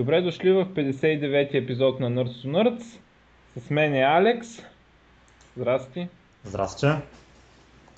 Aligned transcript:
Добре 0.00 0.20
дошли 0.20 0.52
в 0.52 0.66
59-ти 0.66 1.56
епизод 1.56 2.00
на 2.00 2.10
Nerds 2.10 2.28
to 2.28 2.46
Nerds. 2.46 2.98
С 3.56 3.70
мен 3.70 3.94
е 3.94 4.02
Алекс. 4.02 4.48
Здрасти. 5.56 6.08
Здрасти. 6.44 6.86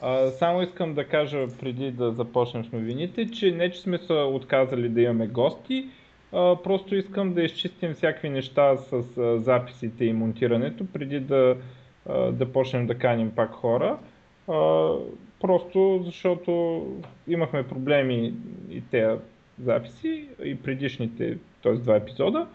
А, 0.00 0.28
само 0.30 0.62
искам 0.62 0.94
да 0.94 1.04
кажа 1.04 1.46
преди 1.60 1.90
да 1.90 2.12
започнем 2.12 2.64
с 2.64 2.72
новините, 2.72 3.30
че 3.30 3.50
не 3.50 3.70
че 3.70 3.80
сме 3.80 3.98
се 3.98 4.12
отказали 4.12 4.88
да 4.88 5.00
имаме 5.00 5.26
гости, 5.26 5.88
а, 6.32 6.56
просто 6.64 6.96
искам 6.96 7.34
да 7.34 7.42
изчистим 7.42 7.94
всякакви 7.94 8.28
неща 8.28 8.76
с 8.76 8.92
а, 8.92 9.38
записите 9.38 10.04
и 10.04 10.12
монтирането, 10.12 10.86
преди 10.92 11.20
да, 11.20 11.56
а, 12.08 12.18
да 12.18 12.52
почнем 12.52 12.86
да 12.86 12.98
каним 12.98 13.30
пак 13.30 13.50
хора. 13.52 13.98
А, 14.48 14.90
просто 15.40 16.02
защото 16.04 16.82
имахме 17.28 17.68
проблеми 17.68 18.34
и 18.70 18.82
тези 18.90 19.18
записи, 19.58 20.28
и 20.44 20.62
предишните, 20.62 21.38
т.е. 21.62 21.72
два 21.72 21.96
епизода. 21.96 22.46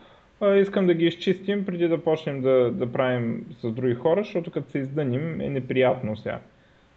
Искам 0.61 0.87
да 0.87 0.93
ги 0.93 1.05
изчистим 1.05 1.65
преди 1.65 1.87
да 1.87 2.03
почнем 2.03 2.41
да, 2.41 2.71
да 2.71 2.91
правим 2.91 3.45
с 3.61 3.71
други 3.71 3.95
хора, 3.95 4.23
защото 4.23 4.51
като 4.51 4.71
се 4.71 4.79
издъним 4.79 5.41
е 5.41 5.49
неприятно 5.49 6.17
сега 6.17 6.39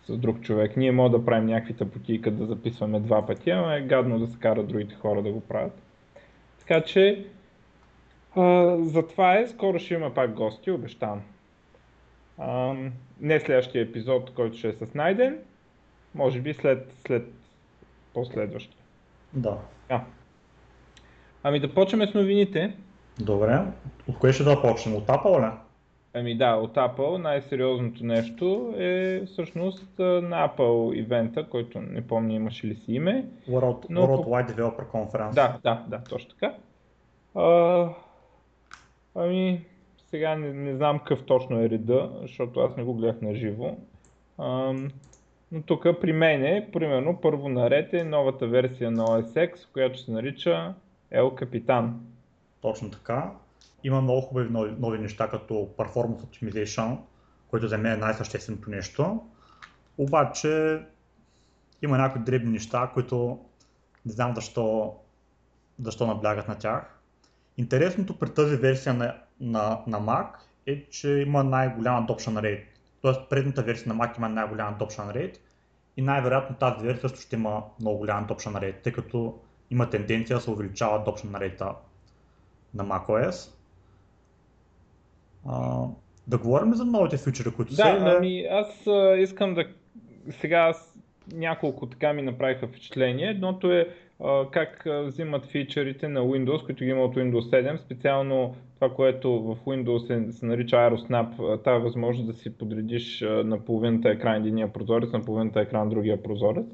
с 0.07 0.17
друг 0.17 0.41
човек. 0.41 0.77
Ние 0.77 0.93
можем 0.93 1.13
да 1.13 1.25
правим 1.25 1.47
някакви 1.47 1.75
тъпоти, 1.75 2.19
да 2.19 2.47
записваме 2.47 3.01
два 3.01 3.27
пъти, 3.27 3.51
ама 3.51 3.75
е 3.75 3.83
гадно 3.83 4.19
да 4.19 4.27
се 4.27 4.39
карат 4.39 4.69
другите 4.69 4.95
хора 4.95 5.23
да 5.23 5.33
го 5.33 5.41
правят. 5.41 5.83
Така 6.59 6.81
че, 6.81 7.25
а, 8.37 8.77
затова 8.81 9.39
е, 9.39 9.47
скоро 9.47 9.79
ще 9.79 9.95
има 9.95 10.15
пак 10.15 10.35
гости, 10.35 10.71
обещавам. 10.71 11.23
А, 12.39 12.75
не 13.21 13.41
следващия 13.41 13.83
епизод, 13.83 14.31
който 14.35 14.57
ще 14.59 14.69
е 14.69 14.73
с 14.73 14.95
Найден, 14.95 15.39
може 16.15 16.41
би 16.41 16.55
след, 16.55 16.93
след 17.07 17.33
последващия. 18.15 18.80
Да. 19.33 19.59
А. 19.89 20.01
Ами 21.43 21.61
да 21.61 21.75
почнем 21.75 22.09
с 22.09 22.15
новините. 22.15 22.77
Добре. 23.21 23.61
От 24.09 24.19
кое 24.19 24.33
ще 24.33 24.45
да 24.45 24.63
почнем? 24.63 24.97
От 24.97 25.07
Apple 25.07 25.47
ли? 25.47 25.57
Ами 26.15 26.37
да, 26.37 26.55
от 26.55 26.75
Apple 26.75 27.17
най-сериозното 27.17 28.05
нещо 28.05 28.75
е 28.79 29.23
всъщност 29.27 29.99
на 29.99 30.49
Apple 30.49 30.95
ивента, 30.95 31.49
който 31.49 31.81
не 31.81 32.07
помня 32.07 32.33
имаше 32.33 32.67
ли 32.67 32.75
си 32.75 32.93
име. 32.93 33.27
World, 33.49 33.87
Но 33.91 34.01
World 34.01 34.25
по- 34.25 34.31
Wide 34.31 34.51
Developer 34.51 34.87
Conference. 34.87 35.35
Да, 35.35 35.59
да, 35.63 35.85
да, 35.89 36.01
точно 36.01 36.31
така. 36.31 36.55
А, 37.35 37.89
ами, 39.15 39.65
сега 40.01 40.37
не, 40.37 40.53
не 40.53 40.77
знам 40.77 40.99
какъв 40.99 41.25
точно 41.25 41.61
е 41.61 41.71
реда, 41.71 42.11
защото 42.23 42.61
аз 42.61 42.77
не 42.77 42.85
го 42.85 42.95
гледах 42.95 43.21
на 43.21 43.35
живо. 43.35 43.77
Но 45.53 45.63
тук 45.63 45.83
при 46.01 46.13
мен 46.13 46.45
е, 46.45 46.71
примерно, 46.73 47.21
първо 47.21 47.49
наред 47.49 47.93
е 47.93 48.05
новата 48.05 48.47
версия 48.47 48.91
на 48.91 49.05
OS 49.05 49.53
X, 49.53 49.73
която 49.73 49.99
се 49.99 50.13
нарича 50.13 50.75
El 51.13 51.45
Capitan. 51.45 51.93
Точно 52.61 52.91
така. 52.91 53.33
Има 53.85 54.01
много 54.01 54.21
хубави 54.21 54.51
нови, 54.51 54.75
нови 54.79 54.99
неща, 54.99 55.29
като 55.29 55.55
Performance 55.55 56.21
Optimization, 56.21 56.99
което 57.49 57.69
за 57.69 57.79
мен 57.79 57.93
е 57.93 57.97
най-същественото 57.97 58.71
нещо. 58.71 59.21
Обаче 59.99 60.81
има 61.83 61.99
някои 61.99 62.23
дребни 62.23 62.51
неща, 62.51 62.91
които 62.95 63.39
не 64.07 64.13
знам 64.13 64.35
защо, 64.35 64.95
защо 65.83 66.07
наблягат 66.07 66.49
на 66.49 66.59
тях. 66.59 67.01
Интересното 67.57 68.19
при 68.19 68.31
тази 68.35 68.57
версия 68.57 68.95
на, 68.95 69.15
на, 69.41 69.81
на 69.87 70.01
Mac 70.01 70.29
е, 70.67 70.85
че 70.91 71.09
има 71.09 71.45
най-голям 71.45 72.07
adoption 72.07 72.41
rate. 72.41 72.65
Тоест 73.03 73.31
предната 73.31 73.63
версия 73.63 73.95
на 73.95 74.05
Mac 74.05 74.19
има 74.19 74.29
най-голям 74.29 74.79
adoption 74.79 75.17
rate 75.17 75.39
и 75.97 76.03
най-вероятно 76.03 76.57
тази 76.57 76.87
версия 76.87 77.09
също 77.09 77.21
ще 77.21 77.37
има 77.37 77.63
много 77.81 77.99
голям 77.99 78.27
adoption 78.27 78.53
rate, 78.53 78.83
тъй 78.83 78.93
като 78.93 79.39
има 79.71 79.91
тенденция 79.91 80.37
да 80.37 80.41
се 80.41 80.51
увеличава 80.51 81.05
adoption 81.05 81.31
rate 81.31 81.75
на 82.75 82.85
macOS. 82.85 83.55
А, 85.49 85.85
да 86.27 86.39
говорим 86.39 86.75
за 86.75 86.85
новите 86.85 87.17
фичери, 87.17 87.51
които 87.57 87.75
са 87.75 87.83
Да, 87.83 88.17
ами 88.17 88.47
аз 88.51 88.87
а, 88.87 89.17
искам 89.17 89.55
да... 89.55 89.65
Сега 90.31 90.59
аз 90.59 90.99
няколко 91.33 91.87
така 91.87 92.13
ми 92.13 92.23
направиха 92.23 92.69
впечатление. 92.69 93.29
Едното 93.29 93.73
е 93.73 93.89
а, 94.25 94.51
как 94.51 94.87
взимат 95.07 95.47
фичърите 95.47 96.09
на 96.09 96.21
Windows, 96.21 96.67
които 96.67 96.85
ги 96.85 96.91
има 96.91 97.03
от 97.03 97.17
Windows 97.17 97.51
7, 97.51 97.77
специално 97.77 98.57
това, 98.81 98.95
което 98.95 99.43
в 99.43 99.57
Windows 99.67 99.99
се, 100.07 100.33
се 100.33 100.47
нарича 100.47 100.77
AeroSnap, 100.77 101.63
тази 101.65 101.83
възможност 101.83 102.27
да 102.27 102.35
си 102.35 102.59
подредиш 102.59 103.21
на 103.21 103.65
половината 103.65 104.09
екран 104.09 104.37
единия 104.37 104.73
прозорец, 104.73 105.13
на 105.13 105.25
половината 105.25 105.61
екран 105.61 105.89
другия 105.89 106.23
прозорец. 106.23 106.67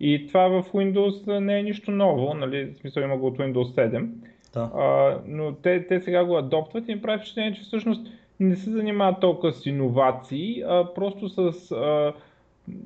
И 0.00 0.26
това 0.26 0.48
в 0.48 0.72
Windows 0.72 1.38
не 1.38 1.58
е 1.58 1.62
нищо 1.62 1.90
ново, 1.90 2.34
нали, 2.34 2.64
в 2.64 2.76
смисъл 2.76 3.02
има 3.02 3.16
го 3.16 3.26
от 3.26 3.38
Windows 3.38 3.90
7. 3.92 4.08
Да. 4.54 4.70
А, 4.74 5.18
но 5.26 5.52
те, 5.54 5.86
те 5.86 6.00
сега 6.00 6.24
го 6.24 6.36
адоптват 6.36 6.88
и 6.88 6.94
ми 6.94 7.02
прави 7.02 7.18
впечатление, 7.18 7.54
че 7.54 7.62
всъщност 7.62 8.06
не 8.40 8.56
се 8.56 8.70
занимават 8.70 9.20
толкова 9.20 9.52
с 9.52 9.66
иновации, 9.66 10.62
а 10.62 10.94
просто 10.94 11.28
с... 11.28 11.72
А, 11.72 12.12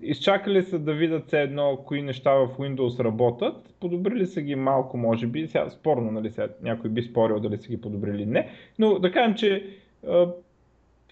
изчакали 0.03 0.63
са 0.63 0.79
да 0.79 0.95
видят 0.95 1.27
все 1.27 1.43
едно 1.43 1.79
кои 1.87 2.03
неща 2.03 2.33
в 2.33 2.49
Windows 2.59 3.05
работят, 3.05 3.75
подобрили 3.81 4.27
са 4.27 4.43
ги 4.43 4.55
малко, 4.55 4.97
може 4.97 5.27
би, 5.27 5.47
сега 5.47 5.71
спорно, 5.71 6.11
нали, 6.11 6.31
сега 6.31 6.49
някой 6.63 6.91
би 6.91 7.03
спорил 7.03 7.41
дали 7.41 7.57
са 7.57 7.69
ги 7.69 7.81
подобрили 7.81 8.17
или 8.17 8.27
не, 8.27 8.49
но 8.79 8.99
да 8.99 9.13
кажем, 9.13 9.35
че 9.35 9.67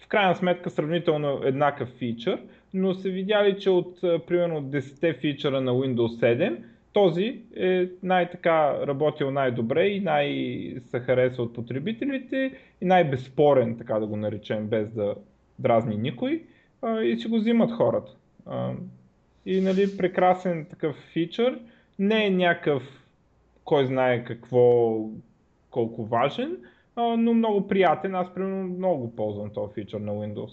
в 0.01 0.07
крайна 0.07 0.35
сметка 0.35 0.69
сравнително 0.69 1.41
еднакъв 1.43 1.89
фичър, 1.89 2.41
но 2.73 2.93
са 2.93 3.09
видяли, 3.09 3.59
че 3.59 3.69
от 3.69 4.01
примерно 4.01 4.63
10 4.63 5.19
фичъра 5.19 5.61
на 5.61 5.71
Windows 5.71 6.37
7, 6.37 6.57
този 6.93 7.41
е 7.55 7.87
най-така 8.03 8.87
работил 8.87 9.31
най-добре 9.31 9.87
и 9.87 9.99
най-се 9.99 10.99
хареса 10.99 11.41
от 11.41 11.53
потребителите 11.53 12.51
и 12.81 12.85
най-безспорен, 12.85 13.77
така 13.77 13.99
да 13.99 14.07
го 14.07 14.17
наречем, 14.17 14.67
без 14.67 14.89
да 14.89 15.15
дразни 15.59 15.97
никой. 15.97 16.43
И 17.03 17.17
си 17.17 17.27
го 17.27 17.37
взимат 17.37 17.71
хората. 17.71 18.11
А, 18.49 18.71
и 19.45 19.61
нали, 19.61 19.97
прекрасен 19.97 20.65
такъв 20.69 20.95
фичър, 21.13 21.59
не 21.99 22.25
е 22.25 22.29
някакъв 22.29 22.83
кой 23.63 23.85
знае 23.85 24.23
какво, 24.23 24.97
колко 25.71 26.05
важен, 26.05 26.57
а, 26.95 27.17
но 27.17 27.33
много 27.33 27.67
приятен. 27.67 28.15
Аз 28.15 28.33
примерно 28.33 28.63
много 28.67 29.01
го 29.01 29.15
ползвам 29.15 29.49
този 29.49 29.73
фичър 29.73 29.99
на 29.99 30.11
Windows. 30.11 30.51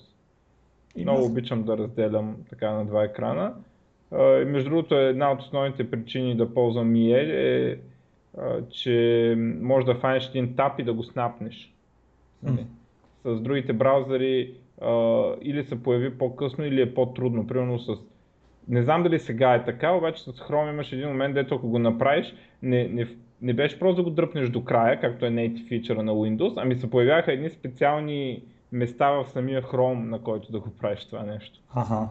Има- 0.97 1.13
Много 1.13 1.27
обичам 1.27 1.63
да 1.63 1.79
разделям 1.79 2.37
така 2.51 2.71
на 2.71 2.85
два 2.85 3.05
екрана. 3.05 3.55
А, 4.11 4.41
и 4.41 4.45
между 4.45 4.71
другото, 4.71 4.95
една 4.95 5.33
от 5.33 5.41
основните 5.41 5.91
причини 5.91 6.37
да 6.37 6.55
ползвам 6.55 6.95
EA 6.95 7.31
е, 7.73 7.79
а, 8.39 8.63
че 8.71 9.35
може 9.61 9.87
да 9.87 9.95
фанеш 9.95 10.29
един 10.29 10.57
тап 10.57 10.79
и 10.79 10.83
да 10.85 10.93
го 10.93 11.03
снапнеш. 11.03 11.73
Нали? 12.43 12.67
С 13.25 13.41
другите 13.41 13.73
браузъри 13.73 14.55
а, 14.83 15.25
или 15.43 15.65
се 15.65 15.83
появи 15.83 16.19
по-късно, 16.19 16.65
или 16.65 16.81
е 16.81 16.95
по-трудно. 16.95 17.47
Примерно 17.47 17.79
с... 17.79 17.93
Не 18.69 18.83
знам 18.83 19.03
дали 19.03 19.19
сега 19.19 19.55
е 19.55 19.65
така, 19.65 19.93
обаче 19.93 20.23
с 20.23 20.33
Chrome 20.33 20.71
имаш 20.71 20.93
един 20.93 21.09
момент, 21.09 21.35
дето 21.35 21.55
ако 21.55 21.69
го 21.69 21.79
направиш, 21.79 22.35
не, 22.63 22.89
не, 22.89 23.07
не 23.43 23.53
беше 23.53 23.79
просто 23.79 23.97
да 23.97 24.03
го 24.03 24.11
дръпнеш 24.11 24.49
до 24.49 24.65
края, 24.65 25.01
както 25.01 25.27
е 25.27 25.31
native 25.31 25.69
фичъра 25.69 26.03
на 26.03 26.13
Windows, 26.13 26.55
ами 26.57 26.75
се 26.75 26.91
появяха 26.91 27.33
едни 27.33 27.51
специални 27.51 28.43
места 28.73 29.11
в 29.11 29.27
самия 29.29 29.63
Chrome, 29.63 30.09
на 30.09 30.23
който 30.23 30.53
да 30.53 30.61
го 30.61 30.71
правиш 30.71 31.05
това 31.05 31.23
нещо. 31.23 31.61
Аха. 31.75 32.09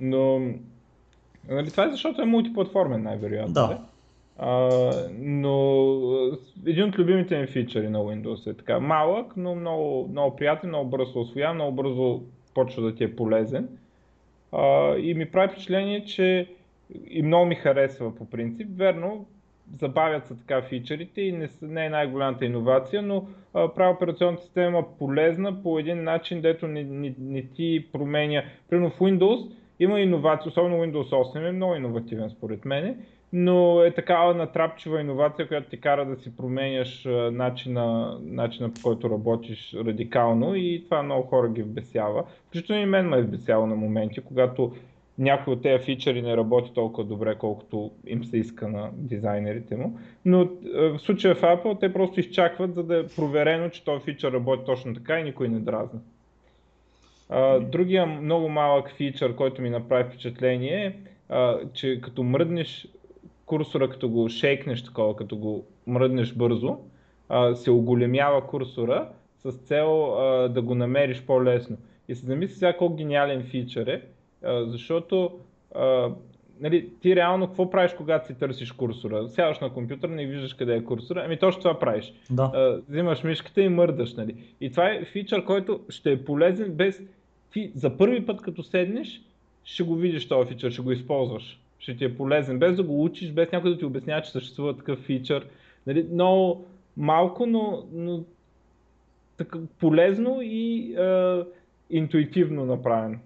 Но 0.00 0.40
нали, 1.48 1.70
това 1.70 1.84
е 1.84 1.90
защото 1.90 2.22
е 2.22 2.24
мултиплатформен 2.24 3.02
най-вероятно. 3.02 3.52
Да. 3.52 3.80
Но 5.10 5.88
един 6.66 6.84
от 6.84 6.98
любимите 6.98 7.40
ми 7.40 7.46
фичъри 7.46 7.88
на 7.88 7.98
Windows 7.98 8.50
е 8.50 8.54
така 8.54 8.80
малък, 8.80 9.36
но 9.36 9.54
много, 9.54 10.08
много 10.08 10.36
приятен, 10.36 10.68
много 10.68 10.90
бързо 10.90 11.12
се 11.12 11.18
освоява, 11.18 11.54
много 11.54 11.72
бързо 11.72 12.22
почва 12.54 12.82
да 12.82 12.94
ти 12.94 13.04
е 13.04 13.16
полезен. 13.16 13.68
А, 14.52 14.96
и 14.96 15.14
ми 15.14 15.30
прави 15.30 15.48
впечатление, 15.48 16.04
че 16.04 16.48
и 17.10 17.22
много 17.22 17.46
ми 17.46 17.54
харесва 17.54 18.14
по 18.14 18.30
принцип. 18.30 18.68
Верно, 18.76 19.26
забавят 19.80 20.26
се 20.26 20.36
така 20.36 20.62
фичърите 20.62 21.20
и 21.20 21.32
не, 21.32 21.48
не 21.62 21.86
е 21.86 21.90
най-голямата 21.90 22.44
иновация, 22.44 23.02
но 23.02 23.26
прави 23.52 23.94
операционната 23.94 24.42
система 24.42 24.84
полезна 24.98 25.62
по 25.62 25.78
един 25.78 26.04
начин, 26.04 26.40
дето 26.40 26.66
не, 26.66 26.84
не, 26.84 27.14
не 27.18 27.42
ти 27.42 27.86
променя. 27.92 28.44
Примерно 28.70 28.90
в 28.90 28.98
Windows 28.98 29.50
има 29.80 30.00
иновации, 30.00 30.48
особено 30.48 30.76
Windows 30.76 31.10
8 31.10 31.48
е 31.48 31.52
много 31.52 31.74
иновативен 31.74 32.30
според 32.30 32.64
мен, 32.64 32.96
но 33.32 33.82
е 33.82 33.90
такава 33.90 34.34
натрапчива 34.34 35.00
иновация, 35.00 35.48
която 35.48 35.70
ти 35.70 35.80
кара 35.80 36.06
да 36.06 36.16
си 36.16 36.36
променяш 36.36 37.08
начина, 37.32 38.18
начина 38.22 38.74
по 38.74 38.80
който 38.82 39.10
работиш 39.10 39.74
радикално 39.74 40.54
и 40.54 40.84
това 40.84 41.02
много 41.02 41.22
хора 41.22 41.48
ги 41.48 41.62
вбесява. 41.62 42.24
Включително 42.46 42.82
и 42.82 42.86
мен 42.86 43.08
ме 43.08 43.18
е 43.18 43.22
вбесяло 43.22 43.66
на 43.66 43.76
моменти, 43.76 44.20
когато 44.20 44.72
някой 45.18 45.52
от 45.52 45.62
тези 45.62 45.84
фичъри 45.84 46.22
не 46.22 46.36
работи 46.36 46.70
толкова 46.74 47.04
добре, 47.04 47.34
колкото 47.38 47.90
им 48.06 48.24
се 48.24 48.36
иска 48.36 48.68
на 48.68 48.90
дизайнерите 48.94 49.76
му. 49.76 49.98
Но 50.24 50.48
в 50.74 50.98
случая 50.98 51.34
в 51.34 51.40
Apple 51.40 51.80
те 51.80 51.92
просто 51.92 52.20
изчакват, 52.20 52.74
за 52.74 52.82
да 52.82 52.98
е 52.98 53.06
проверено, 53.06 53.68
че 53.68 53.84
този 53.84 54.04
фичър 54.04 54.32
работи 54.32 54.62
точно 54.66 54.94
така 54.94 55.20
и 55.20 55.24
никой 55.24 55.48
не 55.48 55.58
дразни. 55.58 56.00
Другия 57.60 58.06
много 58.06 58.48
малък 58.48 58.90
фичър, 58.90 59.34
който 59.36 59.62
ми 59.62 59.70
направи 59.70 60.04
впечатление 60.04 60.84
е, 60.86 60.94
че 61.72 62.00
като 62.00 62.22
мръднеш 62.22 62.88
курсора, 63.46 63.90
като 63.90 64.08
го 64.08 64.28
шейкнеш 64.28 64.84
такова, 64.84 65.16
като 65.16 65.36
го 65.36 65.64
мръднеш 65.86 66.34
бързо, 66.34 66.78
а, 67.28 67.54
се 67.54 67.70
оголемява 67.70 68.46
курсора 68.46 69.08
с 69.38 69.52
цел 69.52 70.14
а, 70.18 70.48
да 70.48 70.62
го 70.62 70.74
намериш 70.74 71.22
по-лесно. 71.22 71.76
И 72.08 72.14
се 72.14 72.26
замисли 72.26 72.54
сега 72.54 72.76
колко 72.76 72.96
гениален 72.96 73.42
фичър 73.42 73.86
е, 73.86 74.02
а, 74.44 74.64
защото 74.66 75.30
а, 75.74 76.10
нали, 76.60 76.88
ти 77.00 77.16
реално 77.16 77.46
какво 77.46 77.70
правиш, 77.70 77.92
когато 77.96 78.26
си 78.26 78.34
търсиш 78.34 78.72
курсора? 78.72 79.28
Сядаш 79.28 79.58
на 79.58 79.72
компютъра, 79.72 80.10
не 80.10 80.26
виждаш 80.26 80.54
къде 80.54 80.76
е 80.76 80.84
курсора, 80.84 81.22
ами 81.24 81.38
точно 81.38 81.62
това 81.62 81.78
правиш. 81.78 82.12
Да. 82.30 82.50
А, 82.54 82.80
взимаш 82.88 83.22
мишката 83.22 83.62
и 83.62 83.68
мърдаш. 83.68 84.14
Нали. 84.14 84.34
И 84.60 84.70
това 84.70 84.90
е 84.90 85.04
фичър, 85.04 85.44
който 85.44 85.80
ще 85.88 86.12
е 86.12 86.24
полезен 86.24 86.72
без... 86.72 87.02
Ти 87.52 87.72
за 87.74 87.96
първи 87.96 88.26
път 88.26 88.42
като 88.42 88.62
седнеш, 88.62 89.22
ще 89.64 89.82
го 89.82 89.94
видиш 89.94 90.28
този 90.28 90.48
фичър, 90.48 90.70
ще 90.70 90.82
го 90.82 90.92
използваш. 90.92 91.61
Ще 91.82 91.96
ти 91.96 92.04
е 92.04 92.16
полезен, 92.16 92.58
без 92.58 92.76
да 92.76 92.82
го 92.82 93.04
учиш, 93.04 93.30
без 93.30 93.52
някой 93.52 93.70
да 93.70 93.78
ти 93.78 93.84
обяснява, 93.84 94.22
че 94.22 94.30
съществува 94.30 94.76
такъв 94.76 94.98
фичър. 94.98 95.46
Нали, 95.86 96.08
много 96.12 96.66
малко, 96.96 97.46
но, 97.46 97.86
но 97.92 98.24
така, 99.36 99.58
полезно 99.80 100.38
и 100.42 100.94
е, 100.98 101.42
интуитивно 101.90 102.66
направено. 102.66 103.18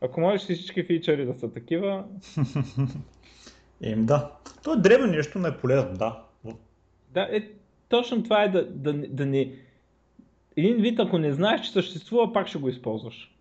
Ако 0.00 0.20
можеш 0.20 0.42
всички 0.42 0.84
фичъри 0.84 1.26
да 1.26 1.34
са 1.34 1.52
такива... 1.52 2.04
Ем 3.82 4.06
да. 4.06 4.32
То 4.64 4.72
е 4.72 4.76
древно 4.76 5.06
нещо, 5.06 5.38
но 5.38 5.48
е 5.48 5.56
полезно, 5.56 5.96
да. 5.96 6.22
Да, 7.10 7.28
е, 7.30 7.42
точно 7.88 8.22
това 8.22 8.42
е 8.42 8.48
да, 8.48 8.66
да, 8.66 8.92
да 8.92 9.26
не... 9.26 9.52
Един 10.56 10.76
вид, 10.76 11.00
ако 11.00 11.18
не 11.18 11.32
знаеш, 11.32 11.60
че 11.60 11.72
съществува, 11.72 12.32
пак 12.32 12.48
ще 12.48 12.58
го 12.58 12.68
използваш. 12.68 13.34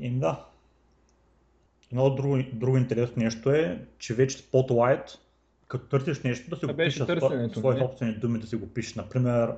Ем 0.00 0.18
да. 0.18 0.44
Едно 1.92 2.14
друго, 2.14 2.38
друго 2.52 2.76
интересно 2.76 3.22
нещо 3.22 3.50
е, 3.50 3.86
че 3.98 4.14
вече 4.14 4.38
Spotlight, 4.38 5.18
като 5.68 5.88
търсиш 5.88 6.22
нещо, 6.22 6.50
да 6.50 6.56
си 6.56 6.66
го 6.66 6.76
пишеш 6.76 7.02
свои 7.56 7.78
собствени 7.78 8.14
думи, 8.14 8.38
да 8.38 8.46
си 8.46 8.56
го 8.56 8.66
пишеш. 8.66 8.94
Например, 8.94 9.54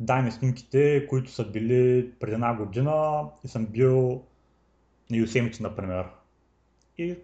дай 0.00 0.22
ми 0.22 0.30
снимките, 0.30 1.06
които 1.06 1.30
са 1.30 1.50
били 1.50 2.10
преди 2.20 2.34
една 2.34 2.54
година 2.54 3.24
и 3.44 3.48
съм 3.48 3.66
бил 3.66 4.22
на 5.10 5.16
Yosemite, 5.16 5.60
например. 5.60 6.04
И 6.98 7.16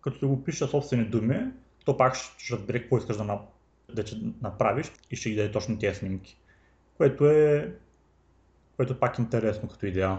като 0.00 0.18
си 0.18 0.24
го 0.24 0.44
пиша 0.44 0.66
собствени 0.66 1.04
думи, 1.04 1.40
то 1.84 1.96
пак 1.96 2.14
ще 2.14 2.54
разбере 2.54 2.80
какво 2.80 2.98
искаш 2.98 3.16
да, 3.16 3.40
да 3.94 4.04
направиш 4.42 4.92
и 5.10 5.16
ще 5.16 5.30
ги 5.30 5.36
даде 5.36 5.52
точно 5.52 5.78
тези 5.78 5.98
снимки. 5.98 6.38
Което 6.96 7.26
е, 7.26 7.74
което 8.76 8.92
е 8.92 8.98
пак 8.98 9.18
интересно 9.18 9.68
като 9.68 9.86
идея. 9.86 10.18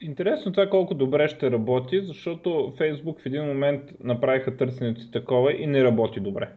Интересно 0.00 0.52
това 0.52 0.70
колко 0.70 0.94
добре 0.94 1.28
ще 1.28 1.50
работи, 1.50 2.00
защото 2.00 2.48
Facebook 2.78 3.22
в 3.22 3.26
един 3.26 3.44
момент 3.44 3.82
направиха 4.00 4.56
търсенето 4.56 5.00
си 5.00 5.10
такова 5.10 5.52
и 5.62 5.66
не 5.66 5.84
работи 5.84 6.20
добре. 6.20 6.48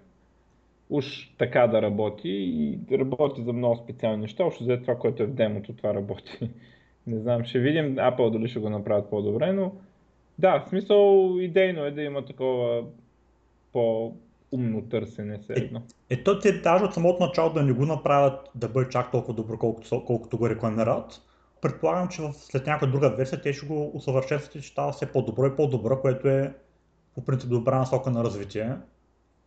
Уж 0.90 1.34
така 1.38 1.68
да 1.68 1.82
работи 1.82 2.30
и 2.30 2.80
работи 2.98 3.44
за 3.44 3.54
много 3.54 3.76
специални 3.76 4.22
неща, 4.22 4.44
още 4.44 4.64
за 4.64 4.82
това, 4.82 4.96
което 4.96 5.24
е 5.24 5.26
в 5.26 5.34
демото, 5.34 5.74
това 5.74 5.94
работи. 5.94 6.40
Не 7.08 7.20
знам, 7.20 7.44
ще 7.44 7.60
видим 7.60 7.96
Apple 7.96 8.32
дали 8.32 8.48
ще 8.48 8.60
го 8.60 8.70
направят 8.70 9.10
по-добре, 9.10 9.54
но 9.54 9.72
да, 10.40 10.60
в 10.60 10.70
смисъл 10.70 11.32
идейно 11.40 11.86
е 11.86 11.92
да 11.92 12.02
има 12.02 12.26
такова 12.26 12.84
по-умно 13.74 14.82
търсене 14.82 15.38
все 15.38 15.54
едно. 15.54 15.82
Е, 16.10 16.14
е 16.14 16.24
то 16.24 16.40
те 16.40 16.52
даже 16.52 16.84
от 16.84 16.94
самото 16.94 17.26
начало 17.26 17.50
да 17.50 17.64
не 17.64 17.74
го 17.74 17.86
направят 17.86 18.50
да 18.56 18.70
бъде 18.70 18.90
чак 18.90 19.12
толкова 19.12 19.34
добро, 19.34 19.58
колкото, 19.58 20.04
колкото 20.06 20.38
го 20.38 20.50
рекламират. 20.50 21.22
Предполагам, 21.66 22.08
че 22.08 22.22
след 22.34 22.68
някаква 22.68 22.88
друга 22.88 23.10
версия 23.10 23.42
те 23.42 23.54
ще 23.54 23.66
го 23.66 23.92
усъвършенстват 23.94 24.56
и 24.56 24.62
ще 24.62 24.72
става 24.72 24.92
все 24.92 25.12
по-добро 25.12 25.46
и 25.46 25.56
по-добро, 25.56 26.02
което 26.02 26.28
е 26.28 26.54
по 27.16 27.26
принцип 27.26 27.50
добра 27.50 27.78
насока 27.78 28.12
на 28.12 28.24
развитие. 28.24 28.76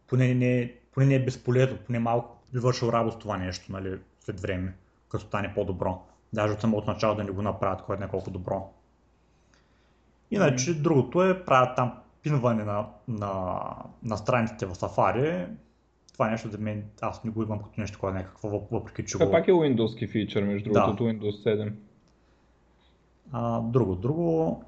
Поне 0.06 0.34
не, 0.34 0.74
поне 0.92 1.06
не 1.06 1.14
е 1.14 1.24
безполезно, 1.24 1.78
поне 1.86 1.98
малко 1.98 2.36
би 2.52 2.58
вършил 2.58 2.86
работа 2.86 3.18
това 3.18 3.36
нещо 3.36 3.72
нали, 3.72 3.98
след 4.20 4.40
време, 4.40 4.74
като 5.08 5.24
стане 5.24 5.52
по-добро. 5.54 6.02
Даже 6.32 6.52
от 6.52 6.60
самото 6.60 6.90
начало 6.90 7.14
да 7.14 7.24
не 7.24 7.30
го 7.30 7.42
направят, 7.42 7.82
което 7.82 8.04
е 8.04 8.08
колко 8.08 8.30
добро. 8.30 8.72
Иначе 10.30 10.70
mm. 10.70 10.82
другото 10.82 11.24
е, 11.24 11.44
правят 11.44 11.76
там 11.76 11.92
пинване 12.22 12.64
на, 12.64 12.86
на, 13.08 13.60
на 14.02 14.16
страниците 14.16 14.66
в 14.66 14.74
Safari. 14.74 15.46
Това 16.12 16.28
е 16.28 16.30
нещо 16.30 16.50
за 16.50 16.58
мен, 16.58 16.84
аз 17.00 17.24
не 17.24 17.30
го 17.30 17.42
имам 17.42 17.58
като 17.58 17.80
нещо, 17.80 17.98
което 17.98 18.16
е 18.16 18.20
някакво, 18.20 18.48
въпреки 18.70 19.04
че 19.04 19.12
Това 19.12 19.26
го... 19.26 19.32
пак 19.32 19.48
е 19.48 19.52
Windows 19.52 20.10
фичър, 20.10 20.42
между 20.42 20.72
другото, 20.72 21.04
да. 21.04 21.10
Windows 21.10 21.44
7. 21.44 21.72
А, 23.32 23.60
друго, 23.60 23.94
друго... 23.94 24.62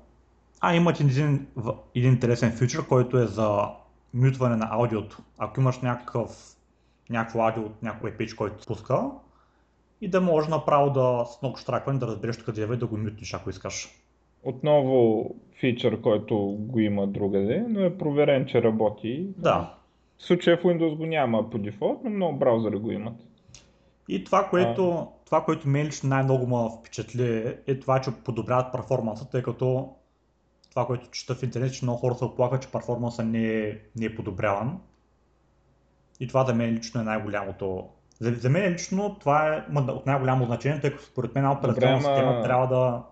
А, 0.60 0.74
имат 0.74 1.00
един, 1.00 1.46
един 1.94 2.12
интересен 2.12 2.52
фичър, 2.52 2.86
който 2.86 3.18
е 3.18 3.26
за 3.26 3.68
мютване 4.14 4.56
на 4.56 4.68
аудиото. 4.70 5.18
Ако 5.38 5.60
имаш 5.60 5.78
някакъв, 5.78 6.56
някакво 7.10 7.42
аудио 7.42 7.62
от 7.62 7.82
някой 7.82 8.16
пич, 8.16 8.34
който 8.34 8.62
спуска, 8.62 9.10
и 10.00 10.08
да 10.08 10.20
може 10.20 10.50
направо 10.50 10.90
да 10.90 11.24
с 11.24 11.42
много 11.42 11.56
штракване 11.56 11.98
да 11.98 12.06
разбереш 12.06 12.36
къде 12.36 12.62
е 12.62 12.74
и 12.74 12.76
да 12.76 12.86
го 12.86 12.96
мютнеш, 12.96 13.34
ако 13.34 13.50
искаш. 13.50 13.88
Отново 14.42 15.24
фичър, 15.60 16.00
който 16.00 16.36
го 16.58 16.78
има 16.78 17.06
другаде, 17.06 17.64
но 17.68 17.80
е 17.80 17.98
проверен, 17.98 18.46
че 18.46 18.62
работи. 18.62 19.26
Да. 19.36 19.74
В 20.18 20.24
случая 20.24 20.56
в 20.56 20.62
Windows 20.62 20.96
го 20.96 21.06
няма 21.06 21.50
по 21.50 21.58
дефолт, 21.58 22.00
но 22.04 22.10
много 22.10 22.38
браузъри 22.38 22.76
го 22.76 22.90
имат. 22.90 23.14
И 24.08 24.24
това, 24.24 24.48
което, 24.50 24.90
а... 24.90 25.06
това, 25.30 25.44
което 25.44 25.68
мен 25.68 25.86
лично 25.86 26.08
най-много 26.08 26.46
ме 26.46 26.78
впечатли 26.78 27.56
е 27.66 27.80
това, 27.80 28.00
че 28.00 28.10
подобряват 28.24 28.72
перформанса, 28.72 29.30
тъй 29.30 29.42
като 29.42 29.96
това, 30.70 30.86
което 30.86 31.10
чета 31.10 31.34
в 31.34 31.42
интернет, 31.42 31.74
че 31.74 31.84
много 31.84 31.98
хора 31.98 32.14
се 32.14 32.24
оплакват, 32.24 32.62
че 32.62 32.68
перформанса 32.68 33.24
не 33.24 33.44
е, 33.44 33.78
не 33.96 34.06
е 34.06 34.14
подобряван. 34.14 34.80
И 36.20 36.28
това 36.28 36.44
за 36.44 36.54
мен 36.54 36.74
лично 36.74 37.00
е 37.00 37.04
най-голямото 37.04 37.88
за, 38.20 38.34
за 38.34 38.50
мен 38.50 38.72
лично 38.72 39.16
това 39.20 39.54
е 39.54 39.64
от 39.76 40.06
най-голямо 40.06 40.46
значение, 40.46 40.80
тъй 40.80 40.90
като 40.90 41.04
според 41.04 41.34
мен 41.34 41.46
операционна 41.46 41.96
система 41.96 42.42
трябва 42.42 42.66
да 42.68 43.02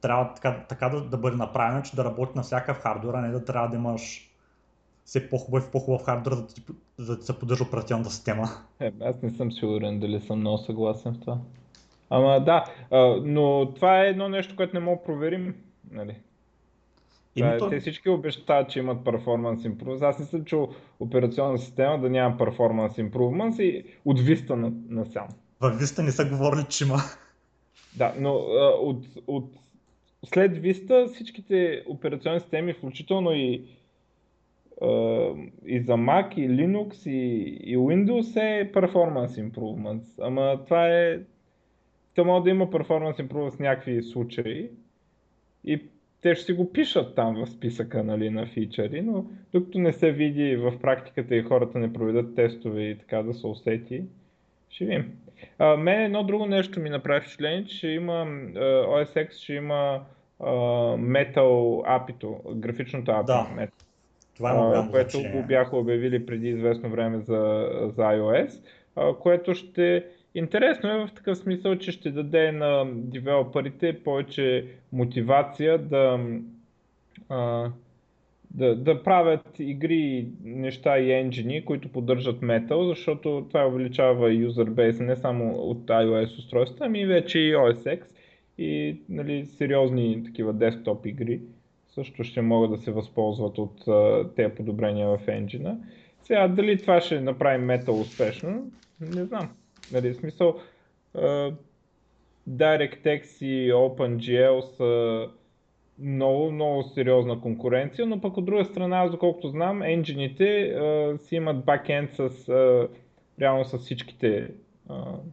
трябва 0.00 0.34
така, 0.34 0.64
така 0.68 0.88
да, 0.88 1.00
да 1.00 1.16
бъде 1.16 1.36
направена, 1.36 1.82
че 1.82 1.96
да 1.96 2.04
работи 2.04 2.32
на 2.36 2.42
всякакъв 2.42 2.82
хардвер, 2.82 3.14
а 3.14 3.20
не 3.20 3.30
да 3.30 3.44
трябва 3.44 3.68
да 3.68 3.76
имаш 3.76 4.33
все 5.04 5.30
по-хубав 5.30 5.68
и 5.68 5.70
по-хубав 5.72 6.02
хардвер, 6.02 6.34
за 6.98 7.12
да, 7.12 7.16
да 7.16 7.22
се 7.22 7.38
поддържа 7.38 7.64
операционната 7.64 8.10
система. 8.10 8.48
Е, 8.80 8.92
аз 9.00 9.22
не 9.22 9.30
съм 9.30 9.52
сигурен 9.52 10.00
дали 10.00 10.20
съм 10.20 10.38
много 10.38 10.58
съгласен 10.58 11.14
в 11.14 11.20
това. 11.20 11.38
Ама 12.10 12.44
да, 12.44 12.64
а, 12.90 13.20
но 13.24 13.72
това 13.74 14.04
е 14.04 14.08
едно 14.08 14.28
нещо, 14.28 14.56
което 14.56 14.76
не 14.76 14.80
мога 14.80 14.96
да 14.96 15.04
проверим. 15.04 15.54
Нали? 15.90 16.16
Да, 17.38 17.70
Те 17.70 17.80
всички 17.80 18.08
обещават, 18.08 18.70
че 18.70 18.78
имат 18.78 19.04
performance 19.04 19.74
improvements. 19.74 20.08
Аз 20.08 20.18
не 20.18 20.24
съм 20.24 20.44
чул 20.44 20.68
операционна 21.00 21.58
система 21.58 22.00
да 22.00 22.10
няма 22.10 22.36
performance 22.36 23.10
improvements 23.10 23.62
и 23.62 23.84
от 24.04 24.20
Vista 24.20 24.50
на, 24.50 24.72
на 24.88 25.06
сам. 25.06 25.28
В 25.60 25.70
Vista 25.80 26.02
не 26.02 26.10
са 26.10 26.24
говорили, 26.28 26.64
че 26.68 26.84
има. 26.84 26.98
Да, 27.96 28.14
но 28.18 28.34
а, 28.34 28.74
от, 28.80 29.06
от, 29.26 29.50
след 30.24 30.56
Vista 30.56 31.14
всичките 31.14 31.82
операционни 31.88 32.40
системи, 32.40 32.72
включително 32.72 33.32
и, 33.32 33.64
и 35.66 35.80
за 35.80 35.92
Mac, 35.92 36.34
и 36.34 36.50
Linux, 36.50 37.10
и, 37.10 37.42
и 37.64 37.76
Windows 37.76 38.36
е 38.36 38.72
performance 38.72 39.50
improvements. 39.50 40.06
Ама 40.18 40.60
това 40.64 40.88
е... 40.88 41.18
То 42.14 42.24
може 42.24 42.44
да 42.44 42.50
има 42.50 42.66
performance 42.66 43.22
improvements 43.22 43.56
в 43.56 43.60
някакви 43.60 44.02
случаи. 44.02 44.70
И 45.64 45.82
те 46.20 46.34
ще 46.34 46.44
си 46.44 46.52
го 46.52 46.72
пишат 46.72 47.14
там 47.14 47.34
в 47.34 47.46
списъка 47.46 48.04
нали, 48.04 48.30
на 48.30 48.46
фичъри, 48.46 49.02
но 49.02 49.24
докато 49.52 49.78
не 49.78 49.92
се 49.92 50.12
види 50.12 50.56
в 50.56 50.78
практиката 50.82 51.36
и 51.36 51.42
хората 51.42 51.78
не 51.78 51.92
проведат 51.92 52.34
тестове 52.34 52.82
и 52.82 52.98
така 52.98 53.22
да 53.22 53.34
се 53.34 53.46
усети, 53.46 54.04
ще 54.68 54.84
видим. 54.84 55.12
А, 55.58 55.76
мен 55.76 56.02
едно 56.02 56.24
друго 56.24 56.46
нещо 56.46 56.80
ми 56.80 56.90
направи 56.90 57.20
впечатление, 57.20 57.64
че 57.64 57.88
има 57.88 58.26
OS 58.54 59.28
X, 59.28 59.32
ще 59.32 59.54
има 59.54 60.04
а, 60.40 60.50
Metal 60.96 61.82
API-то, 61.86 62.40
графичното 62.54 63.10
API. 63.10 63.26
Да. 63.26 63.48
Metal. 63.56 63.83
Това 64.36 64.50
е 64.50 64.58
голямо 64.58 64.90
което 64.90 65.18
го 65.32 65.42
бяха 65.42 65.76
обявили 65.76 66.26
преди 66.26 66.48
известно 66.48 66.90
време 66.90 67.18
за, 67.18 67.68
за 67.82 68.02
iOS, 68.02 68.60
а, 68.96 69.14
което 69.14 69.54
ще 69.54 70.04
Интересно 70.34 70.90
е 70.90 71.06
в 71.06 71.10
такъв 71.14 71.38
смисъл, 71.38 71.76
че 71.76 71.92
ще 71.92 72.10
даде 72.10 72.52
на 72.52 72.84
девелоперите 72.94 74.02
повече 74.04 74.66
мотивация 74.92 75.78
да, 75.78 76.20
а, 77.28 77.70
да, 78.50 78.76
да 78.76 79.02
правят 79.02 79.58
игри, 79.58 80.28
неща 80.44 80.98
и 80.98 81.12
енджини, 81.12 81.64
които 81.64 81.88
поддържат 81.88 82.40
Metal, 82.40 82.88
защото 82.88 83.46
това 83.48 83.66
увеличава 83.66 84.32
юзербейса 84.32 85.02
не 85.02 85.16
само 85.16 85.54
от 85.54 85.86
iOS 85.86 86.38
устройства, 86.38 86.86
ами 86.86 87.06
вече 87.06 87.38
и 87.38 87.54
OS 87.54 88.00
X 88.00 88.04
и 88.58 88.96
нали, 89.08 89.46
сериозни 89.46 90.24
такива 90.24 90.52
десктоп 90.52 91.06
игри 91.06 91.40
също 91.94 92.24
ще 92.24 92.42
могат 92.42 92.70
да 92.70 92.78
се 92.78 92.92
възползват 92.92 93.58
от 93.58 93.84
тези 94.36 94.54
подобрения 94.54 95.08
в 95.08 95.28
енджина. 95.28 95.78
Сега 96.22 96.48
дали 96.48 96.78
това 96.78 97.00
ще 97.00 97.20
направи 97.20 97.64
Metal 97.64 98.00
успешно, 98.00 98.70
не 99.00 99.24
знам. 99.24 99.48
Нали, 99.92 100.08
в 100.08 100.16
смисъл, 100.16 100.58
uh, 101.16 101.54
DirectX 102.50 103.44
и 103.44 103.72
OpenGL 103.72 104.60
са 104.60 105.28
много, 105.98 106.50
много 106.50 106.82
сериозна 106.82 107.40
конкуренция, 107.40 108.06
но 108.06 108.20
пък 108.20 108.36
от 108.36 108.44
друга 108.44 108.64
страна, 108.64 108.98
аз 108.98 109.10
доколкото 109.10 109.48
знам, 109.48 109.82
енджините 109.82 110.76
си 111.18 111.36
имат 111.36 111.64
бакенд 111.64 112.10
с 112.14 112.28
uh, 112.28 112.88
реално 113.40 113.64
с 113.64 113.78
всичките 113.78 114.48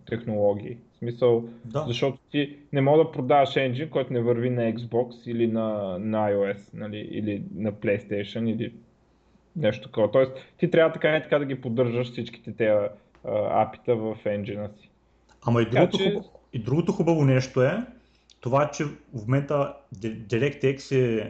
технологии. 0.10 0.78
Смисъл, 1.02 1.44
Да. 1.66 1.84
защото 1.88 2.18
ти 2.32 2.58
не 2.74 2.82
мога 2.82 3.04
да 3.04 3.12
продаваш 3.12 3.56
енджин, 3.56 3.90
който 3.90 4.14
не 4.14 4.22
върви 4.22 4.50
на 4.50 4.74
Xbox 4.74 5.28
или 5.28 5.48
на, 5.48 5.70
на 6.00 6.30
iOS, 6.30 6.58
нали, 6.74 6.98
или 6.98 7.44
на 7.56 7.74
PlayStation, 7.74 8.50
или 8.50 8.74
нещо 9.56 9.84
такова. 9.84 10.12
Тоест, 10.12 10.32
ти 10.58 10.72
трябва 10.72 10.94
така 10.94 11.18
и 11.18 11.24
така 11.24 11.40
да 11.40 11.46
ги 11.46 11.62
поддържаш 11.62 12.12
всичките 12.12 12.52
тези 12.52 12.88
апита 13.52 13.96
в 13.96 14.18
енджина 14.26 14.70
си. 14.72 14.90
Ама 15.42 15.62
и 15.62 15.66
Така 15.66 15.76
другото, 15.76 15.98
че- 15.98 16.04
хубаво, 16.06 16.30
и 16.54 16.60
другото 16.60 16.92
хубаво 16.92 17.26
нещо 17.26 17.64
е 17.64 17.78
това, 18.40 18.72
че 18.72 18.84
в 18.84 18.92
момента 19.16 19.74
Di- 19.96 20.18
DirectX 20.20 20.96
и, 20.96 21.24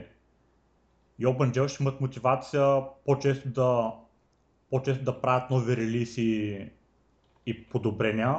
и 1.19 1.25
OpenGL 1.25 1.67
ще 1.67 1.83
имат 1.83 2.01
мотивация 2.01 2.77
по-често 3.05 3.49
да, 3.49 3.91
по-често 4.69 5.03
да 5.03 5.21
правят 5.21 5.49
нови 5.49 5.77
релиси 5.77 6.59
и 7.45 7.63
подобрения, 7.63 8.35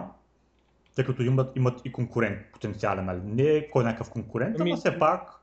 тъй 0.96 1.04
като 1.04 1.22
имат, 1.22 1.56
имат 1.56 1.80
и 1.84 1.92
конкурент 1.92 2.38
потенциален, 2.52 3.04
нали? 3.04 3.20
Не 3.24 3.42
е 3.42 3.70
кой 3.70 3.84
някакъв 3.84 4.10
конкурент, 4.10 4.60
ама 4.60 4.70
Ами- 4.70 4.76
все 4.76 4.98
пак, 4.98 5.40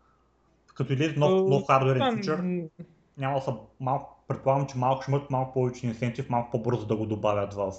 като 0.76 0.94
излезе 0.94 1.20
нов, 1.20 1.50
нов 1.50 1.68
хардуерен 1.68 2.18
фичър, 2.18 2.42
няма 3.18 3.36
да 3.36 3.42
са 3.42 3.54
малко, 3.80 4.24
предполагам, 4.28 4.68
че 4.68 4.78
малко 4.78 5.02
ще 5.02 5.12
имат 5.12 5.30
малко 5.30 5.54
повече 5.54 5.88
инсентив, 5.88 6.30
малко 6.30 6.52
по-бързо 6.52 6.86
да 6.86 6.96
го 6.96 7.06
добавят 7.06 7.54
в 7.54 7.72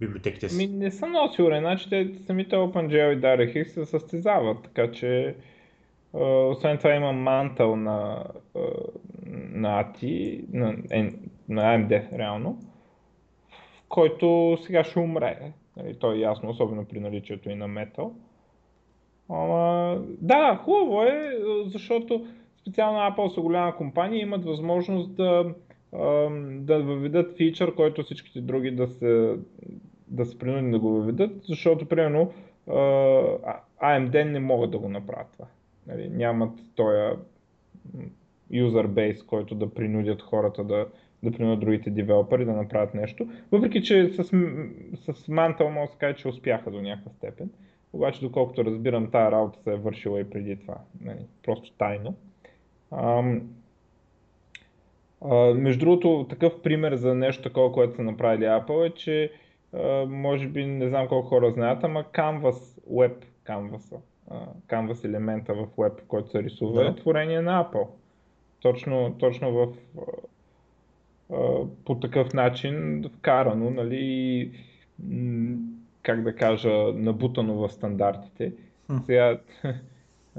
библиотеките 0.00 0.48
си. 0.48 0.56
Ми, 0.56 0.76
не 0.76 0.90
съм 0.90 1.08
много 1.08 1.34
сигурен, 1.34 1.60
значи 1.60 1.90
те 1.90 2.14
самите 2.26 2.56
OpenGL 2.56 3.12
и 3.12 3.20
DirectX 3.20 3.68
се 3.68 3.86
състезават, 3.86 4.62
така 4.62 4.92
че 4.92 5.36
а, 6.14 6.24
освен 6.24 6.78
това 6.78 6.94
има 6.94 7.12
мантъл 7.12 7.76
на, 7.76 8.24
а, 8.56 8.60
на 9.32 9.84
ATI, 9.84 10.44
на, 10.52 10.76
на 11.48 11.62
AMD 11.62 12.18
реално, 12.18 12.58
в 13.50 13.88
който 13.88 14.58
сега 14.66 14.84
ще 14.84 14.98
умре. 14.98 15.52
Нали, 15.76 15.94
то 15.94 16.12
е 16.12 16.18
ясно, 16.18 16.50
особено 16.50 16.84
при 16.84 17.00
наличието 17.00 17.50
и 17.50 17.54
на 17.54 17.68
Metal. 17.68 18.12
Ама, 19.28 20.02
да, 20.20 20.60
хубаво 20.64 21.02
е, 21.02 21.38
защото 21.66 22.26
специално 22.60 22.98
Apple 22.98 23.34
са 23.34 23.40
голяма 23.40 23.76
компания 23.76 24.22
имат 24.22 24.44
възможност 24.44 25.14
да, 25.16 25.54
да 26.50 26.82
въведат 26.82 27.36
фичър, 27.36 27.74
който 27.74 28.02
всичките 28.02 28.40
други 28.40 28.70
да 28.70 28.88
се, 28.88 29.36
да 30.08 30.24
се 30.24 30.38
принудени 30.38 30.70
да 30.70 30.78
го 30.78 30.90
въведат, 30.90 31.44
защото 31.44 31.88
примерно 31.88 32.32
AMD 33.82 34.24
не 34.24 34.40
могат 34.40 34.70
да 34.70 34.78
го 34.78 34.88
направят 34.88 35.32
това. 35.32 35.46
Нали, 35.86 36.08
нямат 36.08 36.58
този 36.74 37.16
user 38.52 38.86
base, 38.86 39.26
който 39.26 39.54
да 39.54 39.74
принудят 39.74 40.22
хората 40.22 40.64
да, 40.64 40.86
да 41.22 41.32
принудят 41.32 41.60
другите 41.60 41.90
девелопери 41.90 42.44
да 42.44 42.52
направят 42.52 42.94
нещо. 42.94 43.28
Въпреки, 43.52 43.82
че 43.82 44.08
с, 44.08 44.24
с 44.24 45.26
Mantle 45.26 45.68
може 45.68 45.86
да 45.86 45.92
се 45.92 45.98
каже, 45.98 46.16
че 46.16 46.28
успяха 46.28 46.70
до 46.70 46.82
някаква 46.82 47.12
степен. 47.12 47.50
Обаче, 47.92 48.20
доколкото 48.20 48.64
разбирам, 48.64 49.10
тая 49.10 49.30
работа 49.30 49.58
се 49.62 49.72
е 49.72 49.76
вършила 49.76 50.20
и 50.20 50.30
преди 50.30 50.56
това. 50.56 50.76
Нали, 51.00 51.26
просто 51.42 51.72
тайно. 51.72 52.14
Ам, 52.92 53.42
а, 55.20 55.54
между 55.54 55.80
другото, 55.80 56.26
такъв 56.30 56.62
пример 56.62 56.94
за 56.96 57.14
нещо 57.14 57.42
такова, 57.42 57.72
което 57.72 57.96
са 57.96 58.02
направили 58.02 58.44
Apple 58.44 58.86
е, 58.86 58.94
че 58.94 59.32
а, 59.72 60.06
може 60.08 60.48
би 60.48 60.66
не 60.66 60.88
знам 60.88 61.08
колко 61.08 61.28
хора 61.28 61.50
знаят, 61.50 61.84
ама 61.84 62.04
Canvas, 62.04 62.80
Web 62.90 63.24
Canvas, 63.46 63.96
а, 64.30 64.46
Canvas 64.68 65.04
елемента 65.04 65.54
в 65.54 65.66
Web, 65.66 66.00
който 66.08 66.30
се 66.30 66.42
рисува, 66.42 66.84
Да. 66.84 66.90
е 66.90 66.94
творение 66.94 67.40
на 67.40 67.64
Apple. 67.64 67.86
Точно, 68.60 69.14
точно 69.18 69.52
в, 69.52 69.68
по 71.84 71.98
такъв 72.00 72.32
начин 72.32 73.04
вкарано, 73.18 73.70
нали, 73.70 74.50
как 76.02 76.22
да 76.22 76.36
кажа, 76.36 76.92
набутано 76.94 77.54
в 77.54 77.72
стандартите. 77.72 78.52
Сега, 79.04 79.38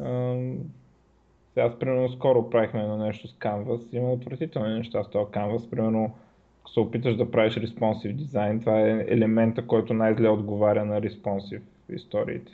сега 1.53 1.67
аз 1.67 1.79
примерно 1.79 2.09
скоро 2.09 2.49
правихме 2.49 2.81
едно 2.81 2.97
нещо 2.97 3.27
с 3.27 3.33
Canvas, 3.33 3.97
има 3.97 4.11
отвратителни 4.11 4.73
неща 4.73 5.03
с 5.03 5.09
този 5.09 5.25
Canvas, 5.25 5.69
примерно 5.69 6.15
ако 6.61 6.69
се 6.69 6.79
опиташ 6.79 7.15
да 7.15 7.31
правиш 7.31 7.53
responsive 7.53 8.13
дизайн, 8.13 8.59
това 8.59 8.81
е 8.81 9.05
елемента, 9.07 9.67
който 9.67 9.93
най-зле 9.93 10.29
отговаря 10.29 10.85
на 10.85 11.01
responsive 11.01 11.61
историите. 11.89 12.51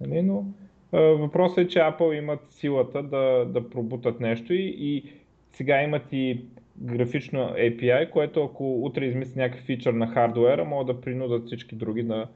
Нали? 0.00 0.22
Но 0.22 0.44
въпросът 0.92 1.58
е, 1.58 1.68
че 1.68 1.78
Apple 1.78 2.18
имат 2.18 2.40
силата 2.50 3.02
да, 3.02 3.44
да 3.44 3.70
пробутат 3.70 4.20
нещо 4.20 4.52
и, 4.52 4.74
и 4.78 5.12
сега 5.52 5.82
имат 5.82 6.12
и 6.12 6.44
графично 6.80 7.38
API, 7.38 8.10
което 8.10 8.44
ако 8.44 8.84
утре 8.84 9.04
измислят 9.04 9.36
някакъв 9.36 9.66
фичър 9.66 9.92
на 9.92 10.06
хардуера, 10.06 10.64
могат 10.64 10.96
да 10.96 11.00
принудат 11.00 11.46
всички 11.46 11.74
други 11.74 12.02
да 12.02 12.26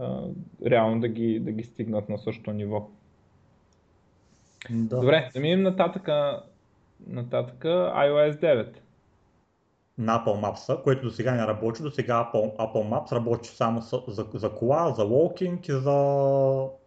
а, 0.00 0.22
реално 0.66 1.00
да 1.00 1.08
ги, 1.08 1.40
да 1.40 1.52
ги 1.52 1.62
стигнат 1.62 2.08
на 2.08 2.18
същото 2.18 2.52
ниво. 2.52 2.88
Да. 4.70 4.96
Добре, 4.96 5.30
да 5.34 5.40
минем 5.40 5.62
нататъка, 5.62 6.42
нататъка 7.06 7.68
iOS 7.96 8.40
9. 8.40 8.76
на 9.98 10.24
Apple 10.24 10.40
Maps, 10.40 10.82
което 10.82 11.02
до 11.02 11.10
сега 11.10 11.34
не 11.34 11.46
работи. 11.46 11.82
До 11.82 11.90
сега 11.90 12.30
Apple, 12.32 12.56
Apple 12.56 12.88
Maps 12.88 13.12
работи 13.12 13.48
само 13.48 13.82
с, 13.82 14.02
за, 14.08 14.26
за 14.34 14.54
кола, 14.54 14.90
за 14.96 15.02
walking 15.02 15.68
и 15.68 15.72
за... 15.72 16.80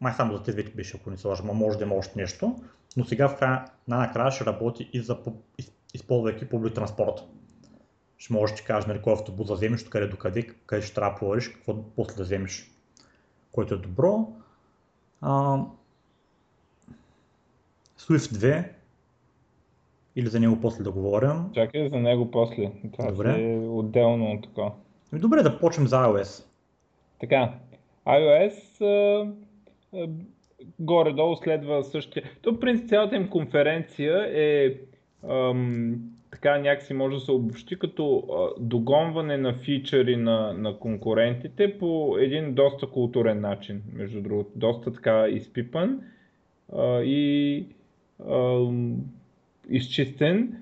Май 0.00 0.12
само 0.12 0.36
за 0.36 0.42
тези 0.42 0.56
двете 0.56 0.76
беше, 0.76 0.96
ако 1.00 1.10
не 1.10 1.16
се 1.16 1.28
лъжа, 1.28 1.42
може 1.44 1.78
да 1.78 1.84
има 1.84 1.94
още 1.94 2.20
нещо. 2.20 2.56
Но 2.96 3.04
сега 3.04 3.28
в 3.28 3.38
края, 3.38 3.64
най-накрая 3.88 4.30
ще 4.30 4.44
работи 4.44 4.90
и 4.92 5.00
за, 5.00 5.18
из- 5.58 5.75
използвайки 5.96 6.48
публик 6.48 6.74
транспорт. 6.74 7.20
Ще 8.18 8.32
можеш 8.32 8.54
да 8.54 8.56
ти 8.56 8.66
кажеш 8.66 8.86
нали, 8.86 9.02
кой 9.02 9.12
автобус 9.12 9.46
да 9.46 9.54
вземеш, 9.54 9.84
къде 9.84 10.06
до 10.06 10.16
къде, 10.16 10.46
къде 10.66 10.82
ще 10.82 10.94
трябва 10.94 11.12
да 11.12 11.18
провериш, 11.18 11.48
какво 11.48 11.82
после 11.96 12.16
да 12.16 12.22
вземеш. 12.22 12.70
Което 13.52 13.74
е 13.74 13.78
добро. 13.78 14.32
А, 15.20 15.58
Swift 17.98 18.34
2 18.34 18.68
или 20.16 20.26
за 20.26 20.40
него 20.40 20.60
после 20.60 20.84
да 20.84 20.90
говорим. 20.90 21.52
Чакай 21.54 21.88
за 21.88 21.96
него 21.96 22.30
после. 22.30 22.72
Това 22.92 23.10
Добре. 23.10 23.42
е 23.42 23.58
отделно 23.58 24.32
от. 24.32 24.48
Ами 25.12 25.20
Добре, 25.20 25.42
да 25.42 25.58
почнем 25.58 25.86
за 25.86 25.96
iOS. 25.96 26.44
Така, 27.20 27.54
iOS 28.06 28.80
а, 28.80 29.32
а, 29.96 30.08
горе-долу 30.78 31.36
следва 31.36 31.84
същия. 31.84 32.22
То, 32.42 32.52
в 32.52 32.60
принцип, 32.60 32.88
цялата 32.88 33.16
им 33.16 33.30
конференция 33.30 34.28
е 34.30 34.74
ам, 35.30 35.96
така 36.30 36.58
някакси 36.58 36.94
може 36.94 37.16
да 37.16 37.20
се 37.20 37.32
обобщи 37.32 37.78
като 37.78 38.18
а, 38.18 38.60
догонване 38.60 39.36
на 39.36 39.54
фичъри 39.54 40.16
на, 40.16 40.52
на 40.52 40.78
конкурентите 40.78 41.78
по 41.78 42.16
един 42.18 42.54
доста 42.54 42.86
културен 42.86 43.40
начин, 43.40 43.82
между 43.92 44.20
другото. 44.20 44.50
Доста 44.56 44.92
така 44.92 45.28
изпипан 45.28 46.00
а, 46.76 47.00
и 47.00 47.66
ам, 48.30 48.96
изчистен 49.70 50.56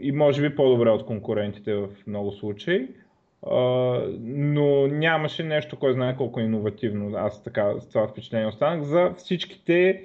и 0.00 0.12
може 0.12 0.42
би 0.42 0.56
по-добре 0.56 0.90
от 0.90 1.06
конкурентите 1.06 1.74
в 1.74 1.88
много 2.06 2.32
случаи. 2.32 2.88
Uh, 3.42 4.16
но 4.20 4.86
нямаше 4.86 5.42
нещо, 5.44 5.76
кой 5.76 5.92
знае 5.92 6.16
колко 6.16 6.40
иновативно. 6.40 7.16
Аз 7.16 7.42
така 7.44 7.74
с 7.80 7.88
това 7.88 8.08
впечатление 8.08 8.46
останах 8.46 8.82
за 8.82 9.14
всичките 9.16 10.04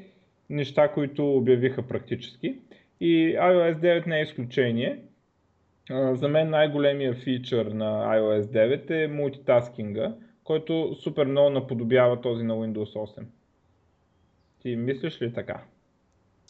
неща, 0.50 0.88
които 0.88 1.36
обявиха 1.36 1.82
практически. 1.82 2.56
И 3.00 3.36
iOS 3.38 3.80
9 3.80 4.08
не 4.08 4.20
е 4.20 4.24
изключение. 4.24 5.00
За 6.12 6.28
мен 6.28 6.50
най-големия 6.50 7.14
фичър 7.14 7.66
на 7.66 8.18
iOS 8.18 8.42
9 8.42 9.04
е 9.04 9.08
мултитаскинга, 9.08 10.14
който 10.44 10.96
супер 11.02 11.26
много 11.26 11.50
наподобява 11.50 12.22
този 12.22 12.44
на 12.44 12.54
Windows 12.54 12.94
8. 12.94 13.24
Ти 14.62 14.76
мислиш 14.76 15.22
ли 15.22 15.34
така? 15.34 15.62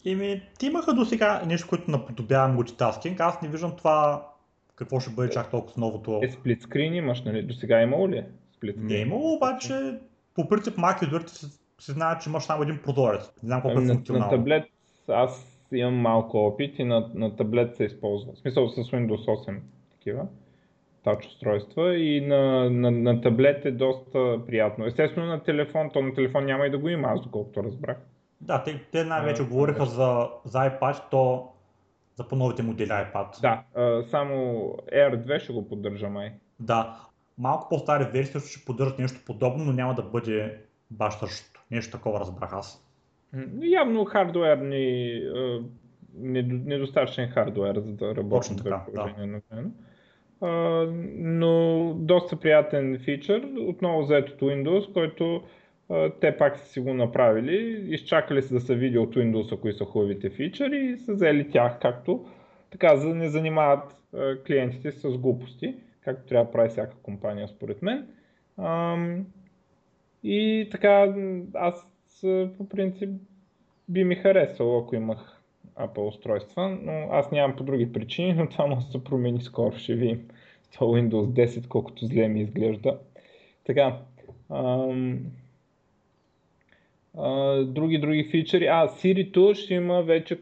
Ими, 0.04 0.42
ти 0.58 0.66
имаха 0.66 0.94
до 0.94 1.04
сега 1.04 1.42
нещо, 1.46 1.68
което 1.68 1.90
наподобява 1.90 2.48
мултитаскинг. 2.48 3.20
Аз 3.20 3.42
не 3.42 3.48
виждам 3.48 3.76
това 3.76 4.28
какво 4.76 5.00
ще 5.00 5.10
бъде 5.10 5.30
чак 5.30 5.50
толкова 5.50 5.72
с 5.72 5.76
новото. 5.76 6.20
Е, 6.22 6.30
сплитскрин 6.30 6.94
имаш, 6.94 7.22
нали? 7.22 7.42
До 7.42 7.54
сега 7.54 7.82
имало 7.82 8.08
ли 8.08 8.16
е? 8.16 8.26
сплитскрин? 8.56 8.86
Не 8.86 8.94
е 8.94 9.00
имало, 9.00 9.34
обаче 9.36 9.98
по 10.34 10.48
принцип 10.48 10.76
Mac 10.76 11.02
юзерите 11.02 11.32
се, 11.32 11.46
се 11.80 11.92
знаят, 11.92 12.22
че 12.22 12.28
имаш 12.30 12.44
само 12.44 12.62
един 12.62 12.78
прозорец. 12.82 13.30
Не 13.42 13.46
знам 13.46 13.62
колко 13.62 13.78
е 13.78 13.78
Ами, 13.78 13.86
на, 13.86 13.92
на 13.92 13.94
функционално. 13.94 14.30
таблет 14.30 14.64
аз 15.08 15.53
имам 15.74 15.94
малко 15.94 16.46
опит 16.46 16.78
и 16.78 16.84
на, 16.84 17.10
на 17.14 17.36
таблет 17.36 17.76
се 17.76 17.84
използва. 17.84 18.32
В 18.32 18.38
смисъл 18.38 18.68
с 18.68 18.76
Windows 18.76 19.26
8 19.26 19.58
такива 19.90 20.26
тач 21.04 21.26
устройства 21.26 21.96
и 21.96 22.20
на, 22.20 22.70
на, 22.70 22.90
на 22.90 23.20
таблет 23.20 23.64
е 23.64 23.70
доста 23.70 24.46
приятно. 24.46 24.86
Естествено 24.86 25.26
на 25.26 25.42
телефон, 25.42 25.90
то 25.92 26.02
на 26.02 26.14
телефон 26.14 26.44
няма 26.44 26.66
и 26.66 26.70
да 26.70 26.78
го 26.78 26.88
има, 26.88 27.08
аз 27.08 27.22
доколкото 27.22 27.64
разбрах. 27.64 27.96
Да, 28.40 28.62
те, 28.64 28.82
те 28.92 29.04
най-вече 29.04 29.42
А, 29.42 29.46
говориха 29.46 29.86
за, 29.86 30.28
за 30.44 30.58
iPad, 30.58 31.02
то 31.10 31.52
за 32.16 32.28
по-новите 32.28 32.62
модели 32.62 32.88
iPad. 32.88 33.40
Да, 33.40 33.62
а, 33.74 34.02
само 34.02 34.34
Air 34.92 35.26
2 35.26 35.38
ще 35.38 35.52
го 35.52 35.68
поддържа 35.68 36.08
май. 36.08 36.32
Да. 36.60 36.96
Малко 37.38 37.68
по-стари 37.68 38.04
версии 38.04 38.40
ще 38.40 38.64
поддържат 38.64 38.98
нещо 38.98 39.20
подобно, 39.26 39.64
но 39.64 39.72
няма 39.72 39.94
да 39.94 40.02
бъде 40.02 40.58
баш 40.90 41.14
същото. 41.14 41.64
Нещо 41.70 41.96
такова 41.96 42.20
разбрах 42.20 42.52
аз. 42.52 42.83
Явно 43.62 44.04
хардуер 44.04 44.56
ни, 44.56 45.12
а, 45.34 45.60
недо- 46.20 46.64
недостатъчен 46.66 47.28
хардуер, 47.28 47.78
за 47.78 47.92
да 47.92 48.16
работи 48.16 48.48
Точно 48.48 48.64
така, 48.64 48.84
приложение 48.92 49.26
на 49.26 49.40
време. 49.50 49.70
но 51.16 51.94
доста 51.98 52.36
приятен 52.36 52.98
фичър, 53.04 53.48
отново 53.58 54.02
взет 54.02 54.28
от 54.28 54.40
Windows, 54.40 54.92
който 54.92 55.42
те 56.20 56.36
пак 56.36 56.56
са 56.56 56.66
си 56.66 56.80
го 56.80 56.94
направили, 56.94 57.86
изчакали 57.94 58.42
се 58.42 58.54
да 58.54 58.60
се 58.60 58.74
види 58.74 58.98
от 58.98 59.16
Windows, 59.16 59.60
кои 59.60 59.72
са 59.72 59.84
хубавите 59.84 60.30
фичъри 60.30 60.78
и 60.78 60.96
са 60.96 61.12
взели 61.12 61.50
тях, 61.50 61.78
както 61.82 62.26
така, 62.70 62.96
за 62.96 63.08
да 63.08 63.14
не 63.14 63.28
занимават 63.28 63.96
клиентите 64.46 64.92
с 64.92 65.18
глупости, 65.18 65.74
както 66.00 66.26
трябва 66.28 66.44
да 66.44 66.50
прави 66.50 66.68
всяка 66.68 66.96
компания 67.02 67.48
според 67.48 67.82
мен. 67.82 68.06
И 70.22 70.68
така, 70.70 71.14
аз 71.54 71.93
по 72.58 72.68
принцип 72.68 73.10
би 73.88 74.04
ми 74.04 74.14
харесало, 74.14 74.78
ако 74.78 74.94
имах 74.94 75.42
Apple 75.76 76.08
устройства, 76.08 76.78
но 76.82 77.08
аз 77.10 77.30
нямам 77.30 77.56
по 77.56 77.64
други 77.64 77.92
причини, 77.92 78.32
но 78.32 78.48
това 78.48 78.66
може 78.66 78.86
да 78.86 78.92
се 78.92 79.04
промени 79.04 79.40
скоро, 79.40 79.76
ще 79.76 79.94
видим. 79.94 80.28
Това 80.72 80.86
Windows 80.86 81.46
10, 81.46 81.68
колкото 81.68 82.06
зле 82.06 82.28
ми 82.28 82.40
изглежда. 82.40 82.98
Така, 83.64 83.98
ам, 84.50 85.20
а, 87.18 87.54
други, 87.64 87.98
други 87.98 88.28
фичери. 88.30 88.66
А, 88.66 88.88
Siri 88.88 89.54
ще 89.54 89.74
има 89.74 90.02
вече 90.02 90.40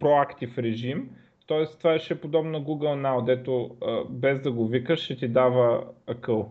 проактив 0.00 0.58
режим, 0.58 1.10
т.е. 1.48 1.66
това 1.66 1.98
ще 1.98 2.14
е 2.14 2.20
подобно 2.20 2.50
на 2.50 2.64
Google 2.64 3.02
Now, 3.06 3.24
дето 3.24 3.76
а, 3.82 4.04
без 4.10 4.40
да 4.40 4.52
го 4.52 4.66
викаш 4.66 5.00
ще 5.00 5.16
ти 5.16 5.28
дава 5.28 5.84
акъл. 6.06 6.50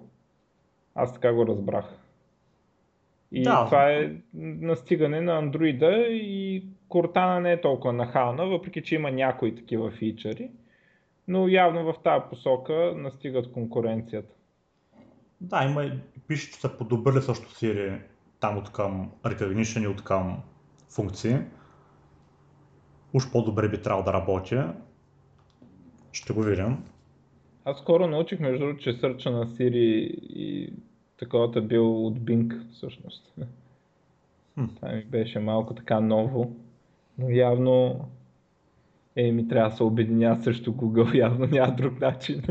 Аз 0.95 1.13
така 1.13 1.33
го 1.33 1.47
разбрах. 1.47 2.02
И 3.33 3.43
да. 3.43 3.65
това 3.65 3.91
е 3.91 4.11
настигане 4.33 5.21
на 5.21 5.37
андроида 5.37 5.91
и 6.09 6.63
Cortana 6.89 7.39
не 7.39 7.51
е 7.51 7.61
толкова 7.61 7.93
нахална, 7.93 8.45
въпреки 8.45 8.83
че 8.83 8.95
има 8.95 9.11
някои 9.11 9.55
такива 9.55 9.91
фичъри. 9.91 10.51
Но 11.27 11.47
явно 11.47 11.93
в 11.93 12.03
тази 12.03 12.23
посока 12.29 12.93
настигат 12.97 13.51
конкуренцията. 13.51 14.35
Да, 15.41 15.63
има 15.63 15.83
и 15.83 15.91
пише, 16.27 16.51
че 16.51 16.59
са 16.59 16.77
подобрили 16.77 17.21
също 17.21 17.49
Siri 17.49 17.99
там 18.39 18.57
от 18.57 18.71
към 18.71 19.11
Recognition 19.23 19.83
и 19.83 19.87
от 19.87 20.03
към 20.03 20.41
функции. 20.89 21.37
Уж 23.13 23.31
по-добре 23.31 23.69
би 23.69 23.81
трябвало 23.81 24.05
да 24.05 24.13
работи. 24.13 24.57
Ще 26.11 26.33
го 26.33 26.41
видим. 26.41 26.77
Аз 27.65 27.77
скоро 27.77 28.07
научих, 28.07 28.39
между 28.39 28.59
другото, 28.59 28.83
че 28.83 28.93
сърча 28.93 29.31
на 29.31 29.45
Siri 29.45 30.09
и 30.21 30.73
таковата 31.23 31.61
бил 31.61 32.07
от 32.07 32.19
Bing 32.19 32.71
всъщност. 32.71 33.33
Хм. 34.53 34.65
Това 34.75 34.91
ми 34.91 35.05
беше 35.05 35.39
малко 35.39 35.73
така 35.73 35.99
ново, 35.99 36.55
но 37.17 37.29
явно 37.29 38.05
е, 39.15 39.31
ми 39.31 39.47
трябва 39.47 39.69
да 39.69 39.75
се 39.75 39.83
обединя 39.83 40.37
срещу 40.43 40.73
Google, 40.73 41.15
явно 41.19 41.45
няма 41.45 41.75
друг 41.75 42.01
начин. 42.01 42.41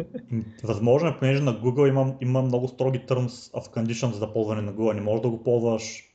Възможно 0.64 1.09
е, 1.09 1.19
понеже 1.19 1.43
на 1.43 1.52
Google 1.52 1.88
има, 1.88 2.14
има 2.21 2.43
много 2.43 2.69
строги 2.69 2.99
terms 2.99 3.52
of 3.52 3.75
conditions 3.75 4.12
за 4.12 4.33
ползване 4.33 4.62
на 4.62 4.73
Google. 4.73 4.95
Не 4.95 5.00
можеш 5.00 5.23
да 5.23 5.31
го 5.31 5.43
ползваш, 5.43 6.14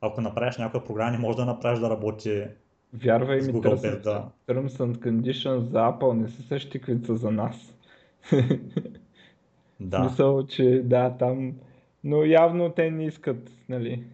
ако 0.00 0.20
направиш 0.20 0.56
някаква 0.56 0.84
програма, 0.84 1.10
не 1.10 1.18
можеш 1.18 1.36
да 1.36 1.44
направиш 1.44 1.80
да 1.80 1.90
работи 1.90 2.44
Вярвай 2.94 3.40
ми, 3.40 3.52
Google, 3.52 3.82
без 3.82 4.02
да... 4.02 4.28
terms 4.48 4.68
and 4.68 4.96
conditions 4.96 5.58
за 5.58 5.78
Apple 5.78 6.12
не 6.12 6.28
са 6.28 6.42
същи, 6.42 6.80
които 6.80 7.06
са 7.06 7.16
за 7.16 7.30
нас. 7.30 7.74
да. 9.80 10.04
Смисъл, 10.08 10.46
че 10.46 10.82
да, 10.84 11.16
там 11.18 11.52
но 12.04 12.24
явно 12.24 12.70
те 12.70 12.90
не 12.90 13.04
искат, 13.04 13.50
нали, 13.68 14.04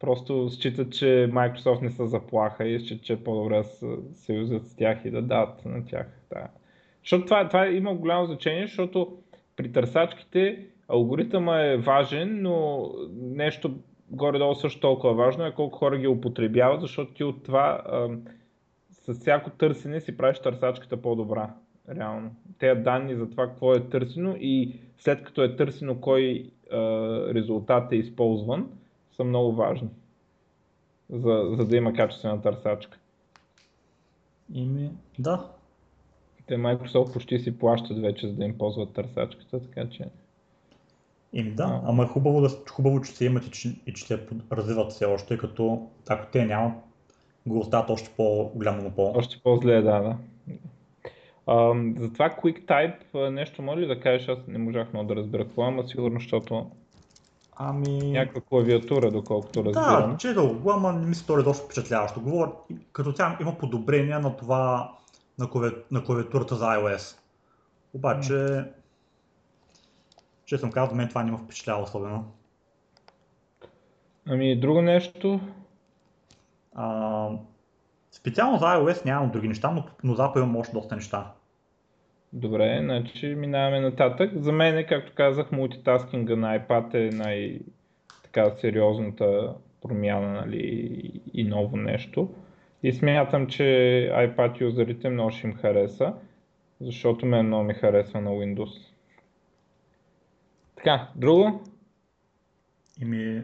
просто 0.00 0.50
считат, 0.50 0.92
че 0.92 1.30
Microsoft 1.32 1.82
не 1.82 1.90
са 1.90 2.06
заплаха 2.06 2.68
и 2.68 2.80
считат, 2.80 3.04
че 3.04 3.12
е 3.12 3.24
по-добре 3.24 3.56
да 3.56 3.64
се 3.64 3.86
съюзат 4.14 4.66
с 4.66 4.76
тях 4.76 5.04
и 5.04 5.10
да 5.10 5.22
дадат 5.22 5.64
на 5.64 5.84
тях. 5.84 6.06
Да. 6.32 6.48
Защото 7.02 7.24
това, 7.24 7.48
това 7.48 7.66
има 7.66 7.94
голямо 7.94 8.26
значение, 8.26 8.66
защото 8.66 9.18
при 9.56 9.72
търсачките 9.72 10.66
алгоритъма 10.88 11.60
е 11.60 11.76
важен, 11.76 12.42
но 12.42 12.88
нещо 13.12 13.74
горе-долу 14.10 14.54
също 14.54 14.80
толкова 14.80 15.14
важно 15.14 15.46
е 15.46 15.54
колко 15.54 15.78
хора 15.78 15.98
ги 15.98 16.06
употребяват, 16.06 16.80
защото 16.80 17.14
ти 17.14 17.24
от 17.24 17.44
това 17.44 17.82
а, 17.86 18.08
с 18.90 19.14
всяко 19.14 19.50
търсене 19.50 20.00
си 20.00 20.16
правиш 20.16 20.38
търсачката 20.38 21.02
по-добра. 21.02 21.54
Реално. 21.96 22.30
Те 22.58 22.74
данни 22.74 23.14
за 23.14 23.30
това 23.30 23.46
какво 23.46 23.74
е 23.74 23.88
търсено 23.88 24.36
и 24.40 24.80
след 24.98 25.22
като 25.22 25.42
е 25.42 25.56
търсено 25.56 26.00
кой 26.00 26.50
резултат 27.34 27.92
е 27.92 27.96
използван, 27.96 28.68
са 29.16 29.24
много 29.24 29.52
важни, 29.52 29.88
за, 31.10 31.54
за 31.56 31.66
да 31.66 31.76
има 31.76 31.92
качествена 31.92 32.42
търсачка. 32.42 32.98
Ими, 34.54 34.90
да. 35.18 35.50
Те 36.46 36.54
Microsoft 36.54 37.12
почти 37.12 37.38
си 37.38 37.58
плащат 37.58 37.98
вече, 37.98 38.28
за 38.28 38.32
да 38.34 38.44
им 38.44 38.58
ползват 38.58 38.92
търсачката, 38.92 39.60
така 39.60 39.88
че... 39.88 40.04
Ими 41.32 41.50
да, 41.50 41.62
а. 41.62 41.80
ама 41.84 42.04
е 42.04 42.06
хубаво, 42.06 42.40
да, 42.40 42.48
хубаво, 42.70 43.00
че 43.00 43.12
се 43.12 43.24
имат 43.24 43.46
и 43.46 43.50
че, 43.50 43.74
и 43.86 43.92
че 43.92 44.06
те 44.06 44.26
развиват 44.52 44.92
все 44.92 45.04
още, 45.04 45.38
като 45.38 45.88
ако 46.08 46.26
те 46.32 46.44
нямат, 46.44 46.72
го 47.46 47.58
остават 47.58 47.90
още 47.90 48.10
по-голям 48.16 48.76
монопол. 48.76 49.12
Още 49.16 49.40
по-зле, 49.42 49.82
да, 49.82 50.00
да. 50.00 50.16
За 51.98 52.12
това 52.12 52.30
QuickType 52.30 53.28
нещо 53.28 53.62
може 53.62 53.80
ли 53.80 53.86
да 53.86 54.00
кажеш? 54.00 54.28
Аз 54.28 54.38
не 54.48 54.58
можах 54.58 54.92
много 54.92 55.08
да 55.08 55.16
разбера 55.16 55.44
какво, 55.44 55.62
ама 55.62 55.84
сигурно, 55.88 56.20
защото 56.20 56.70
Ами... 57.56 58.12
Някаква 58.12 58.40
клавиатура, 58.40 59.10
доколкото 59.10 59.64
разбирам. 59.64 60.10
Да, 60.10 60.16
че 60.16 60.34
го, 60.34 60.70
ама 60.70 60.92
не 60.92 61.06
ми 61.06 61.14
се 61.14 61.20
стори 61.20 61.42
доста 61.42 61.64
впечатляващо. 61.64 62.20
Говоря, 62.20 62.52
като 62.92 63.12
тя 63.12 63.38
има 63.40 63.58
подобрения 63.58 64.20
на 64.20 64.36
това, 64.36 64.92
на, 65.38 65.50
клави... 65.50 65.74
на 65.90 66.04
клавиатурата 66.04 66.54
за 66.54 66.64
iOS. 66.64 67.18
Обаче, 67.94 68.32
mm. 68.32 68.68
че 70.44 70.58
съм 70.58 70.72
казал, 70.72 70.96
мен 70.96 71.08
това 71.08 71.22
не 71.22 71.30
ме 71.30 71.38
впечатлява 71.38 71.82
особено. 71.82 72.32
Ами, 74.28 74.60
друго 74.60 74.82
нещо? 74.82 75.40
А, 76.74 77.28
Специално 78.14 78.58
за 78.58 78.64
iOS 78.64 79.04
нямам 79.04 79.30
други 79.30 79.48
неща, 79.48 79.70
но, 79.70 79.84
но 80.04 80.14
за 80.14 80.22
Apple 80.22 80.36
имам 80.38 80.56
още 80.56 80.72
доста 80.72 80.94
неща. 80.94 81.32
Добре, 82.32 82.80
значи 82.82 83.26
минаваме 83.26 83.80
нататък. 83.80 84.30
За 84.34 84.52
мен, 84.52 84.86
както 84.88 85.12
казах, 85.14 85.52
мултитаскинга 85.52 86.36
на 86.36 86.58
iPad 86.58 86.94
е 86.94 87.16
най- 87.16 87.60
така 88.22 88.50
сериозната 88.50 89.54
промяна 89.82 90.32
нали, 90.32 91.22
и 91.34 91.44
ново 91.44 91.76
нещо. 91.76 92.34
И 92.82 92.92
смятам, 92.92 93.46
че 93.46 93.62
iPad 94.12 94.60
юзерите 94.60 95.08
много 95.08 95.30
ще 95.30 95.46
им 95.46 95.54
хареса, 95.54 96.14
защото 96.80 97.26
мен 97.26 97.46
много 97.46 97.64
ми 97.64 97.74
харесва 97.74 98.20
на 98.20 98.30
Windows. 98.30 98.86
Така, 100.76 101.08
друго? 101.16 101.62
Ими, 103.00 103.42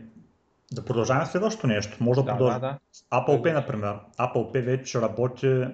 да 0.72 0.84
продължаваме 0.84 1.26
следващото 1.26 1.66
нещо. 1.66 2.04
Може 2.04 2.20
да, 2.20 2.24
да 2.24 2.30
продължим. 2.32 2.60
Да, 2.60 2.66
да. 2.68 2.78
Apple 3.12 3.42
Pay, 3.42 3.54
например. 3.54 3.96
Apple 4.18 4.54
Pay 4.54 4.64
вече 4.64 4.84
ще 4.84 5.00
работи, 5.00 5.66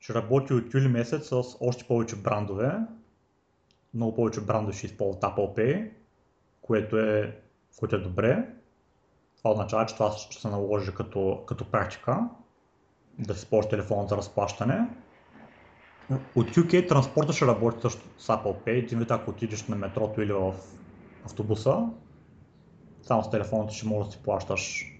ще 0.00 0.14
работи 0.14 0.54
от 0.54 0.74
юли 0.74 0.88
месец 0.88 1.28
с 1.28 1.42
още 1.60 1.84
повече 1.84 2.16
брандове. 2.16 2.72
Много 3.94 4.14
повече 4.14 4.40
брандове 4.40 4.76
ще 4.76 4.86
използват 4.86 5.22
Apple 5.22 5.56
Pay, 5.56 5.90
което 6.62 6.98
е, 6.98 7.36
което 7.78 7.96
е 7.96 7.98
добре. 7.98 8.48
Това 9.38 9.50
означава, 9.50 9.86
че 9.86 9.94
това 9.94 10.12
ще 10.12 10.40
се 10.40 10.48
наложи 10.48 10.94
като, 10.94 11.42
като 11.46 11.70
практика 11.70 12.28
да 13.18 13.34
си 13.34 13.50
ползваш 13.50 13.70
телефон 13.70 14.06
за 14.08 14.16
разплащане. 14.16 14.88
От 16.36 16.46
UK 16.46 16.88
транспорта 16.88 17.32
ще 17.32 17.46
работи 17.46 17.80
също 17.80 18.00
с 18.18 18.26
Apple 18.26 18.64
Pay. 18.66 18.70
Един 18.70 18.98
вид, 18.98 19.10
ако 19.10 19.30
отидеш 19.30 19.66
на 19.66 19.76
метрото 19.76 20.22
или 20.22 20.32
в 20.32 20.54
автобуса, 21.24 21.88
само 23.02 23.24
с 23.24 23.30
телефона 23.30 23.70
ще 23.70 23.86
можеш 23.86 24.06
да 24.06 24.12
си 24.12 24.22
плащаш 24.22 24.92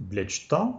билетчета. 0.00 0.72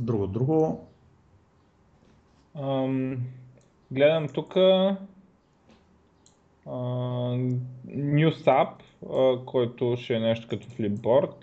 друго, 0.00 0.26
друго. 0.26 0.86
Um, 2.56 3.18
гледам 3.90 4.28
тук 4.28 4.54
uh, 4.54 4.96
NewsApp, 7.86 8.72
който 9.44 9.96
ще 9.96 10.14
е 10.14 10.20
нещо 10.20 10.46
като 10.50 10.66
Flipboard 10.66 11.34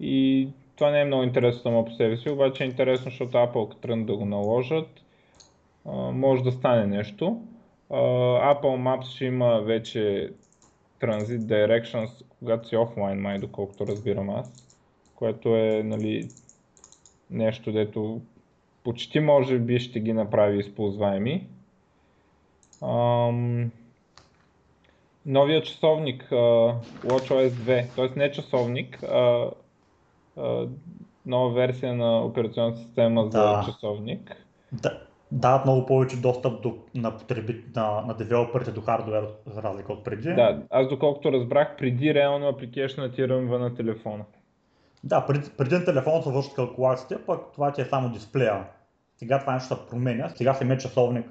и 0.00 0.48
това 0.76 0.90
не 0.90 1.00
е 1.00 1.04
много 1.04 1.22
интересно 1.22 1.62
само 1.62 1.84
по 1.84 1.90
себе 1.90 2.16
си, 2.16 2.30
обаче 2.30 2.64
е 2.64 2.66
интересно, 2.66 3.04
защото 3.04 3.36
Apple 3.36 3.68
като 3.68 3.80
тръгнат 3.80 4.06
да 4.06 4.16
го 4.16 4.24
наложат, 4.24 5.04
uh, 5.86 6.10
може 6.10 6.42
да 6.42 6.52
стане 6.52 6.86
нещо. 6.86 7.42
Uh, 7.90 8.54
Apple 8.54 8.62
Maps 8.62 9.04
ще 9.04 9.24
има 9.24 9.60
вече 9.60 10.32
Transit 11.00 11.38
Directions, 11.38 12.24
когато 12.38 12.68
си 12.68 12.76
офлайн 12.76 13.20
май, 13.20 13.38
доколкото 13.38 13.86
разбирам 13.86 14.30
аз, 14.30 14.52
което 15.14 15.56
е 15.56 15.82
нали, 15.84 16.28
нещо, 17.30 17.72
дето 17.72 18.20
почти 18.84 19.20
може 19.20 19.58
би 19.58 19.78
ще 19.78 20.00
ги 20.00 20.12
направи 20.12 20.58
използваеми. 20.58 21.46
Ам... 22.82 23.70
Новия 25.26 25.62
часовник 25.62 26.28
uh, 26.30 26.74
WatchOS 27.04 27.48
2, 27.48 27.94
т.е. 27.96 28.18
не 28.18 28.32
часовник, 28.32 29.02
а 29.02 29.50
uh, 30.36 30.68
нова 31.26 31.54
версия 31.54 31.94
на 31.94 32.18
операционната 32.24 32.78
система 32.78 33.24
за 33.24 33.28
да. 33.30 33.64
часовник. 33.66 34.46
Да. 34.72 35.07
Дават 35.32 35.64
много 35.64 35.86
повече 35.86 36.16
достъп 36.16 36.62
до, 36.62 36.78
на, 36.94 37.16
потреби, 37.16 37.64
на, 37.76 38.02
на 38.06 38.14
девелоперите 38.14 38.72
до 38.72 38.80
хардвер, 38.80 39.28
за 39.46 39.62
разлика 39.62 39.92
от 39.92 40.04
преди. 40.04 40.34
Да, 40.34 40.62
аз 40.70 40.88
доколкото 40.88 41.32
разбрах, 41.32 41.76
преди 41.78 42.14
реално 42.14 42.48
апликейшна 42.48 43.12
ти 43.12 43.28
рънва 43.28 43.58
на 43.58 43.74
телефона. 43.74 44.24
Да, 45.04 45.26
преди, 45.26 45.50
преди 45.58 45.74
на 45.74 45.84
телефона 45.84 46.22
се 46.22 46.30
вършат 46.30 46.54
калкулациите, 46.54 47.18
пък 47.26 47.40
това 47.52 47.72
ти 47.72 47.80
е 47.80 47.84
само 47.84 48.10
дисплея. 48.10 48.64
Сега 49.16 49.40
това 49.40 49.54
нещо 49.54 49.74
се 49.74 49.86
променя, 49.90 50.28
сега 50.28 50.54
самият 50.54 50.80
часовник 50.80 51.26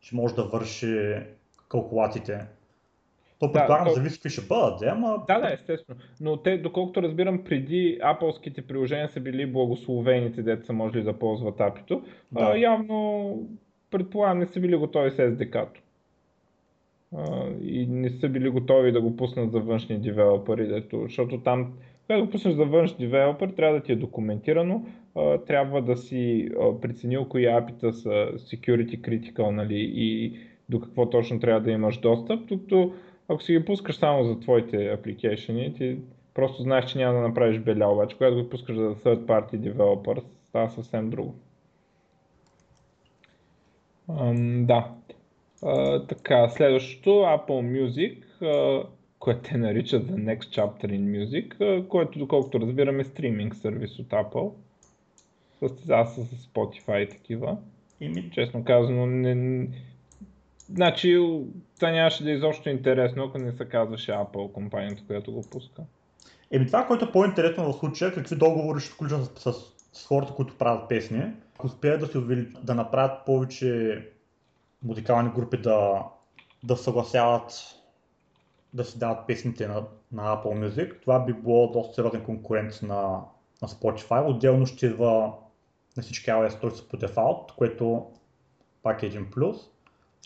ще 0.00 0.16
може 0.16 0.34
да 0.34 0.44
върши 0.44 1.16
калкулациите. 1.68 2.46
То 3.42 3.52
предполагам, 3.52 3.84
да, 3.84 3.90
то... 3.90 3.94
зависи 3.94 4.16
какви 4.16 4.30
ще 4.30 4.40
бъдат, 4.40 4.78
да, 4.80 4.86
ама... 4.86 5.24
Да, 5.28 5.38
да, 5.38 5.52
естествено. 5.52 6.00
Но 6.20 6.36
те, 6.36 6.58
доколкото 6.58 7.02
разбирам, 7.02 7.44
преди 7.44 7.98
Apple-ските 8.02 8.62
приложения 8.62 9.08
са 9.08 9.20
били 9.20 9.46
благословените, 9.46 10.42
деца 10.42 10.66
са 10.66 10.72
можели 10.72 11.02
да 11.02 11.18
ползват 11.18 11.60
апито. 11.60 12.02
Да. 12.32 12.44
А, 12.44 12.56
явно, 12.56 13.38
предполагам, 13.90 14.38
не 14.38 14.46
са 14.46 14.60
били 14.60 14.76
готови 14.76 15.10
с 15.10 15.16
SDK-то. 15.16 15.80
А, 17.16 17.46
и 17.62 17.86
не 17.86 18.10
са 18.10 18.28
били 18.28 18.48
готови 18.48 18.92
да 18.92 19.00
го 19.00 19.16
пуснат 19.16 19.52
за 19.52 19.60
външни 19.60 19.98
девелопери, 19.98 20.66
дето, 20.66 21.02
защото 21.02 21.40
там, 21.40 21.72
когато 22.06 22.24
го 22.24 22.30
пуснеш 22.30 22.54
за 22.54 22.64
външни 22.64 23.06
девелопер, 23.06 23.48
трябва 23.48 23.78
да 23.78 23.82
ти 23.82 23.92
е 23.92 23.96
документирано, 23.96 24.86
а, 25.16 25.38
трябва 25.38 25.82
да 25.82 25.96
си 25.96 26.50
а, 26.60 26.80
преценил 26.80 27.24
кои 27.24 27.46
апита 27.46 27.92
са 27.92 28.08
security 28.36 29.00
critical, 29.00 29.50
нали, 29.50 29.92
и 29.94 30.38
до 30.68 30.80
какво 30.80 31.10
точно 31.10 31.40
трябва 31.40 31.60
да 31.60 31.70
имаш 31.70 31.98
достъп, 31.98 32.46
докато 32.46 32.92
ако 33.32 33.42
си 33.42 33.52
ги 33.52 33.64
пускаш 33.64 33.96
само 33.96 34.24
за 34.24 34.40
твоите 34.40 34.92
апликейшени, 34.92 35.74
ти 35.74 35.98
просто 36.34 36.62
знаеш, 36.62 36.84
че 36.84 36.98
няма 36.98 37.14
да 37.14 37.20
направиш 37.20 37.58
беля, 37.58 37.92
обаче 37.92 38.16
когато 38.16 38.42
го 38.42 38.50
пускаш 38.50 38.76
за 38.76 38.94
third 38.94 39.24
party 39.24 39.56
developer, 39.56 40.22
става 40.44 40.70
съвсем 40.70 41.10
друго. 41.10 41.34
Um, 44.08 44.66
да. 44.66 44.88
Uh, 45.62 46.08
така, 46.08 46.48
следващото 46.48 47.10
Apple 47.10 47.46
Music, 47.48 48.24
uh, 48.42 48.86
което 49.18 49.40
те 49.42 49.58
наричат 49.58 50.06
The 50.06 50.14
Next 50.14 50.42
Chapter 50.42 50.86
in 50.86 51.24
Music, 51.24 51.54
uh, 51.54 51.88
което 51.88 52.18
доколкото 52.18 52.60
разбираме 52.60 53.04
стриминг 53.04 53.54
сервис 53.54 53.98
от 53.98 54.08
Apple. 54.08 54.52
Състезава 55.58 56.06
с 56.06 56.46
Spotify 56.46 56.98
и 56.98 57.08
такива. 57.08 57.56
И 58.00 58.30
честно 58.30 58.64
казано, 58.64 59.06
не, 59.06 59.66
Значи, 60.72 61.18
това 61.82 61.92
нямаше 61.92 62.24
да 62.24 62.30
е 62.30 62.34
изобщо 62.34 62.68
интересно, 62.68 63.24
ако 63.24 63.38
не 63.38 63.52
се 63.52 63.68
казваше 63.68 64.12
Apple 64.12 64.52
компанията, 64.52 65.02
която 65.06 65.32
го 65.32 65.42
пуска. 65.50 65.82
Еми 66.50 66.66
това, 66.66 66.86
което 66.86 67.04
е 67.04 67.12
по-интересно 67.12 67.72
в 67.72 67.78
случая, 67.78 68.14
какви 68.14 68.36
договори 68.36 68.80
ще 68.80 68.92
включат 68.92 69.38
с, 69.38 69.52
с, 69.52 69.58
с 69.92 70.06
хората, 70.06 70.32
които 70.32 70.58
правят 70.58 70.88
песни, 70.88 71.32
ако 71.54 71.66
успеят 71.66 72.00
да 72.00 72.06
се 72.06 72.18
да 72.62 72.74
направят 72.74 73.26
повече 73.26 74.02
музикални 74.82 75.30
групи 75.30 75.56
да, 75.56 76.04
да 76.64 76.76
съгласяват 76.76 77.52
да 78.74 78.84
си 78.84 78.98
дават 78.98 79.26
песните 79.26 79.68
на, 79.68 79.82
на 80.12 80.22
Apple 80.22 80.68
Music, 80.68 81.02
това 81.02 81.24
би 81.24 81.32
било 81.32 81.72
доста 81.72 81.94
сериозен 81.94 82.24
конкурент 82.24 82.82
на, 82.82 83.20
на 83.62 83.68
Spotify. 83.68 84.30
Отделно 84.30 84.66
ще 84.66 84.86
идва 84.86 85.32
на 85.96 86.02
всички 86.02 86.30
iOS 86.30 86.88
по 86.88 86.96
дефалт, 86.96 87.52
което 87.52 88.06
пак 88.82 89.02
е 89.02 89.06
един 89.06 89.30
плюс. 89.30 89.56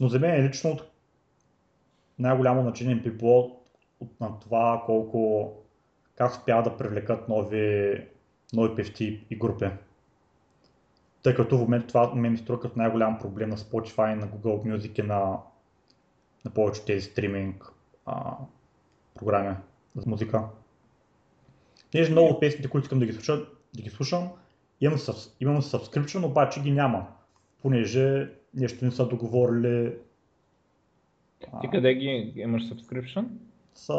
Но 0.01 0.09
за 0.09 0.19
мен 0.19 0.47
лично 0.47 0.71
от 0.71 0.96
най-голямо 2.19 2.63
значение 2.63 2.95
би 2.95 3.11
било 3.11 3.61
на 4.21 4.39
това 4.41 4.83
колко 4.87 5.53
как 6.17 6.33
успяват 6.33 6.65
да 6.65 6.77
привлекат 6.77 7.29
нови, 7.29 8.05
нови 8.53 8.75
певци 8.77 9.25
и 9.31 9.39
групи. 9.39 9.71
Тъй 11.23 11.35
като 11.35 11.59
в 11.59 11.61
момента 11.61 11.87
това 11.87 12.15
ме 12.15 12.31
ми 12.31 12.39
струва 12.39 12.61
като 12.61 12.79
най-голям 12.79 13.19
проблем 13.19 13.49
на 13.49 13.57
Spotify, 13.57 14.15
на 14.15 14.29
Google 14.29 14.77
Music 14.77 14.99
и 14.99 15.03
на, 15.03 15.39
на 16.45 16.51
повече 16.51 16.85
тези 16.85 17.07
стриминг 17.07 17.73
а, 18.07 18.37
програми 19.15 19.57
за 19.97 20.11
музика. 20.11 20.45
Тези 21.93 22.13
много 22.13 22.29
от 22.29 22.41
песните, 22.41 22.69
които 22.69 22.85
искам 22.85 22.99
да 22.99 23.07
ги 23.07 23.13
слушам, 23.13 23.47
да 23.77 23.83
ги 23.83 23.91
слушам 23.91 24.31
имам, 24.81 24.99
имам 25.41 25.63
subscription, 25.63 26.27
обаче 26.27 26.63
ги 26.63 26.71
няма, 26.71 27.07
понеже 27.63 28.31
нещо 28.55 28.85
не 28.85 28.91
са 28.91 29.09
договорили. 29.09 29.95
Ти 31.61 31.69
къде 31.73 31.95
ги 31.95 32.33
имаш 32.37 32.63
subscription? 32.63 33.25
С, 33.75 33.93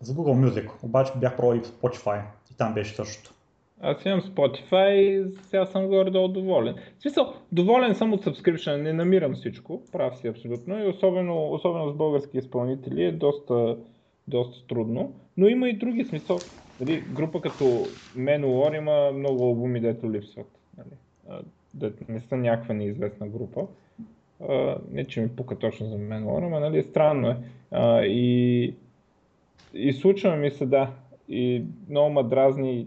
за 0.00 0.14
Google 0.14 0.48
Music, 0.48 0.84
обаче 0.84 1.12
бях 1.16 1.36
пробвал 1.36 1.56
и 1.56 1.60
Spotify 1.60 2.22
и 2.52 2.56
там 2.56 2.74
беше 2.74 2.94
същото. 2.94 3.34
Аз 3.80 4.04
имам 4.04 4.20
Spotify 4.20 4.90
и 4.90 5.34
сега 5.42 5.66
съм 5.66 5.86
горе-долу 5.86 6.28
доволен. 6.28 6.74
В 6.98 7.02
смисъл, 7.02 7.34
доволен 7.52 7.94
съм 7.94 8.12
от 8.12 8.24
subscription, 8.24 8.76
не 8.76 8.92
намирам 8.92 9.34
всичко, 9.34 9.82
прав 9.92 10.18
си 10.18 10.28
абсолютно 10.28 10.84
и 10.84 10.88
особено, 10.88 11.52
особено 11.52 11.92
с 11.92 11.96
български 11.96 12.38
изпълнители 12.38 13.04
е 13.04 13.12
доста, 13.12 13.76
доста 14.28 14.66
трудно, 14.66 15.14
но 15.36 15.48
има 15.48 15.68
и 15.68 15.78
други 15.78 16.04
смисъл. 16.04 16.38
Дали, 16.80 17.00
група 17.00 17.40
като 17.40 17.64
Manowar 18.16 18.78
има 18.78 19.18
много 19.18 19.44
албуми, 19.44 19.80
дето 19.80 20.12
липсват. 20.12 20.46
Нали? 20.78 21.42
Да 21.74 21.92
не 22.08 22.20
са 22.20 22.36
някаква 22.36 22.74
неизвестна 22.74 23.28
група 23.28 23.66
не 24.90 25.04
че 25.04 25.20
ми 25.20 25.28
пука 25.28 25.58
точно 25.58 25.86
за 25.86 25.98
мен, 25.98 26.24
но 26.24 26.60
нали, 26.60 26.82
странно 26.82 27.28
е. 27.28 27.36
А, 27.70 28.02
и, 28.04 28.74
и 29.74 29.92
случва 29.92 30.36
ми 30.36 30.50
се, 30.50 30.66
да, 30.66 30.90
и 31.28 31.64
много 31.88 32.10
ма 32.10 32.24
дразни, 32.24 32.86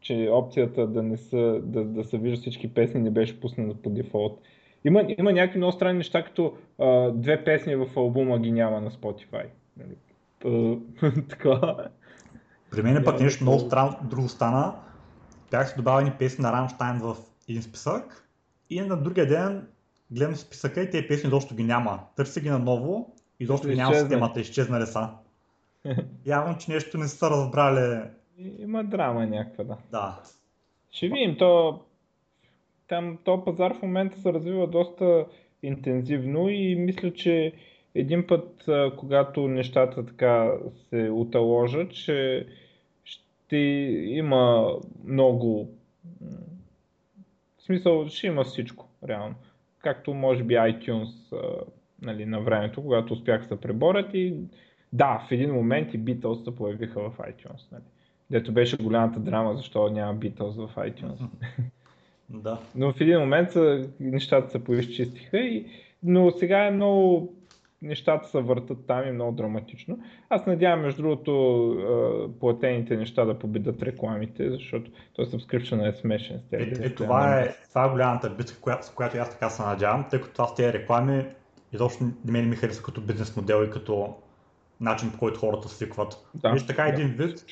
че 0.00 0.28
опцията 0.32 0.86
да 0.86 1.02
не 1.02 1.16
са, 1.16 1.60
да, 1.62 1.84
да 1.84 2.04
се 2.04 2.18
вижда 2.18 2.40
всички 2.40 2.74
песни 2.74 3.00
не 3.00 3.10
беше 3.10 3.40
пусната 3.40 3.74
по 3.74 3.90
дефолт. 3.90 4.40
Има, 4.84 5.04
има 5.18 5.32
някакви 5.32 5.58
много 5.58 5.72
странни 5.72 5.98
неща, 5.98 6.24
като 6.24 6.56
а, 6.78 7.10
две 7.10 7.44
песни 7.44 7.76
в 7.76 7.86
албума 7.96 8.38
ги 8.38 8.52
няма 8.52 8.80
на 8.80 8.90
Spotify. 8.90 9.46
Нали? 9.76 9.96
така. 11.28 11.76
При 12.70 12.82
мен 12.82 12.96
е 12.96 13.04
пък 13.04 13.20
нещо 13.20 13.44
много 13.44 13.58
странно, 13.58 13.96
друго 14.02 14.28
стана. 14.28 14.74
Бях 15.50 15.68
си 15.68 15.74
добавени 15.76 16.12
песни 16.18 16.42
на 16.42 16.52
Рамштайн 16.52 16.98
в 16.98 17.16
един 17.48 17.62
списък 17.62 18.28
и 18.70 18.80
на 18.80 18.96
другия 18.96 19.26
ден 19.26 19.66
гледам 20.12 20.36
списъка 20.36 20.82
и 20.82 20.90
тези 20.90 21.08
песни 21.08 21.28
изобщо 21.28 21.54
ги 21.54 21.64
няма. 21.64 22.00
Търси 22.16 22.40
ги 22.40 22.50
наново 22.50 23.14
и 23.40 23.44
изобщо 23.44 23.68
ги 23.68 23.74
няма 23.74 23.94
системата, 23.94 24.40
изчезнали 24.40 24.86
са. 24.86 25.08
Явно, 26.26 26.58
че 26.58 26.72
нещо 26.72 26.98
не 26.98 27.08
са 27.08 27.30
разбрали. 27.30 28.02
Има 28.58 28.84
драма 28.84 29.26
някаква, 29.26 29.64
да. 29.64 29.76
Да. 29.90 30.20
Ще 30.90 31.08
видим, 31.08 31.36
то 31.38 31.80
там 32.88 33.18
то 33.24 33.44
пазар 33.44 33.74
в 33.74 33.82
момента 33.82 34.20
се 34.20 34.32
развива 34.32 34.66
доста 34.66 35.26
интензивно 35.62 36.48
и 36.48 36.74
мисля, 36.76 37.12
че 37.12 37.52
един 37.94 38.26
път, 38.26 38.64
когато 38.96 39.48
нещата 39.48 40.06
така 40.06 40.52
се 40.88 41.10
уталожат, 41.10 41.94
че 41.94 42.46
ще 43.04 43.56
има 44.06 44.74
много... 45.04 45.68
В 47.58 47.62
смисъл, 47.62 48.08
ще 48.08 48.26
има 48.26 48.44
всичко, 48.44 48.88
реално 49.08 49.34
както 49.82 50.14
може 50.14 50.44
би 50.44 50.54
iTunes 50.54 51.36
нали, 52.02 52.26
на 52.26 52.40
времето, 52.40 52.82
когато 52.82 53.12
успях 53.12 53.42
да 53.42 53.48
се 53.48 53.60
преборят 53.60 54.14
и 54.14 54.34
да, 54.92 55.26
в 55.28 55.32
един 55.32 55.54
момент 55.54 55.94
и 55.94 56.00
Beatles 56.00 56.44
се 56.44 56.56
появиха 56.56 57.10
в 57.10 57.18
iTunes. 57.18 57.72
Нали. 57.72 57.82
Дето 58.30 58.52
беше 58.52 58.76
голямата 58.76 59.20
драма, 59.20 59.56
защо 59.56 59.88
няма 59.88 60.18
Beatles 60.18 60.66
в 60.66 60.74
iTunes. 60.76 61.20
Да. 62.34 62.58
Но 62.74 62.92
в 62.92 63.00
един 63.00 63.18
момент 63.18 63.48
нещата 64.00 64.50
се 64.50 64.64
поизчистиха, 64.64 65.38
и, 65.38 65.66
но 66.02 66.30
сега 66.30 66.66
е 66.66 66.70
много 66.70 67.32
нещата 67.82 68.28
се 68.28 68.40
въртат 68.40 68.86
там 68.86 69.08
и 69.08 69.12
много 69.12 69.32
драматично. 69.32 69.98
Аз 70.28 70.46
надявам, 70.46 70.80
между 70.80 71.02
другото, 71.02 72.32
платените 72.40 72.96
неща 72.96 73.24
да 73.24 73.38
победат 73.38 73.82
рекламите, 73.82 74.50
защото 74.50 74.90
този 75.12 75.30
subscription 75.30 75.88
е 75.88 75.92
смешен. 75.92 76.38
С 76.38 76.50
тези, 76.50 76.82
е, 76.82 76.86
е, 76.86 76.94
това, 76.94 77.40
е, 77.40 77.54
това 77.68 77.84
е 77.84 77.90
голямата 77.90 78.30
битка, 78.30 78.60
която, 78.60 78.86
с 78.86 78.90
която 78.90 79.16
аз 79.18 79.30
така 79.30 79.50
се 79.50 79.62
надявам, 79.62 80.06
тъй 80.10 80.20
като 80.20 80.32
това 80.32 80.46
с 80.46 80.54
тези 80.54 80.72
реклами 80.72 81.24
изобщо 81.72 82.04
не 82.04 82.32
мен 82.32 82.48
ми 82.48 82.56
харесва 82.56 82.84
като 82.84 83.00
бизнес 83.00 83.36
модел 83.36 83.64
и 83.64 83.70
като 83.70 84.14
начин 84.80 85.10
по 85.10 85.18
който 85.18 85.40
хората 85.40 85.68
свикват. 85.68 86.28
Да, 86.34 86.52
Виж 86.52 86.66
така 86.66 86.86
един 86.86 87.16
да, 87.16 87.26
вид. 87.26 87.44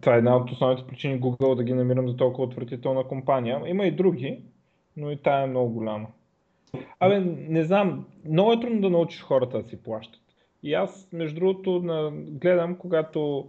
Това 0.00 0.14
е 0.14 0.18
една 0.18 0.36
от 0.36 0.50
основните 0.50 0.86
причини 0.86 1.20
Google 1.20 1.56
да 1.56 1.64
ги 1.64 1.72
намирам 1.72 2.08
за 2.08 2.16
толкова 2.16 2.44
отвратителна 2.44 3.04
компания. 3.04 3.62
Има 3.66 3.86
и 3.86 3.96
други, 3.96 4.42
но 4.96 5.10
и 5.10 5.16
тая 5.16 5.44
е 5.44 5.46
много 5.46 5.70
голяма. 5.70 6.06
Абе, 7.00 7.20
не 7.48 7.64
знам, 7.64 8.06
много 8.28 8.52
е 8.52 8.60
трудно 8.60 8.80
да 8.80 8.90
научиш 8.90 9.22
хората 9.22 9.62
да 9.62 9.68
си 9.68 9.82
плащат. 9.82 10.20
И 10.62 10.74
аз, 10.74 11.08
между 11.12 11.40
другото, 11.40 11.82
гледам, 12.16 12.76
когато 12.76 13.48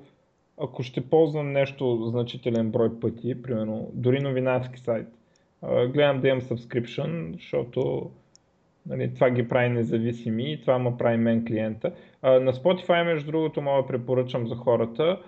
ако 0.61 0.83
ще 0.83 1.09
ползвам 1.09 1.51
нещо 1.51 2.05
значителен 2.05 2.71
брой 2.71 2.99
пъти, 2.99 3.41
примерно 3.41 3.89
дори 3.93 4.21
новинарски 4.21 4.79
сайт, 4.79 5.07
гледам 5.63 6.21
да 6.21 6.27
имам 6.27 6.41
subscription, 6.41 7.33
защото 7.33 8.09
нали, 8.85 9.13
това 9.13 9.29
ги 9.29 9.47
прави 9.47 9.69
независими 9.69 10.53
и 10.53 10.61
това 10.61 10.79
ме 10.79 10.97
прави 10.97 11.17
мен 11.17 11.45
клиента. 11.45 11.91
На 12.23 12.53
Spotify, 12.53 13.03
между 13.03 13.31
другото, 13.31 13.61
мога 13.61 13.81
да 13.81 13.87
препоръчам 13.87 14.47
за 14.47 14.55
хората. 14.55 15.19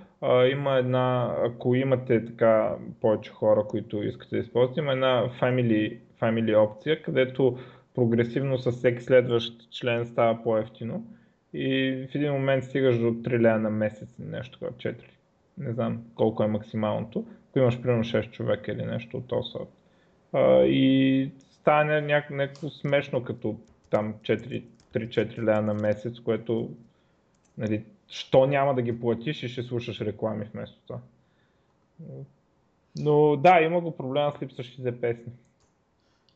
Има 0.52 0.76
една, 0.76 1.36
ако 1.46 1.76
имате 1.76 2.26
така 2.26 2.76
повече 3.02 3.32
хора, 3.32 3.64
които 3.70 4.04
искате 4.04 4.36
да 4.36 4.42
използвате, 4.42 4.80
има 4.80 4.92
една 4.92 5.30
family 5.42 5.98
Family 6.22 6.58
опция, 6.58 7.02
където 7.02 7.58
прогресивно 7.98 8.58
с 8.58 8.72
всеки 8.72 9.04
следващ 9.04 9.72
член 9.72 10.06
става 10.06 10.44
по-ефтино 10.44 11.06
и 11.54 11.92
в 12.12 12.16
един 12.16 12.32
момент 12.32 12.64
стигаш 12.64 12.98
до 12.98 13.06
3 13.06 13.40
лея 13.40 13.60
на 13.60 13.70
месец, 13.70 14.16
нещо 14.20 14.60
такова, 14.60 14.78
4. 14.78 14.96
Не 15.58 15.74
знам 15.74 16.04
колко 16.16 16.44
е 16.44 16.48
максималното, 16.48 17.26
ако 17.50 17.60
имаш 17.60 17.82
примерно 17.82 18.04
6 18.04 18.32
човека 18.32 18.72
или 18.72 18.86
нещо 18.86 19.18
от 19.18 19.28
този. 19.28 19.54
И 20.72 21.32
стане 21.52 22.02
някакво 22.02 22.70
смешно, 22.70 23.24
като 23.24 23.60
там 23.90 24.14
3-4 24.24 25.44
лея 25.44 25.62
на 25.62 25.74
месец, 25.74 26.20
което 26.20 26.70
нали, 27.58 27.84
що 28.08 28.46
няма 28.46 28.76
да 28.76 28.82
ги 28.82 29.00
платиш 29.00 29.44
и 29.44 29.50
ще 29.50 29.64
слушаш 29.64 30.02
реклами 30.02 30.46
вместо 30.54 30.82
това. 30.88 31.00
Но 33.00 33.36
да, 33.36 33.62
има 33.62 33.82
го 33.82 33.98
проблема 33.98 34.34
с 34.38 34.42
липсващите 34.42 35.02
песни. 35.02 35.32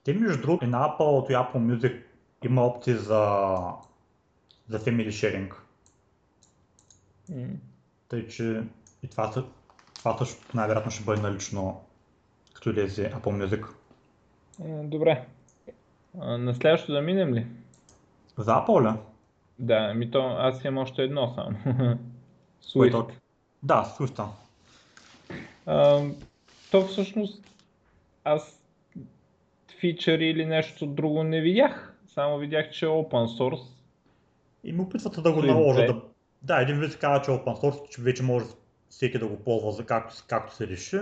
Те 0.04 0.14
между 0.14 0.42
другото 0.42 0.68
на 0.68 0.78
Apple 0.78 1.32
и 1.32 1.34
Apple 1.34 1.58
Music 1.58 2.04
има 2.44 2.66
опции 2.66 2.94
за, 2.94 3.58
за 4.68 4.80
Family 4.80 5.10
Sharing. 5.10 5.54
Mm. 7.32 7.56
Тъй, 8.08 8.28
че 8.28 8.64
и 9.04 9.08
това, 9.08 9.32
това 9.94 10.18
също 10.18 10.38
най-вероятно 10.54 10.92
ще 10.92 11.04
бъде 11.04 11.22
налично, 11.22 11.82
като 12.54 12.70
излезе 12.70 13.12
Apple 13.12 13.46
Music. 13.46 13.68
Е, 14.64 14.84
добре. 14.84 15.26
А, 16.20 16.38
на 16.38 16.56
следващото 16.56 16.94
да 16.94 17.02
минем 17.02 17.34
ли? 17.34 17.48
За 18.38 18.52
Apple 18.52 18.94
ли? 18.94 19.00
Да, 19.60 19.94
ми 19.94 20.12
то 20.12 20.36
аз 20.40 20.64
имам 20.64 20.84
още 20.84 21.04
едно 21.04 21.34
само. 21.36 21.58
Swift. 22.64 23.12
Да, 23.64 23.96
Swift. 23.98 24.28
А, 25.66 26.04
то 26.72 26.88
всъщност 26.88 27.44
аз 28.24 28.61
фичъри 29.82 30.26
или 30.26 30.46
нещо 30.46 30.86
друго 30.86 31.24
не 31.24 31.41
видях. 31.41 31.98
Само 32.08 32.38
видях, 32.38 32.70
че 32.70 32.86
е 32.86 32.89
open 32.89 33.39
source. 33.39 33.67
И 34.63 34.74
му 34.74 34.84
опитват 34.84 35.24
да 35.24 35.34
го 35.34 35.41
наложат. 35.41 35.88
Да... 35.88 36.02
да, 36.41 36.62
един 36.62 36.80
вид 36.80 36.98
казва, 36.98 37.22
че 37.26 37.32
е 37.32 37.34
open 37.34 37.62
source, 37.62 37.89
че 37.89 38.02
вече 38.02 38.24
може 38.24 38.46
всеки 38.89 39.20
да 39.20 39.28
го 39.28 39.38
ползва 39.38 39.72
за 39.72 39.86
както, 39.86 40.15
както 40.28 40.56
се 40.56 40.67
реши. 40.67 40.98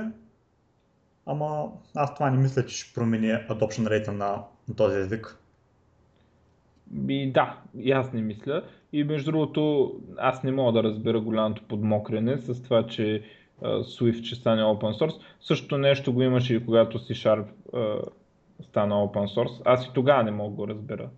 Ама 1.26 1.72
аз 1.96 2.16
това 2.16 2.32
не 2.32 2.38
мисля, 2.38 2.66
че 2.66 2.78
ще 2.78 2.94
промени 2.94 3.28
adoption 3.28 3.88
rate 3.88 4.08
на, 4.08 4.44
на 4.70 4.76
този 4.76 4.98
език. 4.98 5.38
И 7.10 7.32
да, 7.32 7.58
и 7.80 7.92
аз 7.92 8.14
не 8.14 8.22
мисля. 8.22 8.64
И 8.94 9.04
между 9.04 9.32
другото, 9.32 9.94
аз 10.18 10.44
не 10.44 10.52
мога 10.52 10.72
да 10.72 10.84
разбера 10.84 11.20
голямото 11.20 11.64
подмокрене 11.64 12.38
с 12.38 12.64
това, 12.64 12.88
че 12.88 13.24
Swift 13.62 14.24
ще 14.24 14.36
стане 14.36 14.62
open 14.62 15.00
source. 15.00 15.22
Същото 15.42 15.78
нещо 15.78 16.14
го 16.14 16.22
имаше 16.22 16.56
и 16.56 16.66
когато 16.66 17.00
C-Sharp 17.00 17.46
uh, 17.74 18.02
стана 18.64 18.96
open 18.96 19.36
source. 19.36 19.62
Аз 19.66 19.86
и 19.86 19.90
тогава 19.94 20.24
не 20.24 20.32
мога 20.32 20.50
да 20.50 20.56
го 20.56 20.68
разбера. 20.68 21.10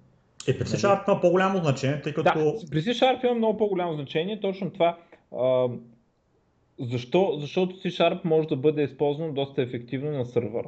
Е, 0.47 0.59
при 0.59 0.65
C-Sharp 0.65 1.07
има 1.07 1.21
по-голямо 1.21 1.57
значение, 1.57 2.01
тъй 2.01 2.13
като... 2.13 2.23
Да, 2.23 2.55
при 2.71 2.81
C-Sharp 2.81 3.25
има 3.25 3.35
много 3.35 3.57
по-голямо 3.57 3.93
значение. 3.93 4.39
Точно 4.39 4.71
това, 4.71 4.97
uh, 5.31 5.79
защо? 6.79 7.37
Защото 7.39 7.75
C-Sharp 7.75 8.25
може 8.25 8.47
да 8.47 8.55
бъде 8.55 8.83
използван 8.83 9.33
доста 9.33 9.61
ефективно 9.61 10.11
на 10.11 10.25
сървъра. 10.25 10.67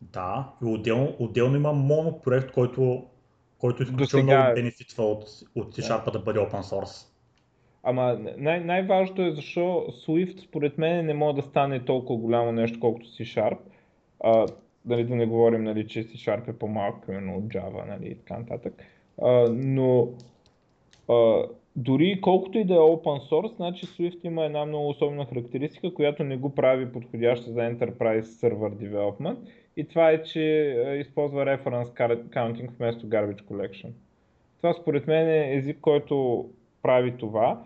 Да, 0.00 0.52
и 0.62 0.66
отделно, 0.66 1.14
отделно 1.18 1.56
има 1.56 1.72
монопроект, 1.72 2.50
който 2.52 3.04
който 3.58 3.82
изключително 3.82 4.26
сега... 4.26 4.40
много 4.40 4.54
бенефитва 4.54 5.04
от, 5.04 5.24
от 5.54 5.74
C-Sharp 5.76 6.04
да. 6.04 6.10
да 6.10 6.18
бъде 6.18 6.38
open 6.38 6.62
source. 6.62 7.06
Ама 7.82 8.18
най- 8.38 8.60
най-важното 8.60 9.22
е 9.22 9.32
защо 9.32 9.86
Swift 10.06 10.44
според 10.44 10.78
мен 10.78 11.06
не 11.06 11.14
може 11.14 11.36
да 11.36 11.42
стане 11.42 11.84
толкова 11.84 12.20
голямо 12.20 12.52
нещо, 12.52 12.80
колкото 12.80 13.06
C-Sharp. 13.06 13.58
А, 14.24 14.46
дали 14.84 15.04
да 15.04 15.16
не 15.16 15.26
говорим, 15.26 15.64
нали, 15.64 15.86
че 15.86 16.04
C-Sharp 16.04 16.48
е 16.48 16.58
по-малък, 16.58 17.06
примерно 17.06 17.36
от 17.36 17.44
Java 17.44 17.88
нали, 17.88 18.10
и 18.10 18.14
така 18.14 18.38
нататък. 18.38 18.82
А, 19.22 19.48
но 19.52 20.08
а, 21.10 21.42
дори 21.76 22.20
колкото 22.20 22.58
и 22.58 22.64
да 22.64 22.74
е 22.74 22.78
open 22.78 23.30
source, 23.30 23.56
значи 23.56 23.86
Swift 23.86 24.18
има 24.24 24.44
една 24.44 24.66
много 24.66 24.88
особена 24.88 25.26
характеристика, 25.26 25.94
която 25.94 26.24
не 26.24 26.36
го 26.36 26.54
прави 26.54 26.92
подходяща 26.92 27.52
за 27.52 27.60
Enterprise 27.60 28.22
Server 28.22 28.74
Development 28.74 29.36
и 29.76 29.84
това 29.84 30.10
е, 30.10 30.22
че 30.22 30.76
използва 31.00 31.44
Reference 31.44 32.14
Counting 32.28 32.70
вместо 32.78 33.06
Garbage 33.06 33.42
Collection. 33.42 33.90
Това 34.56 34.72
според 34.72 35.06
мен 35.06 35.28
е 35.28 35.56
език, 35.56 35.78
който 35.80 36.48
прави 36.82 37.16
това. 37.16 37.62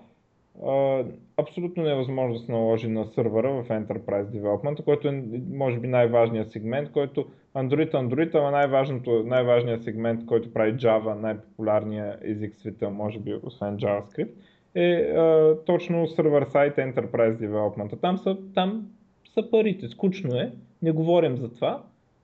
Абсолютно 1.37 1.83
невъзможно 1.83 2.35
да 2.35 2.41
се 2.41 2.53
наложи 2.53 2.89
на 2.89 3.05
сървъра 3.05 3.53
в 3.53 3.69
Enterprise 3.69 4.25
Development, 4.25 4.85
който 4.85 5.09
е 5.09 5.25
може 5.53 5.79
би 5.79 5.89
най-важният 5.89 6.51
сегмент, 6.51 6.93
който 6.93 7.27
Android 7.57 7.93
Android, 7.93 8.35
ама 8.35 8.51
най-важното, 8.51 9.23
най-важният 9.27 9.85
сегмент, 9.85 10.27
който 10.27 10.53
прави 10.53 10.73
Java, 10.73 11.15
най-популярният 11.15 12.19
език 12.23 12.55
в 12.55 12.57
света, 12.57 12.91
може 12.91 13.19
би 13.19 13.35
освен 13.43 13.77
JavaScript, 13.77 14.31
е 14.75 14.95
а, 14.95 15.57
точно 15.67 16.07
сервер-сайт 16.07 16.77
Enterprise 16.77 17.37
Development. 17.37 18.01
Там 18.01 18.19
са, 18.19 18.37
там 18.55 18.87
са 19.35 19.51
парите, 19.51 19.89
скучно 19.89 20.37
е, 20.37 20.53
не 20.83 20.93
говорим 20.93 21.37
за 21.37 21.49
това, 21.55 21.83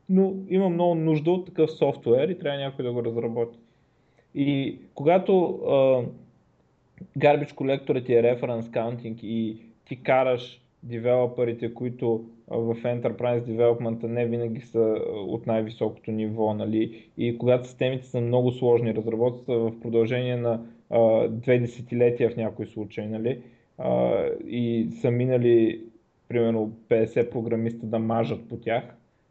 но 0.09 0.35
има 0.49 0.69
много 0.69 0.95
нужда 0.95 1.31
от 1.31 1.47
такъв 1.47 1.71
софтуер 1.71 2.29
и 2.29 2.39
трябва 2.39 2.59
някой 2.59 2.85
да 2.85 2.93
го 2.93 3.05
разработи. 3.05 3.59
И 4.35 4.79
когато 4.95 5.33
uh, 5.33 6.07
Garbage 7.19 7.53
Collector 7.53 8.07
ти 8.07 8.15
е 8.15 8.23
Reference 8.23 8.63
Counting 8.63 9.25
и 9.25 9.59
ти 9.85 10.03
караш 10.03 10.61
девелоперите, 10.83 11.75
които 11.75 12.25
в 12.49 12.75
Enterprise 12.75 13.45
Development 13.45 14.03
не 14.03 14.27
винаги 14.27 14.61
са 14.61 14.97
от 15.15 15.47
най-високото 15.47 16.11
ниво, 16.11 16.55
нали? 16.55 17.11
и 17.19 17.39
когато 17.39 17.67
системите 17.67 18.07
са 18.07 18.21
много 18.21 18.53
сложни, 18.53 18.95
разработват 18.95 19.47
в 19.47 19.81
продължение 19.81 20.37
на 20.37 20.61
uh, 20.91 21.29
две 21.29 21.59
десетилетия 21.59 22.31
в 22.31 22.37
някои 22.37 22.67
случаи, 22.67 23.07
нали? 23.07 23.41
Uh, 23.79 24.39
и 24.47 24.91
са 25.01 25.11
минали 25.11 25.85
примерно 26.29 26.73
50 26.89 27.31
програмиста 27.31 27.87
да 27.87 27.99
мажат 27.99 28.49
по 28.49 28.57
тях, 28.57 28.85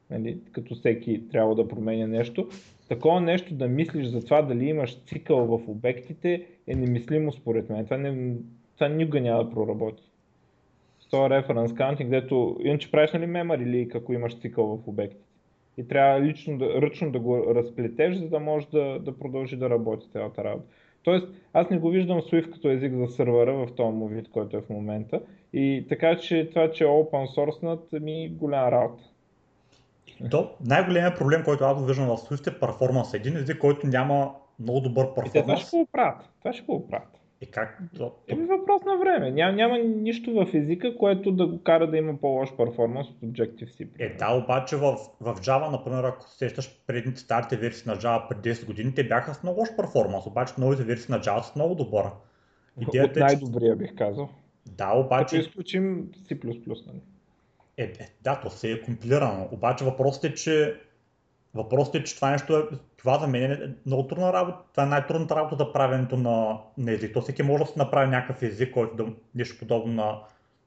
нали, 0.09 0.37
като 0.51 0.75
всеки 0.75 1.29
трябва 1.31 1.55
да 1.55 1.67
променя 1.67 2.07
нещо. 2.07 2.47
Такова 2.93 3.21
нещо 3.21 3.53
да 3.53 3.67
мислиш 3.67 4.07
за 4.07 4.23
това 4.23 4.41
дали 4.41 4.65
имаш 4.65 5.03
цикъл 5.05 5.45
в 5.45 5.69
обектите 5.69 6.45
е 6.67 6.75
немислимо 6.75 7.31
според 7.31 7.69
мен. 7.69 7.85
Това, 7.85 7.97
не, 7.97 8.35
това 8.75 8.87
никога 8.87 9.21
няма 9.21 9.43
да 9.43 9.49
проработи. 9.49 10.03
С 10.99 11.09
този 11.09 11.29
референс 11.29 11.73
каунтинг, 11.73 12.11
където 12.11 12.57
иначе 12.63 12.91
правиш 12.91 13.11
нали 13.13 13.25
мемор 13.25 13.59
или 13.59 13.89
ако 13.95 14.13
имаш 14.13 14.39
цикъл 14.39 14.65
в 14.65 14.87
обектите. 14.87 15.23
И 15.77 15.87
трябва 15.87 16.21
лично 16.21 16.57
да, 16.57 16.81
ръчно 16.81 17.11
да 17.11 17.19
го 17.19 17.55
разплетеш, 17.55 18.15
за 18.15 18.29
да 18.29 18.39
може 18.39 18.67
да, 18.67 18.99
да 18.99 19.17
продължи 19.17 19.55
да 19.55 19.69
работи 19.69 20.09
цялата 20.09 20.43
работа. 20.43 20.67
Тоест, 21.03 21.27
аз 21.53 21.69
не 21.69 21.77
го 21.77 21.89
виждам 21.89 22.21
Swift 22.21 22.51
като 22.51 22.69
език 22.69 22.93
за 22.93 23.07
сървъра 23.07 23.53
в 23.53 23.75
този 23.75 23.97
му 23.97 24.07
вид, 24.07 24.29
който 24.29 24.57
е 24.57 24.61
в 24.61 24.69
момента. 24.69 25.21
И 25.53 25.85
така 25.89 26.17
че 26.17 26.49
това, 26.49 26.71
че 26.71 26.83
е 26.83 26.87
open 26.87 27.37
source, 27.37 27.99
ми 27.99 28.29
голяма 28.29 28.71
работа. 28.71 29.03
То 30.31 30.51
най-големият 30.65 31.17
проблем, 31.17 31.43
който 31.43 31.63
аз 31.63 31.85
виждам 31.85 32.07
в 32.07 32.17
Swift 32.17 32.47
е 32.47 32.59
перформанс. 32.59 33.13
Един 33.13 33.37
език, 33.37 33.57
който 33.57 33.87
няма 33.87 34.31
много 34.59 34.79
добър 34.79 35.13
перформанс. 35.15 35.43
това 35.43 35.57
ще 35.57 35.77
го 35.77 35.81
оправят. 35.81 36.29
Това 36.39 36.53
ще 36.53 36.65
го 36.65 36.75
оправят. 36.75 37.19
И 37.41 37.45
как? 37.45 37.81
Еми 38.27 38.45
въпрос 38.45 38.81
на 38.85 38.97
време. 38.97 39.31
Ням, 39.31 39.55
няма 39.55 39.77
нищо 39.77 40.33
в 40.33 40.47
езика, 40.53 40.97
което 40.97 41.31
да 41.31 41.47
го 41.47 41.63
кара 41.63 41.89
да 41.89 41.97
има 41.97 42.17
по-лош 42.17 42.49
перформанс 42.57 43.07
от 43.09 43.21
Objective-C. 43.21 43.87
Е, 43.99 44.17
да, 44.17 44.33
обаче 44.43 44.75
в, 44.75 44.97
в 45.21 45.35
Java, 45.35 45.71
например, 45.71 46.03
ако 46.03 46.29
сещаш 46.29 46.83
предните 46.87 47.19
старите 47.19 47.57
версии 47.57 47.91
на 47.91 47.97
Java 47.97 48.27
пред 48.29 48.37
10 48.37 48.65
години, 48.65 48.93
те 48.93 49.07
бяха 49.07 49.33
с 49.33 49.43
много 49.43 49.59
лош 49.59 49.69
перформанс, 49.75 50.25
обаче 50.25 50.53
новите 50.57 50.83
версии 50.83 51.11
на 51.11 51.19
Java 51.19 51.41
са 51.41 51.51
много 51.55 51.75
добър. 51.75 52.05
Идеята 52.81 53.09
от 53.09 53.15
най-добрия 53.15 53.75
бих 53.75 53.95
казал. 53.95 54.29
Да, 54.65 54.93
обаче... 54.93 55.35
Като 55.35 55.49
изключим 55.49 56.07
C++, 56.29 56.45
нали? 56.87 57.01
Е, 57.77 57.83
е, 57.83 58.09
да, 58.21 58.39
то 58.41 58.49
се 58.49 58.71
е 58.71 58.81
компилирано. 58.81 59.49
Обаче 59.51 59.85
въпросът 59.85 60.23
е, 60.23 60.33
че 60.33 60.79
Въпросът 61.55 61.95
е, 61.95 62.03
че 62.03 62.15
това 62.15 62.31
нещо 62.31 62.57
е, 62.57 62.63
това 62.97 63.19
за 63.19 63.27
мен 63.27 63.51
е 63.51 63.75
много 63.85 64.07
трудна 64.07 64.33
работа. 64.33 64.57
Това 64.71 64.83
е 64.83 64.89
най-трудната 64.89 65.35
работа 65.35 65.55
за 65.55 65.73
правенето 65.73 66.17
на, 66.17 66.57
на 66.77 66.91
език. 66.91 67.13
То 67.13 67.21
всеки 67.21 67.43
може 67.43 67.63
да 67.63 67.69
се 67.69 67.79
направи 67.79 68.09
някакъв 68.09 68.43
език, 68.43 68.73
който 68.73 68.95
да 68.95 69.05
нещо 69.35 69.59
подобно 69.59 69.93
на 69.93 70.19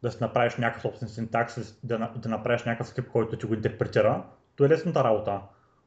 да 0.03 0.11
си 0.13 0.19
направиш 0.21 0.57
някакъв 0.57 0.83
собствен 0.83 1.09
синтакс, 1.09 1.79
да, 1.85 2.13
да 2.17 2.29
направиш 2.29 2.65
някакъв 2.65 2.89
скрипт, 2.89 3.09
който 3.09 3.39
ти 3.39 3.47
го 3.47 3.55
интерпретира. 3.55 4.25
То 4.57 4.65
е 4.65 4.69
лесната 4.69 5.05
работа. 5.05 5.41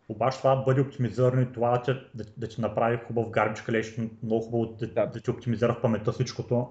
Обаче 0.10 0.38
това 0.38 0.55
да 0.55 0.62
бъде 0.62 0.82
оптимизирано 0.82 1.41
и 1.41 1.51
това 1.53 1.84
да, 1.86 1.93
да, 2.13 2.23
да 2.38 2.47
ти 2.47 2.62
направи 2.62 2.99
хубав 3.08 3.25
garbage 3.25 3.69
collection, 3.69 4.10
много 4.23 4.43
хубаво 4.43 4.65
да, 4.65 4.88
да. 4.88 5.05
да 5.05 5.19
ти 5.19 5.32
оптимизира 5.32 5.73
в 5.73 5.82
паметта 5.82 6.12
всичкото. 6.12 6.67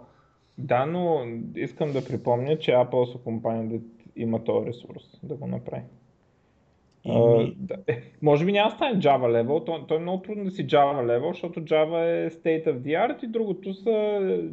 Да, 0.58 0.86
но 0.86 1.24
искам 1.54 1.92
да 1.92 2.04
припомня, 2.04 2.58
че 2.58 2.70
Apple 2.70 3.12
са 3.12 3.18
компания 3.18 3.80
има 4.18 4.44
този 4.44 4.66
ресурс 4.66 5.20
да 5.22 5.34
го 5.34 5.46
направи. 5.46 5.82
И... 7.04 7.10
Uh, 7.10 7.54
да. 7.56 7.76
Е, 7.86 8.02
може 8.22 8.44
би 8.44 8.52
няма 8.52 8.70
да 8.70 8.76
стане 8.76 9.00
Java 9.00 9.42
level, 9.42 9.66
то, 9.66 9.86
то 9.86 9.94
е 9.94 9.98
много 9.98 10.22
трудно 10.22 10.44
да 10.44 10.50
си 10.50 10.66
Java 10.66 11.04
level, 11.04 11.28
защото 11.28 11.60
Java 11.60 12.26
е 12.26 12.30
state 12.30 12.66
of 12.66 12.78
the 12.78 13.08
art 13.08 13.24
и 13.24 13.26
другото 13.26 13.74
са 13.74 13.90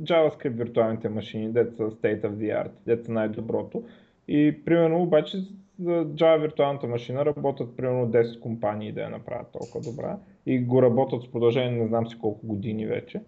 JavaScript 0.03 0.49
виртуалните 0.49 1.09
машини, 1.09 1.51
дето 1.51 1.75
са 1.75 1.83
state 1.83 2.21
of 2.21 2.31
the 2.31 2.65
art, 2.65 2.71
дето 2.85 3.05
са 3.05 3.11
най-доброто. 3.11 3.83
И 4.27 4.65
примерно 4.65 5.01
обаче 5.01 5.37
за 5.79 6.05
Java 6.05 6.41
виртуалната 6.41 6.87
машина 6.87 7.25
работят 7.25 7.77
примерно 7.77 8.07
10 8.07 8.39
компании 8.39 8.91
да 8.91 9.01
я 9.01 9.09
направят 9.09 9.51
толкова 9.51 9.91
добра 9.91 10.17
и 10.45 10.59
го 10.59 10.81
работят 10.81 11.23
с 11.23 11.31
продължение 11.31 11.81
не 11.81 11.87
знам 11.87 12.07
си 12.07 12.17
колко 12.19 12.47
години 12.47 12.85
вече, 12.85 13.21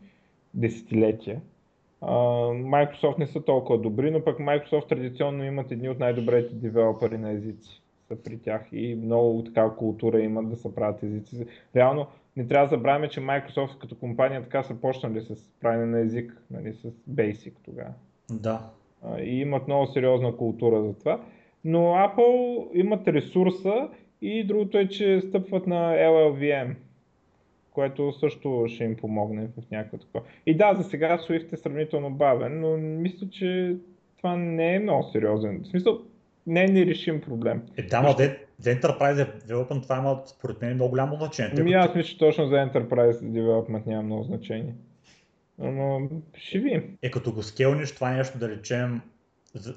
десетилетия. 0.53 1.41
Microsoft 2.01 3.19
не 3.19 3.27
са 3.27 3.41
толкова 3.41 3.79
добри, 3.79 4.11
но 4.11 4.23
пък 4.23 4.39
Microsoft 4.39 4.89
традиционно 4.89 5.43
имат 5.43 5.71
едни 5.71 5.89
от 5.89 5.99
най-добрите 5.99 6.55
девелопери 6.55 7.17
на 7.17 7.31
езици 7.31 7.81
са 8.07 8.23
при 8.23 8.37
тях 8.37 8.61
и 8.71 8.95
много 8.95 9.43
такава 9.43 9.75
култура 9.75 10.19
имат 10.19 10.49
да 10.49 10.55
се 10.55 10.75
правят 10.75 11.03
езици. 11.03 11.45
Реално 11.75 12.07
не 12.35 12.47
трябва 12.47 12.67
да 12.67 12.75
забравяме, 12.75 13.09
че 13.09 13.21
Microsoft 13.21 13.77
като 13.77 13.95
компания 13.95 14.43
така 14.43 14.63
са 14.63 14.81
почнали 14.81 15.21
с 15.21 15.35
правене 15.61 15.85
на 15.85 15.99
език, 15.99 16.41
нали, 16.51 16.73
с 16.73 16.83
Basic 17.09 17.53
тогава. 17.65 17.93
Да. 18.31 18.69
И 19.19 19.39
имат 19.39 19.67
много 19.67 19.87
сериозна 19.87 20.37
култура 20.37 20.83
за 20.83 20.93
това. 20.93 21.21
Но 21.63 21.79
Apple 21.79 22.67
имат 22.73 23.07
ресурса 23.07 23.89
и 24.21 24.47
другото 24.47 24.77
е, 24.77 24.87
че 24.87 25.21
стъпват 25.21 25.67
на 25.67 25.93
LLVM, 25.93 26.75
което 27.77 28.11
също 28.11 28.65
ще 28.67 28.83
им 28.83 28.95
помогне 28.95 29.47
в 29.47 29.71
някакво 29.71 29.97
такова. 29.97 30.21
И 30.45 30.57
да, 30.57 30.73
за 30.73 30.83
сега 30.83 31.17
Swift 31.17 31.53
е 31.53 31.57
сравнително 31.57 32.09
бавен, 32.09 32.59
но 32.59 32.77
мисля, 32.77 33.29
че 33.29 33.75
това 34.17 34.35
не 34.35 34.75
е 34.75 34.79
много 34.79 35.03
сериозен. 35.03 35.61
В 35.63 35.67
смисъл, 35.67 35.99
не 36.47 36.63
е 36.63 36.67
нерешим 36.67 37.21
проблем. 37.21 37.61
Е, 37.77 37.83
да, 37.83 38.01
но 38.01 38.11
за, 38.11 38.35
за 38.59 38.75
Enterprise 38.75 39.43
Development 39.47 39.83
това 39.83 39.97
има 39.97 40.21
според 40.25 40.61
мен 40.61 40.73
много 40.73 40.89
голямо 40.89 41.15
значение. 41.15 41.55
Ами 41.59 41.73
аз 41.73 41.95
мисля, 41.95 42.09
че 42.09 42.17
точно 42.17 42.47
за 42.47 42.55
Enterprise 42.55 43.19
Development 43.19 43.87
няма 43.87 44.03
много 44.03 44.23
значение. 44.23 44.73
Но 45.59 46.09
ще 46.33 46.59
видим. 46.59 46.97
Е, 47.01 47.11
като 47.11 47.33
го 47.33 47.43
скелниш 47.43 47.91
това 47.91 48.11
нещо 48.11 48.37
да 48.37 48.49
речем 48.49 49.01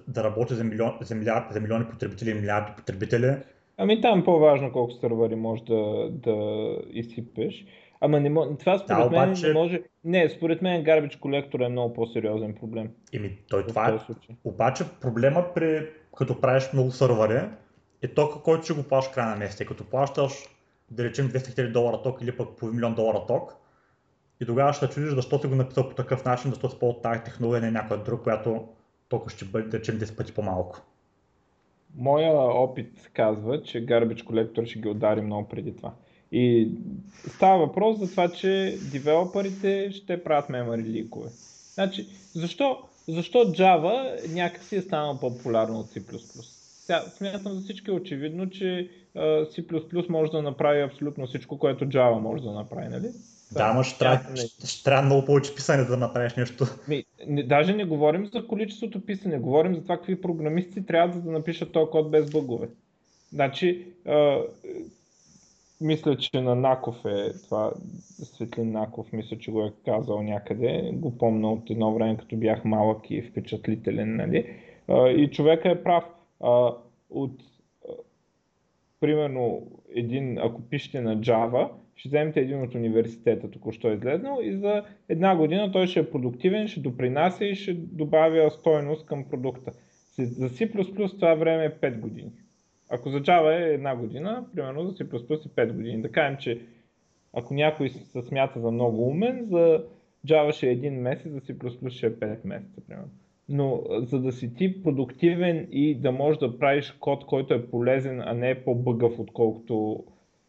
да 0.09 0.25
работи 0.25 0.55
за, 0.55 0.65
милион, 0.65 0.93
за, 1.01 1.15
милиард, 1.15 1.45
за 1.53 1.61
милиони 1.61 1.85
потребители 1.91 2.31
и 2.31 2.35
милиарди 2.35 2.73
потребители. 2.77 3.37
Ами 3.83 4.01
там 4.01 4.21
е 4.21 4.25
по-важно 4.25 4.73
колко 4.73 4.93
сървъри 4.93 5.35
може 5.35 5.65
да, 5.65 6.09
да 6.11 6.77
изсипеш. 6.91 7.67
Ама 8.01 8.21
не 8.21 8.57
това 8.59 8.79
според 8.79 8.99
да, 8.99 9.07
обаче... 9.07 9.47
мен 9.47 9.53
не 9.55 9.61
може... 9.61 9.83
Не, 10.05 10.29
според 10.29 10.63
мен 10.63 10.85
Garbage 10.85 11.19
Collector 11.19 11.67
е 11.67 11.69
много 11.69 11.95
по-сериозен 11.95 12.55
проблем. 12.55 12.91
Еми, 13.13 13.39
той 13.49 13.67
това 13.67 13.89
е. 13.89 13.99
Обаче 14.45 14.85
проблема 15.01 15.45
при 15.55 15.89
като 16.17 16.41
правиш 16.41 16.73
много 16.73 16.91
сървъри, 16.91 17.41
е 18.03 18.09
тока, 18.09 18.43
който 18.43 18.65
ще 18.65 18.75
го 18.75 18.83
плащаш 18.83 19.15
края 19.15 19.31
на 19.31 19.37
месеца. 19.37 19.65
Като 19.65 19.85
плащаш, 19.85 20.33
да 20.91 21.05
речем 21.05 21.29
200 21.29 21.37
000 21.37 21.73
долара 21.73 22.03
ток 22.03 22.23
или 22.23 22.37
пък 22.37 22.49
половин 22.57 22.77
милион 22.77 22.95
долара 22.95 23.27
ток, 23.29 23.57
и 24.41 24.47
тогава 24.47 24.73
ще 24.73 24.89
чудиш 24.89 25.11
защо 25.11 25.39
си 25.39 25.47
го 25.47 25.55
написал 25.55 25.89
по 25.89 25.95
такъв 25.95 26.25
начин, 26.25 26.51
защо 26.51 26.71
си 26.71 26.79
ползва 26.79 27.01
тази 27.01 27.21
технология, 27.21 27.61
не 27.61 27.71
някоя 27.71 28.01
друга, 28.01 28.23
която 28.23 28.69
тока 29.09 29.31
ще 29.31 29.45
бъде, 29.45 29.69
да 29.69 29.79
речем, 29.79 29.99
10 29.99 30.17
пъти 30.17 30.35
по-малко. 30.35 30.83
Моя 31.95 32.33
опит 32.33 33.11
казва, 33.15 33.63
че 33.63 33.87
Garbage 33.87 34.25
Collector 34.25 34.67
ще 34.67 34.79
ги 34.79 34.89
удари 34.89 35.21
много 35.21 35.49
преди 35.49 35.77
това. 35.77 35.93
И 36.33 36.71
става 37.29 37.67
въпрос 37.67 37.99
за 37.99 38.11
това, 38.11 38.29
че 38.29 38.79
девелоперите 38.93 39.91
ще 39.93 40.25
правят 40.25 40.49
memory 40.49 40.83
ликове. 40.83 41.29
Значи, 41.75 42.07
защо, 42.35 42.79
защо 43.09 43.39
Java 43.39 44.29
някакси 44.35 44.77
е 44.77 44.83
станал 44.83 45.19
по-популярно 45.21 45.79
от 45.79 45.87
C++? 45.87 46.19
Сега, 46.81 47.01
смятам 47.01 47.53
за 47.53 47.61
всички 47.61 47.91
очевидно, 47.91 48.51
че 48.51 48.91
C++ 49.17 50.09
може 50.09 50.33
да 50.33 50.43
направи 50.43 50.83
абсолютно 50.83 51.27
всичко, 51.27 51.59
което 51.59 51.85
Java 51.85 52.19
може 52.19 52.43
да 52.43 52.53
направи, 52.53 52.89
нали? 52.89 53.09
Да, 53.53 53.63
ама 53.65 53.85
ще 53.85 53.99
трябва, 53.99 54.37
ще 54.67 54.85
трябва 54.85 55.03
много 55.03 55.25
повече 55.25 55.55
писане 55.55 55.85
да 55.85 55.97
направиш 55.97 56.35
нещо. 56.35 56.67
Ми, 56.89 57.05
не, 57.27 57.43
даже 57.43 57.75
не 57.75 57.85
говорим 57.85 58.27
за 58.27 58.47
количеството 58.47 59.01
писане, 59.07 59.39
говорим 59.39 59.75
за 59.75 59.83
това 59.83 59.97
какви 59.97 60.21
програмисти 60.21 60.87
трябва 60.87 61.21
да 61.21 61.31
напишат 61.31 61.73
този 61.73 61.91
код 61.91 62.11
без 62.11 62.31
бъгове. 62.31 62.69
Значи, 63.33 63.87
мисля, 65.81 66.17
че 66.17 66.41
на 66.41 66.55
Наков 66.55 67.05
е 67.05 67.33
това, 67.45 67.73
Светлин 68.23 68.73
Наков, 68.73 69.13
мисля, 69.13 69.39
че 69.39 69.51
го 69.51 69.63
е 69.63 69.73
казал 69.85 70.23
някъде, 70.23 70.91
го 70.95 71.19
помня 71.19 71.53
от 71.53 71.71
едно 71.71 71.95
време, 71.95 72.17
като 72.17 72.37
бях 72.37 72.65
малък 72.65 73.11
и 73.11 73.23
впечатлителен, 73.23 74.17
нали? 74.17 74.57
И 75.17 75.31
човека 75.33 75.71
е 75.71 75.83
прав. 75.83 76.05
От, 77.11 77.33
примерно, 79.01 79.63
един, 79.95 80.39
ако 80.39 80.63
пишете 80.63 81.01
на 81.01 81.19
Java, 81.19 81.69
ще 81.97 82.09
вземете 82.09 82.41
един 82.41 82.63
от 82.63 82.75
университета, 82.75 83.51
току-що 83.51 83.91
е 83.91 83.95
излезнал 83.95 84.39
и 84.43 84.57
за 84.57 84.85
една 85.09 85.37
година 85.37 85.73
той 85.73 85.87
ще 85.87 86.01
е 86.01 86.11
продуктивен, 86.11 86.69
ще 86.69 86.81
допринася 86.81 87.45
и 87.45 87.55
ще 87.55 87.75
добавя 87.75 88.51
стойност 88.51 89.07
към 89.07 89.25
продукта. 89.25 89.73
За 90.19 90.49
C++ 90.49 91.15
това 91.15 91.35
време 91.35 91.65
е 91.65 91.71
5 91.71 92.01
години. 92.01 92.31
Ако 92.91 93.11
за 93.11 93.21
Java 93.21 93.71
е 93.71 93.75
една 93.75 93.97
година, 93.97 94.45
примерно 94.55 94.85
за 94.85 94.93
C++ 94.93 95.05
е 95.31 95.67
5 95.67 95.73
години. 95.73 96.03
Да 96.03 96.13
кажем, 96.13 96.37
че 96.41 96.61
ако 97.33 97.55
някой 97.55 97.89
се 97.89 98.23
смята 98.23 98.61
за 98.61 98.71
много 98.71 99.09
умен, 99.09 99.47
за 99.51 99.85
Java 100.27 100.53
ще 100.53 100.69
е 100.69 100.73
един 100.73 100.95
месец, 100.95 101.33
за 101.33 101.41
C++ 101.41 101.91
ще 101.91 102.07
е 102.07 102.11
5 102.11 102.39
месеца, 102.45 102.81
примерно. 102.89 103.09
Но 103.49 103.83
за 103.89 104.21
да 104.21 104.33
си 104.33 104.55
ти 104.55 104.83
продуктивен 104.83 105.69
и 105.73 105.95
да 105.95 106.13
можеш 106.13 106.39
да 106.39 106.59
правиш 106.59 106.91
код, 106.91 107.27
който 107.27 107.55
е 107.55 107.67
полезен, 107.67 108.21
а 108.21 108.35
не 108.35 108.51
е 108.51 108.65
по-бъгъв, 108.65 109.19
отколкото, 109.19 110.05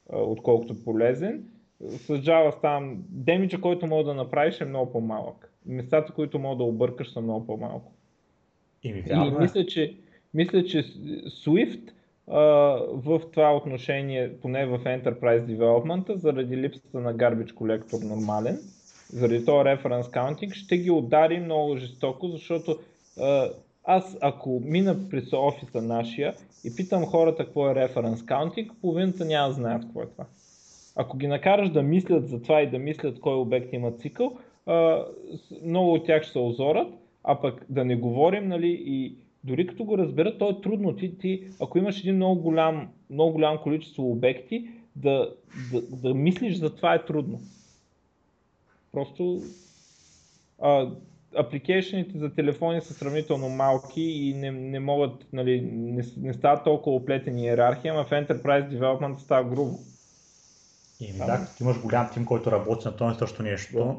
отколкото 0.09 0.83
полезен, 0.83 1.43
с 1.81 2.07
Java 2.07 2.57
ставам, 2.57 3.03
демиджа, 3.09 3.61
който 3.61 3.87
мога 3.87 4.03
да 4.03 4.13
направиш 4.13 4.61
е 4.61 4.65
много 4.65 4.91
по-малък. 4.91 5.53
Местата, 5.65 6.13
които 6.13 6.39
мога 6.39 6.57
да 6.57 6.63
объркаш 6.63 7.13
са 7.13 7.21
много 7.21 7.45
по-малко. 7.45 7.93
И, 8.83 8.89
и 8.89 9.39
мисля, 9.39 9.65
че, 9.65 9.95
мисля, 10.33 10.63
че 10.63 10.83
Swift 11.27 11.91
в 12.93 13.21
това 13.33 13.55
отношение, 13.55 14.33
поне 14.41 14.65
в 14.65 14.79
Enterprise 14.79 15.45
Development, 15.45 16.15
заради 16.15 16.57
липсата 16.57 16.99
на 16.99 17.15
Garbage 17.15 17.53
Collector 17.53 18.09
нормален, 18.09 18.59
заради 19.13 19.45
този 19.45 19.59
Reference 19.69 20.01
Counting, 20.01 20.53
ще 20.53 20.77
ги 20.77 20.91
удари 20.91 21.39
много 21.39 21.77
жестоко, 21.77 22.27
защото 22.27 22.77
аз 23.83 24.17
ако 24.21 24.61
мина 24.65 25.09
през 25.09 25.33
офиса 25.33 25.81
нашия 25.81 26.33
и 26.63 26.75
питам 26.75 27.05
хората 27.05 27.45
какво 27.45 27.69
е 27.69 27.73
Reference 27.73 28.15
Counting, 28.15 28.71
половината 28.81 29.25
няма 29.25 29.47
да 29.47 29.53
знаят 29.53 29.81
какво 29.83 30.01
е 30.01 30.07
това. 30.07 30.25
Ако 30.95 31.17
ги 31.17 31.27
накараш 31.27 31.69
да 31.69 31.81
мислят 31.81 32.29
за 32.29 32.41
това 32.41 32.61
и 32.61 32.69
да 32.69 32.79
мислят 32.79 33.19
кой 33.19 33.35
обект 33.35 33.73
има 33.73 33.91
цикъл, 33.91 34.37
много 35.63 35.93
от 35.93 36.05
тях 36.05 36.23
ще 36.23 36.31
се 36.31 36.39
озорат, 36.39 36.87
а 37.23 37.41
пък 37.41 37.65
да 37.69 37.85
не 37.85 37.95
говорим 37.95 38.47
нали, 38.47 38.83
и 38.85 39.15
дори 39.43 39.67
като 39.67 39.83
го 39.83 39.97
разберат, 39.97 40.39
то 40.39 40.49
е 40.49 40.61
трудно. 40.61 40.95
Ти, 40.95 41.17
ти, 41.17 41.47
ако 41.61 41.77
имаш 41.77 41.99
един 41.99 42.15
много 42.15 42.41
голям, 42.41 42.89
много 43.09 43.31
голям 43.31 43.57
количество 43.57 44.11
обекти, 44.11 44.69
да, 44.95 45.33
да, 45.71 45.81
да 45.81 46.13
мислиш 46.13 46.57
за 46.57 46.75
това 46.75 46.93
е 46.95 47.05
трудно. 47.05 47.39
Просто 48.91 49.41
а, 50.61 50.89
апликейшените 51.35 52.17
за 52.17 52.33
телефони 52.33 52.81
са 52.81 52.93
сравнително 52.93 53.49
малки 53.49 54.01
и 54.01 54.33
не, 54.33 54.51
не 54.51 54.79
могат, 54.79 55.33
нали, 55.33 55.61
не, 55.61 56.03
не 56.17 56.33
стават 56.33 56.63
толкова 56.63 56.95
оплетени 56.95 57.43
иерархия, 57.43 57.93
а 57.93 58.03
в 58.03 58.09
Enterprise 58.09 58.69
Development 58.69 59.17
става 59.17 59.49
грубо. 59.49 59.79
И 60.99 61.13
да, 61.17 61.47
ти 61.57 61.63
имаш 61.63 61.81
голям 61.81 62.09
тим, 62.13 62.25
който 62.25 62.51
работи 62.51 62.87
на 62.87 62.95
това 62.95 63.13
също 63.13 63.43
нещо. 63.43 63.77
Да. 63.77 63.95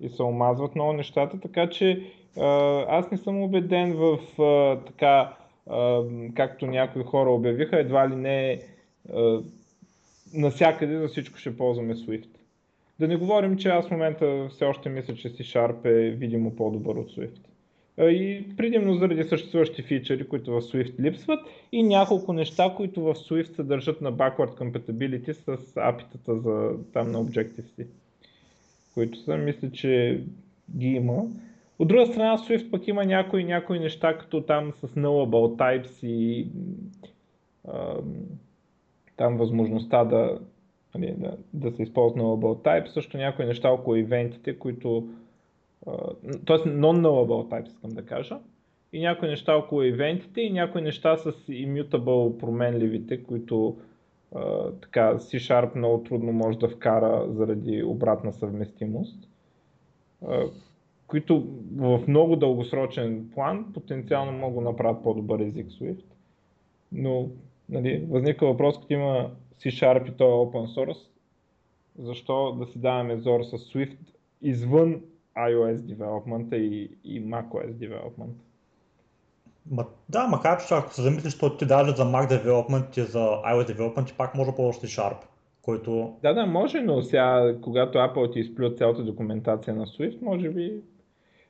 И 0.00 0.08
се 0.08 0.22
омазват 0.22 0.74
много 0.74 0.92
нещата, 0.92 1.40
така 1.40 1.70
че 1.70 2.12
аз 2.88 3.10
не 3.10 3.18
съм 3.18 3.42
убеден 3.42 3.94
в 3.96 4.18
така, 4.86 5.36
както 6.34 6.66
някои 6.66 7.02
хора 7.02 7.30
обявиха, 7.30 7.80
едва 7.80 8.08
ли 8.08 8.16
не 8.16 8.60
насякъде 10.34 10.98
за 10.98 11.08
всичко 11.08 11.38
ще 11.38 11.56
ползваме 11.56 11.94
Swift. 11.94 12.28
Да 13.00 13.08
не 13.08 13.16
говорим, 13.16 13.56
че 13.56 13.68
аз 13.68 13.88
в 13.88 13.90
момента 13.90 14.48
все 14.50 14.64
още 14.64 14.88
мисля, 14.88 15.14
че 15.14 15.28
C-Sharp 15.28 15.84
е 15.84 16.10
видимо 16.10 16.56
по-добър 16.56 16.94
от 16.94 17.10
Swift. 17.10 17.40
И 17.98 18.44
предимно 18.56 18.94
заради 18.94 19.24
съществуващи 19.24 19.82
фичери, 19.82 20.28
които 20.28 20.52
в 20.52 20.62
Swift 20.62 21.00
липсват 21.00 21.40
и 21.72 21.82
няколко 21.82 22.32
неща, 22.32 22.74
които 22.76 23.02
в 23.02 23.14
Swift 23.14 23.56
се 23.56 23.62
държат 23.62 24.00
на 24.00 24.12
backward 24.12 24.58
compatibility 24.58 25.32
с 25.32 25.76
апитата 25.76 26.38
за 26.40 26.70
там 26.92 27.12
на 27.12 27.24
Objective-C, 27.24 27.86
които 28.94 29.18
са, 29.18 29.36
мисля, 29.36 29.70
че 29.70 30.20
ги 30.76 30.86
има. 30.86 31.22
От 31.78 31.88
друга 31.88 32.06
страна, 32.06 32.38
Swift 32.38 32.70
пък 32.70 32.88
има 32.88 33.04
някои, 33.04 33.44
някои 33.44 33.78
неща, 33.78 34.18
като 34.18 34.42
там 34.42 34.72
с 34.72 34.88
nullable 34.88 35.56
types 35.56 36.06
и 36.06 36.48
а, 37.68 37.96
там 39.16 39.36
възможността 39.36 40.04
да, 40.04 40.38
нали, 40.94 41.14
да, 41.18 41.36
да 41.52 41.70
се 41.70 41.82
използва 41.82 42.20
nullable 42.20 42.62
type, 42.64 42.86
също 42.86 43.16
някои 43.16 43.44
неща 43.44 43.70
около 43.70 43.96
ивентите, 43.96 44.58
които 44.58 45.08
т.е. 46.46 46.56
non-nullable 46.56 47.48
types, 47.48 47.66
искам 47.66 47.90
да 47.90 48.06
кажа, 48.06 48.38
и 48.92 49.00
някои 49.00 49.28
неща 49.28 49.56
около 49.56 49.82
ивентите 49.82 50.40
и 50.40 50.50
някои 50.50 50.82
неща 50.82 51.16
с 51.16 51.32
immutable 51.32 52.38
променливите, 52.38 53.22
които 53.22 53.76
а, 54.34 54.70
така 54.72 55.14
C-Sharp 55.14 55.76
много 55.76 56.04
трудно 56.04 56.32
може 56.32 56.58
да 56.58 56.68
вкара 56.68 57.26
заради 57.28 57.82
обратна 57.82 58.32
съвместимост 58.32 59.28
които 61.06 61.46
в 61.76 62.00
много 62.08 62.36
дългосрочен 62.36 63.30
план 63.34 63.72
потенциално 63.74 64.32
могат 64.32 64.64
да 64.64 64.70
направят 64.70 65.02
по-добър 65.02 65.40
език 65.40 65.66
Swift. 65.66 66.04
Но 66.92 67.28
нали, 67.68 68.06
възниква 68.10 68.46
въпрос, 68.46 68.80
като 68.80 68.92
има 68.92 69.30
C-Sharp 69.60 70.08
и 70.08 70.16
то 70.16 70.24
е 70.24 70.28
open 70.28 70.66
source, 70.66 71.08
защо 71.98 72.52
да 72.52 72.66
си 72.66 72.78
даваме 72.78 73.16
зор 73.16 73.42
с 73.42 73.50
Swift 73.50 73.96
извън 74.42 75.00
iOS 75.36 75.76
development 75.76 76.56
и, 76.56 76.90
и 77.04 77.22
macOS 77.22 77.72
development? 77.72 78.34
Ма, 79.70 79.86
да, 80.08 80.26
макар 80.26 80.66
че 80.66 80.74
ако 80.74 80.94
се 80.94 81.02
замислиш, 81.02 81.32
защото 81.32 81.56
ти 81.56 81.66
даже 81.66 81.96
за 81.96 82.04
Mac 82.04 82.30
development 82.30 82.98
и 82.98 83.02
за 83.02 83.18
iOS 83.18 83.76
development, 83.76 84.06
ти 84.06 84.14
пак 84.16 84.34
може 84.34 84.50
да 84.50 84.56
ползваш 84.56 84.96
Sharp, 84.96 85.16
който... 85.62 86.16
Да, 86.22 86.34
да, 86.34 86.46
може, 86.46 86.80
но 86.80 87.02
сега, 87.02 87.56
когато 87.62 87.98
Apple 87.98 88.32
ти 88.32 88.40
изплюят 88.40 88.78
цялата 88.78 89.02
документация 89.02 89.74
на 89.74 89.86
Swift, 89.86 90.22
може 90.22 90.50
би 90.50 90.80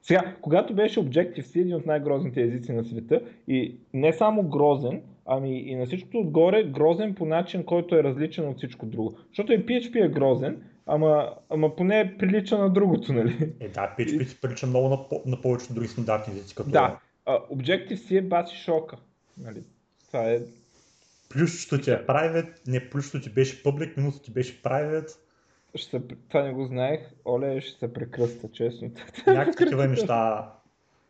сега, 0.07 0.37
когато 0.41 0.75
беше 0.75 1.01
Objective-C 1.01 1.61
един 1.61 1.75
от 1.75 1.87
най-грозните 1.87 2.43
езици 2.43 2.73
на 2.73 2.85
света 2.85 3.21
и 3.49 3.77
не 3.95 4.13
само 4.13 4.43
грозен, 4.43 5.03
ами 5.27 5.59
и 5.61 5.75
на 5.75 5.87
всичкото 5.87 6.19
отгоре 6.19 6.65
грозен 6.65 7.15
по 7.15 7.25
начин, 7.25 7.65
който 7.65 7.95
е 7.97 8.03
различен 8.03 8.49
от 8.49 8.57
всичко 8.57 8.87
друго. 8.87 9.19
Защото 9.29 9.53
и 9.53 9.67
PHP 9.67 10.05
е 10.05 10.09
грозен, 10.09 10.63
ама, 10.87 11.35
ама 11.51 11.77
поне 11.77 12.15
прилича 12.19 12.59
на 12.59 12.73
другото, 12.73 13.13
нали? 13.13 13.53
Е, 13.61 13.69
да, 13.69 13.95
PHP 13.99 14.25
си 14.25 14.41
прилича 14.41 14.67
много 14.67 14.89
на, 14.89 14.99
на 15.27 15.41
повечето 15.41 15.75
други 15.75 15.89
стандартни 15.89 16.35
езици. 16.35 16.55
Като... 16.55 16.71
Да, 16.71 16.99
Objective-C 17.27 18.19
е 18.19 18.23
баси 18.23 18.57
шока. 18.57 18.97
Нали? 19.39 19.63
Това 20.07 20.31
е... 20.31 20.39
Плюсчето 21.29 21.81
ти 21.81 21.91
е 21.91 21.95
private, 21.95 22.53
не 22.67 22.91
плюсчето 22.91 23.21
ти 23.21 23.31
беше 23.31 23.63
public, 23.63 23.97
минусът 23.97 24.23
ти 24.23 24.31
беше 24.31 24.63
private 24.63 25.26
ще 25.77 25.91
се, 25.91 26.03
това 26.29 26.43
не 26.43 26.53
го 26.53 26.65
знаех, 26.65 27.01
Оле 27.27 27.61
ще 27.61 27.79
се 27.79 27.93
прекръста, 27.93 28.49
честно. 28.53 28.91
Някакви 29.27 29.65
такива 29.65 29.87
неща. 29.87 30.53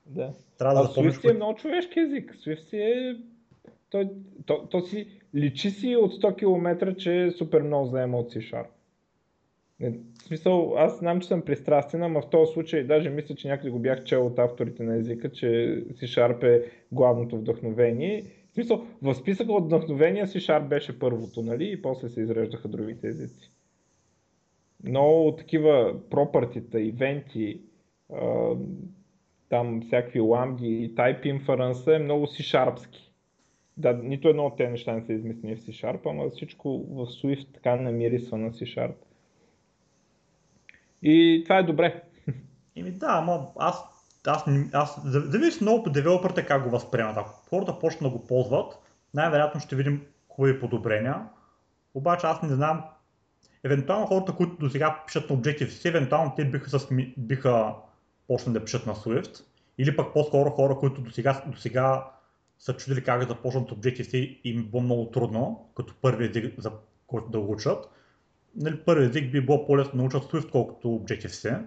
Да. 0.06 0.32
Трябва 0.58 0.74
да 0.74 0.88
запомниш. 0.88 1.14
Swift 1.14 1.30
е 1.30 1.34
много 1.34 1.54
човешки 1.54 2.00
език. 2.00 2.34
Swift 2.34 2.68
си 2.68 2.78
е... 2.78 3.16
То, 3.90 4.10
то, 4.46 4.68
то, 4.70 4.80
си 4.80 5.06
личи 5.34 5.70
си 5.70 5.96
от 5.96 6.12
100 6.12 6.36
км, 6.36 6.96
че 6.96 7.30
супер 7.38 7.62
много 7.62 7.86
заема 7.86 8.18
от 8.18 8.32
C-Sharp. 8.32 8.66
В 9.80 10.22
смисъл, 10.22 10.74
аз 10.76 10.98
знам, 10.98 11.20
че 11.20 11.28
съм 11.28 11.42
пристрастен, 11.42 12.12
но 12.12 12.22
в 12.22 12.30
този 12.30 12.52
случай 12.52 12.84
даже 12.84 13.10
мисля, 13.10 13.34
че 13.34 13.48
някъде 13.48 13.70
го 13.70 13.78
бях 13.78 14.04
чел 14.04 14.26
от 14.26 14.38
авторите 14.38 14.82
на 14.82 14.96
езика, 14.96 15.32
че 15.32 15.46
C-Sharp 15.92 16.42
е 16.42 16.70
главното 16.92 17.36
вдъхновение. 17.36 18.22
В 18.50 18.54
смисъл, 18.54 18.86
в 19.02 19.14
списъка 19.14 19.52
от 19.52 19.64
вдъхновения 19.64 20.26
C-Sharp 20.26 20.68
беше 20.68 20.98
първото, 20.98 21.42
нали? 21.42 21.72
И 21.72 21.82
после 21.82 22.08
се 22.08 22.20
изреждаха 22.20 22.68
другите 22.68 23.08
езици 23.08 23.50
много 24.84 25.36
такива 25.36 25.94
пропъртита, 26.10 26.80
ивенти, 26.80 27.60
там 29.48 29.82
всякакви 29.82 30.20
ламди 30.20 30.68
и 30.68 30.94
type 30.94 31.22
inference 31.22 31.96
е 31.96 31.98
много 31.98 32.26
си 32.26 32.42
шарпски. 32.42 33.12
Да, 33.76 33.92
нито 33.92 34.28
едно 34.28 34.46
от 34.46 34.56
тези 34.56 34.70
неща 34.70 34.92
не 34.92 35.02
са 35.02 35.12
измислени 35.12 35.56
в 35.56 35.60
C-Sharp, 35.60 36.00
ама 36.10 36.30
всичко 36.30 36.78
в 36.78 37.06
Swift 37.06 37.46
така 37.54 37.76
намирисва 37.76 38.38
на 38.38 38.50
C-Sharp. 38.50 38.94
И 41.02 41.40
това 41.44 41.58
е 41.58 41.62
добре. 41.62 42.02
Еми 42.76 42.90
да, 42.90 43.06
ама 43.10 43.46
аз, 43.58 43.84
аз, 44.26 44.44
аз 44.72 45.00
зависи 45.04 45.64
много 45.64 45.82
по 45.82 45.90
девелоперите 45.90 46.46
как 46.46 46.64
го 46.64 46.70
възприемат. 46.70 47.16
Ако 47.16 47.30
хората 47.48 47.78
почнат 47.78 48.12
да 48.12 48.18
го 48.18 48.26
ползват, 48.26 48.78
най-вероятно 49.14 49.60
ще 49.60 49.76
видим 49.76 50.06
хубави 50.28 50.60
подобрения. 50.60 51.28
Обаче 51.94 52.26
аз 52.26 52.42
не 52.42 52.48
знам 52.48 52.84
евентуално 53.66 54.06
хората, 54.06 54.32
които 54.32 54.56
до 54.56 54.70
сега 54.70 55.02
пишат 55.06 55.30
на 55.30 55.36
Objective-C, 55.36 55.88
евентуално 55.88 56.32
те 56.36 56.44
биха, 56.44 56.78
с, 56.78 56.88
биха 57.16 57.74
почнали 58.28 58.58
да 58.58 58.64
пишат 58.64 58.86
на 58.86 58.94
Swift. 58.94 59.42
Или 59.78 59.96
пък 59.96 60.12
по-скоро 60.12 60.50
хора, 60.50 60.76
които 60.78 61.00
до 61.00 61.10
сега, 61.10 61.42
до 61.46 61.56
сега 61.56 62.04
са 62.58 62.76
чудили 62.76 63.04
как 63.04 63.20
да 63.20 63.26
започнат 63.26 63.70
Objective-C 63.70 64.16
и 64.16 64.50
им 64.50 64.64
било 64.64 64.82
много 64.82 65.10
трудно, 65.10 65.68
като 65.76 65.94
първи 66.02 66.24
език, 66.24 66.60
за 66.60 66.72
който 67.06 67.28
да 67.28 67.40
го 67.40 67.52
учат. 67.52 67.90
Нали, 68.56 68.80
първи 68.80 69.06
език 69.06 69.32
би 69.32 69.40
било 69.40 69.66
по-лесно 69.66 69.92
да 69.92 69.98
научат 69.98 70.22
Swift, 70.22 70.50
колкото 70.50 70.88
Objective-C. 70.88 71.62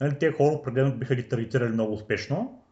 Нали, 0.00 0.18
тези 0.18 0.36
хора 0.36 0.54
определено 0.54 0.96
биха 0.96 1.14
ги 1.14 1.28
таргетирали 1.28 1.72
много 1.72 1.92
успешно. 1.92 2.62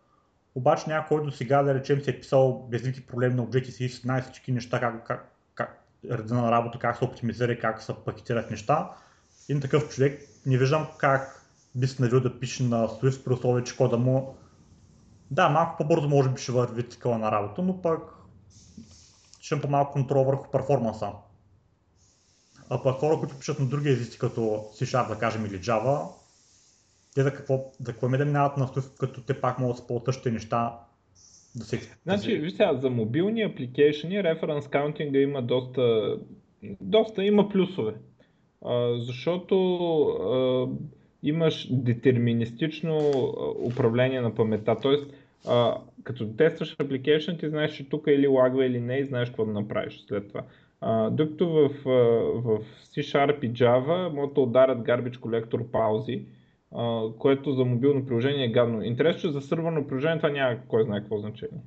Обаче 0.54 0.90
някой 0.90 1.22
до 1.22 1.30
сега, 1.30 1.62
да 1.62 1.74
речем, 1.74 2.00
се 2.00 2.10
е 2.10 2.20
писал 2.20 2.68
без 2.70 2.82
никакви 2.82 3.06
проблеми 3.06 3.34
на 3.34 3.46
Objective-C, 3.46 4.02
знае 4.02 4.22
всички 4.22 4.52
неща 4.52 4.80
как, 4.80 5.06
как, 5.06 5.35
реда 6.10 6.34
на 6.34 6.50
работа, 6.50 6.78
как 6.78 6.96
се 6.96 7.04
оптимизира 7.04 7.52
и 7.52 7.58
как 7.58 7.82
се 7.82 7.94
пакетират 8.04 8.50
неща. 8.50 8.90
Един 9.48 9.60
такъв 9.60 9.88
човек 9.88 10.22
не 10.46 10.58
виждам 10.58 10.86
как 10.98 11.42
би 11.74 11.86
се 11.86 12.02
навил 12.02 12.20
да 12.20 12.40
пише 12.40 12.62
на 12.62 12.88
Swift 12.88 13.24
при 13.24 13.32
условие, 13.32 13.64
че 13.64 13.76
кода 13.76 13.96
му 13.96 14.36
да, 15.30 15.48
малко 15.48 15.76
по-бързо 15.76 16.08
може 16.08 16.28
би 16.28 16.42
ще 16.42 16.52
върви 16.52 16.88
цикъла 16.88 17.18
на 17.18 17.32
работа, 17.32 17.62
но 17.62 17.82
пък 17.82 18.02
ще 19.40 19.54
има 19.54 19.62
по-малко 19.62 19.92
контрол 19.92 20.24
върху 20.24 20.50
перформанса. 20.50 21.12
А 22.70 22.82
пък 22.82 22.98
хора, 22.98 23.18
които 23.18 23.38
пишат 23.38 23.60
на 23.60 23.66
други 23.66 23.88
езици, 23.88 24.18
като 24.18 24.40
C-Sharp, 24.40 25.08
да 25.08 25.18
кажем, 25.18 25.46
или 25.46 25.60
Java, 25.60 26.08
те 27.14 27.22
за 27.22 27.34
какво, 27.34 27.72
за 27.80 27.92
какво 27.92 28.08
ми 28.08 28.18
да 28.18 28.24
минават 28.24 28.56
на 28.56 28.68
Swift, 28.68 28.98
като 28.98 29.20
те 29.20 29.40
пак 29.40 29.58
могат 29.58 29.76
да 29.76 29.82
са 29.82 29.86
по-тъщите 29.86 30.30
неща, 30.30 30.78
да 31.56 31.64
се... 31.64 31.80
Значи, 32.02 32.38
виж 32.38 32.52
сега, 32.52 32.74
за 32.74 32.90
мобилни 32.90 33.42
апликейшени 33.42 34.24
референс 34.24 34.68
каунтинга 34.68 35.18
има 35.18 35.42
доста, 35.42 36.16
доста 36.80 37.24
има 37.24 37.48
плюсове. 37.48 37.94
А, 38.64 38.98
защото 38.98 39.56
а, 40.02 40.68
имаш 41.22 41.68
детерминистично 41.70 42.98
управление 43.58 44.20
на 44.20 44.34
паметта. 44.34 44.76
Тоест, 44.82 45.12
а, 45.48 45.78
като 46.02 46.26
тестваш 46.26 46.76
application, 46.76 47.40
ти 47.40 47.48
знаеш, 47.48 47.72
че 47.72 47.88
тук 47.88 48.04
или 48.06 48.26
лагва 48.26 48.66
или 48.66 48.80
не 48.80 48.96
и 48.96 49.04
знаеш 49.04 49.28
какво 49.28 49.44
да 49.44 49.52
направиш 49.52 50.04
след 50.08 50.28
това. 50.28 50.42
А, 50.80 51.10
докато 51.10 51.48
в, 51.48 51.68
в 52.44 52.60
C-Sharp 52.94 53.44
и 53.44 53.52
Java 53.52 54.14
могат 54.14 54.34
да 54.34 54.40
ударят 54.40 54.78
garbage 54.78 55.18
колектор 55.20 55.70
паузи, 55.70 56.22
което 57.18 57.52
за 57.52 57.64
мобилно 57.64 58.06
приложение 58.06 58.44
е 58.44 58.52
гадно. 58.52 58.82
Интересно, 58.82 59.20
че 59.20 59.32
за 59.32 59.40
сървърно 59.40 59.86
приложение 59.86 60.16
това 60.16 60.30
няма 60.30 60.58
кой 60.68 60.84
знае 60.84 61.00
какво 61.00 61.18
значение. 61.18 61.60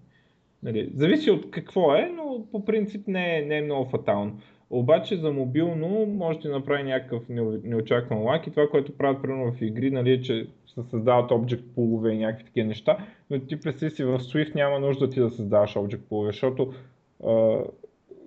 Нали, 0.64 0.90
зависи 0.94 1.32
от 1.32 1.52
какво 1.52 1.96
е, 1.96 2.12
но 2.16 2.46
по 2.52 2.66
принцип 2.66 3.08
не 3.08 3.38
е, 3.38 3.42
не 3.42 3.58
е 3.58 3.62
много 3.62 3.90
фатално. 3.90 4.40
Обаче 4.70 5.16
за 5.16 5.32
мобилно 5.32 6.06
може 6.06 6.40
да 6.40 6.50
направи 6.50 6.84
някакъв 6.84 7.24
неочакван 7.64 8.24
лак 8.24 8.48
и 8.48 8.52
това, 8.52 8.68
което 8.68 8.98
правят 8.98 9.22
примерно 9.22 9.52
в 9.52 9.62
игри, 9.62 9.92
нали, 9.92 10.24
че 10.24 10.48
се 10.68 10.84
създават 10.84 11.32
object 11.32 11.64
пулове 11.76 12.12
и 12.12 12.18
някакви 12.18 12.46
такива 12.46 12.68
неща, 12.68 12.98
но 13.30 13.40
ти 13.40 13.60
представи 13.60 13.92
си 13.92 14.04
в 14.04 14.20
Swift 14.20 14.56
няма 14.56 14.80
нужда 14.80 15.10
ти 15.10 15.20
да 15.20 15.30
създаваш 15.30 15.76
object 15.76 16.02
пулове, 16.02 16.32
защото 16.32 16.74
а, 17.26 17.58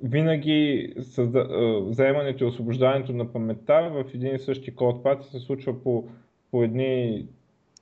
винаги 0.02 0.92
създа, 1.00 1.38
а, 1.38 1.84
заемането 1.92 2.44
и 2.44 2.46
освобождаването 2.46 3.12
на 3.12 3.32
паметта 3.32 3.90
в 3.92 4.14
един 4.14 4.34
и 4.34 4.38
същи 4.38 4.74
код 4.74 5.02
пат 5.02 5.24
се 5.24 5.38
случва 5.38 5.82
по 5.82 6.08
по, 6.52 6.62
едни, 6.62 7.26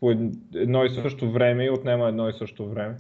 по 0.01 0.11
едно 0.55 0.85
и 0.85 0.91
също 0.91 1.31
време 1.31 1.65
и 1.65 1.71
отнема 1.71 2.09
едно 2.09 2.29
и 2.29 2.33
също 2.33 2.69
време. 2.69 2.97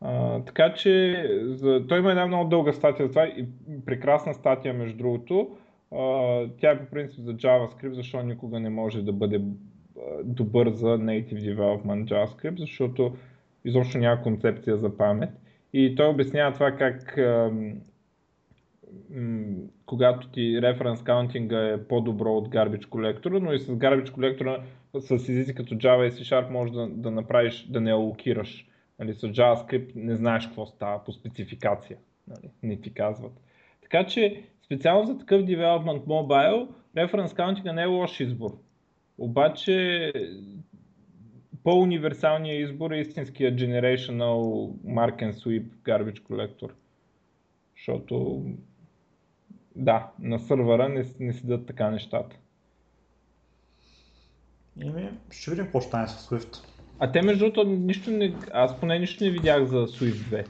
А, 0.00 0.40
така 0.40 0.74
че 0.74 1.24
за... 1.42 1.86
той 1.88 1.98
има 1.98 2.10
една 2.10 2.26
много 2.26 2.48
дълга 2.48 2.72
статия 2.72 3.06
за 3.06 3.12
това 3.12 3.24
и 3.24 3.46
прекрасна 3.86 4.34
статия 4.34 4.74
между 4.74 4.98
другото. 4.98 5.56
А, 5.92 6.44
тя 6.60 6.70
е 6.70 6.78
по 6.78 6.90
принцип 6.90 7.24
за 7.24 7.34
JavaScript, 7.34 7.92
защото 7.92 8.26
никога 8.26 8.60
не 8.60 8.70
може 8.70 9.02
да 9.02 9.12
бъде 9.12 9.40
добър 10.24 10.70
за 10.70 10.86
native 10.86 11.54
development 11.54 12.04
JavaScript, 12.04 12.58
защото 12.58 13.16
изобщо 13.64 13.98
няма 13.98 14.22
концепция 14.22 14.76
за 14.76 14.96
памет. 14.96 15.30
И 15.72 15.94
той 15.94 16.06
обяснява 16.06 16.52
това 16.52 16.72
как 16.72 17.18
когато 19.86 20.28
ти 20.28 20.62
референс 20.62 21.02
каунтинга 21.02 21.68
е 21.68 21.84
по-добро 21.84 22.32
от 22.32 22.48
Garbage 22.48 22.88
колектора, 22.88 23.38
но 23.38 23.52
и 23.52 23.58
с 23.58 23.66
Garbage 23.66 24.12
колектора 24.12 24.62
с 24.98 25.10
езици 25.10 25.54
като 25.54 25.74
Java 25.74 26.08
и 26.08 26.10
C 26.10 26.22
Sharp 26.22 26.50
можеш 26.50 26.74
да, 26.74 26.88
да 26.88 27.10
направиш, 27.10 27.66
да 27.70 27.80
не 27.80 27.92
алокираш. 27.92 28.66
Нали, 28.98 29.14
с 29.14 29.20
JavaScript 29.20 29.92
не 29.94 30.16
знаеш 30.16 30.46
какво 30.46 30.66
става 30.66 31.04
по 31.04 31.12
спецификация. 31.12 31.98
Нали, 32.28 32.50
не 32.62 32.80
ти 32.80 32.94
казват. 32.94 33.32
Така 33.82 34.06
че 34.06 34.42
специално 34.64 35.06
за 35.06 35.18
такъв 35.18 35.42
development 35.42 36.04
mobile, 36.04 36.68
референс 36.96 37.34
каунтинга 37.34 37.72
не 37.72 37.82
е 37.82 37.86
лош 37.86 38.20
избор. 38.20 38.58
Обаче 39.18 40.12
по-универсалният 41.64 42.70
избор 42.70 42.90
е 42.90 43.00
истинския 43.00 43.56
generational 43.56 44.70
mark 44.84 45.22
and 45.22 45.32
sweep 45.32 45.64
garbage 45.84 46.22
collector. 46.22 46.70
Защото 47.76 48.44
да, 49.80 50.10
на 50.18 50.38
сървъра 50.38 50.88
не, 50.88 51.04
не 51.20 51.32
седят 51.32 51.66
така 51.66 51.90
нещата. 51.90 52.36
Ими, 54.82 55.10
ще 55.30 55.50
видим 55.50 55.64
какво 55.64 55.80
ще 55.80 55.88
стане 55.88 56.08
с 56.08 56.30
Swift. 56.30 56.56
А 56.98 57.12
те 57.12 57.22
между 57.22 57.44
другото, 57.44 57.64
нищо 57.64 58.10
не, 58.10 58.34
аз 58.52 58.80
поне 58.80 58.98
нищо 58.98 59.24
не 59.24 59.30
видях 59.30 59.64
за 59.64 59.76
Swift 59.76 60.44
2. 60.44 60.46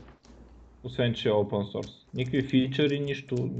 Освен, 0.85 1.14
че 1.14 1.28
е 1.28 1.33
open 1.33 1.72
source. 1.72 2.07
Никакви 2.14 2.43
фичъри, 2.43 3.01
нищо. 3.01 3.51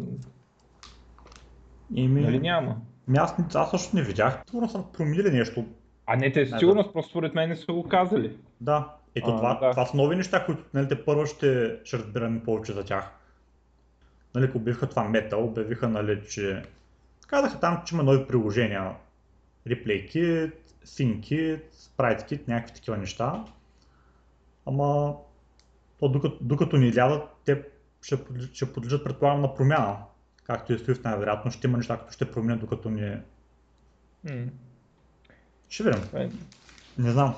Ими... 1.95 2.21
Нали 2.21 2.39
няма? 2.39 2.77
Ми 3.09 3.19
аз, 3.19 3.35
аз 3.55 3.71
също 3.71 3.97
не 3.97 4.03
видях. 4.03 4.43
Сигурно 4.51 4.69
са 4.69 4.85
променили 4.93 5.31
нещо. 5.31 5.65
А 6.07 6.17
не, 6.17 6.33
те 6.33 6.47
сигурно, 6.47 6.93
просто 6.93 7.11
според 7.11 7.35
мен 7.35 7.49
не 7.49 7.57
са 7.57 7.73
го 7.73 7.89
казали. 7.89 8.37
Да. 8.61 8.97
Ето 9.15 9.31
а, 9.31 9.37
това, 9.37 9.55
да. 9.55 9.71
това 9.71 9.87
са 9.87 9.97
нови 9.97 10.17
неща, 10.17 10.45
които 10.47 10.63
нали, 10.75 10.89
те 10.89 11.05
първо 11.05 11.27
ще, 11.27 11.77
ще 11.85 11.99
разбираме 11.99 12.43
повече 12.45 12.73
за 12.73 12.85
тях. 12.85 13.20
Нали, 14.35 14.53
обявиха 14.55 14.89
това 14.89 15.03
Meta, 15.03 15.35
обявиха, 15.35 15.89
нали, 15.89 16.23
че 16.29 16.63
казаха 17.27 17.61
там, 17.61 17.83
че 17.87 17.95
има 17.95 18.03
нови 18.03 18.27
приложения. 18.27 18.93
ReplayKit, 19.69 20.53
ThinkKit, 20.87 21.61
SpriteKit, 21.73 22.49
някакви 22.49 22.75
такива 22.75 22.97
неща. 22.97 23.45
Ама 24.67 25.17
то, 25.99 26.09
докато, 26.09 26.39
докато 26.41 26.77
ни 26.77 26.89
излязат, 26.89 27.23
те 27.45 27.63
ще, 28.03 28.19
ще 28.53 28.73
подлежат 28.73 29.05
предполагам 29.05 29.41
на 29.41 29.55
промяна. 29.55 29.97
Както 30.45 30.73
и 30.73 30.79
Swift 30.79 31.05
най-вероятно 31.05 31.51
ще 31.51 31.67
има 31.67 31.77
неща, 31.77 31.99
които 31.99 32.13
ще 32.13 32.31
променят 32.31 32.61
докато 32.61 32.91
ни... 32.91 33.17
М. 34.25 34.47
Ще 35.69 35.83
видим. 35.83 36.03
Е, 36.15 36.31
Не 36.99 37.11
знам. 37.11 37.35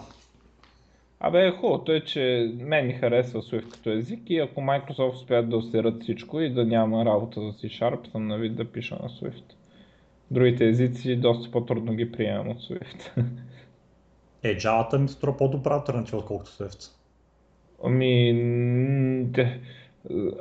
Абе, 1.25 1.51
хубавото 1.51 1.93
е, 1.93 2.01
че 2.01 2.53
мен 2.61 2.87
ми 2.87 2.93
харесва 2.93 3.43
Swift 3.43 3.73
като 3.73 3.91
език 3.91 4.21
и 4.27 4.39
ако 4.39 4.61
Microsoft 4.61 5.15
успеят 5.15 5.51
да 5.51 5.57
усерат 5.57 6.03
всичко 6.03 6.41
и 6.41 6.51
да 6.51 6.65
няма 6.65 7.05
работа 7.05 7.41
за 7.41 7.47
C-Sharp, 7.47 8.11
съм 8.11 8.27
на 8.29 8.39
вид 8.39 8.55
да 8.57 8.73
пиша 8.73 8.99
на 9.03 9.09
Swift. 9.09 9.45
Другите 10.31 10.69
езици 10.69 11.17
доста 11.17 11.51
по-трудно 11.51 11.95
ги 11.95 12.13
приемам 12.13 12.49
от 12.49 12.59
Swift. 12.59 13.11
Е, 14.45 14.57
Java 14.57 14.99
ми 14.99 15.09
струва 15.09 15.37
по-добра 15.37 15.75
альтернатива, 15.75 16.19
отколкото 16.19 16.51
Swift. 16.51 16.91
Ами, 17.85 19.33
те, 19.35 19.61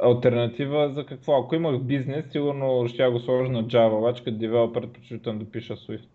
альтернатива 0.02 0.94
за 0.94 1.06
какво? 1.06 1.40
Ако 1.40 1.56
имах 1.56 1.82
бизнес, 1.82 2.26
сигурно 2.32 2.88
ще 2.88 3.04
я 3.04 3.12
го 3.12 3.20
сложа 3.20 3.52
на 3.52 3.64
Java, 3.64 3.98
обаче 3.98 4.24
като 4.24 4.38
девелопер 4.38 4.82
предпочитам 4.82 5.40
да 5.40 5.46
пиша 5.46 5.76
Swift. 5.76 6.10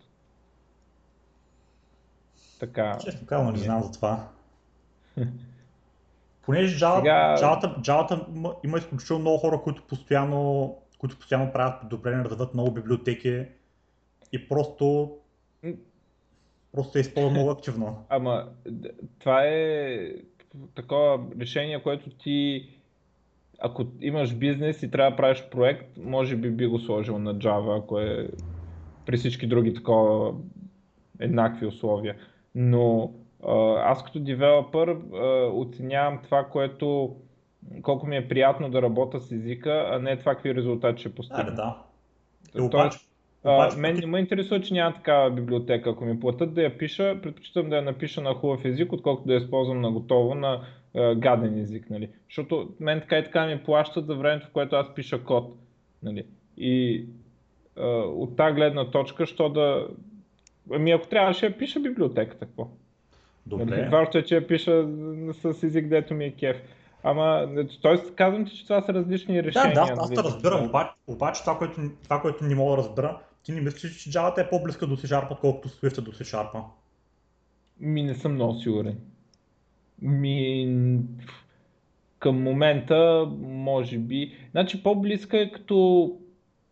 Така. 2.59 2.97
Честно 3.03 3.27
казвам, 3.27 3.53
не 3.53 3.59
знам 3.59 3.83
за 3.83 3.91
това. 3.91 4.27
Понеже 6.45 6.79
Java, 6.79 6.97
Сега- 6.99 7.35
Java, 7.37 7.81
Java 7.81 8.55
има, 8.63 8.77
изключително 8.77 9.21
много 9.21 9.37
хора, 9.37 9.61
които 9.63 9.83
постоянно, 9.87 10.75
които 10.97 11.17
постоянно 11.17 11.51
правят 11.51 11.81
подобрения, 11.81 12.23
развиват 12.23 12.53
много 12.53 12.71
библиотеки 12.71 13.45
и 14.33 14.49
просто, 14.49 15.11
просто 16.71 16.91
се 16.91 16.99
използва 16.99 17.31
много 17.31 17.49
активно. 17.49 18.05
Ама, 18.09 18.49
това 19.19 19.43
е 19.45 20.11
такова 20.75 21.19
решение, 21.39 21.83
което 21.83 22.09
ти, 22.09 22.69
ако 23.59 23.85
имаш 24.01 24.35
бизнес 24.35 24.83
и 24.83 24.91
трябва 24.91 25.11
да 25.11 25.17
правиш 25.17 25.43
проект, 25.51 25.97
може 25.97 26.35
би 26.35 26.49
би 26.51 26.67
го 26.67 26.79
сложил 26.79 27.19
на 27.19 27.35
Java, 27.35 27.79
ако 27.79 27.99
е 27.99 28.29
при 29.05 29.17
всички 29.17 29.47
други 29.47 29.73
такова 29.73 30.33
еднакви 31.19 31.65
условия. 31.65 32.15
Но 32.55 33.11
аз 33.83 34.03
като 34.03 34.19
девелопър 34.19 34.97
оценявам 35.53 36.19
това, 36.23 36.43
което 36.43 37.15
колко 37.81 38.07
ми 38.07 38.17
е 38.17 38.27
приятно 38.27 38.69
да 38.69 38.81
работя 38.81 39.19
с 39.19 39.31
езика, 39.31 39.89
а 39.91 39.99
не 39.99 40.17
това 40.17 40.33
какви 40.33 40.55
резултати 40.55 40.99
ще 40.99 41.09
Да, 41.09 41.15
постигна. 41.15 41.43
бе, 41.43 41.51
да. 41.51 41.77
И 42.55 42.57
Тоест, 42.57 42.73
обаче, 42.73 42.99
обаче 43.43 43.77
мен 43.77 43.95
не 43.95 44.05
ме 44.05 44.19
интересува, 44.19 44.61
че 44.61 44.73
няма 44.73 44.95
такава 44.95 45.31
библиотека. 45.31 45.89
Ако 45.89 46.05
ми 46.05 46.19
платят 46.19 46.53
да 46.53 46.61
я 46.61 46.77
пиша, 46.77 47.19
предпочитам 47.23 47.69
да 47.69 47.75
я 47.75 47.81
напиша 47.81 48.21
на 48.21 48.33
хубав 48.33 48.65
език, 48.65 48.93
отколкото 48.93 49.27
да 49.27 49.33
я 49.33 49.37
използвам 49.37 49.81
на 49.81 49.91
готово 49.91 50.35
на 50.35 50.61
а, 50.95 51.15
гаден 51.15 51.59
език. 51.59 51.89
Нали? 51.89 52.09
Защото 52.29 52.69
мен 52.79 52.99
така 53.01 53.17
и 53.17 53.23
така 53.23 53.45
ми 53.45 53.63
плащат 53.63 54.05
за 54.07 54.15
времето, 54.15 54.47
в 54.47 54.51
което 54.51 54.75
аз 54.75 54.93
пиша 54.93 55.23
код. 55.23 55.55
Нали? 56.03 56.25
И 56.57 57.05
а, 57.77 57.87
от 57.99 58.35
тази 58.35 58.55
гледна 58.55 58.91
точка, 58.91 59.25
що 59.25 59.49
да... 59.49 59.87
Ами 60.71 60.91
ако 60.91 61.07
трябва, 61.07 61.33
ще 61.33 61.45
я 61.45 61.57
пиша 61.57 61.79
библиотеката, 61.79 62.45
какво? 62.45 62.67
Добре. 63.47 63.89
Важното 63.91 64.17
е, 64.17 64.23
че 64.23 64.35
я 64.35 64.47
пиша 64.47 64.87
с 65.33 65.63
език, 65.63 65.87
дето 65.87 66.13
ми 66.13 66.25
е 66.25 66.31
кеф. 66.31 66.57
Ама, 67.03 67.49
т.е. 67.81 68.13
казвам 68.15 68.45
ти, 68.45 68.57
че 68.57 68.63
това 68.63 68.81
са 68.81 68.93
различни 68.93 69.35
Да, 69.35 69.43
решения. 69.43 69.73
да, 69.73 69.81
аз 69.81 70.09
те 70.09 70.15
нали? 70.15 70.27
разбирам, 70.27 70.65
обаче, 70.65 70.91
обаче 71.07 71.41
това, 71.41 71.57
което, 71.57 71.81
това, 72.03 72.21
което 72.21 72.43
не 72.43 72.55
мога 72.55 72.71
да 72.71 72.77
разбера, 72.77 73.19
ти 73.43 73.51
не 73.51 73.61
мислиш, 73.61 74.03
че 74.03 74.09
Java 74.09 74.45
е 74.45 74.49
по-близка 74.49 74.87
до 74.87 74.97
C-Sharp, 74.97 75.31
отколкото 75.31 75.69
Swift 75.69 75.97
е 75.97 76.01
до 76.01 76.11
C-Sharp? 76.11 76.63
Ми 77.79 78.03
не 78.03 78.15
съм 78.15 78.33
много 78.33 78.53
сигурен. 78.53 78.97
Ми 80.01 80.99
към 82.19 82.43
момента, 82.43 83.27
може 83.41 83.97
би. 83.97 84.35
Значи 84.51 84.83
по-близка 84.83 85.41
е 85.41 85.51
като 85.51 86.11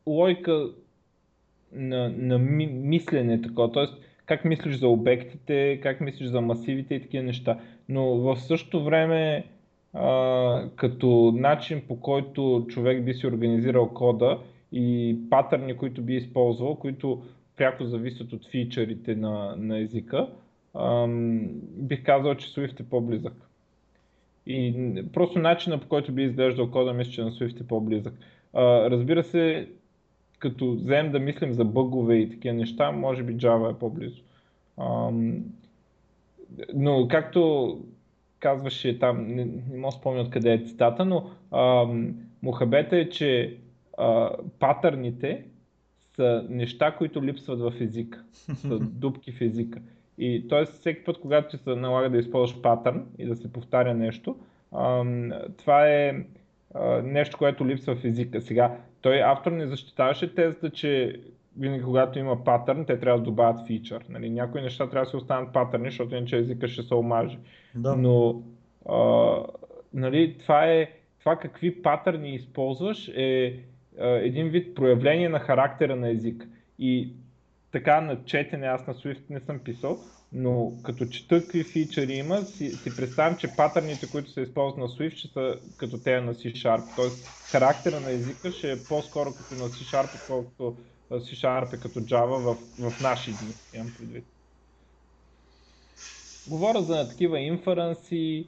логика 0.07 0.69
на, 1.71 2.09
на 2.09 2.38
ми, 2.38 2.67
мислене 2.67 3.41
такова. 3.41 3.71
Тоест, 3.71 3.93
как 4.26 4.45
мислиш 4.45 4.76
за 4.76 4.88
обектите, 4.88 5.80
как 5.84 6.01
мислиш 6.01 6.30
за 6.30 6.41
масивите 6.41 6.95
и 6.95 7.01
такива 7.01 7.23
неща. 7.23 7.59
Но 7.89 8.05
в 8.05 8.38
същото 8.38 8.84
време, 8.84 9.45
а, 9.93 10.69
като 10.76 11.34
начин 11.36 11.82
по 11.88 11.99
който 11.99 12.65
човек 12.69 13.03
би 13.03 13.13
си 13.13 13.28
организирал 13.28 13.89
кода 13.89 14.39
и 14.71 15.17
патърни, 15.30 15.78
които 15.78 16.01
би 16.01 16.15
използвал, 16.15 16.76
които 16.76 17.23
пряко 17.57 17.86
зависят 17.86 18.34
от 18.34 18.47
фичърите 18.47 19.15
на, 19.15 19.55
на 19.57 19.80
езика, 19.80 20.28
ам, 20.73 21.49
бих 21.63 22.03
казал, 22.03 22.36
че 22.36 22.47
Swift 22.47 22.80
е 22.80 22.89
по-близък. 22.89 23.34
И 24.47 24.93
просто 25.13 25.39
начина 25.39 25.80
по 25.80 25.88
който 25.88 26.11
би 26.11 26.23
изглеждал 26.23 26.71
кода, 26.71 26.93
мисля, 26.93 27.11
че 27.11 27.23
на 27.23 27.32
Swift 27.32 27.61
е 27.61 27.67
по-близък. 27.67 28.13
А, 28.53 28.89
разбира 28.89 29.23
се, 29.23 29.67
като 30.39 30.71
вземем 30.71 31.11
да 31.11 31.19
мислим 31.19 31.53
за 31.53 31.65
бъгове 31.65 32.15
и 32.15 32.29
такива 32.29 32.55
неща, 32.55 32.91
може 32.91 33.23
би 33.23 33.38
Java 33.38 33.71
е 33.71 33.79
по-близо. 33.79 34.21
Ам, 34.77 35.43
но 36.73 37.07
както 37.07 37.79
казваше 38.39 38.99
там, 38.99 39.27
не, 39.27 39.45
не 39.45 39.77
мога 39.77 39.91
спомня 39.91 40.21
откъде 40.21 40.53
е 40.53 40.65
цитата, 40.65 41.05
но 41.05 41.29
ам, 41.51 42.15
мухабета 42.41 42.97
е, 42.97 43.09
че 43.09 43.57
а, 43.97 44.29
патърните 44.59 45.45
са 46.15 46.45
неща, 46.49 46.95
които 46.95 47.23
липсват 47.23 47.59
в 47.59 47.73
езика. 47.81 48.23
Са 48.55 48.79
дупки 48.79 49.31
в 49.31 49.41
езика. 49.41 49.81
И 50.17 50.47
т.е. 50.49 50.65
всеки 50.65 51.03
път, 51.03 51.19
когато 51.19 51.57
ти 51.57 51.63
се 51.63 51.75
налага 51.75 52.09
да 52.09 52.17
използваш 52.17 52.61
патърн 52.61 53.05
и 53.17 53.25
да 53.25 53.36
се 53.36 53.53
повтаря 53.53 53.93
нещо, 53.93 54.36
ам, 54.71 55.31
това 55.57 55.88
е 55.88 56.25
а, 56.76 57.01
нещо, 57.01 57.38
което 57.38 57.67
липсва 57.67 57.95
в 57.95 58.05
езика. 58.05 58.41
Сега, 58.41 58.78
той 59.01 59.21
автор 59.23 59.51
не 59.51 59.67
защитаваше 59.67 60.36
тезата, 60.36 60.69
че 60.69 61.19
винаги 61.57 61.84
когато 61.84 62.19
има 62.19 62.43
патърн, 62.43 62.86
те 62.86 62.99
трябва 62.99 63.19
да 63.19 63.26
добавят 63.26 63.67
фичър. 63.67 64.05
Нали? 64.09 64.30
Някои 64.30 64.61
неща 64.61 64.89
трябва 64.89 65.05
да 65.05 65.09
си 65.09 65.15
останат 65.15 65.53
патърни, 65.53 65.89
защото 65.89 66.15
иначе 66.15 66.38
езика 66.38 66.67
ще 66.67 66.82
се 66.82 66.95
омаже. 66.95 67.38
Да. 67.76 67.95
Но 67.95 68.43
а, 68.89 69.36
нали, 69.93 70.36
това 70.39 70.65
е 70.65 70.89
това 71.19 71.36
какви 71.36 71.82
патърни 71.82 72.36
използваш 72.36 73.11
е 73.15 73.59
а, 73.99 74.07
един 74.07 74.49
вид 74.49 74.76
проявление 74.76 75.30
на 75.30 75.39
характера 75.39 75.95
на 75.95 76.09
език. 76.09 76.47
И 76.80 77.13
така 77.71 78.01
на 78.01 78.23
четене, 78.26 78.67
аз 78.67 78.88
на 78.88 78.93
Swift 78.93 79.23
не 79.30 79.39
съм 79.39 79.59
писал, 79.59 79.97
но 80.38 80.71
като 80.83 81.05
чета 81.05 81.41
какви 81.41 81.63
фичъри 81.63 82.13
има, 82.13 82.45
си, 82.45 82.69
си 82.83 82.95
представям, 82.95 83.38
че 83.38 83.47
патърните, 83.47 84.09
които 84.09 84.31
се 84.31 84.41
използват 84.41 84.77
на 84.77 84.88
Swift, 84.88 85.15
ще 85.15 85.27
са 85.27 85.55
като 85.77 85.97
те 85.97 86.21
на 86.21 86.33
C-Sharp. 86.33 86.83
Тоест 86.95 87.17
характера 87.51 87.99
на 87.99 88.11
езика 88.11 88.51
ще 88.51 88.71
е 88.71 88.83
по-скоро 88.83 89.33
като 89.33 89.55
на 89.55 89.69
C-Sharp, 89.69 90.09
отколкото 90.15 90.77
C-Sharp 91.11 91.73
е 91.73 91.79
като 91.79 91.99
Java 91.99 92.38
в, 92.38 92.57
в 92.79 92.99
наши 92.99 93.31
дни, 93.31 93.55
имам 93.73 93.93
предвид. 93.97 94.25
Говоря 96.47 96.81
за 96.81 97.09
такива 97.09 97.39
инференси, 97.39 98.47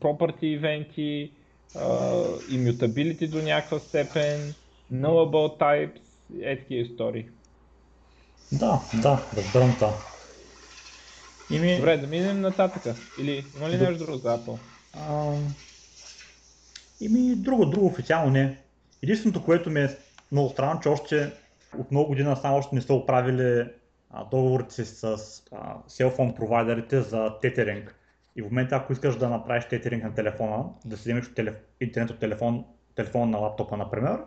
property 0.00 0.44
ивенти, 0.44 1.32
immutability 2.50 3.28
до 3.28 3.42
някаква 3.42 3.78
степен, 3.78 4.54
nullable 4.92 5.60
types, 5.60 6.00
е 6.42 6.58
такива 6.58 6.80
истории. 6.80 7.26
Да, 8.52 8.80
да, 9.02 9.30
разбирам 9.36 9.74
това. 9.78 10.19
Ими, 11.50 11.76
Добре, 11.76 11.96
да 11.96 12.06
минем 12.06 12.40
нататък. 12.40 12.96
Или 13.20 13.44
има 13.56 13.70
ли 13.70 13.78
нещо 13.78 14.04
друго 14.04 14.18
за 14.18 14.38
Apple? 14.38 14.58
а, 14.98 15.32
ими 17.00 17.34
друго, 17.36 17.66
друго 17.66 17.86
официално 17.86 18.30
не. 18.30 18.58
Единственото, 19.02 19.44
което 19.44 19.70
ми 19.70 19.80
е 19.80 19.96
много 20.32 20.48
странно, 20.50 20.80
че 20.80 20.88
още 20.88 21.32
от 21.78 21.90
много 21.90 22.08
година 22.08 22.36
само 22.36 22.56
още 22.56 22.74
не 22.74 22.82
са 22.82 22.94
оправили 22.94 23.66
а, 24.10 24.24
договорите 24.24 24.74
си 24.74 24.84
с 24.84 25.04
а, 25.04 25.16
селфон 25.88 26.34
провайдерите 26.34 27.00
за 27.00 27.38
тетеринг. 27.42 27.94
И 28.36 28.42
в 28.42 28.44
момента, 28.44 28.76
ако 28.76 28.92
искаш 28.92 29.16
да 29.16 29.28
направиш 29.28 29.64
тетеринг 29.64 30.04
на 30.04 30.14
телефона, 30.14 30.64
да 30.84 30.96
си 30.96 31.02
вземеш 31.02 31.34
телеф... 31.34 31.54
интернет 31.80 32.10
от 32.10 32.18
телефон, 32.18 32.64
телефон 32.94 33.30
на 33.30 33.38
лаптопа, 33.38 33.76
например, 33.76 34.18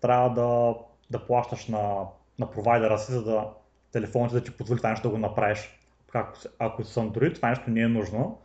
трябва 0.00 0.30
да, 0.30 0.74
да 1.10 1.26
плащаш 1.26 1.66
на, 1.66 2.04
на 2.38 2.50
провайдера 2.50 2.98
си, 2.98 3.12
за 3.12 3.24
да 3.24 3.48
телефонът 3.92 4.32
да 4.32 4.44
ти 4.44 4.50
позволи 4.50 4.78
това 4.78 4.90
нещо 4.90 5.08
да 5.08 5.14
го 5.14 5.18
направиш. 5.18 5.70
Ако, 6.12 6.38
ако 6.58 6.84
с 6.84 7.00
Android 7.00 7.34
това 7.34 7.48
нещо 7.48 7.70
не 7.70 7.80
е 7.80 7.88
нужно. 7.88 8.38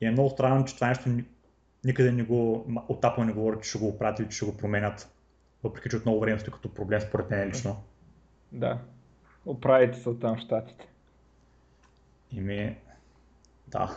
И 0.00 0.06
е 0.06 0.10
много 0.10 0.30
странно, 0.30 0.64
че 0.64 0.74
това 0.74 0.88
нещо 0.88 1.08
ни- 1.08 1.24
никъде 1.84 2.12
не 2.12 2.22
го, 2.22 2.66
от 2.88 3.02
Apple 3.02 3.24
не 3.24 3.32
говорят, 3.32 3.62
че 3.62 3.70
ще 3.70 3.78
го 3.78 3.88
оправят 3.88 4.18
или 4.18 4.28
че 4.28 4.36
ще 4.36 4.46
го 4.46 4.56
променят. 4.56 5.14
Въпреки, 5.62 5.88
че 5.88 5.96
от 5.96 6.06
много 6.06 6.20
време 6.20 6.38
стои 6.38 6.52
като 6.52 6.74
проблем 6.74 7.00
според 7.00 7.30
мен 7.30 7.48
лично. 7.48 7.76
Да. 8.52 8.78
Управите 9.46 9.98
са 9.98 10.18
там 10.18 10.36
в 10.36 10.40
Штатите. 10.40 10.88
И 12.32 12.40
ми... 12.40 12.76
Да. 13.68 13.96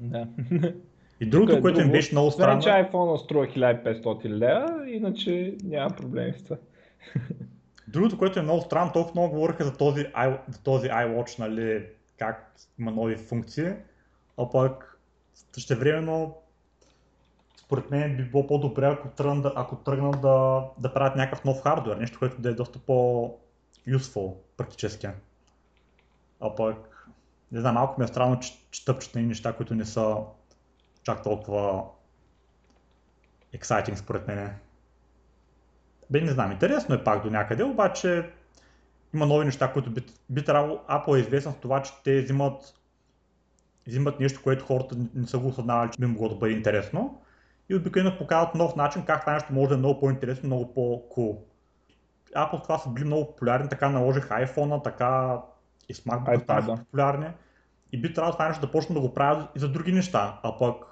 Да. 0.00 0.28
И 1.20 1.26
другото, 1.26 1.56
е 1.56 1.60
което 1.60 1.80
им 1.80 1.84
друго. 1.84 1.92
беше 1.92 2.14
много 2.14 2.28
Освен, 2.28 2.42
странно, 2.42 2.62
че 2.62 2.68
iPhone 2.68 3.16
струва 3.16 3.46
1500 3.46 4.28
лева, 4.28 4.90
иначе 4.90 5.56
няма 5.64 5.90
проблеми 5.90 6.34
с 6.38 6.42
това. 6.44 6.56
Другото, 7.88 8.18
което 8.18 8.38
е 8.38 8.42
много 8.42 8.60
странно, 8.60 8.92
толкова 8.92 9.20
много 9.20 9.34
говориха 9.34 9.64
за 9.64 9.76
този, 9.76 10.00
i, 10.02 10.38
за 10.48 10.62
този 10.62 10.88
iWatch, 10.88 11.38
нали, 11.38 11.86
как 12.18 12.54
има 12.78 12.90
нови 12.90 13.16
функции, 13.16 13.72
а 14.38 14.50
пък 14.50 14.98
същевременно 15.52 16.36
според 17.56 17.90
мен 17.90 18.16
би 18.16 18.24
било 18.24 18.46
по-добре, 18.46 18.86
ако 18.86 19.08
тръгнат 19.08 19.42
да, 19.42 19.52
ако 19.56 19.76
тръгнат 19.76 20.20
да, 20.20 20.64
да 20.78 20.94
правят 20.94 21.16
някакъв 21.16 21.44
нов 21.44 21.62
хардвер, 21.62 21.96
нещо, 21.96 22.18
което 22.18 22.40
да 22.40 22.48
е 22.48 22.54
доста 22.54 22.78
по-useful 22.78 24.34
практически. 24.56 25.08
А 26.40 26.54
пък, 26.54 27.08
не 27.52 27.60
знам, 27.60 27.74
малко 27.74 28.00
ми 28.00 28.04
е 28.04 28.08
странно, 28.08 28.40
че, 28.40 28.52
че 28.70 28.84
тъпчат 28.84 29.14
на 29.14 29.22
неща, 29.22 29.52
които 29.52 29.74
не 29.74 29.84
са 29.84 30.16
чак 31.02 31.22
толкова 31.22 31.84
exciting 33.54 33.94
според 33.94 34.26
мен. 34.26 34.58
Бе, 36.10 36.20
не 36.20 36.32
знам, 36.32 36.52
интересно 36.52 36.94
е 36.94 37.04
пак 37.04 37.22
до 37.22 37.30
някъде, 37.30 37.64
обаче 37.64 38.30
има 39.14 39.26
нови 39.26 39.44
неща, 39.44 39.72
които 39.72 39.90
би, 39.90 40.02
би 40.30 40.44
трябвало, 40.44 40.80
Apple 40.90 41.16
е 41.16 41.20
известен 41.20 41.52
с 41.52 41.56
това, 41.56 41.82
че 41.82 41.92
те 42.04 42.22
взимат, 42.22 42.74
взимат 43.86 44.20
нещо, 44.20 44.40
което 44.42 44.64
хората 44.64 44.96
не 45.14 45.26
са 45.26 45.38
го 45.38 45.48
осъзнавали, 45.48 45.90
че 45.90 46.00
би 46.00 46.06
могло 46.06 46.28
да 46.28 46.34
бъде 46.34 46.52
интересно 46.52 47.20
и 47.68 47.74
обикновено 47.74 48.18
показват 48.18 48.54
нов 48.54 48.76
начин 48.76 49.02
как 49.02 49.20
това 49.20 49.32
нещо 49.32 49.52
може 49.52 49.68
да 49.68 49.74
е 49.74 49.78
много 49.78 50.00
по-интересно, 50.00 50.46
много 50.46 50.74
по-cool. 50.74 51.38
Apple 52.36 52.62
това 52.62 52.78
са 52.78 52.90
били 52.90 53.04
много 53.04 53.26
популярни, 53.26 53.68
така 53.68 53.88
наложих 53.88 54.28
iPhone, 54.28 54.84
така 54.84 55.38
и 55.88 55.94
iPad-а. 55.94 56.40
станаха 56.40 56.84
популярни. 56.84 57.26
И 57.92 58.00
би 58.00 58.12
трябвало 58.12 58.32
това 58.32 58.48
нещо 58.48 58.66
да 58.66 58.72
почне 58.72 58.94
да 58.94 59.00
го 59.00 59.14
правят 59.14 59.48
и 59.56 59.58
за 59.58 59.68
други 59.68 59.92
неща, 59.92 60.40
а 60.42 60.58
пък 60.58 60.84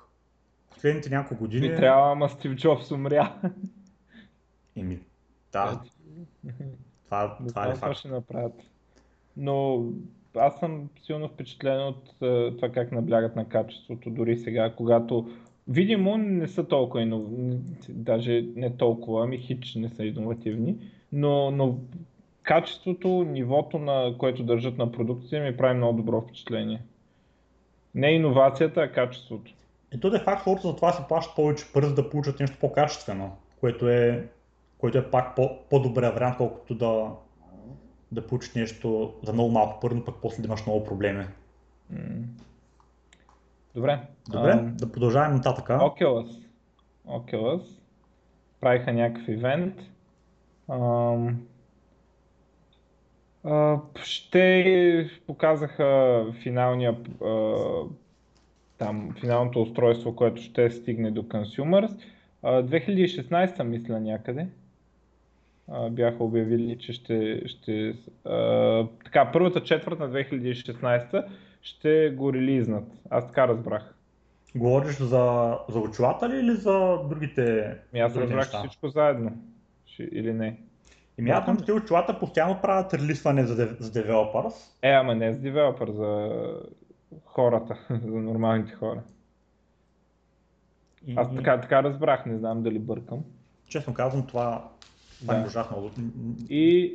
последните 0.70 1.10
няколко 1.10 1.44
години... 1.44 1.68
Би 1.68 1.76
трябва, 1.76 2.12
ама 2.12 2.28
Стив 2.28 2.54
Джобс 2.54 2.90
умря. 2.90 3.34
Еми, 4.76 5.00
да, 5.52 5.80
това, 7.04 7.38
това 7.48 7.68
е 7.70 7.74
Това 7.74 7.94
ще 7.94 8.08
направят. 8.08 8.54
Но 9.36 9.84
аз 10.36 10.58
съм 10.58 10.88
силно 11.02 11.28
впечатлен 11.28 11.86
от 11.86 12.08
е, 12.22 12.56
това 12.56 12.68
как 12.68 12.92
наблягат 12.92 13.36
на 13.36 13.48
качеството, 13.48 14.10
дори 14.10 14.36
сега, 14.38 14.74
когато 14.76 15.28
видимо 15.68 16.16
не 16.16 16.48
са 16.48 16.68
толкова, 16.68 17.02
ино... 17.02 17.26
даже 17.88 18.46
не 18.56 18.76
толкова, 18.76 19.24
ами 19.24 19.38
хич 19.38 19.74
не 19.74 19.88
са 19.88 20.04
иновативни, 20.04 20.76
но, 21.12 21.50
но 21.50 21.78
качеството, 22.42 23.08
нивото, 23.08 23.78
на 23.78 24.14
което 24.18 24.44
държат 24.44 24.78
на 24.78 24.92
продукция 24.92 25.44
ми 25.44 25.56
прави 25.56 25.76
много 25.76 25.96
добро 25.96 26.20
впечатление. 26.20 26.82
Не 27.94 28.10
иновацията, 28.10 28.80
а 28.80 28.92
качеството. 28.92 29.52
И 29.94 30.00
то 30.00 30.10
де 30.10 30.18
факт 30.18 30.42
хората 30.42 30.68
за 30.68 30.76
това 30.76 30.92
се 30.92 31.02
плащат 31.08 31.36
повече 31.36 31.72
пари, 31.72 31.86
за 31.86 31.94
да 31.94 32.10
получат 32.10 32.40
нещо 32.40 32.56
по-качествено, 32.60 33.36
което 33.60 33.88
е, 33.88 34.28
което 34.78 34.98
е 34.98 35.10
пак 35.10 35.36
по, 35.36 35.50
по-добрия 35.70 36.12
вариант, 36.12 36.36
колкото 36.36 36.74
да, 36.74 37.10
да 38.12 38.26
получиш 38.26 38.54
нещо 38.54 39.14
за 39.22 39.32
много 39.32 39.50
малко 39.50 39.80
пари, 39.80 39.94
но 39.94 40.04
пък 40.04 40.14
после 40.22 40.42
да 40.42 40.46
имаш 40.46 40.66
много 40.66 40.84
проблеми. 40.84 41.24
Добре. 43.74 44.00
Добре, 44.30 44.50
Ам, 44.50 44.76
да 44.76 44.92
продължаваме 44.92 45.34
нататък. 45.34 45.68
Oculus. 45.68 46.42
Oculus. 47.08 47.62
Правиха 48.60 48.92
някакъв 48.92 49.28
ивент. 49.28 49.74
Ам, 50.70 51.46
а, 53.44 53.80
ще 54.02 55.10
показаха 55.26 56.24
финалния, 56.42 56.96
а, 57.24 57.54
там, 58.78 59.14
финалното 59.20 59.62
устройство, 59.62 60.16
което 60.16 60.42
ще 60.42 60.70
стигне 60.70 61.10
до 61.10 61.22
Consumers. 61.22 62.00
А, 62.42 62.62
2016 62.62 63.62
мисля 63.62 64.00
някъде. 64.00 64.46
А, 65.68 65.90
бяха 65.90 66.24
обявили, 66.24 66.78
че 66.78 66.92
ще, 66.92 67.42
ще 67.48 67.94
а, 68.24 68.86
така, 69.04 69.30
първата 69.32 69.62
четвърт 69.62 69.98
на 69.98 70.10
2016 70.10 71.24
ще 71.62 72.10
го 72.10 72.32
релизнат. 72.32 72.84
Аз 73.10 73.26
така 73.26 73.48
разбрах. 73.48 73.94
Говориш 74.56 74.96
за, 74.96 75.58
за 75.68 75.78
очилата 75.78 76.28
ли 76.28 76.38
или 76.38 76.54
за 76.54 76.98
другите, 77.08 77.76
Ми 77.92 78.00
аз 78.00 78.12
другите 78.12 78.34
разбрах 78.34 78.46
неща? 78.46 78.58
всичко 78.58 78.88
заедно. 78.88 79.32
Ще, 79.86 80.02
или 80.02 80.32
не? 80.32 80.58
Аз 81.30 81.44
знам, 81.44 81.60
че 81.60 81.72
очилата 81.72 82.18
постоянно 82.18 82.60
правят 82.62 82.94
релисване 82.94 83.46
за, 83.46 83.56
дев- 83.56 83.80
за 83.80 83.92
девелопърс. 83.92 84.76
Е, 84.82 84.90
ама 84.90 85.14
не 85.14 85.32
с 85.32 85.38
девелопър, 85.38 85.90
за 85.90 86.30
хората, 87.24 87.78
за 88.04 88.16
нормалните 88.16 88.72
хора. 88.72 89.02
И, 91.06 91.14
Аз 91.16 91.34
така, 91.36 91.60
така 91.60 91.82
разбрах, 91.82 92.26
не 92.26 92.38
знам 92.38 92.62
дали 92.62 92.78
бъркам. 92.78 93.24
честно 93.68 93.94
казвам, 93.94 94.26
това, 94.26 94.68
това 95.20 95.34
Да. 95.34 95.40
е 95.40 95.46
ужасно. 95.46 95.90
И 96.50 96.94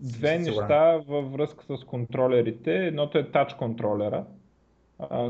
две 0.00 0.38
неща 0.38 1.00
във 1.08 1.32
връзка 1.32 1.76
с 1.76 1.84
контролерите. 1.84 2.86
Едното 2.86 3.18
е 3.18 3.30
тач 3.30 3.54
контролера, 3.54 4.24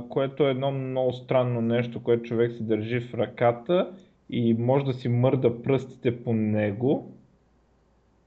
което 0.09 0.47
е 0.47 0.51
едно 0.51 0.71
много 0.71 1.13
странно 1.13 1.61
нещо, 1.61 2.03
което 2.03 2.23
човек 2.23 2.53
си 2.53 2.63
държи 2.63 3.01
в 3.01 3.15
ръката 3.15 3.93
и 4.31 4.55
може 4.55 4.85
да 4.85 4.95
си 4.95 5.09
мърда 5.09 5.63
пръстите 5.63 6.25
по 6.25 6.33
него. 6.33 7.13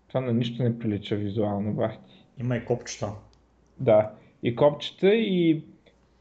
Това 0.08 0.22
на 0.22 0.34
нищо 0.34 0.64
не 0.64 0.80
прилича 0.80 1.16
визуално, 1.16 1.74
бахти. 1.74 2.26
Има 2.40 2.58
и 2.58 2.66
копчета. 2.66 3.12
Да, 3.80 4.12
и 4.44 4.56
копчета 4.56 5.16
и 5.16 5.64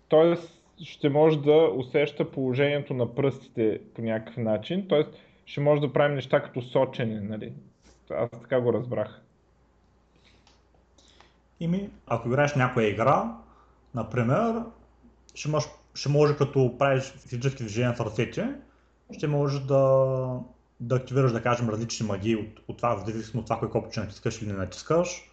т.е. 0.08 0.36
ще 0.84 1.08
може 1.08 1.42
да 1.42 1.70
усеща 1.76 2.30
положението 2.30 2.94
на 2.94 3.14
пръстите 3.14 3.80
по 3.94 4.02
някакъв 4.02 4.36
начин, 4.36 4.88
т.е. 4.88 5.02
ще 5.46 5.60
може 5.60 5.80
да 5.80 5.92
правим 5.92 6.14
неща 6.14 6.42
като 6.42 6.62
сочене, 6.62 7.20
нали? 7.20 7.52
Аз 8.16 8.30
така 8.30 8.60
го 8.60 8.72
разбрах. 8.72 9.22
Ими, 11.60 11.90
ако 12.06 12.28
играеш 12.28 12.54
някоя 12.54 12.88
игра, 12.88 13.36
например, 13.94 14.62
ще, 15.34 15.48
имаш, 15.48 15.64
ще 15.94 16.08
може 16.08 16.36
като 16.36 16.78
правиш 16.78 17.02
физически 17.04 17.62
движения 17.62 17.94
в 17.94 18.00
ръцете, 18.00 18.54
ще 19.12 19.26
можеш 19.26 19.60
да, 19.60 20.40
да 20.80 20.96
активираш, 20.96 21.32
да 21.32 21.42
кажем, 21.42 21.68
различни 21.68 22.06
магии 22.06 22.36
от, 22.36 22.60
от 22.68 22.76
това, 22.76 22.96
в 22.96 23.06
зависимост 23.06 23.34
от 23.34 23.44
това 23.44 23.58
кой 23.58 23.70
копче 23.70 24.00
натискаш 24.00 24.42
или 24.42 24.52
не 24.52 24.58
натискаш. 24.58 25.30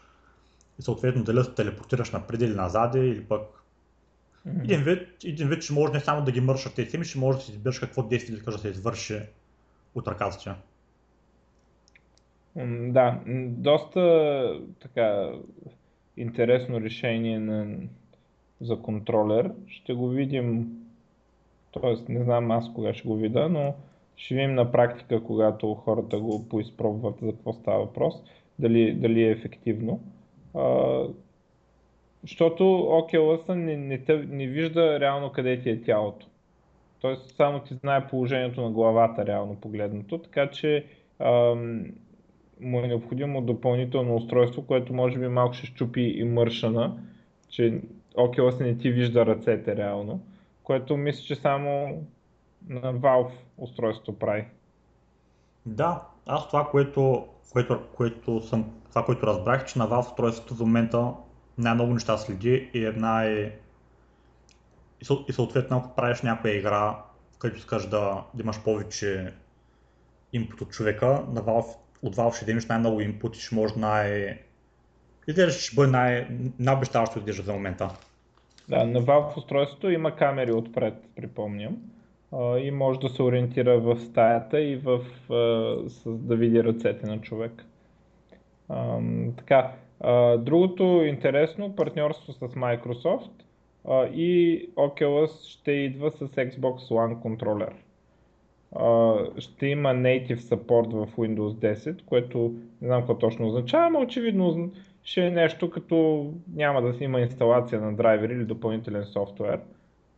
И 0.80 0.82
съответно 0.82 1.24
дали 1.24 1.36
да 1.36 1.44
се 1.44 1.52
телепортираш 1.52 2.12
напред 2.12 2.42
или 2.42 2.56
назад, 2.56 2.96
или 2.96 3.26
пък 3.26 3.42
един 4.46 4.84
вид, 4.84 5.08
един 5.26 5.50
вид 5.50 5.64
ще 5.64 5.74
може 5.74 5.94
не 5.94 6.00
само 6.00 6.26
да 6.26 6.32
ги 6.32 6.42
мършат 6.42 6.74
тези 6.74 6.92
теми, 6.92 7.06
ще 7.06 7.20
може 7.20 7.38
да 7.38 7.44
си 7.44 7.52
избереш 7.52 7.80
какво 7.80 8.04
действие 8.04 8.36
искаш 8.36 8.56
да 8.56 8.62
се 8.62 8.68
извърши 8.68 9.22
от 9.96 10.08
ръката 10.08 10.56
Да, 12.68 13.20
доста 13.48 14.62
така 14.80 15.32
интересно 16.18 16.82
решение 16.82 17.40
на, 17.40 17.78
за 18.62 18.82
контролер. 18.82 19.52
Ще 19.68 19.94
го 19.94 20.08
видим, 20.08 20.68
т.е. 21.74 22.12
не 22.12 22.24
знам 22.24 22.52
аз 22.52 22.74
кога 22.74 22.94
ще 22.94 23.08
го 23.08 23.16
видя, 23.16 23.50
но 23.50 23.76
ще 24.16 24.36
видим 24.36 24.56
на 24.56 24.72
практика, 24.72 25.24
когато 25.24 25.74
хората 25.74 26.20
го 26.20 26.50
поизпробват 26.50 27.20
за 27.22 27.32
какво 27.32 27.54
става 27.54 27.80
въпрос, 27.80 28.24
дали, 28.60 28.94
дали 28.94 29.24
е 29.24 29.32
ефективно. 29.32 30.00
А, 30.56 31.04
защото 32.22 32.64
Oculus 32.64 33.54
не, 33.54 33.78
не, 33.78 34.02
не 34.28 34.48
вижда 34.48 35.00
реално 35.00 35.32
къде 35.32 35.60
ти 35.62 35.70
е 35.70 35.82
тялото. 35.82 36.28
Тоест 37.02 37.36
само 37.36 37.60
ти 37.60 37.74
знае 37.74 38.08
положението 38.08 38.62
на 38.62 38.72
главата 38.72 39.26
реално 39.26 39.56
погледнато, 39.56 40.18
така 40.18 40.50
че 40.50 40.86
ам, 41.20 41.86
му 42.60 42.80
е 42.80 42.88
необходимо 42.88 43.42
допълнително 43.42 44.16
устройство, 44.16 44.66
което 44.66 44.94
може 44.94 45.20
би 45.20 45.28
малко 45.28 45.54
ще 45.54 45.66
щупи 45.66 46.02
и 46.02 46.24
мършана, 46.24 46.98
че 47.50 47.82
Oculus 48.18 48.64
не 48.64 48.78
ти 48.78 48.92
вижда 48.92 49.26
ръцете 49.26 49.76
реално, 49.76 50.22
което 50.64 50.98
мисля, 50.98 51.24
че 51.24 51.36
само 51.36 52.02
на 52.70 52.94
Valve 52.94 53.32
устройство 53.58 54.14
прави. 54.14 54.46
Да, 55.66 56.02
аз 56.26 56.48
това, 56.48 56.68
което, 56.72 57.28
което, 57.52 57.80
което 57.96 58.42
съм, 58.42 58.72
това, 58.90 59.06
което 59.06 59.28
разбрах, 59.28 59.66
че 59.66 59.80
на 59.80 59.90
Valve 59.90 60.12
устройството 60.12 60.56
в 60.56 60.60
момента 60.60 61.14
най-много 61.58 61.94
неща 61.94 62.18
следи 62.18 62.70
и 62.74 62.86
една 62.86 63.24
е 63.26 63.52
и, 65.02 65.06
съ- 65.06 65.26
и 65.30 65.34
съответно 65.34 65.78
ако 65.78 65.96
правиш 65.96 66.22
някоя 66.22 66.58
игра, 66.58 66.98
която 67.40 67.58
искаш 67.58 67.88
да, 67.88 68.24
да 68.34 68.44
имаш 68.44 68.64
повече 68.64 69.34
инпут 70.34 70.62
от 70.62 70.70
човека, 70.70 71.08
на 71.08 71.44
Valve, 71.44 71.76
от 72.04 72.16
Valve 72.16 72.42
ще 72.42 72.52
имаш 72.52 72.66
най-много 72.66 73.02
инпут 73.02 73.38
и 73.38 73.40
ще 73.40 73.56
може 73.56 73.74
най... 73.78 74.40
Изглежда, 75.28 75.52
ще 75.52 75.76
бъде 75.76 75.92
най- 75.92 76.28
най-обещаващо 76.60 77.20
изглежда 77.20 77.44
за 77.44 77.54
момента. 77.54 77.90
Да, 78.70 78.86
на 78.86 79.02
Valve 79.02 79.38
устройството 79.38 79.90
има 79.90 80.16
камери 80.16 80.52
отпред, 80.52 80.94
припомням. 81.16 81.78
И 82.64 82.72
може 82.72 83.00
да 83.00 83.10
се 83.10 83.24
ориентира 83.24 83.80
в 83.80 84.00
стаята 84.00 84.62
и 84.62 84.76
в, 84.76 85.00
да 86.06 86.36
види 86.36 86.64
ръцете 86.64 87.08
на 87.08 87.22
човек. 87.22 87.66
Така, 89.38 89.72
другото 90.38 90.84
интересно 90.84 91.76
партньорство 91.76 92.34
с 92.34 92.40
Microsoft. 92.40 93.32
и 94.14 94.66
Oculus 94.76 95.50
ще 95.50 95.72
идва 95.72 96.12
с 96.12 96.20
Xbox 96.20 96.78
One 96.78 97.20
контролер. 97.22 97.74
Ще 99.38 99.68
има 99.68 99.90
native 99.90 100.38
support 100.38 101.06
в 101.06 101.16
Windows 101.16 101.76
10, 101.76 102.06
което 102.06 102.54
не 102.82 102.88
знам 102.88 103.02
какво 103.02 103.18
точно 103.18 103.48
означава, 103.48 103.90
но 103.90 104.00
очевидно 104.00 104.72
ще 105.04 105.26
е 105.26 105.32
нещо 105.32 105.70
като 105.70 106.28
няма 106.56 106.82
да 106.82 106.94
си 106.94 107.04
има 107.04 107.20
инсталация 107.20 107.82
на 107.82 107.96
драйвер 107.96 108.30
или 108.30 108.46
допълнителен 108.46 109.06
софтуер. 109.06 109.60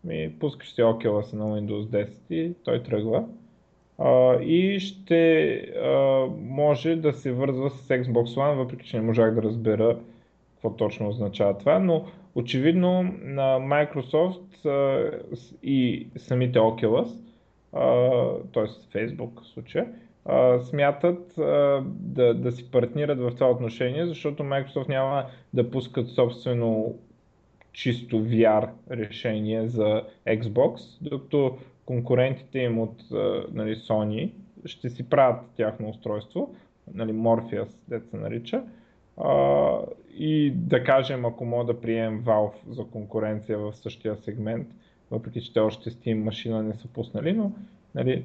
Ми 0.04 0.34
пускаш 0.39 0.74
си 0.74 0.82
Oculus 0.82 1.34
на 1.34 1.45
Windows 1.45 1.86
10 1.86 2.10
и 2.30 2.54
той 2.64 2.84
тръгва. 2.84 3.26
И 4.41 4.80
ще 4.80 5.62
може 6.39 6.95
да 6.95 7.14
се 7.14 7.32
вързва 7.32 7.70
с 7.70 7.88
Xbox 7.88 8.26
One, 8.26 8.56
въпреки 8.56 8.88
че 8.88 8.97
не 8.97 9.06
можах 9.06 9.36
да 9.36 9.43
разбера 9.43 9.97
какво 10.54 10.76
точно 10.76 11.10
означава 11.10 11.58
това, 11.58 11.80
но 11.80 12.06
очевидно 12.36 13.04
на 13.22 13.60
Microsoft 13.60 14.66
и 15.64 16.08
самите 16.18 16.60
Oculus, 16.60 17.30
т.е. 18.53 18.67
Facebook 18.93 19.41
в 19.41 19.47
случая, 19.47 19.88
смятат 20.59 21.34
да, 21.86 22.34
да 22.34 22.51
си 22.51 22.72
партнират 22.72 23.19
в 23.19 23.32
това 23.36 23.51
отношение, 23.51 24.05
защото 24.05 24.43
Microsoft 24.43 24.89
няма 24.89 25.26
да 25.53 25.72
пускат 25.72 26.07
собствено 26.07 26.95
чисто 27.74 28.15
VR 28.15 28.69
решение 28.91 29.67
за 29.67 30.03
Xbox, 30.28 30.97
докато 31.01 31.57
конкурентите 31.86 32.59
им 32.59 32.80
от 32.80 33.03
нали, 33.51 33.76
Sony 33.76 34.32
ще 34.65 34.89
си 34.89 35.09
правят 35.09 35.41
тяхно 35.55 35.89
устройство, 35.89 36.55
нали, 36.93 37.11
Morpheus, 37.11 37.69
дет 37.88 38.09
се 38.09 38.17
нарича, 38.17 38.63
и 40.17 40.51
да 40.55 40.84
кажем, 40.84 41.26
ако 41.26 41.45
мога 41.45 41.74
да 41.74 41.82
приемем 41.82 42.24
Valve 42.24 42.69
за 42.69 42.84
конкуренция 42.84 43.57
в 43.57 43.74
същия 43.74 44.15
сегмент, 44.15 44.67
въпреки 45.12 45.41
че 45.41 45.53
те 45.53 45.59
още 45.59 45.89
Steam 45.89 46.24
машина 46.24 46.64
не 46.64 46.74
са 46.74 46.88
пуснали, 46.88 47.34
но 47.34 47.51
нали, 47.95 48.24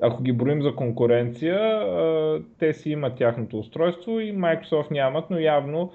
ако 0.00 0.22
ги 0.22 0.32
броим 0.32 0.62
за 0.62 0.74
конкуренция, 0.74 1.82
те 2.58 2.74
си 2.74 2.90
имат 2.90 3.16
тяхното 3.16 3.58
устройство 3.58 4.20
и 4.20 4.32
Microsoft 4.32 4.90
нямат, 4.90 5.30
но 5.30 5.38
явно 5.38 5.92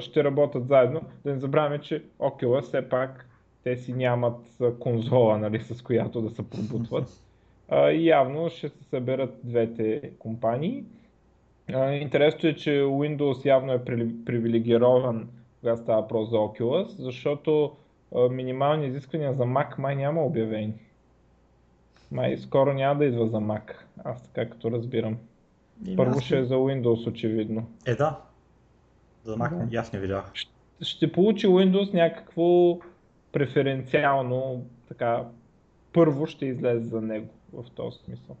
ще 0.00 0.24
работят 0.24 0.68
заедно. 0.68 1.00
Да 1.24 1.34
не 1.34 1.40
забравяме, 1.40 1.78
че 1.78 2.02
Oculus 2.18 2.60
все 2.60 2.88
пак 2.88 3.28
те 3.64 3.76
си 3.76 3.92
нямат 3.92 4.58
конзола, 4.78 5.38
нали, 5.38 5.60
с 5.60 5.82
която 5.82 6.20
да 6.20 6.30
се 6.30 6.50
пробутват. 6.50 7.08
И 7.72 8.08
явно 8.08 8.48
ще 8.50 8.68
се 8.68 8.84
съберат 8.84 9.40
двете 9.44 10.10
компании. 10.18 10.84
Интересното 12.00 12.46
е, 12.46 12.54
че 12.54 12.70
Windows 12.70 13.46
явно 13.46 13.72
е 13.72 13.84
привилегирован, 14.24 15.28
когато 15.60 15.82
става 15.82 16.02
въпрос 16.02 16.30
за 16.30 16.36
Oculus, 16.36 16.86
защото 16.86 17.72
минимални 18.30 18.86
изисквания 18.86 19.34
за 19.34 19.42
Mac 19.42 19.78
май 19.78 19.96
няма 19.96 20.24
обявени. 20.24 20.74
Май 22.10 22.36
скоро 22.36 22.72
няма 22.72 22.98
да 22.98 23.04
идва 23.04 23.26
за 23.26 23.36
Mac, 23.36 23.72
аз 24.04 24.22
така 24.22 24.50
като 24.50 24.70
разбирам. 24.70 25.18
И 25.86 25.96
Първо 25.96 26.20
ще 26.20 26.38
е 26.38 26.44
за 26.44 26.54
Windows 26.54 27.10
очевидно. 27.10 27.66
Е 27.86 27.94
да, 27.94 28.18
за 29.24 29.36
Mac 29.36 29.66
да. 29.66 29.76
аз 29.76 29.92
не 29.92 29.98
видях. 29.98 30.30
Ще, 30.34 30.52
ще 30.80 31.12
получи 31.12 31.46
Windows 31.46 31.94
някакво 31.94 32.78
преференциално 33.32 34.64
така 34.88 35.24
първо 35.92 36.26
ще 36.26 36.46
излезе 36.46 36.88
за 36.88 37.00
него 37.00 37.28
в 37.52 37.64
този 37.70 37.98
смисъл. 37.98 38.36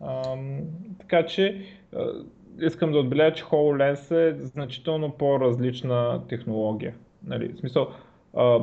Ам, 0.00 0.60
така 1.00 1.26
че 1.26 1.64
а, 1.96 2.12
искам 2.60 2.92
да 2.92 2.98
отбележа, 2.98 3.34
че 3.34 3.44
HoloLens 3.44 4.10
е 4.10 4.34
значително 4.34 5.12
по-различна 5.12 6.22
технология. 6.28 6.94
Нали, 7.26 7.48
в 7.48 7.58
смисъл, 7.58 7.88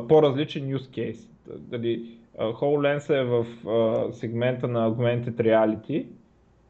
по-различен 0.08 0.78
use 0.78 0.90
case. 0.90 1.28
Дали, 1.58 2.18
HoloLens 2.40 3.10
е 3.10 3.24
в 3.24 3.46
а, 3.70 4.14
сегмента 4.14 4.68
на 4.68 4.92
Augmented 4.92 5.36
Reality, 5.36 6.06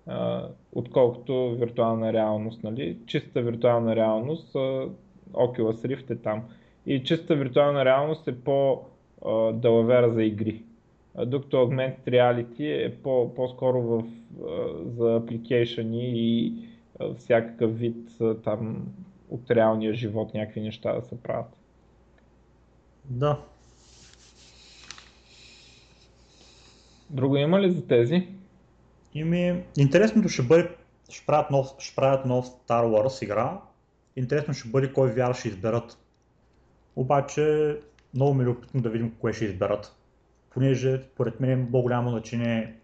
а, 0.08 0.48
отколкото 0.72 1.56
виртуална 1.60 2.14
реалност. 2.14 2.64
Нали? 2.64 2.98
Чиста 3.06 3.42
виртуална 3.42 3.96
реалност, 3.96 4.56
а, 4.56 4.88
Oculus 5.34 5.88
Rift 5.88 6.12
е 6.12 6.16
там. 6.16 6.44
И 6.86 7.04
чиста 7.04 7.36
виртуална 7.36 7.86
реалност 7.86 8.28
е 8.28 8.40
по-далавера 8.40 10.12
за 10.12 10.24
игри. 10.24 10.64
Докато 11.26 11.58
Augmented 11.58 12.08
Reality 12.08 12.88
е 12.88 12.96
по- 12.96 13.34
по-скоро 13.36 13.82
в, 13.82 14.04
за 14.86 15.16
апликейшени 15.16 16.12
и 16.16 16.54
всякакъв 17.18 17.80
вид 17.80 17.98
там 18.44 18.88
от 19.30 19.52
реалния 19.52 19.94
живот 19.94 20.34
някакви 20.34 20.62
неща 20.62 20.94
да 20.94 21.02
се 21.02 21.22
правят. 21.24 21.61
Да, 23.06 23.40
Друго 27.12 27.38
има 27.38 27.62
ли 27.62 27.72
за 27.72 27.88
тези? 27.88 28.28
Ими, 29.14 29.64
интересното 29.78 30.30
ще 30.30 30.42
бъде, 30.42 30.70
ще 31.10 31.26
правят, 31.26 31.52
нов, 31.52 31.68
ще 31.80 31.96
правят 31.96 32.26
нов 32.26 32.46
Star 32.46 32.86
Wars 32.86 33.24
игра. 33.24 33.62
Интересно 34.16 34.54
ще 34.54 34.70
бъде 34.70 34.94
кой 34.94 35.16
VR 35.16 35.40
ще 35.40 35.48
изберат. 35.48 35.98
Обаче, 36.96 37.78
много 38.14 38.34
ми 38.34 38.44
е 38.44 38.46
любопитно 38.46 38.82
да 38.82 38.90
видим 38.90 39.16
кое 39.20 39.34
ще 39.34 39.46
изберат. 39.46 39.96
Понеже, 40.50 41.04
според 41.14 41.40
мен, 41.40 41.62
е 41.62 41.72
по-голямо 41.72 42.10
значение 42.10 42.76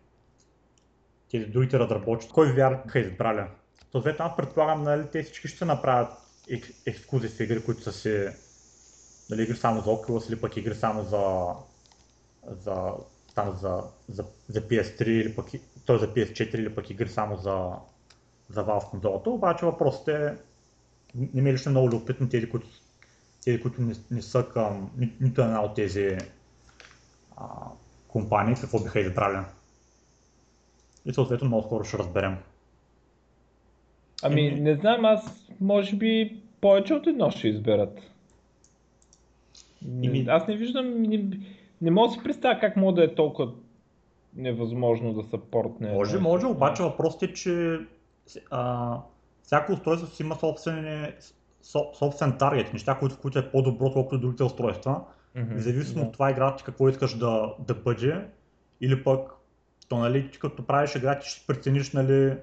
тези 1.31 1.45
другите 1.45 1.79
разработчици, 1.79 2.33
кой 2.33 2.47
VR 2.47 2.85
биха 2.85 2.99
избрали. 2.99 3.47
Съответно, 3.91 4.25
аз 4.25 4.37
предполагам, 4.37 4.83
нали, 4.83 5.03
те 5.11 5.23
всички 5.23 5.47
ще 5.47 5.65
направят 5.65 6.11
ексклюзив 6.85 7.39
игри, 7.39 7.63
които 7.63 7.81
са 7.81 7.91
си 7.93 8.27
нали, 9.29 9.43
игри 9.43 9.55
само 9.55 9.81
за 9.81 9.89
Oculus 9.89 10.29
или 10.29 10.41
пък 10.41 10.57
игри 10.57 10.75
само 10.75 11.03
за, 11.03 11.53
за 12.47 12.93
там 13.35 13.57
за, 13.61 13.83
за, 14.09 14.25
за 14.49 14.61
PS3 14.61 15.03
или 15.07 15.35
пък, 15.35 15.45
той 15.85 15.99
за 15.99 16.13
PS4 16.13 16.55
или 16.55 16.75
пък 16.75 16.89
игри 16.89 17.09
само 17.09 17.35
за, 17.35 17.71
за 18.49 18.65
Valve 18.65 18.89
конзолата, 18.89 19.29
обаче 19.29 19.65
въпросът 19.65 20.07
е, 20.07 20.35
не 21.33 21.41
ми 21.41 21.49
е 21.49 21.53
лично 21.53 21.71
много 21.71 21.87
любопитно 21.87 22.29
тези, 22.29 22.49
които, 22.49 22.67
тези, 23.45 23.61
които 23.61 23.81
не, 23.81 23.93
не 24.11 24.21
са 24.21 24.45
към 24.53 24.91
ни, 24.97 25.13
нито 25.21 25.41
една 25.41 25.63
от 25.63 25.75
тези 25.75 26.17
а, 27.37 27.45
компании, 28.07 28.55
какво 28.61 28.83
биха 28.83 28.99
избрали. 28.99 29.45
И 31.05 31.13
съответно 31.13 31.47
много 31.47 31.63
скоро 31.63 31.83
ще 31.83 31.97
разберем. 31.97 32.37
Ами, 34.23 34.51
не 34.51 34.75
знам, 34.75 35.05
аз 35.05 35.49
може 35.61 35.95
би 35.95 36.41
повече 36.61 36.93
от 36.93 37.07
едно 37.07 37.31
ще 37.31 37.47
изберат. 37.47 37.99
Ими... 40.01 40.25
Аз 40.29 40.47
не 40.47 40.55
виждам, 40.55 41.01
не, 41.01 41.29
не 41.81 41.91
мога 41.91 42.07
да 42.07 42.13
си 42.13 42.19
представя 42.23 42.59
как 42.59 42.77
може 42.77 42.95
да 42.95 43.03
е 43.03 43.15
толкова 43.15 43.51
невъзможно 44.35 45.13
да 45.13 45.23
съпортне. 45.23 45.93
Може, 45.93 46.19
може, 46.19 46.45
обаче 46.45 46.83
въпросът 46.83 47.23
е, 47.23 47.33
че 47.33 47.79
а, 48.51 48.93
всяко 49.43 49.71
устройство 49.71 50.15
си 50.15 50.23
има 50.23 50.35
собствен, 50.35 51.13
собствен 51.93 52.37
таргет, 52.37 52.73
неща, 52.73 52.97
които, 52.99 53.17
които 53.17 53.39
е 53.39 53.51
по-добро, 53.51 53.85
отколкото 53.85 54.19
другите 54.19 54.43
устройства. 54.43 55.01
Mm-hmm, 55.37 55.57
Зависимо 55.57 56.01
да. 56.01 56.07
от 56.07 56.13
това 56.13 56.31
играта 56.31 56.63
какво 56.63 56.89
искаш 56.89 57.17
да, 57.17 57.53
да 57.67 57.73
бъде, 57.73 58.25
или 58.81 59.03
пък, 59.03 59.31
то 59.89 59.97
нали, 59.97 60.31
ти 60.31 60.39
като 60.39 60.65
правиш 60.65 60.95
игра, 60.95 61.19
ти 61.19 61.29
ще 61.29 61.47
прецениш 61.47 61.91
нали, 61.91 62.37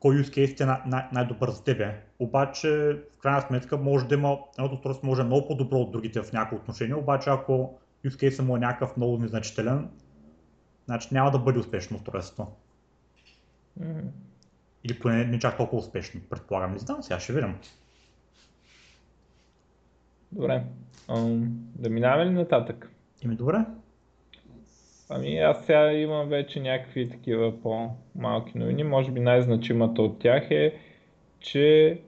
кой 0.00 0.16
use 0.16 0.30
case 0.30 0.60
е 0.60 0.66
най- 0.66 0.82
най- 0.86 1.08
най-добър 1.12 1.50
за 1.50 1.64
тебе. 1.64 2.02
Обаче, 2.18 2.68
в 3.16 3.18
крайна 3.18 3.42
сметка, 3.42 3.76
може 3.76 4.06
да 4.06 4.14
има, 4.14 4.38
едното 4.58 4.74
устройство 4.74 5.06
може 5.06 5.18
да 5.18 5.22
е 5.22 5.26
много 5.26 5.48
по-добро 5.48 5.76
от 5.76 5.92
другите 5.92 6.22
в 6.22 6.32
някои 6.32 6.58
отношения, 6.58 6.98
обаче 6.98 7.30
ако 7.30 7.78
use 8.06 8.30
case 8.30 8.42
му 8.42 8.56
е 8.56 8.60
някакъв 8.60 8.96
много 8.96 9.18
незначителен, 9.18 9.88
значи 10.86 11.08
няма 11.12 11.30
да 11.30 11.38
бъде 11.38 11.58
успешно 11.58 11.96
устройство. 11.96 12.56
Mm-hmm. 13.80 14.10
Или 14.84 14.98
поне 14.98 15.24
не 15.24 15.38
чак 15.38 15.56
толкова 15.56 15.78
успешно, 15.78 16.20
предполагам. 16.30 16.72
Не 16.72 16.78
знам, 16.78 17.02
сега 17.02 17.20
ще 17.20 17.32
видим. 17.32 17.54
Добре. 20.32 20.64
Um, 21.08 21.48
да 21.74 21.90
минаваме 21.90 22.26
ли 22.26 22.34
нататък? 22.34 22.90
Ими 23.22 23.36
добре. 23.36 23.64
Ами 25.08 25.38
аз 25.38 25.66
сега 25.66 25.92
имам 25.92 26.28
вече 26.28 26.60
някакви 26.60 27.08
такива 27.08 27.62
по-малки 27.62 28.58
новини. 28.58 28.84
Може 28.84 29.10
би 29.10 29.20
най-значимата 29.20 30.02
от 30.02 30.18
тях 30.18 30.50
е, 30.50 30.74
че 31.40 31.98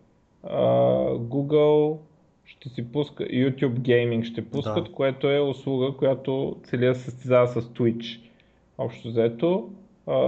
uh, 0.44 1.18
Google 1.18 1.98
ще 2.44 2.68
си 2.68 2.92
пуска, 2.92 3.24
YouTube 3.24 3.78
Gaming 3.78 4.24
ще 4.24 4.50
пускат, 4.50 4.84
да. 4.84 4.92
което 4.92 5.30
е 5.30 5.40
услуга, 5.40 5.96
която 5.98 6.56
цели 6.64 6.86
да 6.86 6.94
състезава 6.94 7.48
с 7.48 7.62
Twitch. 7.62 8.20
Общо 8.78 9.08
взето, 9.08 9.70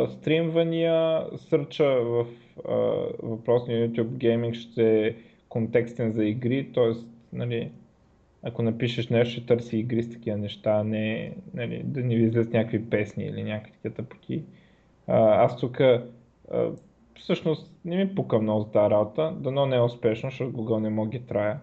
стримвания, 0.08 1.26
сърча 1.36 1.84
в 1.84 2.26
въпросния 3.22 3.90
YouTube 3.90 4.08
Gaming 4.08 4.54
ще 4.54 5.06
е 5.06 5.14
контекстен 5.48 6.12
за 6.12 6.24
игри, 6.24 6.72
т.е. 6.74 6.90
Нали, 7.32 7.70
ако 8.42 8.62
напишеш 8.62 9.08
нещо, 9.08 9.32
ще 9.32 9.46
търси 9.46 9.78
игри 9.78 10.02
с 10.02 10.10
такива 10.10 10.36
неща, 10.36 10.84
не 10.84 11.32
нали, 11.54 11.82
да 11.84 12.02
ни 12.02 12.14
излезат 12.14 12.52
някакви 12.52 12.90
песни 12.90 13.24
или 13.24 13.42
някакви 13.42 13.72
такива 13.72 13.94
тъпоти. 13.94 14.42
Аз 15.06 15.56
тук 15.56 15.80
всъщност 17.14 17.72
не 17.84 17.96
ми 17.96 18.14
пука 18.14 18.38
много 18.38 18.62
за 18.62 18.70
тази 18.70 18.90
работа, 18.90 19.34
дано 19.38 19.66
не 19.66 19.76
е 19.76 19.80
успешно, 19.80 20.30
защото 20.30 20.52
Google 20.52 20.80
не 20.80 20.90
мога 20.90 21.10
ги 21.10 21.26
трая 21.26 21.60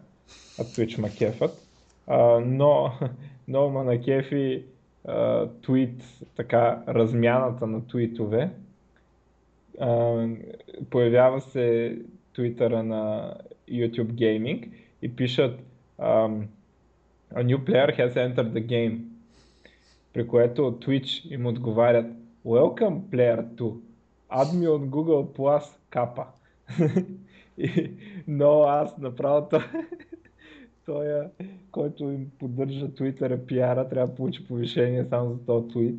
а 0.59 0.63
Twitch 0.63 0.99
ма 0.99 1.09
кефът. 1.09 1.67
А, 2.07 2.39
но 2.39 2.91
много 3.47 3.71
ма 3.71 3.84
на 3.84 4.01
кефи 4.01 4.63
твит, 5.61 6.03
така, 6.36 6.84
размяната 6.88 7.67
на 7.67 7.88
твитове. 7.88 8.49
А, 9.80 10.28
появява 10.89 11.41
се 11.41 11.97
твитъра 12.34 12.84
на 12.84 13.34
YouTube 13.69 14.11
Gaming 14.11 14.69
и 15.01 15.15
пишат 15.15 15.59
um, 15.99 16.43
A 17.36 17.43
new 17.43 17.59
player 17.65 17.91
has 17.91 18.15
entered 18.15 18.53
the 18.53 18.67
game. 18.67 18.99
При 20.13 20.28
което 20.28 20.61
Twitch 20.61 21.34
им 21.34 21.45
отговарят 21.45 22.05
Welcome 22.45 23.01
player 23.09 23.55
to 23.55 23.78
me 24.32 24.67
on 24.67 24.89
Google 24.89 25.36
Plus 25.38 25.78
капа. 25.89 26.25
но 28.28 28.61
аз 28.61 28.97
направо 28.97 29.49
той, 30.86 31.23
който 31.71 32.03
им 32.03 32.32
поддържа 32.39 32.88
Twitter 32.88 33.45
пиара, 33.45 33.89
трябва 33.89 34.07
да 34.07 34.15
получи 34.15 34.47
повишение 34.47 35.05
само 35.05 35.34
за 35.34 35.45
този 35.45 35.67
твит. 35.67 35.95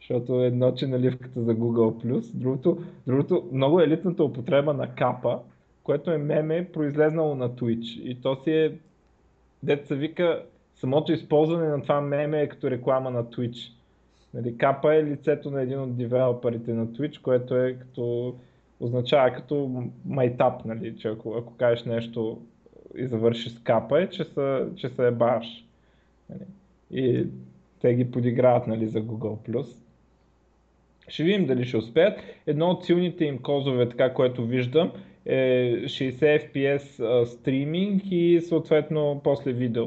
Защото 0.00 0.44
едно, 0.44 0.74
че 0.74 0.86
наливката 0.86 1.42
за 1.42 1.54
Google+, 1.54 2.32
другото, 2.34 2.78
другото 3.06 3.48
много 3.52 3.80
елитната 3.80 4.24
употреба 4.24 4.74
на 4.74 4.94
капа, 4.94 5.38
което 5.82 6.10
е 6.10 6.18
меме, 6.18 6.68
произлезнало 6.72 7.34
на 7.34 7.50
Twitch. 7.50 8.00
И 8.02 8.20
то 8.20 8.36
си 8.44 8.50
е, 8.50 8.78
деца 9.62 9.94
вика, 9.94 10.42
самото 10.76 11.12
използване 11.12 11.68
на 11.68 11.82
това 11.82 12.00
меме 12.00 12.42
е 12.42 12.48
като 12.48 12.70
реклама 12.70 13.10
на 13.10 13.24
Twitch. 13.24 13.72
Нали, 14.34 14.58
капа 14.58 14.94
е 14.94 15.04
лицето 15.04 15.50
на 15.50 15.62
един 15.62 15.80
от 15.80 15.96
девелоперите 15.96 16.72
на 16.72 16.86
Twitch, 16.86 17.20
което 17.20 17.56
е 17.56 17.74
като, 17.74 18.34
означава 18.80 19.32
като 19.32 19.84
майтап, 20.06 20.64
нали, 20.64 20.96
че 20.98 21.08
ако, 21.08 21.34
ако 21.34 21.56
кажеш 21.56 21.84
нещо 21.84 22.40
и 22.96 23.06
завърши 23.06 23.50
с 23.50 23.58
капа 23.58 24.02
е, 24.02 24.08
че 24.10 24.24
са, 24.24 24.68
че 24.76 24.88
са 24.88 25.04
ебаш. 25.04 25.64
Нали. 26.30 26.44
И 26.90 27.26
те 27.80 27.94
ги 27.94 28.10
подиграват 28.10 28.66
нали, 28.66 28.88
за 28.88 29.02
Google+. 29.02 29.66
Ще 31.08 31.22
видим 31.22 31.46
дали 31.46 31.64
ще 31.64 31.76
успеят. 31.76 32.20
Едно 32.46 32.70
от 32.70 32.84
силните 32.84 33.24
им 33.24 33.38
козове, 33.38 33.88
така 33.88 34.14
което 34.14 34.46
виждам, 34.46 34.92
е 35.26 35.72
60 35.84 36.52
FPS 36.52 37.24
стриминг 37.24 38.02
и 38.10 38.40
съответно 38.40 39.20
после 39.24 39.52
видео, 39.52 39.86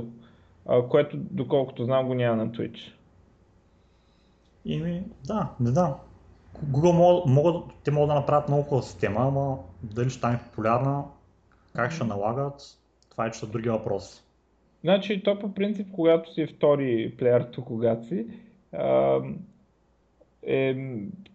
което 0.90 1.18
доколкото 1.18 1.84
знам 1.84 2.08
го 2.08 2.14
няма 2.14 2.36
на 2.36 2.52
Twitch. 2.52 2.94
Ими, 4.66 5.04
да, 5.28 5.50
не 5.60 5.70
знам. 5.70 5.96
Google 6.66 6.92
могат, 6.92 7.26
могат, 7.26 7.64
те 7.84 7.92
могат 7.92 8.10
да 8.10 8.16
направят 8.16 8.48
много 8.48 8.64
хубава 8.64 8.82
система, 8.82 9.20
ама 9.20 9.58
дали 9.84 10.10
ще 10.10 10.18
стане 10.18 10.40
популярна, 10.50 11.04
как 11.76 11.92
ще 11.92 12.04
налагат, 12.04 12.62
това 13.12 13.26
е 13.26 13.32
че 13.32 13.40
са 13.40 13.48
други 13.48 13.70
въпроси. 13.70 14.24
Значи, 14.84 15.24
то 15.24 15.40
по 15.40 15.54
принцип, 15.54 15.88
когато 15.92 16.34
си 16.34 16.48
втори 16.48 17.16
плеер 17.18 17.42
тук, 17.52 17.66
когато 17.66 18.08
си, 18.08 18.28
а, 18.74 19.20
е, 20.44 20.76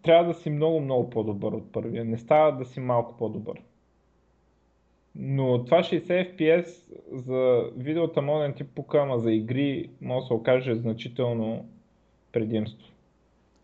трябва 0.02 0.24
да 0.24 0.34
си 0.34 0.50
много, 0.50 0.80
много 0.80 1.10
по-добър 1.10 1.52
от 1.52 1.72
първия. 1.72 2.04
Не 2.04 2.18
става 2.18 2.56
да 2.56 2.64
си 2.64 2.80
малко 2.80 3.16
по-добър. 3.16 3.60
Но 5.16 5.64
това 5.64 5.82
60 5.82 6.36
FPS 6.36 6.66
за 7.12 7.70
видеота 7.76 8.22
може 8.22 8.48
да 8.48 8.54
ти 8.54 8.64
пука, 8.64 8.98
ама 8.98 9.18
за 9.18 9.32
игри 9.32 9.90
може 10.00 10.20
да 10.20 10.26
се 10.26 10.32
окаже 10.32 10.74
значително 10.74 11.68
предимство. 12.32 12.88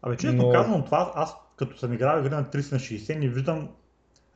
Абе, 0.02 0.16
честно 0.16 0.42
Но... 0.42 0.50
казвам, 0.50 0.84
това 0.84 1.12
аз 1.14 1.36
като 1.56 1.76
съм 1.76 1.92
играл 1.92 2.20
игри 2.20 2.30
на 2.30 2.44
30 2.44 2.72
на 2.72 2.78
60 2.78 3.18
не 3.18 3.28
виждам 3.28 3.68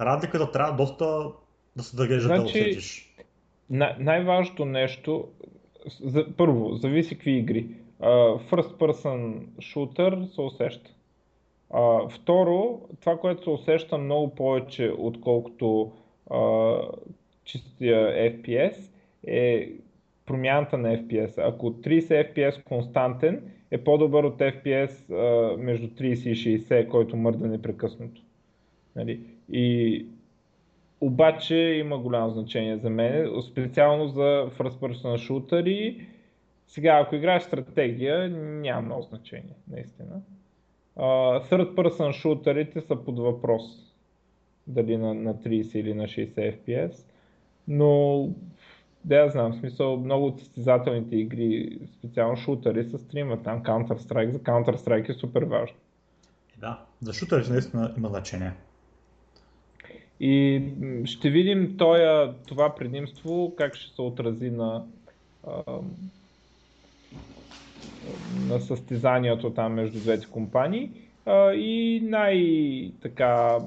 разликата 0.00 0.52
трябва 0.52 0.76
доста 0.76 1.30
да 1.76 1.82
се 1.82 1.96
държиш 1.96 2.22
значи, 2.22 2.40
да 2.40 2.44
усетиш. 2.44 3.14
Най- 3.70 3.96
най-важното 3.98 4.64
нещо, 4.64 5.28
за, 6.00 6.26
първо, 6.36 6.74
зависи 6.74 7.14
какви 7.14 7.30
игри. 7.30 7.66
Uh, 8.00 8.50
first 8.50 8.76
person 8.76 9.46
shooter 9.46 10.34
се 10.34 10.40
усеща. 10.40 10.90
Uh, 11.70 12.10
второ, 12.10 12.80
това, 13.00 13.18
което 13.18 13.42
се 13.42 13.50
усеща 13.50 13.98
много 13.98 14.34
повече, 14.34 14.92
отколкото 14.98 15.92
uh, 16.30 16.90
чистия 17.44 18.32
FPS, 18.32 18.76
е 19.26 19.72
промяната 20.26 20.78
на 20.78 20.88
FPS. 20.88 21.48
Ако 21.48 21.72
30 21.72 22.34
FPS 22.34 22.62
константен, 22.62 23.42
е 23.70 23.78
по-добър 23.78 24.24
от 24.24 24.38
FPS 24.38 25.12
а, 25.12 25.56
между 25.56 25.88
30 25.88 26.28
и 26.28 26.58
60, 26.60 26.88
който 26.88 27.16
мърда 27.16 27.46
непрекъснато. 27.46 28.22
Нали? 28.96 29.20
И 29.52 30.06
обаче 31.00 31.56
има 31.56 31.98
голямо 31.98 32.30
значение 32.30 32.76
за 32.76 32.90
мен, 32.90 33.42
специално 33.42 34.08
за 34.08 34.50
first 34.58 34.78
person 34.80 35.28
shooter 35.28 36.06
сега, 36.66 37.00
ако 37.02 37.14
играеш 37.14 37.42
стратегия, 37.42 38.28
няма 38.30 38.82
много 38.82 39.02
значение, 39.02 39.54
наистина. 39.70 40.22
Uh, 40.96 41.50
third 41.50 41.74
person 41.74 42.12
шутерите 42.12 42.80
са 42.80 42.96
под 42.96 43.18
въпрос. 43.18 43.62
Дали 44.66 44.96
на, 44.96 45.14
на 45.14 45.34
30 45.34 45.76
или 45.76 45.94
на 45.94 46.04
60 46.04 46.56
FPS. 46.56 46.94
Но 47.68 48.28
да 49.04 49.16
я 49.16 49.30
знам, 49.30 49.52
в 49.52 49.56
смисъл 49.56 49.96
много 49.96 50.26
от 50.26 50.38
състезателните 50.38 51.16
игри, 51.16 51.78
специално 51.98 52.36
шутъри, 52.36 52.84
се 52.84 52.98
стримат 52.98 53.42
там 53.42 53.62
Counter-Strike. 53.62 54.30
За 54.30 54.38
Counter-Strike 54.38 55.08
е 55.08 55.14
супер 55.14 55.42
важно. 55.42 55.76
Да, 56.58 56.80
за 57.00 57.12
шутъри 57.12 57.48
наистина 57.50 57.94
има 57.98 58.08
значение. 58.08 58.52
И 60.20 60.62
ще 61.04 61.30
видим 61.30 61.76
тоя, 61.78 62.34
това 62.46 62.74
предимство 62.74 63.54
как 63.56 63.74
ще 63.74 63.94
се 63.94 64.02
отрази 64.02 64.50
на, 64.50 64.84
на 68.48 68.60
състезанието 68.60 69.50
там 69.50 69.72
между 69.72 69.98
двете 69.98 70.26
компании. 70.26 70.90
и 71.54 72.00
най-така 72.04 73.58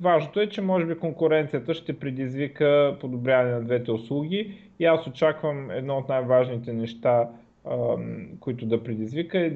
Важното 0.00 0.40
е, 0.40 0.48
че 0.48 0.62
може 0.62 0.86
би 0.86 0.98
конкуренцията 0.98 1.74
ще 1.74 1.98
предизвика 1.98 2.96
подобряване 3.00 3.52
на 3.52 3.60
двете 3.60 3.92
услуги 3.92 4.54
и 4.78 4.84
аз 4.84 5.06
очаквам 5.06 5.70
едно 5.70 5.98
от 5.98 6.08
най-важните 6.08 6.72
неща, 6.72 7.28
които 8.40 8.66
да 8.66 8.82
предизвика 8.82 9.38
е 9.38 9.52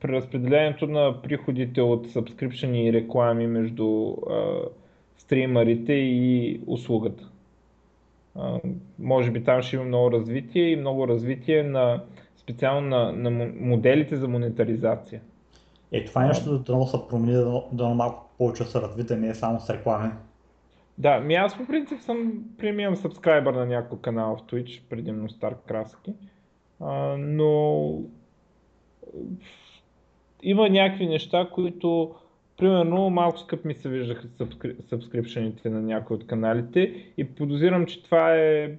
при 0.00 0.12
разпределението 0.12 0.86
на 0.86 1.22
приходите 1.22 1.80
от 1.80 2.10
сабскрипшени 2.10 2.86
и 2.86 2.92
реклами 2.92 3.46
между 3.46 4.16
стримерите 5.16 5.92
и 5.92 6.60
услугата. 6.66 7.28
Може 8.98 9.30
би 9.30 9.44
там 9.44 9.62
ще 9.62 9.76
има 9.76 9.84
много 9.84 10.12
развитие 10.12 10.70
и 10.70 10.76
много 10.76 11.08
развитие 11.08 11.62
на 11.62 12.02
специално 12.36 12.88
на, 12.88 13.12
на 13.12 13.30
моделите 13.60 14.16
за 14.16 14.28
монетаризация. 14.28 15.20
Е, 15.92 16.04
това 16.04 16.24
е 16.24 16.28
нещо 16.28 16.58
да 16.58 16.86
се 16.86 16.98
промени, 17.08 17.32
да, 17.32 17.62
да 17.72 17.88
малко 17.88 18.30
повече 18.38 18.64
се 18.64 18.80
развита, 18.80 19.16
не 19.16 19.28
е 19.28 19.34
само 19.34 19.60
с 19.60 19.70
реклами. 19.70 20.12
Да, 20.98 21.20
ми 21.20 21.34
аз 21.34 21.56
по 21.56 21.66
принцип 21.66 22.00
съм 22.00 22.44
премиум 22.58 22.96
сабскрайбър 22.96 23.54
на 23.54 23.66
някой 23.66 23.98
канал 24.00 24.36
в 24.36 24.42
Twitch, 24.42 24.82
предимно 24.90 25.28
Стар 25.28 25.54
Краски, 25.66 26.14
а, 26.80 27.16
но 27.18 27.98
има 30.42 30.68
някакви 30.68 31.06
неща, 31.06 31.48
които 31.52 32.14
примерно 32.56 33.10
малко 33.10 33.38
скъп 33.38 33.64
ми 33.64 33.74
се 33.74 33.88
виждаха 33.88 34.28
сабскрипшените 34.88 35.70
на 35.70 35.82
някои 35.82 36.16
от 36.16 36.26
каналите 36.26 37.12
и 37.16 37.24
подозирам, 37.24 37.86
че 37.86 38.02
това 38.02 38.34
е 38.34 38.72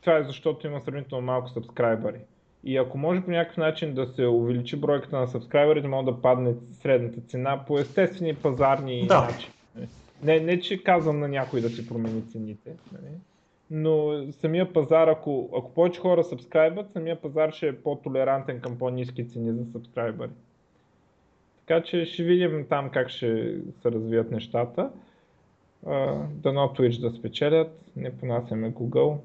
това 0.00 0.16
е 0.16 0.24
защото 0.24 0.66
има 0.66 0.80
сравнително 0.80 1.26
малко 1.26 1.48
сабскрайбъри. 1.48 2.18
И 2.64 2.76
ако 2.76 2.98
може 2.98 3.20
по 3.20 3.30
някакъв 3.30 3.56
начин 3.56 3.94
да 3.94 4.06
се 4.06 4.26
увеличи 4.26 4.76
бройката 4.76 5.18
на 5.18 5.26
сабскрайберите, 5.26 5.88
може 5.88 6.06
да 6.06 6.22
падне 6.22 6.54
средната 6.72 7.20
цена 7.20 7.64
по 7.66 7.78
естествени 7.78 8.34
пазарни 8.34 9.06
да. 9.06 9.20
начини. 9.20 9.52
Не, 10.22 10.40
не, 10.40 10.60
че 10.60 10.82
казвам 10.82 11.18
на 11.18 11.28
някой 11.28 11.60
да 11.60 11.68
си 11.68 11.88
промени 11.88 12.28
цените, 12.28 12.70
нали? 12.92 13.12
но 13.70 14.24
самия 14.32 14.72
пазар, 14.72 15.08
ако, 15.08 15.50
ако 15.58 15.74
повече 15.74 16.00
хора 16.00 16.24
сабскрайбат, 16.24 16.92
самия 16.92 17.20
пазар 17.20 17.52
ще 17.52 17.68
е 17.68 17.76
по-толерантен 17.76 18.60
към 18.60 18.78
по-низки 18.78 19.28
цени 19.28 19.52
за 19.52 19.72
сабскрайбъри. 19.72 20.30
Така 21.66 21.82
че 21.82 22.04
ще 22.04 22.22
видим 22.22 22.66
там 22.68 22.90
как 22.90 23.08
ще 23.08 23.54
се 23.82 23.90
развият 23.92 24.30
нещата. 24.30 24.90
Дано 26.30 26.68
Twitch 26.68 27.00
да 27.00 27.10
спечелят, 27.10 27.80
не 27.96 28.16
понасяме 28.16 28.72
Google. 28.72 29.16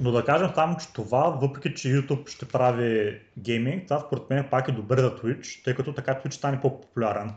Но 0.00 0.12
да 0.12 0.24
кажем 0.24 0.50
само, 0.54 0.76
че 0.76 0.92
това, 0.92 1.38
въпреки 1.42 1.74
че 1.74 1.88
YouTube 1.88 2.28
ще 2.28 2.48
прави 2.48 3.20
гейминг, 3.38 3.84
това 3.84 4.00
според 4.00 4.30
мен 4.30 4.48
пак 4.50 4.68
е 4.68 4.72
добър 4.72 5.00
за 5.00 5.16
Twitch, 5.16 5.64
тъй 5.64 5.74
като 5.74 5.92
така 5.92 6.20
Twitch 6.20 6.30
стане 6.30 6.60
по-популярен. 6.60 7.30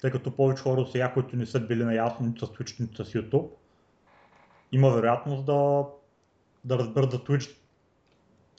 Тъй 0.00 0.10
като 0.10 0.30
повече 0.30 0.62
хора 0.62 0.80
от 0.80 0.92
сега, 0.92 1.12
които 1.12 1.36
не 1.36 1.46
са 1.46 1.60
били 1.60 1.84
наясно 1.84 2.26
нито 2.26 2.46
с 2.46 2.50
Twitch, 2.50 2.80
нито 2.80 3.04
с 3.04 3.12
YouTube, 3.12 3.48
има 4.72 4.90
вероятност 4.90 5.46
да, 5.46 5.84
да 6.64 6.78
разберат 6.78 7.10
за 7.10 7.18
Twitch, 7.18 7.56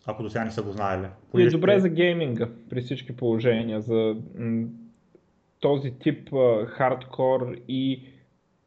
ако 0.05 0.23
до 0.23 0.29
сега 0.29 0.45
не 0.45 0.51
са 0.51 0.61
го 0.63 0.71
знаели. 0.71 1.07
И 1.37 1.41
е 1.41 1.49
добре 1.49 1.79
за 1.79 1.89
гейминга 1.89 2.49
при 2.69 2.81
всички 2.81 3.15
положения, 3.15 3.81
за 3.81 4.15
м- 4.37 4.67
този 5.59 5.91
тип 5.99 6.29
хардкор 6.67 7.55
и 7.67 8.03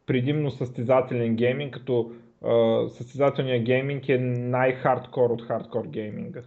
предимно 0.06 0.50
състезателен 0.50 1.36
гейминг, 1.36 1.74
като 1.74 2.12
а, 2.44 2.88
състезателния 2.88 3.62
гейминг 3.62 4.08
е 4.08 4.18
най-хардкор 4.18 5.30
от 5.30 5.42
хардкор 5.42 5.86
гейминга. 5.86 6.42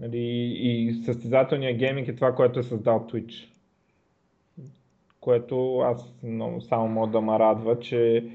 Нали, 0.00 0.18
и 0.62 1.02
състезателния 1.04 1.76
гейминг 1.76 2.08
е 2.08 2.14
това, 2.14 2.34
което 2.34 2.60
е 2.60 2.62
създал 2.62 3.06
Twitch. 3.12 3.48
Което 5.20 5.78
аз 5.78 6.14
много, 6.22 6.60
само 6.60 6.88
мога 6.88 7.12
да 7.12 7.20
ме 7.20 7.38
радва, 7.38 7.80
че 7.80 8.30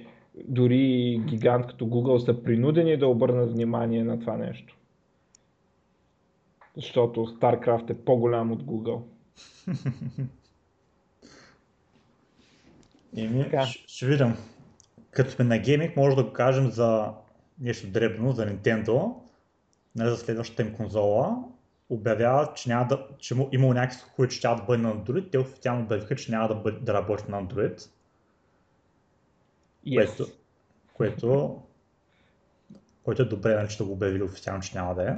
дори 0.48 1.22
гигант 1.26 1.68
като 1.68 1.86
Google 1.86 2.18
са 2.18 2.44
принудени 2.44 2.98
да 2.98 3.08
обърнат 3.08 3.52
внимание 3.52 4.04
на 4.04 4.20
това 4.20 4.38
нещо. 4.38 4.78
Защото 6.76 7.20
StarCraft 7.26 7.90
е 7.90 8.06
по-голям 8.06 8.52
от 8.52 8.64
Google. 8.64 9.02
Еми, 13.18 13.44
ще, 13.44 13.84
ще 13.88 14.06
видим. 14.06 14.34
Като 15.12 15.32
сме 15.32 15.46
на 15.46 15.58
гейминг, 15.58 15.96
може 15.96 16.16
да 16.16 16.24
го 16.24 16.34
кажем 16.34 16.72
за 16.72 17.14
нещо 17.60 17.88
дребно, 17.88 18.32
за 18.32 18.46
Nintendo, 18.48 19.16
не 19.96 20.10
за 20.10 20.18
следващата 20.18 20.62
им 20.62 20.76
конзола. 20.76 21.44
Обявяват, 21.90 22.56
че, 22.56 22.70
няма 22.70 22.88
да, 22.88 23.08
че 23.18 23.36
имало 23.52 23.74
някакви 23.74 24.00
слухове, 24.00 24.28
че 24.28 24.38
ще 24.38 24.48
да 24.48 24.56
бъде 24.56 24.84
на 24.84 24.96
Android. 24.96 25.32
Те 25.32 25.38
официално 25.38 25.84
обявиха, 25.84 26.16
че 26.16 26.32
няма 26.32 26.48
да, 26.48 26.56
бъде, 26.56 26.80
да 26.80 26.94
работи 26.94 27.24
на 27.30 27.44
Android. 27.44 27.90
Yes. 29.88 30.08
Което, 30.08 30.28
което, 30.94 31.62
което 33.04 33.22
е 33.22 33.26
добре, 33.26 33.56
нали, 33.56 33.70
че 33.70 33.78
да 33.78 33.86
го 33.86 33.92
обявили 33.92 34.24
официално, 34.24 34.62
че 34.62 34.78
няма 34.78 34.96
да 34.96 35.10
е. 35.10 35.16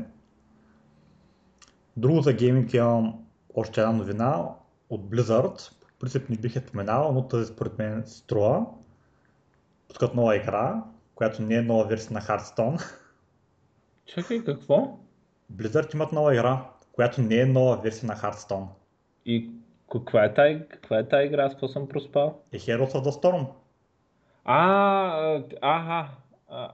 Друго 1.97 2.21
за 2.21 2.33
гейминг 2.33 2.73
имам 2.73 3.25
още 3.55 3.81
една 3.81 3.93
новина 3.93 4.45
от 4.89 5.09
Blizzard. 5.09 5.71
По 5.81 5.87
принцип 5.99 6.29
не 6.29 6.37
бих 6.37 6.55
я 6.55 6.61
споменал, 6.61 7.11
но 7.13 7.27
тази 7.27 7.45
според 7.45 7.77
мен 7.77 8.03
струва. 8.05 8.65
Пускат 9.91 10.15
нова 10.15 10.35
игра, 10.35 10.83
която 11.15 11.41
не 11.41 11.55
е 11.55 11.61
нова 11.61 11.85
версия 11.85 12.13
на 12.13 12.21
Hearthstone. 12.21 12.81
Чакай, 14.05 14.43
какво? 14.43 14.97
Blizzard 15.55 15.93
имат 15.95 16.11
нова 16.11 16.33
игра, 16.33 16.65
която 16.91 17.21
не 17.21 17.35
е 17.35 17.45
нова 17.45 17.77
версия 17.77 18.07
на 18.07 18.15
Hearthstone. 18.15 18.67
И 19.25 19.51
каква 19.91 20.25
е 20.25 20.33
тази, 20.33 20.59
каква 20.69 20.99
е 20.99 21.07
тази 21.07 21.25
игра, 21.27 21.49
с 21.49 21.51
какво 21.51 21.67
съм 21.67 21.87
проспал? 21.87 22.39
Е 22.53 22.57
Heroes 22.59 22.91
of 22.91 23.03
the 23.03 23.21
Storm. 23.21 23.47
А, 24.45 25.43
аха, 25.61 26.09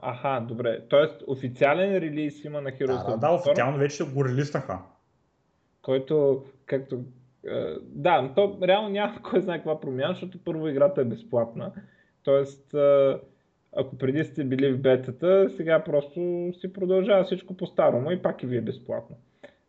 аха, 0.02 0.44
добре. 0.48 0.86
Тоест 0.88 1.22
официален 1.26 1.96
релиз 1.96 2.44
има 2.44 2.60
на 2.60 2.70
Heroes 2.70 2.86
Да, 2.86 2.94
of 2.94 3.06
да, 3.06 3.12
the 3.16 3.20
да, 3.20 3.26
Storm, 3.26 3.34
официално 3.34 3.78
вече 3.78 4.04
го 4.04 4.24
релиснаха. 4.24 4.78
който, 5.82 6.44
както... 6.66 7.00
Да, 7.82 8.32
то 8.34 8.58
реално 8.62 8.88
няма 8.88 9.22
кой 9.22 9.40
знае 9.40 9.58
каква 9.58 9.80
промяна, 9.80 10.12
защото 10.12 10.38
първо 10.44 10.68
играта 10.68 11.00
е 11.00 11.04
безплатна. 11.04 11.72
Тоест, 12.22 12.74
ако 13.76 13.98
преди 13.98 14.24
сте 14.24 14.44
били 14.44 14.72
в 14.72 14.80
бетата, 14.80 15.50
сега 15.56 15.84
просто 15.84 16.50
си 16.60 16.72
продължава 16.72 17.24
всичко 17.24 17.56
по-старому 17.56 18.10
и 18.10 18.22
пак 18.22 18.42
и 18.42 18.46
ви 18.46 18.56
е 18.56 18.60
безплатно. 18.60 19.16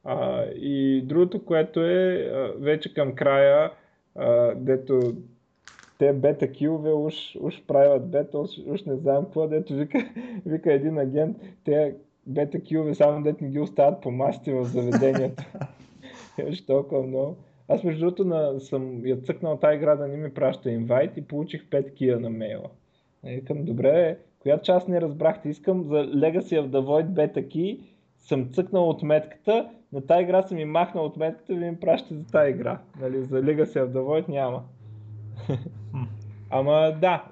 А, 0.04 0.46
и 0.46 1.02
другото, 1.06 1.46
което 1.46 1.82
е 1.82 2.32
вече 2.58 2.94
към 2.94 3.16
края, 3.16 3.72
а, 4.16 4.56
дето 4.56 5.00
те 6.00 6.14
бета 6.14 6.52
килове 6.52 6.94
уж, 6.94 7.38
уж 7.40 7.62
правят 7.68 8.12
бета, 8.12 8.40
уж, 8.40 8.50
уж 8.68 8.84
не 8.84 8.96
знам 8.96 9.24
какво, 9.24 9.48
дето 9.48 9.76
вика, 9.76 10.10
вика 10.46 10.74
един 10.74 10.98
агент, 10.98 11.38
те 11.64 11.96
бета 12.28 12.62
килове 12.62 12.96
само 12.96 13.24
дето 13.24 13.44
не 13.44 13.50
ги 13.50 13.60
остават 13.60 14.02
по 14.02 14.12
масите 14.12 14.54
в 14.54 14.66
заведението. 14.66 15.44
Имаш 16.40 16.66
толкова 16.66 17.04
много. 17.04 17.38
Аз 17.70 17.84
между 17.84 18.00
другото 18.00 18.26
на, 18.26 18.60
съм 18.60 19.06
я 19.06 19.18
цъкнал 19.18 19.58
тази 19.58 19.76
игра 19.76 19.96
да 19.96 20.08
не 20.08 20.18
ми 20.18 20.34
праща 20.34 20.72
инвайт 20.72 21.18
и 21.18 21.28
получих 21.28 21.66
5 21.70 21.94
кия 21.94 22.20
на 22.20 22.30
мейла. 22.30 22.70
И 23.26 23.36
викам, 23.36 23.66
добре, 23.66 24.18
коя 24.40 24.62
част 24.62 24.88
не 24.88 25.02
разбрахте? 25.02 25.50
Искам 25.50 25.84
за 25.84 25.96
Legacy 25.96 26.62
of 26.62 26.68
the 26.68 26.82
Void 26.86 27.08
Beta 27.08 27.48
Key, 27.48 27.80
съм 28.18 28.50
цъкнал 28.50 28.90
отметката, 28.90 29.70
на 29.94 30.02
тази 30.02 30.24
игра 30.24 30.42
съм 30.42 30.58
и 30.58 30.66
махнал 30.66 31.06
отметката 31.06 31.54
и 31.54 31.58
ви 31.58 31.70
ми 31.70 31.80
пращате 31.80 32.16
за 32.16 32.28
тази 32.28 32.50
игра. 32.50 32.80
Нали, 33.02 33.24
за 33.24 33.42
Legacy 33.42 33.86
of 33.86 33.88
the 33.88 34.00
Void 34.00 34.30
няма. 34.30 34.64
Ама 36.50 36.98
да, 37.02 37.24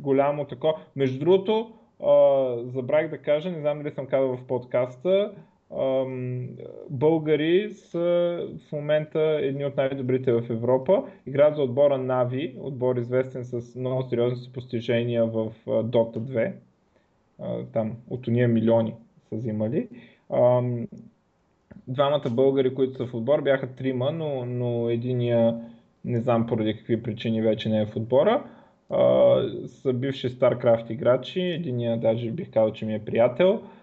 голямо 0.00 0.44
тако. 0.44 0.74
Между 0.96 1.18
другото, 1.18 1.72
забравих 2.64 3.10
да 3.10 3.18
кажа, 3.18 3.50
не 3.50 3.60
знам 3.60 3.78
дали 3.78 3.94
съм 3.94 4.06
казал 4.06 4.36
в 4.36 4.46
подкаста, 4.46 5.32
българи 6.90 7.70
са 7.70 8.38
в 8.68 8.72
момента 8.72 9.38
едни 9.42 9.64
от 9.64 9.76
най-добрите 9.76 10.32
в 10.32 10.50
Европа. 10.50 11.04
Играят 11.26 11.56
за 11.56 11.62
отбора 11.62 11.98
Нави, 11.98 12.56
отбор 12.60 12.96
известен 12.96 13.44
с 13.44 13.74
много 13.76 14.02
сериозни 14.02 14.38
си 14.38 14.52
постижения 14.52 15.26
в 15.26 15.52
Dota 15.66 16.18
2. 16.18 16.52
А, 17.38 17.64
там 17.72 17.92
от 18.10 18.26
уния 18.26 18.48
милиони 18.48 18.94
са 19.28 19.36
взимали. 19.36 19.88
Ам, 20.32 20.88
двамата 21.88 22.30
българи, 22.30 22.74
които 22.74 22.96
са 22.96 23.06
в 23.06 23.14
отбор, 23.14 23.42
бяха 23.42 23.74
трима, 23.74 24.12
но, 24.12 24.44
но 24.44 24.88
единия 24.90 25.60
не 26.04 26.20
знам 26.20 26.46
поради 26.46 26.76
какви 26.76 27.02
причини 27.02 27.42
вече 27.42 27.68
не 27.68 27.82
е 27.82 27.86
в 27.86 27.96
отбора. 27.96 28.44
Са 29.66 29.92
бивши 29.92 30.28
StarCraft 30.28 30.90
играчи, 30.90 31.40
единия 31.40 32.00
даже 32.00 32.30
бих 32.30 32.50
казал, 32.50 32.72
че 32.72 32.86
ми 32.86 32.94
е 32.94 33.04
приятел. 33.04 33.46
Uh, 33.46 33.81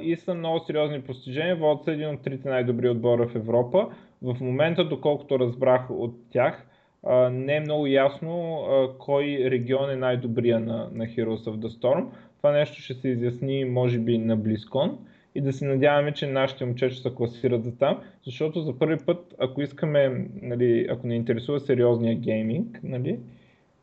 и 0.00 0.16
са 0.16 0.34
много 0.34 0.58
сериозни 0.58 1.02
постижения, 1.02 1.56
водят 1.56 1.84
са 1.84 1.92
един 1.92 2.08
от 2.08 2.22
трите 2.22 2.48
най-добри 2.48 2.88
отбора 2.88 3.28
в 3.28 3.36
Европа. 3.36 3.88
В 4.22 4.36
момента, 4.40 4.88
доколкото 4.88 5.38
разбрах 5.38 5.90
от 5.90 6.14
тях, 6.30 6.66
uh, 7.04 7.28
не 7.28 7.56
е 7.56 7.60
много 7.60 7.86
ясно 7.86 8.30
uh, 8.30 8.96
кой 8.98 9.24
регион 9.44 9.90
е 9.90 9.96
най-добрия 9.96 10.60
на, 10.60 10.88
на 10.92 11.06
Heroes 11.06 11.50
of 11.50 11.56
the 11.56 11.68
Storm. 11.68 12.06
Това 12.36 12.52
нещо 12.52 12.82
ще 12.82 12.94
се 12.94 13.08
изясни 13.08 13.64
може 13.64 13.98
би 13.98 14.18
на 14.18 14.38
BlizzCon 14.38 14.92
и 15.34 15.40
да 15.40 15.52
се 15.52 15.64
надяваме, 15.64 16.12
че 16.12 16.26
нашите 16.26 16.64
момчета 16.64 16.94
ще 16.94 17.02
се 17.02 17.14
класират 17.14 17.64
за 17.64 17.78
там, 17.78 17.98
защото 18.24 18.60
за 18.60 18.78
първи 18.78 19.04
път, 19.06 19.34
ако 19.38 19.62
искаме, 19.62 20.26
нали, 20.42 20.86
ако 20.90 21.06
не 21.06 21.14
интересува 21.14 21.60
сериозния 21.60 22.14
гейминг, 22.14 22.80
нали, 22.82 23.18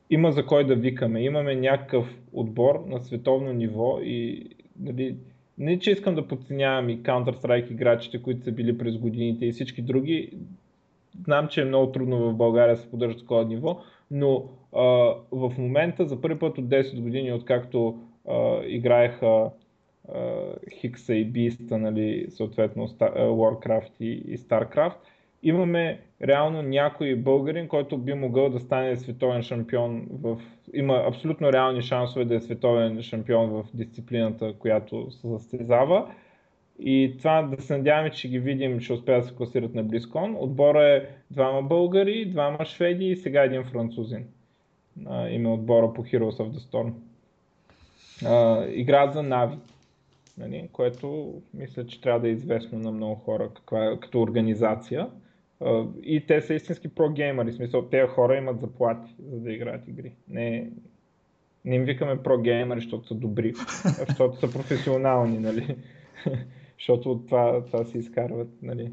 има 0.10 0.32
за 0.32 0.46
кой 0.46 0.68
да 0.68 0.76
викаме. 0.76 1.22
Имаме 1.22 1.56
някакъв 1.56 2.18
отбор 2.34 2.84
на 2.88 3.00
световно 3.00 3.54
ниво 3.54 4.00
и 4.04 4.50
нали, 4.80 5.16
не 5.60 5.80
че 5.80 5.92
искам 5.92 6.16
да 6.16 6.28
подценявам 6.28 6.90
и 6.90 7.04
Counter-Strike 7.04 7.72
играчите, 7.72 8.22
които 8.22 8.44
са 8.44 8.52
били 8.52 8.78
през 8.78 8.98
годините 8.98 9.46
и 9.46 9.52
всички 9.52 9.82
други. 9.82 10.32
Знам, 11.24 11.48
че 11.48 11.62
е 11.62 11.66
много 11.66 11.92
трудно 11.92 12.18
в 12.18 12.34
България 12.34 12.76
да 12.76 12.82
се 12.82 12.90
поддържа 12.92 13.18
такова 13.18 13.46
ниво, 13.46 13.80
но 14.12 14.44
а, 14.76 14.82
в 15.32 15.54
момента 15.58 16.06
за 16.06 16.22
първи 16.22 16.40
път 16.40 16.58
от 16.58 16.66
10 16.66 17.02
години, 17.02 17.34
откакто 17.34 18.00
а, 18.30 18.62
играеха 18.66 19.50
Хикса 20.80 21.14
и 21.14 21.26
Биста, 21.26 21.78
нали, 21.78 22.26
съответно 22.30 22.88
Warcraft 22.88 23.92
и, 24.00 24.12
и 24.12 24.38
Starcraft, 24.38 24.96
имаме 25.44 26.00
реално 26.22 26.62
някой 26.62 27.16
българин, 27.16 27.68
който 27.68 27.98
би 27.98 28.14
могъл 28.14 28.50
да 28.50 28.60
стане 28.60 28.98
световен 28.98 29.44
шампион 29.44 30.08
в... 30.12 30.42
Има 30.74 31.04
абсолютно 31.08 31.54
реални 31.54 31.82
шансове 31.82 32.26
да 32.26 32.36
е 32.36 32.40
световен 32.40 33.02
шампион 33.02 33.50
в 33.50 33.66
дисциплината, 33.74 34.54
която 34.60 35.12
се 35.12 35.28
състезава. 35.28 36.12
И 36.80 37.16
това 37.18 37.42
да 37.42 37.62
се 37.62 37.78
надяваме, 37.78 38.10
че 38.10 38.30
ги 38.30 38.40
видим, 38.40 38.80
че 38.80 38.94
успеят 38.94 39.22
да 39.24 39.28
се 39.28 39.36
класират 39.36 39.76
на 39.76 39.84
Близкон. 39.84 40.36
Отбора 40.40 40.84
е 40.84 41.06
двама 41.32 41.62
българи, 41.62 42.26
двама 42.26 42.66
шведи 42.66 43.06
и 43.06 43.16
сега 43.16 43.44
един 43.44 43.64
французин. 43.64 44.26
Има 45.30 45.54
отбора 45.54 45.94
по 45.94 46.04
Heroes 46.04 46.44
of 46.44 46.52
the 46.52 46.60
Storm. 46.60 46.94
играят 48.74 49.14
за 49.14 49.24
Нави 49.24 49.58
нали, 50.40 50.70
което 50.72 51.34
мисля, 51.54 51.86
че 51.86 52.02
трябва 52.02 52.20
да 52.20 52.28
е 52.28 52.32
известно 52.32 52.80
на 52.80 52.92
много 52.92 53.16
хора 53.16 53.50
каква 53.56 53.86
е, 53.86 54.00
като 54.00 54.22
организация. 54.22 55.10
И 56.04 56.26
те 56.28 56.42
са 56.42 56.54
истински 56.54 56.88
прогеймери, 56.88 57.52
в 57.52 57.56
смисъл 57.56 57.86
тези 57.86 58.08
хора 58.08 58.38
имат 58.38 58.60
заплати, 58.60 59.16
за 59.32 59.40
да 59.40 59.52
играят 59.52 59.88
игри. 59.88 60.12
Не, 60.28 60.72
не 61.66 61.76
им 61.76 61.84
викаме 61.84 62.24
прогеймери, 62.24 62.80
защото 62.80 63.08
са 63.08 63.16
добри, 63.16 63.54
а 63.86 64.06
защото 64.06 64.38
са 64.38 64.52
професионални, 64.52 65.40
нали? 65.40 65.76
защото 66.80 67.12
от 67.12 67.26
това, 67.26 67.66
това 67.66 67.86
си 67.86 67.98
изкарват, 67.98 68.50
нали? 68.62 68.92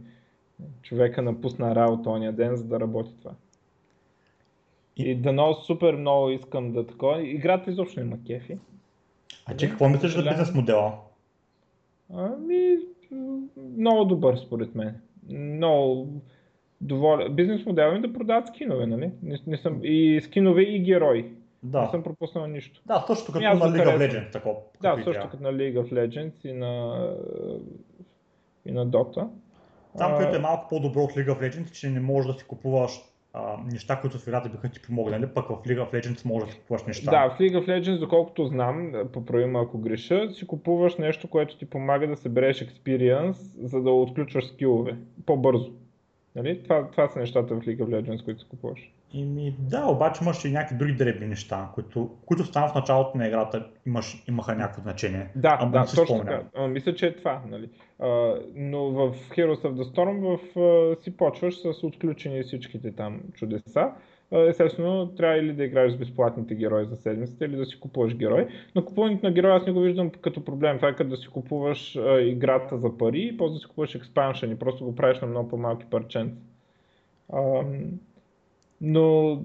Човека 0.83 1.23
напусна 1.23 1.75
работа 1.75 2.11
ония 2.11 2.33
ден, 2.33 2.57
за 2.57 2.65
да 2.65 2.81
работи 2.81 3.15
това. 3.19 3.33
И 4.97 5.15
дано 5.15 5.55
супер 5.55 5.95
много 5.95 6.31
искам 6.31 6.73
да 6.73 6.87
такова. 6.87 7.23
Играта 7.23 7.71
изобщо 7.71 8.01
има 8.01 8.17
кефи. 8.27 8.59
А 9.47 9.57
че 9.57 9.71
какво 9.71 9.89
мислиш 9.89 10.13
за 10.13 10.23
бизнес 10.23 10.55
модела? 10.55 10.99
Ами, 12.15 12.77
много 13.77 14.05
добър 14.05 14.37
според 14.37 14.75
мен. 14.75 15.01
Много 15.29 16.09
доволен. 16.81 17.35
Бизнес 17.35 17.67
модел 17.67 17.93
е 17.95 17.99
да 17.99 18.13
продават 18.13 18.49
скинове, 18.49 18.87
нали? 18.87 19.11
Не, 19.23 19.39
не 19.47 19.57
съм... 19.57 19.81
И 19.83 20.21
скинове 20.25 20.63
и 20.63 20.81
герои. 20.81 21.33
Да. 21.63 21.83
Не 21.83 21.89
съм 21.89 22.03
пропуснал 22.03 22.47
нищо. 22.47 22.83
Да, 22.87 23.05
също 23.07 23.33
като 23.33 23.45
на 23.45 23.55
League 23.55 23.87
of 23.87 24.11
Legends. 24.11 24.33
Такова, 24.33 24.57
да, 24.83 24.97
също 25.05 25.29
като 25.31 25.43
на 25.43 25.53
League 25.53 25.79
of 25.79 25.93
Legends 25.93 26.49
и 26.49 26.53
на, 26.53 27.07
и 28.67 28.73
на 28.73 28.87
Dota. 28.87 29.29
Там, 29.99 30.19
където 30.19 30.37
е 30.37 30.41
малко 30.41 30.69
по-добро 30.69 31.01
от 31.01 31.11
League 31.11 31.29
of 31.29 31.41
Legends, 31.41 31.71
че 31.73 31.91
не 31.91 32.01
можеш 32.01 32.33
да 32.33 32.39
си 32.39 32.45
купуваш 32.47 33.01
а, 33.33 33.57
неща, 33.73 34.01
които 34.01 34.19
в 34.19 34.27
играта 34.27 34.49
биха 34.49 34.69
ти 34.69 34.83
помогнали, 34.83 35.27
пък 35.27 35.49
в 35.49 35.51
League 35.51 35.91
of 35.91 35.93
Legends 35.93 36.27
може 36.27 36.47
да 36.47 36.53
купуваш 36.53 36.85
неща. 36.85 37.11
Да, 37.11 37.31
в 37.31 37.39
League 37.39 37.65
of 37.65 37.67
Legends, 37.67 37.99
доколкото 37.99 38.47
знам, 38.47 38.93
поправим 39.13 39.57
ако 39.57 39.79
греша, 39.79 40.31
си 40.31 40.47
купуваш 40.47 40.97
нещо, 40.97 41.29
което 41.29 41.59
ти 41.59 41.71
помага 41.71 42.09
да 42.09 42.17
събереш 42.17 42.65
experience, 42.65 43.67
за 43.67 43.83
да 43.83 43.91
отключваш 43.91 44.47
скилове 44.47 44.97
по-бързо. 45.27 45.73
Нали? 46.37 46.63
Това, 46.63 46.91
това 46.91 47.09
са 47.09 47.19
нещата 47.19 47.55
в 47.55 47.61
League 47.61 47.79
of 47.79 47.89
Legends, 47.89 48.25
които 48.25 48.41
си 48.41 48.47
купуваш. 48.49 48.93
Ими, 49.13 49.57
да, 49.59 49.87
обаче 49.87 50.25
имаш 50.25 50.45
и 50.45 50.51
някакви 50.51 50.77
други 50.77 50.93
дребни 50.93 51.27
неща, 51.27 51.71
които, 51.75 52.11
които 52.27 52.45
станат 52.45 52.71
в 52.71 52.75
началото 52.75 53.19
на 53.19 53.27
играта, 53.27 53.67
имаш, 53.87 54.25
имаха 54.29 54.55
някакво 54.55 54.83
значение. 54.83 55.31
Да, 55.37 55.57
Ама 55.61 55.71
да, 55.71 55.85
точно 55.95 56.19
така. 56.19 56.43
А, 56.55 56.69
мисля, 56.69 56.95
че 56.95 57.07
е 57.07 57.17
това. 57.17 57.43
Нали? 57.49 57.71
А, 57.99 58.35
но 58.55 58.91
в 58.91 59.15
Heroes 59.31 59.63
of 59.63 59.75
the 59.75 59.95
Storm 59.95 60.37
в, 60.37 60.59
а, 60.59 61.03
си 61.03 61.17
почваш 61.17 61.55
с 61.55 61.85
отключени 61.85 62.43
всичките 62.43 62.93
там 62.93 63.21
чудеса. 63.35 63.93
Естествено, 64.33 65.15
трябва 65.17 65.39
или 65.39 65.53
да 65.53 65.65
играеш 65.65 65.93
с 65.93 65.97
безплатните 65.97 66.55
герои 66.55 66.87
за 66.87 66.97
седмицата, 66.97 67.45
или 67.45 67.57
да 67.57 67.67
си 67.67 67.81
купуваш 67.81 68.17
герой. 68.17 68.49
Но 68.75 68.85
купуването 68.85 69.27
на 69.27 69.33
герой 69.33 69.53
аз 69.53 69.67
не 69.67 69.73
го 69.73 69.81
виждам 69.81 70.11
като 70.11 70.45
проблем. 70.45 70.77
Това 70.77 70.89
е 70.89 70.95
като 70.95 71.11
да 71.11 71.17
си 71.17 71.29
купуваш 71.29 71.99
играта 72.21 72.79
за 72.79 72.99
пари 72.99 73.31
и 73.33 73.37
после 73.37 73.55
да 73.55 73.59
си 73.59 73.67
купуваш 73.67 73.95
експаншън 73.95 74.51
и 74.51 74.59
просто 74.59 74.85
го 74.85 74.95
правиш 74.95 75.21
на 75.21 75.27
много 75.27 75.49
по-малки 75.49 75.87
парченца. 75.91 76.37
Но 78.81 79.39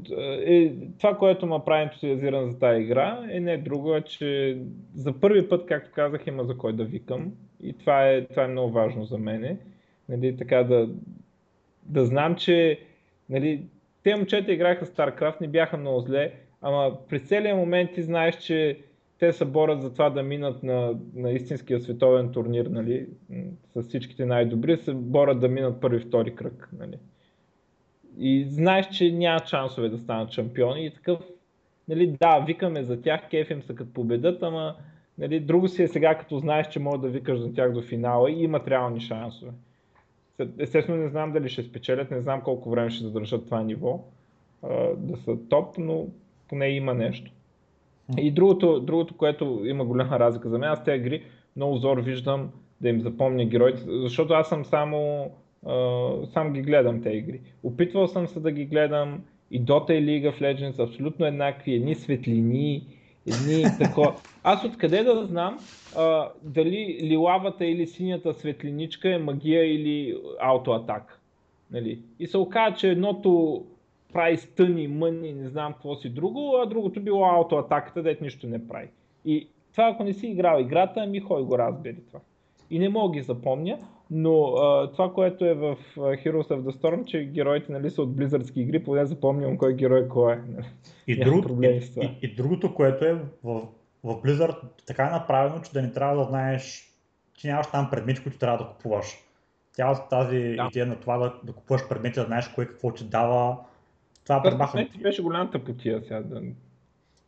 е, 0.45 0.73
това, 0.97 1.17
което 1.17 1.45
ме 1.45 1.59
прави 1.65 1.84
ентусиазиран 1.84 2.51
за 2.51 2.59
тази 2.59 2.82
игра 2.82 3.27
е 3.32 3.39
не 3.39 3.57
друго, 3.57 3.95
е, 3.95 4.01
че 4.01 4.57
за 4.95 5.19
първи 5.19 5.49
път, 5.49 5.65
както 5.65 5.91
казах, 5.95 6.27
има 6.27 6.43
за 6.43 6.57
кой 6.57 6.73
да 6.73 6.84
викам. 6.84 7.32
И 7.63 7.73
това 7.73 8.09
е, 8.09 8.25
това 8.25 8.43
е 8.43 8.47
много 8.47 8.71
важно 8.71 9.05
за 9.05 9.17
мене. 9.17 9.57
Нали, 10.09 10.38
така 10.38 10.63
да, 10.63 10.89
да 11.84 12.05
знам, 12.05 12.36
че 12.36 12.79
нали, 13.29 13.63
те 14.03 14.15
момчета 14.15 14.51
играха 14.51 14.85
StarCraft, 14.85 15.41
не 15.41 15.47
бяха 15.47 15.77
много 15.77 15.99
зле, 15.99 16.33
ама 16.61 16.97
през 17.09 17.21
целия 17.21 17.55
момент 17.55 17.93
ти 17.93 18.03
знаеш, 18.03 18.37
че 18.37 18.79
те 19.19 19.33
се 19.33 19.45
борят 19.45 19.81
за 19.81 19.93
това 19.93 20.09
да 20.09 20.23
минат 20.23 20.63
на, 20.63 20.93
на 21.15 21.31
истинския 21.31 21.79
световен 21.79 22.31
турнир, 22.31 22.65
нали, 22.65 23.07
с 23.75 23.81
всичките 23.81 24.25
най-добри, 24.25 24.77
се 24.77 24.93
борят 24.93 25.39
да 25.39 25.47
минат 25.47 25.81
първи, 25.81 25.99
втори 25.99 26.35
кръг. 26.35 26.69
Нали. 26.79 26.97
И 28.17 28.45
знаеш, 28.49 28.87
че 28.89 29.11
няма 29.11 29.39
шансове 29.45 29.89
да 29.89 29.97
станат 29.97 30.31
шампиони 30.31 30.85
и 30.85 30.91
такъв, 30.91 31.19
нали, 31.87 32.15
да, 32.21 32.39
викаме 32.47 32.83
за 32.83 33.01
тях, 33.01 33.29
кефим 33.29 33.61
се 33.61 33.75
като 33.75 33.93
победат, 33.93 34.43
ама 34.43 34.75
нали, 35.17 35.39
друго 35.39 35.67
си 35.67 35.83
е 35.83 35.87
сега, 35.87 36.17
като 36.17 36.37
знаеш, 36.37 36.67
че 36.67 36.79
може 36.79 37.01
да 37.01 37.07
викаш 37.07 37.39
за 37.39 37.53
тях 37.53 37.71
до 37.71 37.81
финала 37.81 38.31
и 38.31 38.43
имат 38.43 38.67
реални 38.67 38.99
шансове. 38.99 39.51
Естествено 40.59 41.03
не 41.03 41.09
знам 41.09 41.31
дали 41.31 41.49
ще 41.49 41.63
спечелят, 41.63 42.11
не 42.11 42.21
знам 42.21 42.41
колко 42.41 42.69
време 42.69 42.89
ще 42.89 43.03
задържат 43.03 43.45
това 43.45 43.63
ниво, 43.63 44.03
да 44.97 45.17
са 45.17 45.37
топ, 45.49 45.77
но 45.77 46.07
поне 46.49 46.69
има 46.69 46.93
нещо. 46.93 47.31
И 48.17 48.31
другото, 48.31 48.79
другото, 48.79 49.17
което 49.17 49.61
има 49.65 49.85
голяма 49.85 50.19
разлика 50.19 50.49
за 50.49 50.57
мен, 50.57 50.69
аз 50.69 50.83
тези 50.83 50.97
игри 50.97 51.23
много 51.55 51.77
зор 51.77 51.97
виждам 51.97 52.51
да 52.81 52.89
им 52.89 53.01
запомня 53.01 53.45
героите, 53.45 53.81
защото 53.87 54.33
аз 54.33 54.49
съм 54.49 54.65
само 54.65 55.31
сам 56.33 56.53
ги 56.53 56.61
гледам 56.61 57.01
тези 57.01 57.17
игри. 57.17 57.41
Опитвал 57.63 58.07
съм 58.07 58.27
се 58.27 58.39
да 58.39 58.51
ги 58.51 58.65
гледам 58.65 59.23
и 59.51 59.61
Dota 59.61 59.91
и 59.91 60.05
League 60.05 60.31
of 60.31 60.41
Legends 60.41 60.83
абсолютно 60.83 61.25
еднакви, 61.25 61.73
едни 61.73 61.95
светлини, 61.95 62.85
едни 63.28 63.65
тако. 63.80 64.13
Аз 64.43 64.63
откъде 64.63 65.03
да 65.03 65.26
знам 65.26 65.59
а, 65.97 66.30
дали 66.43 66.99
лилавата 67.03 67.65
или 67.65 67.88
синята 67.88 68.34
светлиничка 68.34 69.09
е 69.09 69.17
магия 69.17 69.76
или 69.76 70.17
аутоатак. 70.39 71.22
Нали? 71.72 71.99
И 72.19 72.28
се 72.28 72.38
оказа, 72.38 72.76
че 72.76 72.89
едното 72.89 73.63
прави 74.13 74.38
стъни, 74.38 74.88
мъни, 74.88 75.34
не 75.34 75.49
знам 75.49 75.74
какво 75.74 75.95
си 75.95 76.09
друго, 76.09 76.55
а 76.63 76.65
другото 76.65 77.01
било 77.01 77.26
аутоатаката, 77.26 78.03
дет 78.03 78.22
нищо 78.22 78.47
не 78.47 78.67
прави. 78.67 78.88
И 79.26 79.47
това 79.72 79.89
ако 79.89 80.03
не 80.03 80.13
си 80.13 80.28
играл 80.28 80.61
играта, 80.61 81.05
ми 81.05 81.19
хой 81.19 81.43
го 81.43 81.57
разбери 81.57 81.97
това. 82.07 82.19
И 82.69 82.80
не 82.80 82.89
мога 82.89 83.13
ги 83.13 83.22
запомня, 83.22 83.78
но 84.14 84.43
а, 84.43 84.91
това, 84.91 85.14
което 85.14 85.45
е 85.45 85.53
в 85.53 85.78
Heroes 85.95 86.47
of 86.47 86.62
the 86.62 86.82
Storm, 86.82 87.05
че 87.05 87.26
героите 87.26 87.72
нали, 87.72 87.89
са 87.89 88.01
от 88.01 88.16
близърски 88.16 88.62
игри, 88.62 88.84
поне 88.84 89.05
запомням 89.05 89.57
кой 89.57 89.76
герой 89.76 90.07
кой 90.07 90.34
е. 90.34 90.38
И, 91.07 91.24
друг, 91.24 91.45
и, 91.64 91.68
и, 92.01 92.18
и 92.22 92.36
другото, 92.36 92.76
което 92.76 93.05
е 93.05 93.14
в, 93.43 93.62
в 94.03 94.16
Blizzard 94.16 94.57
така 94.86 95.07
е 95.07 95.09
направено, 95.09 95.62
че 95.62 95.72
да 95.72 95.82
не 95.82 95.91
трябва 95.91 96.18
да 96.18 96.24
знаеш, 96.24 96.93
че 97.34 97.47
нямаш 97.47 97.68
там 97.68 97.88
предмети, 97.91 98.24
които 98.24 98.38
трябва 98.38 98.57
да 98.57 98.68
купуваш. 98.70 99.18
Цялата 99.74 100.07
тази 100.09 100.38
да. 100.38 100.68
идея 100.70 100.86
на 100.86 100.99
това 100.99 101.18
да, 101.18 101.34
да 101.43 101.53
купуваш 101.53 101.88
предмети, 101.89 102.20
да 102.20 102.26
знаеш 102.26 102.47
кое 102.47 102.66
какво 102.66 102.93
ти 102.93 103.03
дава, 103.03 103.57
това 104.24 104.41
предмаха. 104.41 104.88
Това 104.88 105.03
беше 105.03 105.22
голямата 105.22 105.64
потия 105.64 106.01
сега. 106.01 106.22
Да... 106.22 106.41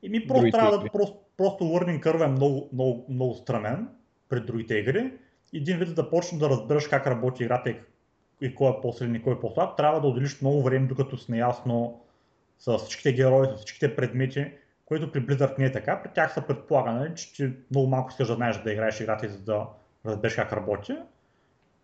И 0.04 0.10
ми 0.10 0.28
просто 0.28 0.52
трябва 0.52 0.78
да, 0.78 0.90
просто, 0.90 1.18
просто 1.38 1.64
learning 1.64 2.04
curve 2.04 2.26
е 2.26 2.28
много, 2.28 2.70
много, 2.74 3.06
много 3.10 3.34
странен 3.34 3.88
пред 4.30 4.46
другите 4.46 4.76
игри 4.76 5.12
един 5.54 5.78
вид 5.78 5.96
да 5.96 6.10
почнеш 6.10 6.40
да 6.40 6.50
разбереш 6.50 6.88
как 6.88 7.08
работи 7.08 7.44
играта 7.44 7.70
и, 7.70 7.76
и 8.42 8.56
кой 8.56 8.70
е 8.70 8.82
по-силен 8.82 9.16
и 9.16 9.24
кой 9.24 9.34
е 9.34 9.40
по-слаб, 9.40 9.78
трябва 9.78 10.02
да 10.02 10.08
отделиш 10.08 10.42
много 10.42 10.64
време, 10.64 10.88
докато 10.88 11.18
си 11.18 11.32
наясно 11.32 12.02
с 12.60 12.78
всичките 12.78 13.14
герои, 13.14 13.48
с 13.48 13.56
всичките 13.56 13.96
предмети, 13.96 14.52
което 14.86 15.12
при 15.12 15.26
Blizzard 15.26 15.60
не 15.60 15.66
е 15.66 15.72
така. 15.72 16.04
При 16.04 16.10
тях 16.14 16.34
се 16.34 16.42
предполага, 16.42 16.92
нали, 16.92 17.16
че 17.16 17.34
ти 17.34 17.52
много 17.72 17.88
малко 17.88 18.10
искаш 18.10 18.28
да 18.28 18.36
знаеш 18.36 18.58
да 18.58 18.72
играеш 18.72 19.00
играта 19.00 19.26
и 19.26 19.30
за 19.30 19.40
да 19.40 19.66
разбереш 20.06 20.36
как 20.36 20.54
работи. 20.54 20.96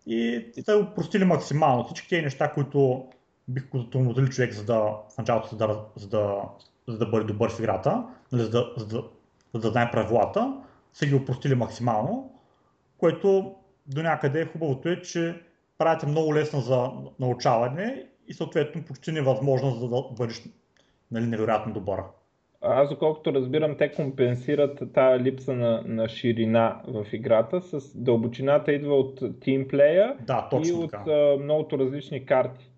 И 0.06 0.46
те 0.66 0.74
упростили 0.74 1.24
максимално 1.24 1.84
всички 1.84 2.08
тези 2.08 2.22
неща, 2.22 2.52
които 2.52 3.08
бих 3.48 3.68
го 3.68 3.78
затормозили 3.78 4.30
човек 4.30 4.52
за 4.52 4.64
да, 4.64 4.78
в 5.14 5.18
началото 5.18 5.48
за 5.48 5.56
да, 5.56 5.80
за 5.96 6.08
да, 6.08 6.42
за 6.88 6.98
да 6.98 7.06
бъде 7.06 7.24
добър 7.24 7.50
в 7.50 7.58
играта, 7.58 8.04
нали, 8.32 8.42
за, 8.42 8.50
да, 8.50 8.72
за, 8.76 8.86
да, 8.86 9.04
за 9.54 9.60
да 9.60 9.68
знае 9.68 9.90
правилата, 9.90 10.54
са 10.92 11.06
ги 11.06 11.14
упростили 11.14 11.54
максимално, 11.54 12.32
което 12.98 13.54
до 13.90 14.02
някъде 14.02 14.46
хубавото 14.46 14.88
е, 14.88 15.02
че 15.02 15.34
правите 15.78 16.06
много 16.06 16.34
лесно 16.34 16.60
за 16.60 16.90
научаване 17.20 18.06
и 18.28 18.34
съответно 18.34 18.84
почти 18.84 19.12
невъзможно 19.12 19.70
за 19.70 19.88
да 19.88 20.02
бъдеш 20.18 20.42
нали, 21.10 21.26
невероятно 21.26 21.72
добър. 21.72 22.00
Аз, 22.62 22.88
доколкото 22.88 23.32
разбирам, 23.32 23.76
те 23.76 23.92
компенсират 23.92 24.82
тази 24.94 25.24
липса 25.24 25.52
на, 25.54 25.82
на 25.86 26.08
ширина 26.08 26.82
в 26.88 27.06
играта 27.12 27.62
с 27.62 27.98
дълбочината 27.98 28.72
идва 28.72 28.94
от 28.94 29.40
тимплея 29.40 30.16
да, 30.26 30.48
и 30.64 30.72
от 30.72 30.94
а, 30.94 31.36
многото 31.40 31.78
различни 31.78 32.26
карти. 32.26 32.70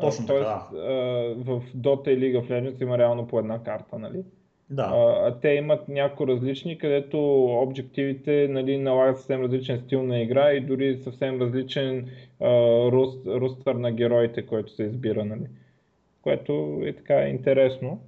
Точно 0.00 0.26
Тоест, 0.26 0.46
така, 0.46 0.68
да. 0.72 0.80
а, 0.80 0.92
в 1.34 1.62
Dota 1.76 2.08
и 2.08 2.18
League 2.18 2.40
of 2.40 2.50
Legends 2.50 2.82
има 2.82 2.98
реално 2.98 3.26
по 3.26 3.38
една 3.38 3.62
карта, 3.62 3.98
нали? 3.98 4.24
Да. 4.70 4.82
А, 4.82 5.28
а 5.28 5.40
те 5.40 5.48
имат 5.48 5.88
някои 5.88 6.26
различни, 6.26 6.78
където 6.78 7.44
обективите 7.44 8.48
нали, 8.50 8.78
налагат 8.78 9.16
съвсем 9.16 9.42
различен 9.42 9.80
стил 9.80 10.02
на 10.02 10.20
игра 10.20 10.52
и 10.52 10.60
дори 10.60 10.96
съвсем 10.96 11.40
различен 11.40 12.08
а, 12.40 12.48
руст, 12.90 13.26
рустър 13.26 13.74
на 13.74 13.92
героите, 13.92 14.46
който 14.46 14.72
се 14.72 14.82
избира. 14.82 15.24
Нали. 15.24 15.46
Което 16.22 16.80
е 16.84 16.92
така 16.92 17.28
интересно. 17.28 18.00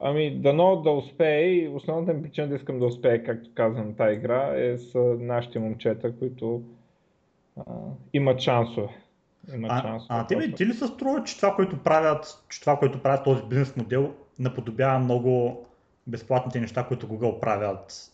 Ами, 0.00 0.30
дано 0.30 0.76
да 0.76 0.90
успее 0.90 1.50
и 1.50 1.68
основната 1.68 2.14
ми 2.14 2.22
причина 2.22 2.48
да 2.48 2.54
искам 2.54 2.78
да 2.78 2.86
успее, 2.86 3.24
както 3.24 3.50
казвам, 3.54 3.94
тази 3.94 4.16
игра 4.16 4.52
е 4.56 4.78
с 4.78 5.16
нашите 5.20 5.58
момчета, 5.58 6.12
които 6.18 6.62
а, 7.56 7.62
имат 8.12 8.40
шансове. 8.40 8.88
Имат 9.54 9.70
а, 9.74 9.82
шансове. 9.82 10.14
А, 10.20 10.26
тебе 10.26 10.52
ти 10.52 10.66
ли 10.66 10.72
се 10.72 10.86
струва, 10.86 11.24
че 11.24 11.36
това, 11.36 11.54
което 11.54 11.78
правят, 11.78 12.44
че 12.48 12.60
това, 12.60 12.78
което 12.78 13.02
правят 13.02 13.24
този 13.24 13.42
бизнес 13.42 13.76
модел, 13.76 14.14
наподобява 14.38 14.98
много 14.98 15.66
безплатните 16.06 16.60
неща, 16.60 16.86
които 16.86 17.08
Google 17.08 17.40
правят 17.40 18.12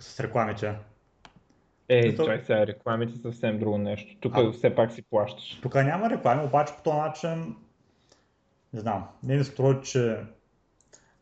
с 0.00 0.20
рекламите. 0.20 0.74
Е, 1.88 2.10
Зато... 2.10 2.24
чай 2.24 2.40
сега, 2.40 2.66
рекламите 2.66 3.12
са 3.12 3.18
съвсем 3.18 3.58
друго 3.58 3.78
нещо. 3.78 4.16
Тук 4.20 4.32
а, 4.36 4.52
все 4.52 4.74
пак 4.74 4.92
си 4.92 5.02
плащаш. 5.02 5.60
Тук 5.62 5.74
няма 5.74 6.10
реклами, 6.10 6.44
обаче 6.44 6.72
по 6.76 6.82
този 6.82 6.96
начин, 6.96 7.56
не 8.72 8.80
знам, 8.80 9.08
не 9.22 9.36
ми 9.36 9.44
струва, 9.44 9.80
че 9.80 10.16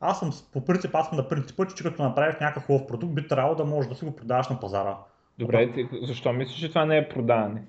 аз 0.00 0.18
съм 0.18 0.30
по 0.52 0.64
принцип, 0.64 0.94
аз 0.94 1.08
съм 1.08 1.18
на 1.18 1.28
принципа, 1.28 1.66
че 1.66 1.84
като 1.84 2.02
направиш 2.02 2.36
някакъв 2.40 2.66
хубав 2.66 2.86
продукт, 2.86 3.14
би 3.14 3.28
трябвало 3.28 3.54
да 3.54 3.64
можеш 3.64 3.88
да 3.88 3.94
си 3.94 4.04
го 4.04 4.16
продаваш 4.16 4.48
на 4.48 4.60
пазара. 4.60 4.96
Добре, 5.38 5.72
ти, 5.72 5.88
защо 6.02 6.32
мислиш, 6.32 6.60
че 6.60 6.68
това 6.68 6.84
не 6.84 6.98
е 6.98 7.08
продаване? 7.08 7.62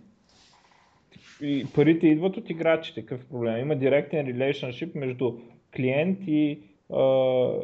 И 1.42 1.68
парите 1.76 2.08
идват 2.08 2.38
от 2.38 2.50
играчите, 2.50 3.06
какъв 3.06 3.28
проблем? 3.28 3.58
Има 3.58 3.76
директен 3.76 4.26
relationship 4.26 4.96
между 4.96 5.38
клиент 5.76 6.20
и, 6.28 6.62
а, 6.94 7.04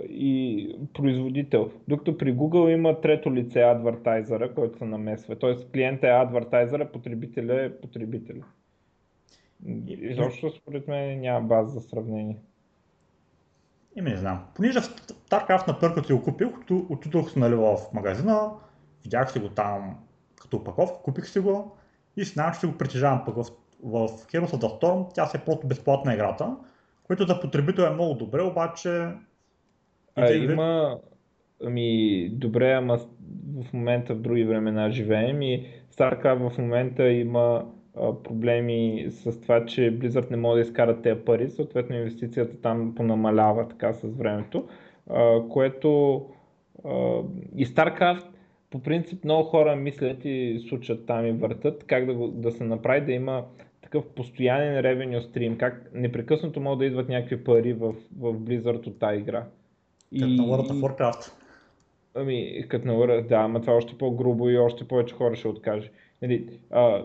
и 0.10 0.76
производител. 0.94 1.72
Докато 1.88 2.18
при 2.18 2.36
Google 2.36 2.74
има 2.74 3.02
трето 3.02 3.34
лице 3.34 3.62
адвертайзера, 3.62 4.54
който 4.54 4.78
се 4.78 4.86
намесва. 4.86 5.36
Тоест 5.36 5.72
клиент 5.72 6.04
е 6.04 6.08
адвертайзера, 6.08 6.92
потребителя 6.92 7.64
е 7.64 7.82
потребителя. 7.82 8.44
Изобщо 9.88 10.50
според 10.50 10.88
мен 10.88 11.20
няма 11.20 11.48
база 11.48 11.80
за 11.80 11.82
сравнение. 11.82 12.38
Име 13.96 14.10
не 14.10 14.18
знам. 14.18 14.46
Понеже 14.56 14.82
в 14.82 14.84
StarCraft 14.84 15.68
на 15.68 15.80
първо 15.80 16.04
си 16.04 16.14
го 16.14 16.24
купих, 16.24 16.48
отидох 16.90 17.36
нали, 17.36 17.56
в 17.56 17.78
магазина, 17.94 18.52
видях 19.04 19.32
си 19.32 19.40
го 19.40 19.50
там 19.50 19.96
като 20.42 20.58
упаковка, 20.58 21.02
купих 21.04 21.28
си 21.28 21.40
го 21.40 21.78
и 22.18 22.24
знам, 22.24 22.54
че 22.62 22.68
го 22.68 22.78
притежавам 22.78 23.26
пък 23.26 23.36
в, 23.36 23.44
в 23.84 24.08
Heroes 24.08 24.46
of 24.46 24.62
the 24.62 24.82
Storm 24.82 25.14
тя 25.14 25.26
се 25.26 25.38
е 25.38 25.42
просто 25.46 25.68
безплатна 25.68 26.14
играта, 26.14 26.58
което 27.10 27.28
за 27.28 27.40
потребител 27.40 27.84
е 27.84 27.90
много 27.90 28.14
добре, 28.14 28.42
обаче... 28.42 29.08
А, 30.16 30.34
има... 30.34 31.00
Ами, 31.64 32.30
добре, 32.30 32.74
ама 32.74 32.98
в 33.64 33.74
момента 33.74 34.16
в 34.16 34.20
други 34.20 34.44
времена 34.44 34.90
живеем 34.90 35.42
и 35.42 35.66
StarCraft 35.92 36.50
в 36.50 36.58
момента 36.58 37.10
има 37.10 37.66
а, 37.96 38.24
проблеми 38.24 39.06
с 39.10 39.42
това, 39.42 39.66
че 39.66 40.00
Blizzard 40.00 40.32
не 40.32 40.38
може 40.38 40.64
да 40.64 40.68
изкарат 40.70 41.02
тези 41.02 41.20
пари, 41.20 41.50
съответно 41.50 41.96
инвестицията 41.96 42.62
там 42.62 42.96
понамалява 42.96 43.68
така 43.68 43.94
с 43.94 44.08
времето, 44.08 44.68
а, 45.10 45.48
което 45.50 46.18
а, 46.86 46.90
и 47.56 47.66
StarCraft 47.66 48.26
по 48.70 48.84
принцип 48.84 49.24
много 49.24 49.44
хора 49.44 49.76
мислят 49.76 50.26
и 50.26 50.66
случат 50.70 51.06
там 51.06 51.26
и 51.26 51.32
въртат 51.32 51.84
как 51.88 52.06
да, 52.06 52.28
да 52.28 52.52
се 52.52 52.64
направи 52.64 53.06
да 53.06 53.12
има 53.12 53.46
такъв 53.82 54.06
постоянен 54.06 54.80
ревеню 54.80 55.22
стрим, 55.22 55.58
как 55.58 55.90
непрекъснато 55.94 56.60
могат 56.60 56.80
да 56.80 56.86
идват 56.86 57.10
някакви 57.10 57.44
пари 57.44 57.74
в, 57.74 57.94
в 58.18 58.34
Blizzard 58.34 58.88
от 58.88 59.00
тази 59.00 59.20
игра. 59.20 59.46
И, 60.12 60.20
като 60.20 60.32
на 60.32 60.44
World 60.44 60.72
of 60.72 60.80
Warcraft. 60.80 61.34
Ами, 62.16 62.66
като 62.68 62.88
на 62.88 62.94
World, 62.94 63.28
да, 63.28 63.36
ама 63.36 63.62
това 63.62 63.74
е 63.74 63.76
още 63.76 63.98
по-грубо 63.98 64.50
и 64.50 64.58
още 64.58 64.88
повече 64.88 65.16
хора 65.16 65.36
ще 65.36 65.48
откаже. 65.48 65.92
Нали, 66.22 66.60
а, 66.70 67.04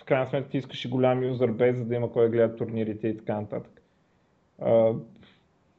в 0.00 0.04
крайна 0.04 0.26
сметка 0.26 0.50
ти 0.50 0.58
искаш 0.58 0.84
и 0.84 0.88
голям 0.88 1.24
юзър 1.24 1.50
без, 1.50 1.76
за 1.76 1.84
да 1.84 1.94
има 1.94 2.12
кой 2.12 2.24
да 2.24 2.30
гледа 2.30 2.56
турнирите 2.56 3.08
и 3.08 3.16
така 3.16 3.40
нататък. 3.40 3.82
А, 4.58 4.92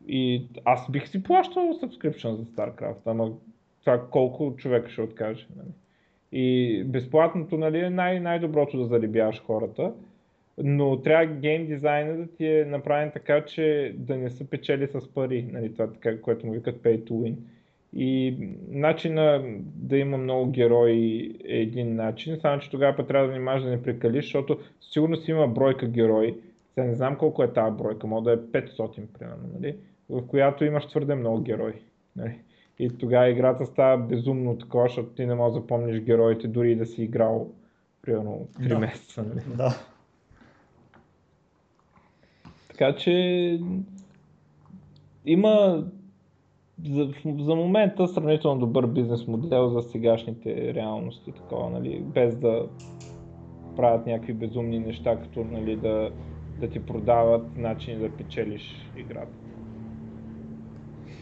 и 0.07 0.47
аз 0.65 0.91
бих 0.91 1.07
си 1.07 1.23
плащал 1.23 1.63
subscription 1.63 2.35
за 2.35 2.43
StarCraft, 2.43 3.01
ама 3.05 3.31
това 3.79 4.07
колко 4.09 4.55
човека 4.57 4.89
ще 4.89 5.01
откаже. 5.01 5.47
Нали? 5.55 5.69
И 6.31 6.83
безплатното 6.83 7.57
нали, 7.57 7.79
е 7.79 7.89
най- 7.89 8.19
най-доброто 8.19 8.77
да 8.77 8.85
зарибяваш 8.85 9.41
хората, 9.41 9.93
но 10.63 11.01
трябва 11.01 11.25
гейм 11.25 11.65
дизайна 11.65 12.17
да 12.17 12.27
ти 12.27 12.45
е 12.45 12.65
направен 12.65 13.11
така, 13.11 13.45
че 13.45 13.95
да 13.97 14.17
не 14.17 14.29
се 14.29 14.49
печели 14.49 14.87
с 14.87 15.13
пари, 15.13 15.45
нали, 15.51 15.73
това 15.73 15.87
така, 15.87 16.21
което 16.21 16.47
му 16.47 16.53
викат 16.53 16.75
pay 16.75 17.03
to 17.03 17.11
win. 17.11 17.35
И 17.93 18.37
начина 18.69 19.43
да 19.75 19.97
има 19.97 20.17
много 20.17 20.51
герои 20.51 21.35
е 21.45 21.57
един 21.57 21.95
начин, 21.95 22.37
само 22.41 22.59
че 22.59 22.69
тогава 22.69 23.07
трябва 23.07 23.27
да 23.27 23.33
внимаваш 23.33 23.63
да 23.63 23.69
не 23.69 23.83
прекалиш, 23.83 24.25
защото 24.25 24.59
сигурно 24.81 25.15
си 25.15 25.31
има 25.31 25.47
бройка 25.47 25.87
герои. 25.87 26.35
Сега 26.73 26.87
не 26.87 26.95
знам 26.95 27.17
колко 27.17 27.43
е 27.43 27.53
тази 27.53 27.77
бройка, 27.77 28.07
може 28.07 28.23
да 28.23 28.31
е 28.31 28.37
500 28.37 29.05
примерно, 29.19 29.49
нали? 29.53 29.75
в 30.09 30.27
която 30.27 30.65
имаш 30.65 30.87
твърде 30.87 31.15
много 31.15 31.41
герои. 31.41 31.73
Нали? 32.15 32.39
И 32.79 32.97
тогава 32.97 33.29
играта 33.29 33.65
става 33.65 33.97
безумно 33.97 34.57
такова, 34.57 34.83
защото 34.83 35.09
ти 35.09 35.25
не 35.25 35.35
можеш 35.35 35.53
да 35.53 35.61
запомниш 35.61 35.99
героите, 35.99 36.47
дори 36.47 36.71
и 36.71 36.75
да 36.75 36.85
си 36.85 37.03
играл 37.03 37.51
примерно 38.01 38.47
3 38.59 38.67
да. 38.67 38.79
месеца. 38.79 39.23
Нали? 39.23 39.41
Да. 39.57 39.75
Така 42.79 42.95
че 42.95 43.59
има 45.25 45.83
за, 46.85 47.09
за 47.39 47.55
момента 47.55 48.07
сравнително 48.07 48.59
добър 48.59 48.87
бизнес 48.87 49.27
модел 49.27 49.69
за 49.69 49.81
сегашните 49.81 50.73
реалности, 50.73 51.31
такова, 51.31 51.69
нали, 51.69 51.99
без 51.99 52.35
да 52.35 52.67
правят 53.75 54.05
някакви 54.05 54.33
безумни 54.33 54.79
неща, 54.79 55.19
като 55.19 55.43
нали, 55.43 55.75
да, 55.75 56.11
да 56.59 56.69
ти 56.69 56.85
продават 56.85 57.57
начини 57.57 57.99
да 57.99 58.11
печелиш 58.11 58.91
играта. 58.97 59.37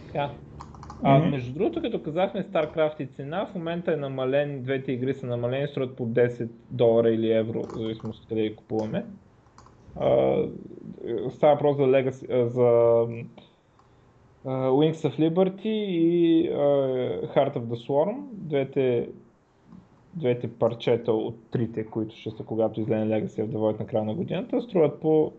Така. 0.06 0.30
А, 1.04 1.22
mm-hmm. 1.22 1.30
между 1.30 1.54
другото, 1.54 1.82
като 1.82 2.04
казахме 2.04 2.44
StarCraft 2.44 3.02
и 3.02 3.08
цена, 3.08 3.46
в 3.46 3.56
момента 3.56 3.94
е 3.94 3.96
намален, 3.96 4.64
двете 4.64 4.92
игри 4.92 5.14
са 5.14 5.26
намалени, 5.26 5.68
струват 5.68 5.96
по 5.96 6.08
10 6.08 6.50
долара 6.72 7.10
или 7.10 7.32
евро, 7.32 7.64
в 7.64 7.78
зависимост 7.78 8.28
къде 8.28 8.50
ги 8.50 8.56
купуваме. 8.56 9.06
А, 10.00 10.44
става 11.30 11.54
въпрос 11.54 11.78
за, 11.78 11.84
Legacy, 11.84 12.46
за 12.48 12.62
Wings 14.46 14.94
of 14.94 15.20
Liberty 15.20 15.68
и 15.68 16.50
Heart 17.28 17.56
of 17.56 17.62
the 17.62 17.88
Swarm, 17.88 18.18
двете, 18.32 19.10
двете 20.14 20.54
парчета 20.54 21.14
от 21.14 21.36
трите, 21.52 21.86
които 21.86 22.16
ще 22.16 22.30
са 22.30 22.44
когато 22.44 22.82
излезе 22.82 23.06
Legacy 23.06 23.46
of 23.46 23.48
the 23.48 23.80
на 23.80 23.88
края 23.88 24.04
на 24.04 24.16
годината, 24.16 24.62
струват 24.62 25.00
по 25.00 25.32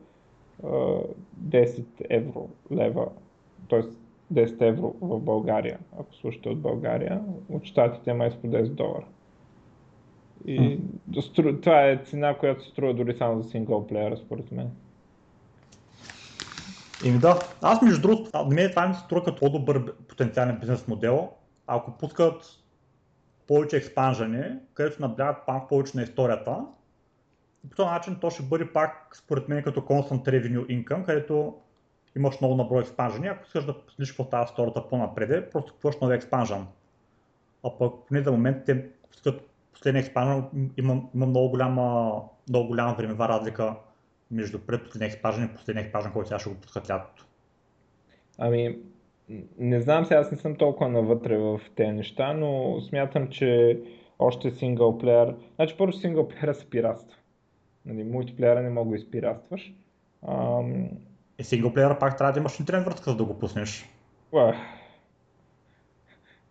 uh, 0.63 1.07
10 1.41 1.85
евро 2.11 2.49
лева, 2.73 3.09
т.е. 3.71 3.83
10 4.35 4.69
евро 4.69 4.95
в 5.01 5.21
България, 5.21 5.79
ако 5.99 6.15
слушате 6.15 6.49
от 6.49 6.61
България, 6.61 7.23
от 7.53 7.65
щатите 7.65 8.13
май 8.13 8.31
по 8.31 8.47
10 8.47 8.69
долара. 8.69 9.05
И 10.47 10.81
mm. 11.10 11.62
това 11.62 11.89
е 11.89 12.02
цена, 12.05 12.35
която 12.35 12.65
се 12.65 12.70
струва 12.70 12.94
дори 12.94 13.16
само 13.19 13.43
за 13.43 13.51
синглплеера, 13.51 14.16
според 14.16 14.52
мен. 14.52 14.70
Ими 17.05 17.19
да, 17.19 17.39
аз 17.62 17.82
между 17.82 18.02
другото, 18.02 18.31
на 18.35 18.44
мен 18.55 18.70
това 18.70 18.89
ми 18.89 18.94
се 18.94 19.01
струва 19.01 19.24
като 19.24 19.51
добър 19.51 19.94
потенциален 19.94 20.59
бизнес 20.60 20.89
модел, 20.89 21.31
ако 21.66 21.98
пускат 21.98 22.44
повече 23.47 23.77
експанжени, 23.77 24.44
където 24.74 25.02
наблягат 25.02 25.47
пак 25.47 25.69
повече 25.69 25.97
на 25.97 26.02
историята, 26.02 26.65
и 27.66 27.70
по 27.70 27.77
този 27.77 27.90
начин 27.90 28.16
то 28.20 28.31
ще 28.31 28.43
бъде 28.43 28.73
пак, 28.73 29.16
според 29.16 29.48
мен, 29.48 29.62
като 29.62 29.81
constant 29.81 30.24
revenue 30.24 30.85
income, 30.85 31.05
където 31.05 31.55
имаш 32.16 32.40
много 32.40 32.56
наброй 32.56 32.81
експанжени, 32.81 33.28
ако 33.28 33.47
искаш 33.47 33.65
да 33.65 33.74
следиш 33.89 34.12
какво 34.12 34.24
става 34.24 34.47
втората 34.47 34.89
по-напред, 34.89 35.52
просто 35.52 35.73
купуваш 35.73 35.97
нови 36.02 36.15
експанжен. 36.15 36.66
А 37.65 37.78
пък 37.78 37.94
поне 38.09 38.23
за 38.23 38.32
момент 38.32 38.65
те 38.66 38.90
пускат 39.10 39.48
последния 39.79 40.01
експанжен, 40.01 40.71
има, 40.77 41.03
има 41.15 41.27
много, 41.27 41.49
голяма, 41.49 42.15
много 42.49 42.69
голяма 42.69 42.95
времева 42.95 43.29
разлика 43.29 43.75
между 44.31 44.59
предпоследния 44.59 45.07
експанжен 45.07 45.45
и 45.45 45.55
последния 45.55 45.83
експанжен, 45.83 46.13
който 46.13 46.29
сега 46.29 46.39
ще 46.39 46.51
го 46.51 46.57
пускат 46.57 46.91
лятото. 46.91 47.27
Ами, 48.39 48.79
не 49.59 49.81
знам, 49.81 50.05
сега 50.05 50.21
аз 50.21 50.31
не 50.31 50.39
съм 50.39 50.57
толкова 50.57 50.89
навътре 50.91 51.39
в 51.39 51.61
тези 51.77 51.93
неща, 51.93 52.33
но 52.33 52.81
смятам, 52.81 53.29
че 53.29 53.81
още 54.19 54.51
синглплеер, 54.51 55.35
значи 55.55 55.75
първо 55.79 55.93
синглплеера 55.93 56.55
се 56.55 56.71
пиратства. 56.71 57.17
Нали, 57.87 58.05
мултиплеера 58.05 58.63
не 58.63 58.71
мога 58.71 58.91
да 58.91 58.97
изпиратстваш. 58.97 59.73
Ам, 60.29 60.89
и 61.39 61.45
синглплеера 61.45 61.99
пак 61.99 62.19
трябва 62.19 62.33
да 62.33 62.41
имаш 62.41 62.61
интернет 62.61 62.85
връзка, 62.85 63.11
за 63.11 63.17
да 63.17 63.25
го 63.25 63.39
пуснеш. 63.39 63.89
Уа. 64.33 64.55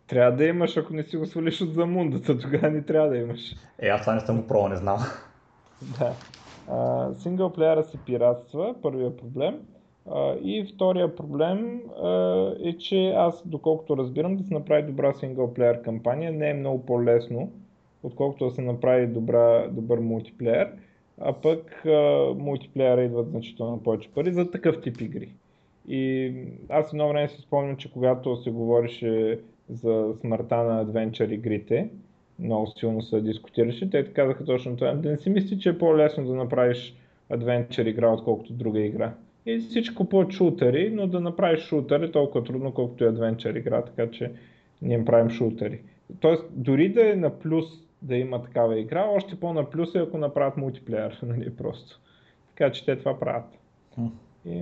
Трябва 0.07 0.37
да 0.37 0.45
имаш, 0.45 0.77
ако 0.77 0.93
не 0.93 1.03
си 1.03 1.17
го 1.17 1.25
свалиш 1.25 1.61
от 1.61 1.73
замундата, 1.73 2.37
тогава 2.41 2.69
не 2.69 2.81
трябва 2.81 3.09
да 3.09 3.17
имаш. 3.17 3.55
Е, 3.79 3.87
аз 3.87 4.01
това 4.01 4.13
не 4.13 4.19
съм 4.19 4.41
го 4.41 4.47
пробвал, 4.47 4.69
не 4.69 4.75
знам. 4.75 4.99
Да. 5.81 6.13
Синглплеера 7.17 7.83
се 7.83 7.97
пиратства, 7.97 8.75
първия 8.81 9.17
проблем. 9.17 9.55
Uh, 10.07 10.39
и 10.39 10.73
втория 10.73 11.15
проблем 11.15 11.81
uh, 12.03 12.69
е, 12.69 12.77
че 12.77 13.09
аз, 13.09 13.47
доколкото 13.47 13.97
разбирам, 13.97 14.35
да 14.35 14.43
се 14.43 14.53
направи 14.53 14.83
добра 14.83 15.13
синглплеер 15.13 15.81
кампания 15.81 16.31
не 16.31 16.49
е 16.49 16.53
много 16.53 16.85
по-лесно, 16.85 17.51
отколкото 18.03 18.45
да 18.45 18.51
се 18.51 18.61
направи 18.61 19.07
добра, 19.07 19.67
добър 19.67 19.99
мултиплеер 19.99 20.71
а 21.21 21.33
пък 21.33 21.85
а, 21.85 22.33
мултиплеера 22.37 23.03
идват 23.03 23.29
значително 23.29 23.83
повече 23.83 24.09
пари 24.09 24.33
за 24.33 24.51
такъв 24.51 24.81
тип 24.81 25.01
игри. 25.01 25.29
И 25.87 26.33
аз 26.69 26.93
едно 26.93 27.09
време 27.09 27.27
си 27.27 27.41
спомням, 27.41 27.77
че 27.77 27.91
когато 27.91 28.35
се 28.35 28.51
говореше 28.51 29.39
за 29.69 30.13
смъртта 30.15 30.57
на 30.57 30.81
адвенчър 30.81 31.29
игрите, 31.29 31.89
много 32.39 32.67
силно 32.67 33.01
се 33.01 33.21
дискутираше, 33.21 33.89
те 33.89 34.13
казаха 34.13 34.45
точно 34.45 34.75
това. 34.75 34.93
Да 34.93 35.09
не 35.09 35.17
си 35.17 35.29
мисли, 35.29 35.59
че 35.59 35.69
е 35.69 35.77
по-лесно 35.77 36.25
да 36.25 36.33
направиш 36.33 36.95
адвенчър 37.29 37.85
игра, 37.85 38.13
отколкото 38.13 38.53
друга 38.53 38.79
игра. 38.79 39.13
И 39.45 39.57
всички 39.57 39.95
купуват 39.95 40.31
шутери, 40.31 40.89
но 40.93 41.07
да 41.07 41.19
направиш 41.19 41.61
шутер 41.61 42.01
е 42.01 42.11
толкова 42.11 42.43
трудно, 42.43 42.71
колкото 42.71 43.03
и 43.03 43.07
адвенчър 43.07 43.55
игра, 43.55 43.81
така 43.81 44.11
че 44.11 44.31
ние 44.81 45.05
правим 45.05 45.29
шутери. 45.29 45.81
Тоест, 46.19 46.43
дори 46.51 46.89
да 46.89 47.11
е 47.11 47.15
на 47.15 47.39
плюс 47.39 47.65
да 48.01 48.15
има 48.15 48.43
такава 48.43 48.79
игра. 48.79 49.05
Още 49.05 49.39
по-на 49.39 49.69
плюс 49.69 49.95
е 49.95 49.99
ако 49.99 50.17
направят 50.17 50.57
мултиплеер, 50.57 51.19
нали, 51.23 51.55
просто. 51.55 51.99
Така 52.49 52.71
че 52.71 52.85
те 52.85 52.95
това 52.95 53.19
правят. 53.19 53.59
И 54.45 54.61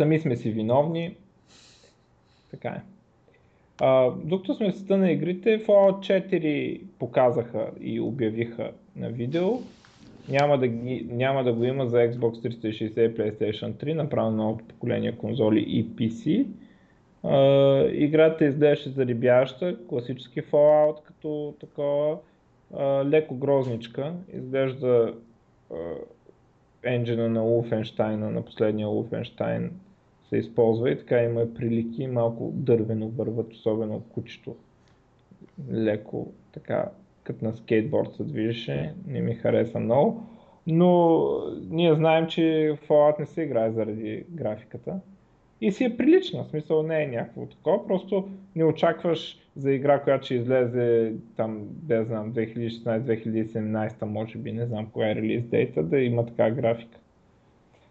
сами 0.00 0.18
сме 0.18 0.36
си 0.36 0.50
виновни. 0.50 1.16
Така 2.50 2.68
е. 2.68 2.80
А, 3.80 4.10
докато 4.24 4.54
сме 4.54 4.70
в 4.70 4.76
света 4.76 4.96
на 4.96 5.10
игрите, 5.10 5.66
Fallout 5.66 6.28
4 6.30 6.80
показаха 6.98 7.70
и 7.80 8.00
обявиха 8.00 8.70
на 8.96 9.08
видео. 9.08 9.48
Няма 10.28 10.58
да, 10.58 10.68
ги, 10.68 11.06
няма 11.10 11.44
да 11.44 11.52
го 11.52 11.64
има 11.64 11.86
за 11.86 11.96
Xbox 11.96 12.48
360 12.48 13.10
и 13.10 13.14
PlayStation 13.14 13.72
3, 13.72 13.92
направено 13.92 14.36
новото 14.36 14.64
поколение 14.64 15.16
конзоли 15.16 15.60
и 15.60 15.88
PC. 15.88 16.46
Uh, 17.24 17.90
играта 17.90 18.44
изглеждаше 18.44 18.90
зарибяща, 18.90 19.86
класически 19.88 20.42
Fallout 20.42 21.02
като 21.02 21.54
такова, 21.60 22.18
uh, 22.74 23.08
леко 23.08 23.34
грозничка, 23.34 24.12
изглежда 24.34 25.14
uh, 25.72 25.96
енджина 26.82 27.28
на 27.28 27.40
Wolfenstein, 27.40 28.14
на 28.14 28.42
последния 28.42 28.86
Wolfenstein 28.86 29.70
се 30.30 30.36
използва 30.36 30.90
и 30.90 30.98
така 30.98 31.22
има 31.22 31.54
прилики, 31.54 32.06
малко 32.06 32.52
дървено 32.54 33.08
върват, 33.08 33.52
особено 33.52 34.00
кучето. 34.00 34.56
Леко 35.72 36.32
така, 36.52 36.90
като 37.22 37.44
на 37.44 37.52
скейтборд 37.52 38.14
се 38.14 38.24
движеше, 38.24 38.94
не 39.06 39.20
ми 39.20 39.34
хареса 39.34 39.80
много. 39.80 40.26
Но 40.66 41.30
ние 41.70 41.94
знаем, 41.94 42.26
че 42.26 42.76
Fallout 42.88 43.18
не 43.18 43.26
се 43.26 43.42
играе 43.42 43.72
заради 43.72 44.24
графиката. 44.30 45.00
И 45.60 45.72
си 45.72 45.84
е 45.84 45.96
прилична, 45.96 46.44
в 46.44 46.48
смисъл 46.48 46.82
не 46.82 47.02
е 47.02 47.06
някакво 47.06 47.46
такова, 47.46 47.86
просто 47.86 48.28
не 48.56 48.64
очакваш 48.64 49.38
за 49.56 49.72
игра, 49.72 50.02
която 50.02 50.24
ще 50.24 50.34
излезе 50.34 51.12
там, 51.36 51.68
да 51.70 52.04
знам, 52.04 52.32
2016-2017, 52.32 54.04
може 54.04 54.38
би, 54.38 54.52
не 54.52 54.66
знам 54.66 54.86
кога 54.92 55.10
е 55.10 55.14
релиз 55.14 55.44
дейта, 55.44 55.82
да 55.82 55.98
има 55.98 56.26
така 56.26 56.50
графика. 56.50 56.99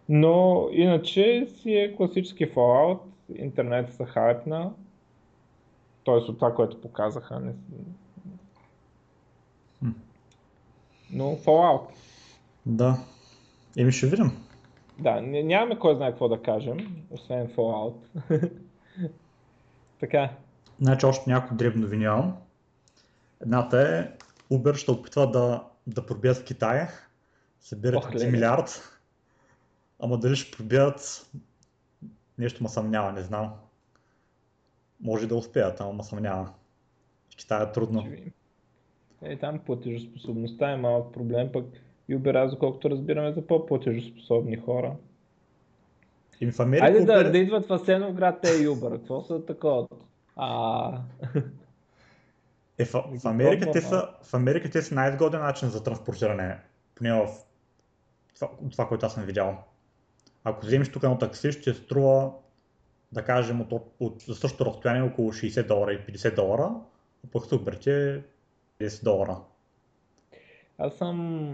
Но 0.09 0.67
иначе 0.71 1.47
си 1.55 1.73
е 1.73 1.95
класически 1.95 2.53
Fallout, 2.53 2.99
интернет 3.35 3.93
са 3.93 4.05
хайпна, 4.05 4.73
т.е. 6.05 6.13
от 6.13 6.39
това, 6.39 6.55
което 6.55 6.81
показаха. 6.81 7.39
Не... 7.39 7.53
Но 11.11 11.23
Fallout. 11.23 11.89
Да. 12.65 12.97
Еми 13.77 13.91
ще 13.91 14.07
видим. 14.07 14.31
Да, 14.99 15.21
нямаме 15.21 15.79
кой 15.79 15.95
знае 15.95 16.09
какво 16.09 16.29
да 16.29 16.41
кажем, 16.41 16.77
освен 17.11 17.47
Fallout. 17.47 17.95
така. 19.99 20.29
Значи 20.81 21.05
още 21.05 21.29
някои 21.29 21.57
дребно 21.57 21.93
имам. 21.93 22.37
Едната 23.41 23.81
е 23.81 24.07
Uber 24.55 24.75
ще 24.75 24.91
опитва 24.91 25.31
да, 25.31 25.63
да 25.87 26.05
пробият 26.05 26.37
в 26.37 26.43
Китай. 26.43 26.87
Събират 27.61 28.03
1 28.03 28.31
милиард. 28.31 28.98
Ама 29.99 30.17
дали 30.17 30.35
ще 30.35 30.57
пробият 30.57 31.29
нещо 32.37 32.63
ма 32.63 32.69
съмнява, 32.69 33.11
не 33.11 33.21
знам. 33.21 33.53
Може 35.01 35.27
да 35.27 35.35
успеят, 35.35 35.81
ама 35.81 35.93
ма 35.93 36.03
съмнява. 36.03 36.53
В 37.33 37.35
Китай 37.35 37.63
е 37.63 37.71
трудно. 37.71 38.07
Е, 39.21 39.37
там 39.37 39.59
платежоспособността 39.59 40.71
е 40.71 40.77
малък 40.77 41.13
проблем, 41.13 41.51
пък 41.51 41.65
Uber, 42.09 42.45
аз 42.45 42.51
доколкото 42.51 42.89
разбираме 42.89 43.33
за 43.33 43.47
по-платежоспособни 43.47 44.57
хора. 44.57 44.95
И 46.41 46.51
в 46.51 46.59
Америка 46.59 46.85
Айде 46.85 47.05
да, 47.05 47.31
да 47.31 47.37
идват 47.37 47.67
в 47.67 47.73
Асеновград 47.73 48.41
те 48.41 48.47
Uber. 48.47 48.91
Какво 48.91 49.21
са 49.21 49.45
такова? 49.45 49.87
А... 50.35 51.01
Е, 52.77 52.85
в, 52.85 53.03
в, 53.21 53.25
Америка 53.25 53.71
те 53.71 53.81
са, 53.81 54.09
в 54.23 54.33
Америка 54.33 54.69
те 54.69 54.81
са 54.81 54.95
най-изгоден 54.95 55.41
начин 55.41 55.69
за 55.69 55.83
транспортиране. 55.83 56.59
Поне 56.95 57.13
в 57.13 57.27
това, 58.35 58.49
това, 58.71 58.87
което 58.87 59.05
аз 59.05 59.13
съм 59.13 59.23
видял. 59.23 59.63
Ако 60.43 60.65
вземеш 60.65 60.91
тук 60.91 61.03
на 61.03 61.17
такси, 61.17 61.51
ще 61.51 61.73
струва, 61.73 62.31
да 63.11 63.23
кажем, 63.23 63.61
от, 63.61 63.71
от, 63.71 63.83
от 63.99 64.21
същото 64.21 64.65
разстояние 64.65 65.01
около 65.01 65.31
60 65.31 65.67
долара 65.67 65.93
и 65.93 65.97
50 65.97 66.35
долара, 66.35 66.75
а 67.25 67.31
пък 67.31 67.45
супер, 67.45 67.79
че 67.79 68.21
10 68.81 69.03
долара. 69.03 69.37
Аз 70.77 70.93
съм 70.93 71.49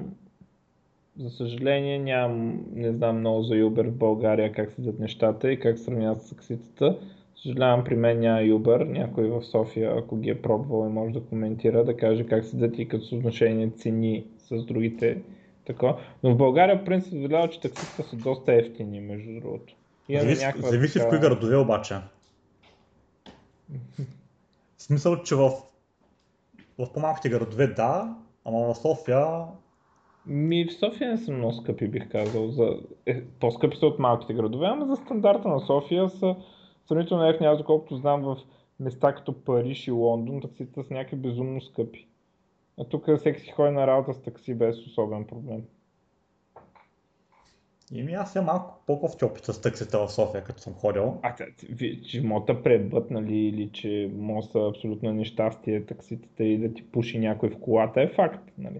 за 1.20 1.30
съжаление 1.30 1.99
нямам, 1.99 2.66
не 2.74 2.91
знам 2.91 3.20
много 3.20 3.44
за 3.44 3.53
Uber 3.53 3.90
в 3.90 3.98
България 3.98 4.52
как 4.52 4.72
седят 4.72 4.99
нещата 4.99 5.52
и 5.52 5.60
как 5.60 5.80
сравняват 5.80 6.22
с 6.22 6.30
такситата. 6.30 6.99
Съжалявам, 7.36 7.84
при 7.84 7.95
мен 7.95 8.20
няма 8.20 8.40
Uber, 8.40 8.84
някой 8.84 9.28
в 9.30 9.44
София, 9.44 9.94
ако 9.98 10.18
ги 10.18 10.30
е 10.30 10.41
пробвал 10.41 10.88
и 10.88 10.94
може 10.94 11.14
да 11.14 11.22
коментира, 11.22 11.86
да 11.86 11.98
каже 11.98 12.26
как 12.26 12.45
седят 12.45 12.80
и 12.80 12.88
като 12.88 13.06
съотношение 13.06 13.70
цени 13.70 14.26
с 14.38 14.64
другите 14.64 15.22
такова. 15.66 16.00
Но 16.24 16.34
в 16.34 16.38
България, 16.38 16.86
принцип, 16.86 17.14
видява, 17.14 17.50
че 17.50 17.60
такситата 17.60 18.10
са 18.10 18.16
доста 18.16 18.54
ефтини, 18.54 19.00
между 19.00 19.40
другото. 19.40 19.74
Зависи, 20.10 20.46
зависи 20.58 20.94
така... 20.94 21.06
в 21.06 21.10
кои 21.10 21.20
градове 21.20 21.58
обаче. 21.58 21.96
в 24.78 24.84
смисъл, 24.84 25.24
че 25.24 25.36
в, 25.36 25.52
в 26.80 26.94
по-малките 26.94 27.30
градове 27.30 27.68
да, 27.68 28.16
ама 28.46 28.74
в 28.74 28.76
София 28.76 29.46
ми 30.26 30.66
в 30.66 30.74
София 30.74 31.12
не 31.12 31.18
са 31.18 31.32
много 31.32 31.54
скъпи, 31.54 31.88
бих 31.88 32.10
казал. 32.10 32.48
За... 32.48 32.80
Е, 33.06 33.22
по-скъпи 33.22 33.78
са 33.78 33.86
от 33.86 34.00
малките 34.00 34.34
градове, 34.34 34.68
ама 34.68 34.86
за 34.86 34.96
стандарта 34.96 35.48
на 35.48 35.60
София 35.60 36.10
са 36.10 36.36
сравнително 36.88 37.26
ефтини. 37.26 37.48
Аз 37.48 37.58
доколкото 37.58 37.96
знам 37.96 38.22
в 38.22 38.38
места 38.80 39.16
като 39.16 39.44
Париж 39.44 39.88
и 39.88 39.92
Лондон, 39.92 40.42
таксите 40.42 40.84
са 40.84 40.94
някакви 40.94 41.16
безумно 41.16 41.62
скъпи. 41.62 42.08
А 42.80 42.84
тук 42.84 43.18
всеки 43.18 43.42
си 43.42 43.52
ходи 43.52 43.72
на 43.72 43.88
работа 43.88 44.14
с 44.14 44.22
такси 44.22 44.54
без 44.54 44.86
особен 44.86 45.26
проблем. 45.26 45.64
Ими 47.92 48.14
аз 48.14 48.34
съм 48.34 48.46
малко 48.46 48.80
по-кофти 48.88 49.26
опит 49.26 49.46
с 49.46 49.62
таксите 49.62 49.98
в 49.98 50.10
София, 50.10 50.44
като 50.44 50.62
съм 50.62 50.74
ходил. 50.74 51.20
А, 51.22 51.36
че 52.04 52.22
мота 52.22 52.64
пребът, 52.64 53.12
нали, 53.12 53.38
или 53.38 53.70
че 53.70 54.12
може 54.16 54.48
са 54.48 54.68
абсолютно 54.70 55.14
нещастие 55.14 55.86
такситата 55.86 56.44
и 56.44 56.58
да 56.58 56.74
ти 56.74 56.92
пуши 56.92 57.20
някой 57.20 57.50
в 57.50 57.60
колата 57.60 58.02
е 58.02 58.08
факт, 58.08 58.52
нали 58.58 58.80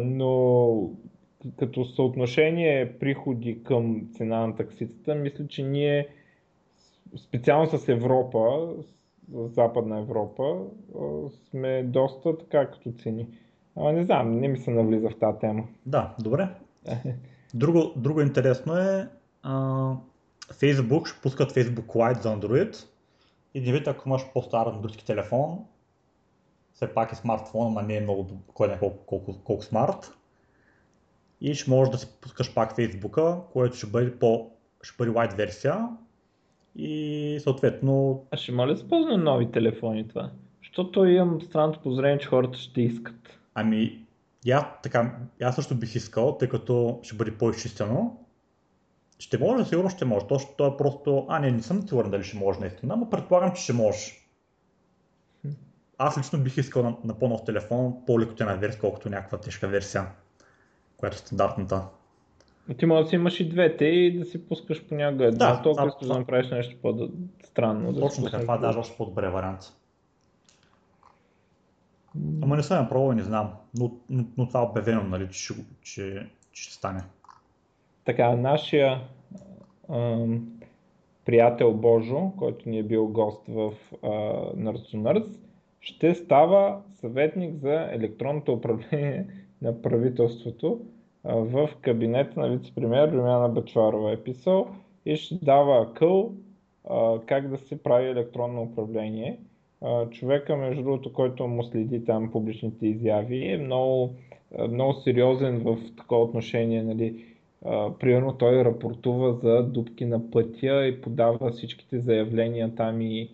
но 0.00 0.90
като 1.58 1.84
съотношение 1.84 2.92
приходи 2.98 3.62
към 3.62 4.08
цена 4.16 4.46
на 4.46 4.56
такситата, 4.56 5.14
мисля, 5.14 5.46
че 5.46 5.62
ние 5.62 6.08
специално 7.16 7.78
с 7.78 7.88
Европа, 7.88 8.68
Западна 9.34 9.98
Европа, 9.98 10.64
сме 11.50 11.82
доста 11.82 12.38
така 12.38 12.70
като 12.70 12.92
цени. 12.92 13.28
А, 13.76 13.92
не 13.92 14.04
знам, 14.04 14.40
не 14.40 14.48
ми 14.48 14.58
се 14.58 14.70
навлиза 14.70 15.10
в 15.10 15.18
тази 15.18 15.38
тема. 15.38 15.64
Да, 15.86 16.14
добре. 16.20 16.48
Друго, 17.54 17.92
друго 17.96 18.20
интересно 18.20 18.76
е, 18.76 19.08
а, 19.42 19.52
Facebook 20.52 21.06
ще 21.06 21.20
пускат 21.20 21.52
Facebook 21.52 21.86
Lite 21.86 22.20
за 22.20 22.36
Android 22.36 22.86
и 23.54 23.64
да 23.64 23.72
видите, 23.72 23.90
ако 23.90 24.08
имаш 24.08 24.22
по-стар 24.34 24.66
андроидски 24.66 25.04
телефон, 25.04 25.64
все 26.74 26.94
пак 26.94 27.12
е 27.12 27.16
смартфон, 27.16 27.66
ама 27.66 27.82
не 27.82 27.96
е 27.96 28.00
много 28.00 28.26
кой 28.54 28.68
не 28.68 28.78
колко, 28.78 29.06
колко, 29.06 29.44
колко 29.44 29.64
смарт. 29.64 30.12
И 31.40 31.54
ще 31.54 31.70
можеш 31.70 31.92
да 31.92 31.98
си 31.98 32.08
пускаш 32.20 32.54
пак 32.54 32.74
Фейсбука, 32.74 33.38
което 33.52 33.76
ще 33.76 33.86
бъде 33.86 34.18
по 34.18 34.50
ще 34.82 34.96
бъде 34.98 35.10
light 35.10 35.36
версия. 35.36 35.88
И 36.76 37.38
съответно... 37.42 38.24
А 38.30 38.36
ще 38.36 38.52
моля 38.52 38.74
да 38.74 38.88
ползва 38.88 39.18
нови 39.18 39.50
телефони 39.50 40.08
това? 40.08 40.30
Защото 40.62 41.04
имам 41.04 41.40
странното 41.40 41.80
позрение, 41.80 42.18
че 42.18 42.28
хората 42.28 42.58
ще 42.58 42.82
искат. 42.82 43.38
Ами, 43.54 44.04
я, 44.46 44.72
така, 44.82 45.16
аз 45.42 45.54
също 45.54 45.74
бих 45.74 45.94
искал, 45.94 46.36
тъй 46.38 46.48
като 46.48 47.00
ще 47.02 47.16
бъде 47.16 47.38
по-изчистено. 47.38 48.16
Ще 49.18 49.38
може, 49.38 49.64
сигурно 49.64 49.90
ще 49.90 50.04
може. 50.04 50.26
То, 50.26 50.38
то 50.58 50.66
е 50.66 50.76
просто... 50.76 51.26
А, 51.28 51.38
не, 51.38 51.50
не 51.50 51.62
съм 51.62 51.88
сигурен 51.88 52.10
дали 52.10 52.24
ще 52.24 52.36
може 52.36 52.60
наистина, 52.60 52.96
но 52.96 53.10
предполагам, 53.10 53.52
че 53.52 53.62
ще 53.62 53.72
може 53.72 54.22
аз 56.04 56.18
лично 56.18 56.38
бих 56.38 56.56
искал 56.56 56.82
на, 56.82 56.96
на 57.04 57.18
по-нов 57.18 57.44
телефон 57.44 57.96
по-лекотена 58.06 58.56
версия, 58.56 58.80
колкото 58.80 59.10
някаква 59.10 59.38
тежка 59.38 59.68
версия, 59.68 60.06
която 60.96 61.14
е 61.14 61.18
стандартната. 61.18 61.82
Ти 62.78 62.86
може 62.86 63.02
да 63.02 63.08
си 63.08 63.14
имаш 63.14 63.40
и 63.40 63.48
двете 63.48 63.84
и 63.84 64.18
да 64.18 64.24
си 64.24 64.48
пускаш 64.48 64.84
понякога 64.88 65.26
една, 65.26 65.54
да, 65.54 65.62
толкова 65.62 65.92
да, 66.00 66.06
да 66.06 66.18
направиш 66.18 66.50
нещо 66.50 66.76
по-странно. 66.82 67.94
Точно 67.94 68.24
така, 68.24 68.40
това 68.40 68.54
е 68.54 68.58
даже 68.58 68.78
още 68.78 68.96
по-добре 68.96 69.30
вариант. 69.30 69.60
Ама 72.42 72.56
не 72.56 72.62
съм 72.62 72.82
я 72.82 72.88
пробвал, 72.88 73.12
не 73.12 73.22
знам, 73.22 73.52
но, 73.78 73.92
но, 74.10 74.24
но 74.36 74.46
това 74.48 74.60
е 74.60 74.64
обявено, 74.64 75.02
нали, 75.02 75.28
че, 75.30 75.54
че, 75.82 76.26
че 76.52 76.62
ще 76.62 76.74
стане. 76.74 77.02
Така, 78.04 78.36
нашия 78.36 79.00
ам, 79.88 80.60
приятел 81.24 81.72
Божо, 81.72 82.32
който 82.38 82.68
ни 82.68 82.78
е 82.78 82.82
бил 82.82 83.06
гост 83.06 83.46
в 83.48 83.72
Nerds 84.56 84.94
to 84.94 84.96
Nerds, 84.96 85.38
ще 85.80 86.14
става 86.14 86.82
съветник 86.94 87.54
за 87.54 87.88
електронното 87.92 88.52
управление 88.52 89.26
на 89.62 89.82
правителството 89.82 90.80
в 91.24 91.70
кабинета 91.80 92.40
на 92.40 92.48
вице-премьер 92.48 93.12
Румяна 93.12 93.48
Бачварова 93.48 94.12
е 94.12 94.22
писал 94.22 94.68
и 95.06 95.16
ще 95.16 95.34
дава 95.34 95.82
акъл 95.82 96.32
как 97.26 97.48
да 97.48 97.58
се 97.58 97.82
прави 97.82 98.08
електронно 98.08 98.62
управление. 98.62 99.38
Човека, 100.10 100.56
между 100.56 100.82
другото, 100.82 101.12
който 101.12 101.46
му 101.46 101.64
следи 101.64 102.04
там 102.04 102.30
публичните 102.32 102.86
изяви, 102.86 103.52
е 103.52 103.58
много, 103.58 104.10
много 104.68 104.92
сериозен 104.92 105.58
в 105.58 105.78
такова 105.96 106.22
отношение. 106.22 106.82
Нали. 106.82 107.24
Примерно 108.00 108.32
той 108.38 108.64
рапортува 108.64 109.32
за 109.32 109.62
дупки 109.62 110.04
на 110.04 110.30
пътя 110.30 110.86
и 110.86 111.00
подава 111.00 111.50
всичките 111.50 112.00
заявления 112.00 112.74
там 112.74 113.00
и 113.00 113.30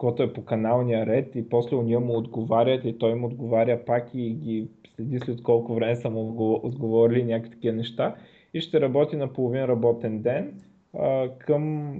който 0.00 0.22
е 0.22 0.32
по 0.32 0.44
каналния 0.44 1.06
ред 1.06 1.34
и 1.34 1.48
после 1.48 1.76
уния 1.76 2.00
му 2.00 2.16
отговарят 2.16 2.84
и 2.84 2.98
той 2.98 3.14
му 3.14 3.26
отговаря 3.26 3.84
пак 3.84 4.14
и 4.14 4.30
ги 4.30 4.68
следи 4.94 5.18
след 5.18 5.42
колко 5.42 5.74
време 5.74 5.96
са 5.96 6.10
му 6.10 6.54
отговорили 6.62 7.24
някакви 7.24 7.50
такива 7.50 7.76
неща 7.76 8.14
и 8.54 8.60
ще 8.60 8.80
работи 8.80 9.16
на 9.16 9.32
половин 9.32 9.64
работен 9.64 10.22
ден 10.22 10.60
а, 10.98 11.28
към, 11.38 11.94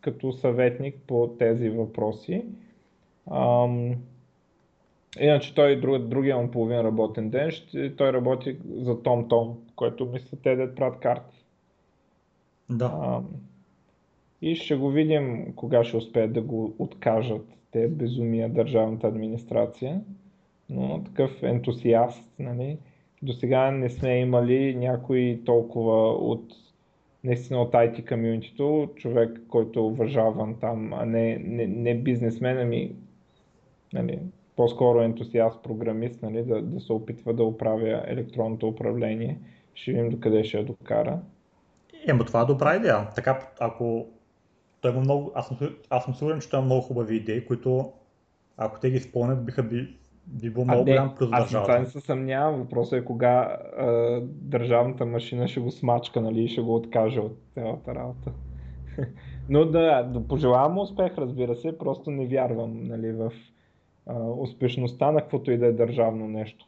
като 0.00 0.32
съветник 0.32 0.94
по 1.06 1.36
тези 1.38 1.70
въпроси. 1.70 2.44
Ам, 3.30 3.94
иначе 5.20 5.54
той 5.54 5.80
друг, 5.80 5.98
другия 6.02 6.36
му 6.36 6.50
половин 6.50 6.80
работен 6.80 7.30
ден, 7.30 7.50
ще, 7.50 7.96
той 7.96 8.12
работи 8.12 8.56
за 8.76 9.02
Том 9.02 9.28
Том, 9.28 9.58
който 9.76 10.06
мисля 10.06 10.38
те 10.42 10.56
да 10.56 10.74
правят 10.74 11.00
карти. 11.00 11.44
Да. 12.70 12.92
Ам, 13.04 13.28
и 14.42 14.54
ще 14.54 14.76
го 14.76 14.90
видим 14.90 15.52
кога 15.56 15.84
ще 15.84 15.96
успеят 15.96 16.32
да 16.32 16.40
го 16.40 16.74
откажат 16.78 17.46
те 17.70 17.88
безумия 17.88 18.48
държавната 18.48 19.06
администрация. 19.06 20.00
Но 20.70 21.04
такъв 21.04 21.42
ентусиаст, 21.42 22.24
нали, 22.38 22.78
до 23.22 23.32
сега 23.32 23.70
не 23.70 23.90
сме 23.90 24.20
имали 24.20 24.74
някой 24.74 25.40
толкова 25.44 26.08
от 26.12 26.54
наистина 27.24 27.62
от 27.62 27.72
IT 27.72 28.08
комьюнитито, 28.08 28.88
човек, 28.96 29.40
който 29.48 29.78
е 29.78 29.82
уважаван 29.82 30.56
там, 30.60 30.92
а 30.92 31.04
не, 31.06 31.38
не, 31.38 31.66
не 31.66 31.94
бизнесмен, 31.94 32.58
ами 32.58 32.92
нали, 33.92 34.18
по-скоро 34.56 35.00
ентусиаст 35.00 35.62
програмист, 35.62 36.22
нали, 36.22 36.42
да, 36.42 36.62
да 36.62 36.80
се 36.80 36.92
опитва 36.92 37.34
да 37.34 37.44
оправя 37.44 38.02
електронното 38.06 38.68
управление. 38.68 39.38
Ще 39.74 39.92
видим 39.92 40.10
докъде 40.10 40.44
ще 40.44 40.58
я 40.58 40.64
докара. 40.64 41.18
Ема 42.08 42.24
това 42.24 42.40
е 42.40 42.44
добра 42.44 42.76
идея. 42.76 43.08
Така, 43.14 43.48
ако 43.60 44.06
той 44.80 44.90
има 44.90 45.00
много, 45.00 45.32
аз 45.34 45.48
съм, 45.48 45.56
аз 45.90 46.04
съм 46.04 46.14
сигурен, 46.14 46.40
че 46.40 46.50
той 46.50 46.58
има 46.58 46.66
много 46.66 46.82
хубави 46.82 47.16
идеи, 47.16 47.46
които 47.46 47.92
ако 48.56 48.80
те 48.80 48.90
ги 48.90 48.96
изпълнят, 48.96 49.44
биха 49.44 49.62
би, 49.62 49.96
би 50.26 50.50
било 50.50 50.64
много 50.64 50.84
голям 50.84 51.14
плюс 51.14 51.30
Аз 51.32 51.50
това 51.50 51.78
не 51.78 51.86
се 51.86 52.00
съмнявам. 52.00 52.60
Въпросът 52.60 53.02
е 53.02 53.04
кога 53.04 53.58
а, 53.78 53.86
държавната 54.24 55.06
машина 55.06 55.48
ще 55.48 55.60
го 55.60 55.70
смачка 55.70 56.20
нали, 56.20 56.42
и 56.42 56.48
ще 56.48 56.60
го 56.60 56.74
откаже 56.74 57.20
от 57.20 57.38
цялата 57.54 57.94
работа. 57.94 58.32
Но 59.48 59.64
да, 59.64 60.02
да 60.02 60.28
пожелавам 60.28 60.78
успех, 60.78 61.18
разбира 61.18 61.56
се, 61.56 61.78
просто 61.78 62.10
не 62.10 62.26
вярвам 62.26 62.82
нали, 62.82 63.12
в 63.12 63.32
а, 64.06 64.14
успешността 64.18 65.12
на 65.12 65.20
каквото 65.20 65.50
и 65.50 65.58
да 65.58 65.66
е 65.66 65.72
държавно 65.72 66.28
нещо. 66.28 66.66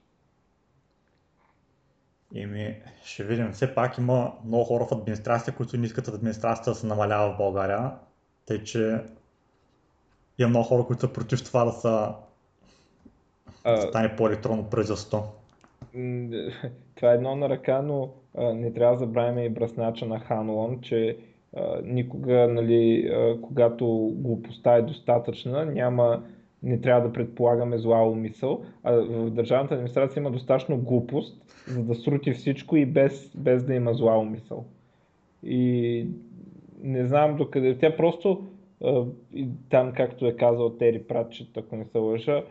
Ими, 2.34 2.76
ще 3.04 3.24
видим. 3.24 3.52
Все 3.52 3.74
пак 3.74 3.98
има 3.98 4.32
много 4.44 4.64
хора 4.64 4.84
в 4.84 4.92
администрацията, 4.92 5.56
които 5.56 5.76
не 5.76 5.86
искат 5.86 6.08
администрацията 6.08 6.70
да 6.70 6.74
се 6.74 6.86
намалява 6.86 7.34
в 7.34 7.36
България. 7.36 7.90
Тъй, 8.46 8.64
че 8.64 9.00
има 10.38 10.48
много 10.48 10.64
хора, 10.64 10.84
които 10.84 11.00
са 11.00 11.12
против 11.12 11.44
това 11.44 11.64
да 11.64 11.72
са 11.72 12.14
да 13.64 13.82
стане 13.82 14.16
по-електронно 14.16 14.70
правителство. 14.70 15.32
Това 16.94 17.12
е 17.12 17.14
едно 17.14 17.36
на 17.36 17.48
ръка, 17.48 17.82
но 17.82 18.10
а, 18.38 18.52
не 18.52 18.72
трябва 18.72 18.96
да 18.96 18.98
забравяме 18.98 19.44
и 19.44 19.48
бръснача 19.48 20.06
на 20.06 20.20
Ханлон, 20.20 20.80
че 20.80 21.16
а, 21.56 21.80
никога, 21.84 22.48
нали, 22.48 23.08
а, 23.08 23.40
когато 23.42 23.86
го 24.14 24.42
постави 24.42 24.82
достатъчна, 24.82 25.64
няма, 25.64 26.22
не 26.62 26.80
трябва 26.80 27.08
да 27.08 27.12
предполагаме 27.12 27.78
зла 27.78 28.08
умисъл. 28.08 28.62
А 28.82 28.92
в 28.92 29.30
държавната 29.30 29.74
администрация 29.74 30.20
има 30.20 30.30
достатъчно 30.30 30.78
глупост, 30.78 31.42
за 31.68 31.84
да 31.84 31.94
срути 31.94 32.32
всичко 32.32 32.76
и 32.76 32.86
без, 32.86 33.32
без 33.36 33.64
да 33.64 33.74
има 33.74 33.94
зла 33.94 34.18
умисъл. 34.18 34.64
И 35.42 36.06
не 36.82 37.06
знам 37.06 37.36
докъде. 37.36 37.78
Тя 37.78 37.96
просто, 37.96 38.46
и 39.34 39.48
там 39.70 39.92
както 39.92 40.26
е 40.26 40.36
казал 40.36 40.70
Тери 40.70 41.02
Пратчет, 41.02 41.56
ако 41.56 41.76
не 41.76 41.84
се 41.84 41.98
лъжа, 41.98 42.42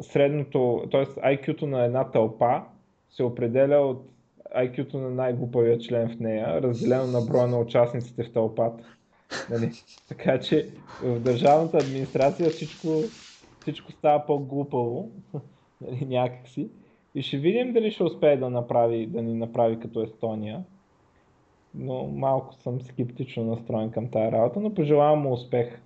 средното, 0.00 0.84
т.е. 0.90 1.04
IQ-то 1.04 1.66
на 1.66 1.84
една 1.84 2.10
тълпа 2.10 2.62
се 3.10 3.22
определя 3.22 3.76
от 3.76 4.08
IQ-то 4.56 4.98
на 4.98 5.10
най-глупавия 5.10 5.78
член 5.78 6.08
в 6.08 6.20
нея, 6.20 6.62
разделено 6.62 7.06
на 7.06 7.20
броя 7.20 7.46
на 7.46 7.58
участниците 7.58 8.24
в 8.24 8.32
тълпата. 8.32 8.95
Нали? 9.50 9.72
Така 10.08 10.40
че 10.40 10.68
в 11.02 11.20
държавната 11.20 11.76
администрация 11.76 12.50
всичко, 12.50 13.02
всичко 13.60 13.92
става 13.92 14.26
по-глупаво 14.26 15.10
нали? 15.80 16.04
някакси. 16.06 16.68
И 17.14 17.22
ще 17.22 17.36
видим 17.36 17.72
дали 17.72 17.90
ще 17.90 18.02
успее 18.02 18.36
да, 18.36 18.50
направи, 18.50 19.06
да 19.06 19.22
ни 19.22 19.34
направи 19.34 19.80
като 19.80 20.02
Естония. 20.02 20.64
Но 21.74 22.06
малко 22.06 22.54
съм 22.54 22.80
скептично 22.80 23.44
настроен 23.44 23.90
към 23.90 24.10
тази 24.10 24.32
работа, 24.32 24.60
но 24.60 24.74
пожелавам 24.74 25.18
му 25.18 25.32
успех. 25.32 25.80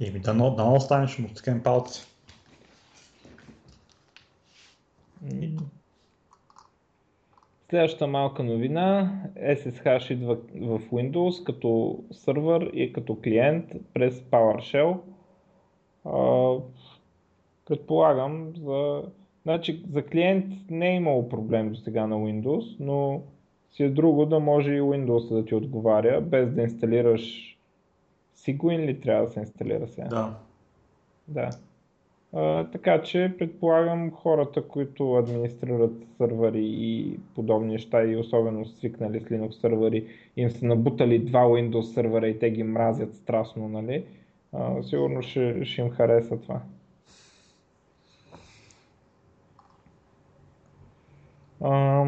Еми, 0.00 0.20
да, 0.20 0.34
но, 0.34 0.50
да 0.50 0.64
му 0.64 0.80
стискам 0.80 1.62
палци. 1.62 2.13
Следващата 7.74 8.06
малка 8.06 8.42
новина, 8.42 9.12
SSH 9.36 10.10
идва 10.12 10.34
в 10.54 10.80
Windows 10.80 11.44
като 11.44 11.98
сървър 12.10 12.70
и 12.74 12.92
като 12.92 13.20
клиент 13.20 13.72
през 13.94 14.20
PowerShell. 14.20 14.98
предполагам, 17.66 18.52
за, 18.56 19.02
значи, 19.42 19.84
за 19.92 20.06
клиент 20.06 20.46
не 20.70 20.90
е 20.90 20.94
имало 20.94 21.28
проблем 21.28 21.72
до 21.72 21.76
сега 21.76 22.06
на 22.06 22.16
Windows, 22.16 22.76
но 22.80 23.22
си 23.70 23.82
е 23.82 23.88
друго 23.88 24.26
да 24.26 24.40
може 24.40 24.72
и 24.72 24.80
Windows 24.80 25.34
да 25.34 25.44
ти 25.44 25.54
отговаря, 25.54 26.20
без 26.20 26.50
да 26.50 26.62
инсталираш 26.62 27.56
Sigwin 28.36 28.86
ли 28.86 29.00
трябва 29.00 29.24
да 29.24 29.30
се 29.30 29.40
инсталира 29.40 29.88
сега? 29.88 30.08
Да. 30.08 30.34
Да. 31.28 31.50
А, 32.36 32.64
така 32.70 33.02
че 33.02 33.34
предполагам 33.38 34.10
хората, 34.10 34.68
които 34.68 35.14
администрират 35.14 35.92
сървъри 36.16 36.64
и 36.64 37.18
подобни 37.34 37.72
неща 37.72 38.04
и 38.04 38.16
особено 38.16 38.66
свикнали 38.66 39.20
с 39.20 39.24
Linux 39.24 39.50
сървъри, 39.50 40.06
им 40.36 40.50
са 40.50 40.66
набутали 40.66 41.18
два 41.18 41.40
Windows 41.40 41.80
сървъра 41.80 42.28
и 42.28 42.38
те 42.38 42.50
ги 42.50 42.62
мразят 42.62 43.14
страстно, 43.14 43.68
нали? 43.68 44.04
А, 44.52 44.82
сигурно 44.82 45.22
ще, 45.22 45.64
ще 45.64 45.80
им 45.80 45.90
хареса 45.90 46.40
това. 46.40 46.62
А, 51.60 52.04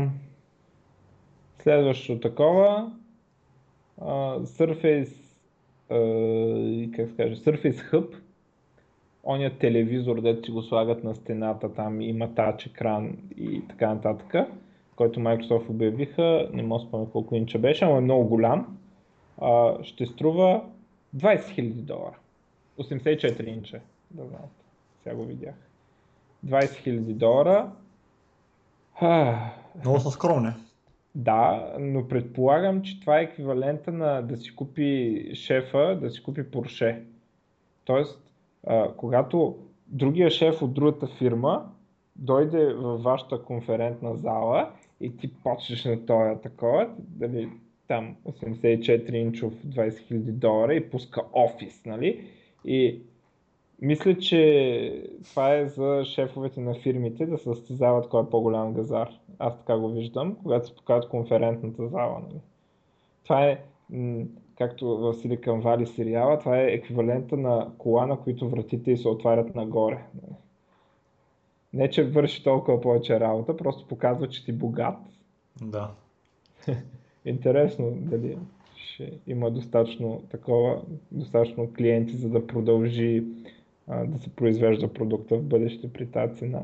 следващото 1.62 2.20
такова. 2.20 2.92
А, 4.00 4.38
Surface 4.40 5.26
как 6.96 7.10
се 7.10 7.34
Surface 7.34 7.92
Hub, 7.92 8.16
оня 9.26 9.58
телевизор, 9.58 10.20
дето 10.20 10.44
си 10.44 10.50
го 10.50 10.62
слагат 10.62 11.04
на 11.04 11.14
стената, 11.14 11.74
там 11.74 12.00
има 12.00 12.34
тач 12.34 12.66
екран 12.66 13.16
и 13.36 13.62
така 13.68 13.94
нататък, 13.94 14.48
който 14.96 15.20
Microsoft 15.20 15.70
обявиха, 15.70 16.48
не 16.52 16.62
мога 16.62 16.84
спомня 16.84 17.10
колко 17.10 17.34
инча 17.34 17.58
беше, 17.58 17.84
но 17.84 17.96
е 17.96 18.00
много 18.00 18.28
голям, 18.28 18.78
а, 19.38 19.84
ще 19.84 20.06
струва 20.06 20.64
20 21.16 21.38
000 21.38 21.72
долара. 21.72 22.16
84 22.78 23.48
инча, 23.48 23.80
да 24.10 24.24
знаете. 24.26 24.64
Сега 25.02 25.16
го 25.16 25.24
видях. 25.24 25.54
20 26.46 26.60
000 26.60 26.98
долара. 27.00 27.70
Много 29.84 30.00
са 30.00 30.10
скромни. 30.10 30.50
Да, 31.14 31.72
но 31.78 32.08
предполагам, 32.08 32.82
че 32.82 33.00
това 33.00 33.18
е 33.18 33.22
еквивалента 33.22 33.92
на 33.92 34.22
да 34.22 34.36
си 34.36 34.56
купи 34.56 35.30
шефа, 35.34 35.98
да 36.00 36.10
си 36.10 36.22
купи 36.22 36.50
Порше. 36.50 37.02
Тоест, 37.84 38.25
когато 38.96 39.56
другия 39.86 40.30
шеф 40.30 40.62
от 40.62 40.74
другата 40.74 41.06
фирма 41.06 41.68
дойде 42.16 42.74
във 42.74 43.02
вашата 43.02 43.42
конферентна 43.42 44.16
зала 44.16 44.70
и 45.00 45.16
ти 45.16 45.34
почнеш 45.34 45.84
на 45.84 46.06
този 46.06 46.40
такова, 46.42 46.90
дали, 46.98 47.50
там 47.88 48.16
84 48.26 49.14
инчов 49.14 49.52
20 49.52 49.90
000 49.90 50.16
долара 50.16 50.74
и 50.74 50.90
пуска 50.90 51.22
офис, 51.32 51.84
нали? 51.86 52.26
И 52.64 53.00
мисля, 53.82 54.18
че 54.18 55.02
това 55.24 55.54
е 55.54 55.68
за 55.68 56.02
шефовете 56.04 56.60
на 56.60 56.74
фирмите 56.74 57.26
да 57.26 57.38
състезават 57.38 58.08
кой 58.08 58.22
е 58.22 58.30
по-голям 58.30 58.74
газар. 58.74 59.10
Аз 59.38 59.58
така 59.58 59.78
го 59.78 59.88
виждам, 59.88 60.36
когато 60.42 60.66
се 60.66 60.76
покажат 60.76 61.10
конферентната 61.10 61.88
зала. 61.88 62.20
Нали. 62.20 62.40
Това 63.24 63.46
е, 63.46 63.60
както 64.58 64.86
в 64.86 65.14
Silicon 65.14 65.62
Valley 65.62 65.84
сериала, 65.84 66.38
това 66.38 66.60
е 66.60 66.66
еквивалента 66.66 67.36
на 67.36 67.70
кола, 67.78 68.06
на 68.06 68.20
които 68.20 68.48
вратите 68.48 68.90
и 68.90 68.96
се 68.96 69.08
отварят 69.08 69.54
нагоре. 69.54 70.04
Не, 71.72 71.90
че 71.90 72.04
върши 72.04 72.44
толкова 72.44 72.80
повече 72.80 73.20
работа, 73.20 73.56
просто 73.56 73.88
показва, 73.88 74.28
че 74.28 74.44
ти 74.44 74.52
богат. 74.52 74.98
Да. 75.62 75.90
Интересно 77.24 77.90
дали 77.90 78.38
ще 78.76 79.12
има 79.26 79.50
достатъчно 79.50 80.22
такова, 80.30 80.82
достатъчно 81.12 81.72
клиенти, 81.76 82.16
за 82.16 82.28
да 82.28 82.46
продължи 82.46 83.24
да 83.88 84.18
се 84.18 84.30
произвежда 84.36 84.92
продукта 84.92 85.36
в 85.36 85.42
бъдеще 85.42 85.92
при 85.92 86.06
тази 86.06 86.36
цена. 86.36 86.62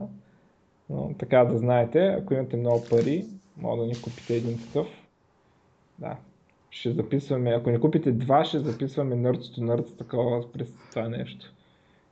Но, 0.91 1.15
така 1.19 1.45
да 1.45 1.59
знаете, 1.59 2.07
ако 2.07 2.35
имате 2.35 2.57
много 2.57 2.85
пари, 2.91 3.27
може 3.57 3.81
да 3.81 3.87
ни 3.87 4.03
купите 4.03 4.37
един 4.37 4.59
такъв. 4.59 4.87
Да, 5.99 6.17
ще 6.73 6.93
записваме, 6.93 7.51
ако 7.51 7.71
не 7.71 7.81
купите 7.81 8.13
два, 8.13 8.45
ще 8.45 8.61
записваме 8.61 9.17
Nerds 9.17 9.59
to 9.59 9.61
Nerds 9.61 9.99
такова 9.99 10.53
през 10.53 10.73
това 10.91 11.09
нещо. 11.09 11.53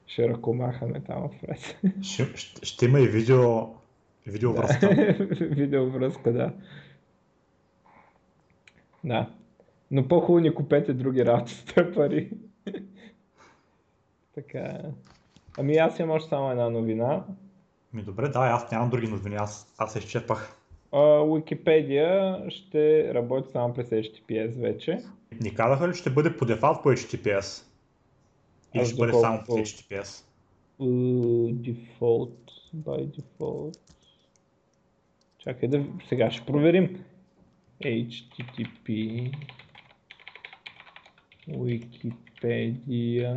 Ще 0.06 0.28
ръкомахаме 0.28 1.00
там 1.00 1.24
отпред. 1.24 1.78
Ще, 2.02 2.36
ще, 2.36 2.66
ще 2.66 2.84
има 2.84 3.00
и 3.00 3.08
видео, 3.08 3.66
видео 4.26 4.52
връзка. 4.52 4.88
видео 5.40 5.90
връзка, 5.90 6.32
да. 6.32 6.52
Да. 9.04 9.30
Но 9.90 10.08
по-хубаво 10.08 10.38
ни 10.38 10.54
купете 10.54 10.92
други 10.92 11.24
работи 11.24 11.54
с 11.54 11.92
пари. 11.94 12.30
Така. 14.34 14.78
Ами 15.58 15.76
аз 15.76 15.98
имам 15.98 16.16
още 16.16 16.28
само 16.28 16.50
една 16.50 16.70
новина. 16.70 17.24
Ми 17.92 18.02
добре, 18.02 18.28
да, 18.28 18.40
аз 18.40 18.70
нямам 18.70 18.90
други 18.90 19.08
новини, 19.08 19.36
аз, 19.36 19.74
аз 19.78 19.92
се 19.92 19.98
изчерпах. 19.98 20.59
Уикипедия 20.92 22.44
ще 22.50 23.14
работи 23.14 23.50
само 23.50 23.74
през 23.74 23.88
HTTPS 23.88 24.60
вече. 24.60 24.98
Ни 25.40 25.54
казаха 25.54 25.88
ли, 25.88 25.94
ще 25.94 26.10
бъде 26.10 26.36
по 26.36 26.44
дефалт 26.44 26.82
по 26.82 26.88
HTTPS? 26.88 27.64
Или 28.74 28.86
ще 28.86 28.96
бъде 28.96 29.12
само 29.12 29.42
по 29.46 29.52
HTTPS? 29.52 30.24
Uh, 30.80 31.54
default, 31.54 32.50
by 32.76 33.20
default. 33.20 33.78
Чакай 35.38 35.68
да 35.68 35.84
сега 36.08 36.30
ще 36.30 36.46
проверим. 36.46 37.04
HTTP 37.84 39.30
Wikipedia 41.48 43.30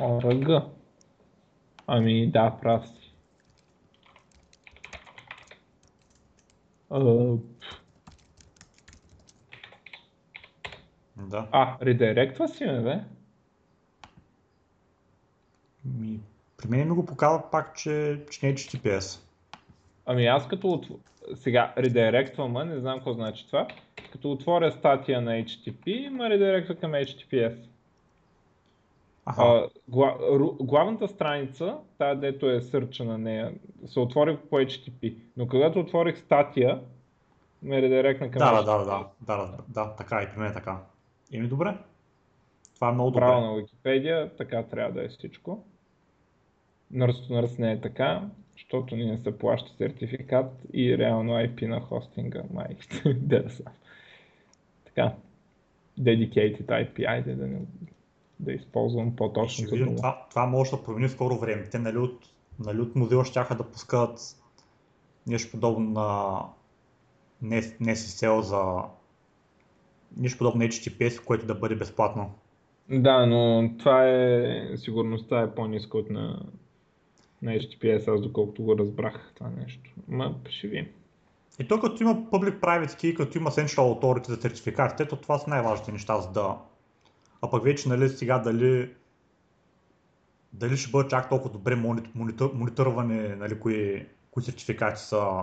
org. 0.00 0.62
Ами 1.86 2.30
да, 2.30 2.58
прав 2.62 2.88
си. 2.88 2.94
Uh, 2.94 3.08
Да. 11.16 11.48
а, 11.52 11.76
редиректва 11.82 12.48
си 12.48 12.64
ме, 12.64 12.80
бе? 12.80 13.00
Ми, 15.84 16.20
при 16.56 16.68
мен 16.68 16.88
ми 16.88 16.94
го 16.94 17.06
показва 17.06 17.50
пак, 17.50 17.76
че, 17.76 18.20
че 18.30 18.46
не 18.46 18.52
е 18.52 18.54
HTTPS. 18.54 19.20
Ами 20.06 20.26
аз 20.26 20.48
като 20.48 20.72
отв... 20.72 20.90
сега 21.34 21.74
редиректвам, 21.78 22.68
не 22.68 22.80
знам 22.80 22.98
какво 22.98 23.12
значи 23.12 23.46
това. 23.46 23.68
Като 24.12 24.32
отворя 24.32 24.72
статия 24.72 25.20
на 25.20 25.30
HTTP, 25.30 26.08
ма 26.08 26.30
редиректва 26.30 26.74
към 26.74 26.92
HTTPS. 26.92 27.56
А, 29.36 29.68
гла... 29.88 30.18
главната 30.60 31.08
страница, 31.08 31.76
тази 31.98 32.20
дето 32.20 32.50
е 32.50 32.60
сърча 32.60 33.04
на 33.04 33.18
нея, 33.18 33.52
се 33.86 34.00
отвори 34.00 34.36
по 34.50 34.56
HTTP. 34.56 35.14
Но 35.36 35.48
когато 35.48 35.80
отворих 35.80 36.18
статия, 36.18 36.80
ме 37.62 37.82
редиректна 37.82 38.30
към 38.30 38.38
да, 38.38 38.62
да, 38.62 38.78
да, 38.78 38.84
да, 39.20 39.36
да, 39.36 39.58
да, 39.68 39.96
така 39.96 40.22
и 40.22 40.34
при 40.34 40.40
мен 40.40 40.50
е 40.50 40.54
така. 40.54 40.78
Еми 41.32 41.48
добре. 41.48 41.74
Това 42.74 42.88
е 42.88 42.92
много 42.92 43.10
добре. 43.10 43.20
Право 43.20 43.46
на 43.46 43.56
Википедия, 43.56 44.36
така 44.36 44.62
трябва 44.62 44.92
да 44.92 45.04
е 45.04 45.08
всичко. 45.08 45.64
Нърс 46.90 47.58
не 47.58 47.72
е 47.72 47.80
така, 47.80 48.22
защото 48.52 48.96
ни 48.96 49.04
не 49.04 49.18
се 49.18 49.38
плаща 49.38 49.72
сертификат 49.72 50.52
и 50.72 50.98
реално 50.98 51.32
IP 51.32 51.66
на 51.66 51.80
хостинга, 51.80 52.42
май. 52.52 52.76
да 53.16 53.42
да 53.42 53.50
са. 53.50 53.64
Така. 54.84 55.12
Dedicated 56.00 56.64
IP, 56.64 57.08
айде 57.08 57.34
да, 57.34 57.46
не, 57.46 57.58
да 58.40 58.52
използвам 58.52 59.08
Ще 59.08 59.16
по-точната 59.16 59.76
видим, 59.76 59.96
това, 59.96 60.26
това 60.30 60.46
може 60.46 60.70
да 60.70 60.82
промени 60.82 61.08
в 61.08 61.12
скоро 61.12 61.38
време. 61.38 61.64
Те 61.70 61.78
нали 61.78 61.98
от, 61.98 62.26
нали 62.58 62.80
от 62.80 62.96
модела 62.96 63.24
ще 63.24 63.40
да 63.54 63.64
пускат 63.72 64.20
нещо 65.26 65.50
подобно 65.50 65.90
на 65.90 66.40
не, 67.42 67.60
не 67.80 67.96
SSL 67.96 68.40
за 68.40 68.82
нещо 70.16 70.38
подобно 70.38 70.58
на 70.58 70.68
HTTPS, 70.68 71.24
което 71.24 71.46
да 71.46 71.54
бъде 71.54 71.74
безплатно. 71.74 72.30
Да, 72.90 73.26
но 73.26 73.70
това 73.78 74.08
е, 74.08 74.76
сигурността 74.76 75.40
е 75.40 75.54
по-ниска 75.54 75.98
от 75.98 76.10
на, 76.10 76.42
на 77.42 77.50
HTTPS, 77.50 78.14
аз 78.14 78.20
доколкото 78.20 78.62
го 78.62 78.78
разбрах 78.78 79.32
това 79.34 79.50
нещо. 79.50 79.90
Ма, 80.08 80.34
ще 80.48 80.68
видим. 80.68 80.86
И 81.60 81.68
то 81.68 81.80
като 81.80 82.02
има 82.02 82.14
Public 82.14 82.60
Private 82.60 83.02
Key, 83.02 83.16
като 83.16 83.38
има 83.38 83.50
Central 83.50 83.78
Authority 83.78 84.28
за 84.28 84.36
сертификатите, 84.36 85.08
то 85.08 85.16
това 85.16 85.38
са 85.38 85.50
най-важните 85.50 85.92
неща, 85.92 86.20
за 86.20 86.30
да... 86.30 86.56
А 87.42 87.50
пък 87.50 87.64
вече, 87.64 87.88
нали, 87.88 88.08
сега 88.08 88.38
дали 88.38 88.94
дали 90.52 90.76
ще 90.76 90.90
бъдат 90.90 91.10
чак 91.10 91.28
толкова 91.28 91.50
добре 91.50 91.76
монит- 91.76 92.14
монитор, 92.14 92.52
мониторвани, 92.54 93.28
нали, 93.28 93.60
кои, 93.60 94.06
кои 94.30 94.42
сертификати 94.42 95.02
са, 95.02 95.42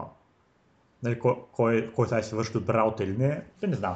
нали, 1.03 1.19
кой, 1.19 1.35
кой, 1.51 1.91
кой 1.95 2.23
си 2.23 2.35
върши 2.35 2.53
добра 2.53 2.73
работа 2.73 3.03
или 3.03 3.17
не, 3.17 3.43
да 3.61 3.67
не 3.67 3.75
знам. 3.75 3.95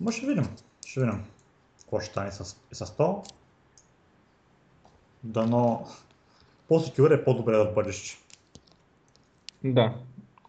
Но 0.00 0.10
ще 0.10 0.26
видим, 0.26 0.48
ще 0.86 1.00
видим 1.00 1.24
какво 1.80 2.00
ще 2.00 2.10
стане 2.10 2.32
с, 2.32 2.56
с 2.72 2.96
то. 2.96 3.22
Дано 5.24 5.86
по-секюр 6.68 7.10
е 7.10 7.24
по-добре 7.24 7.56
да 7.56 7.64
в 7.64 7.74
бъдеще. 7.74 8.18
Да, 9.64 9.94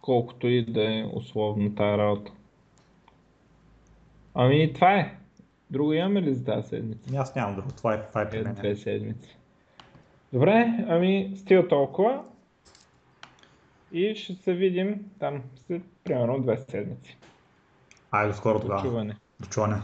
колкото 0.00 0.46
и 0.46 0.64
да 0.64 0.98
е 0.98 1.04
условно 1.12 1.74
тая 1.74 1.98
работа. 1.98 2.32
Ами 4.34 4.72
това 4.74 4.94
е. 4.94 5.18
Друго 5.70 5.92
имаме 5.92 6.22
ли 6.22 6.34
за 6.34 6.44
тази 6.44 6.68
седмица? 6.68 7.16
Аз 7.16 7.34
нямам 7.34 7.54
друго, 7.54 7.68
това 7.76 7.94
е, 7.94 8.08
това 8.08 8.22
е 8.22 8.30
при 8.30 8.42
мен. 8.42 8.54
две 8.54 8.76
седмици. 8.76 9.36
Добре, 10.32 10.84
ами 10.88 11.32
стига 11.36 11.68
толкова. 11.68 12.22
И 13.92 14.14
ще 14.14 14.34
се 14.34 14.54
видим 14.54 15.10
там 15.18 15.42
след 15.66 15.82
примерно 16.04 16.40
две 16.40 16.58
седмици. 16.58 17.16
Айде 18.10 18.32
до 18.32 18.36
скоро 18.36 18.60
тогава. 18.60 18.82
Чуване. 18.82 19.16
До 19.40 19.46
чуване. 19.46 19.76